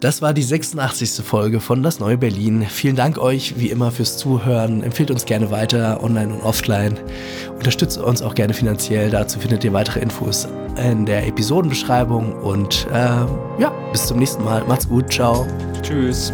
Das 0.00 0.20
war 0.20 0.34
die 0.34 0.42
86. 0.42 1.24
Folge 1.24 1.60
von 1.60 1.82
Das 1.82 2.00
Neue 2.00 2.18
Berlin. 2.18 2.66
Vielen 2.68 2.96
Dank 2.96 3.18
euch 3.18 3.58
wie 3.58 3.70
immer 3.70 3.90
fürs 3.90 4.18
Zuhören. 4.18 4.82
Empfehlt 4.82 5.10
uns 5.10 5.24
gerne 5.24 5.50
weiter, 5.50 6.02
online 6.02 6.34
und 6.34 6.42
offline. 6.42 6.98
Unterstützt 7.56 7.96
uns 7.98 8.20
auch 8.20 8.34
gerne 8.34 8.52
finanziell. 8.52 9.10
Dazu 9.10 9.38
findet 9.38 9.64
ihr 9.64 9.72
weitere 9.72 10.00
Infos 10.00 10.46
in 10.76 11.06
der 11.06 11.26
Episodenbeschreibung. 11.26 12.34
Und 12.34 12.86
äh, 12.92 13.60
ja, 13.60 13.72
bis 13.90 14.06
zum 14.06 14.18
nächsten 14.18 14.44
Mal. 14.44 14.64
Macht's 14.64 14.86
gut. 14.88 15.10
Ciao. 15.10 15.46
Tschüss. 15.82 16.32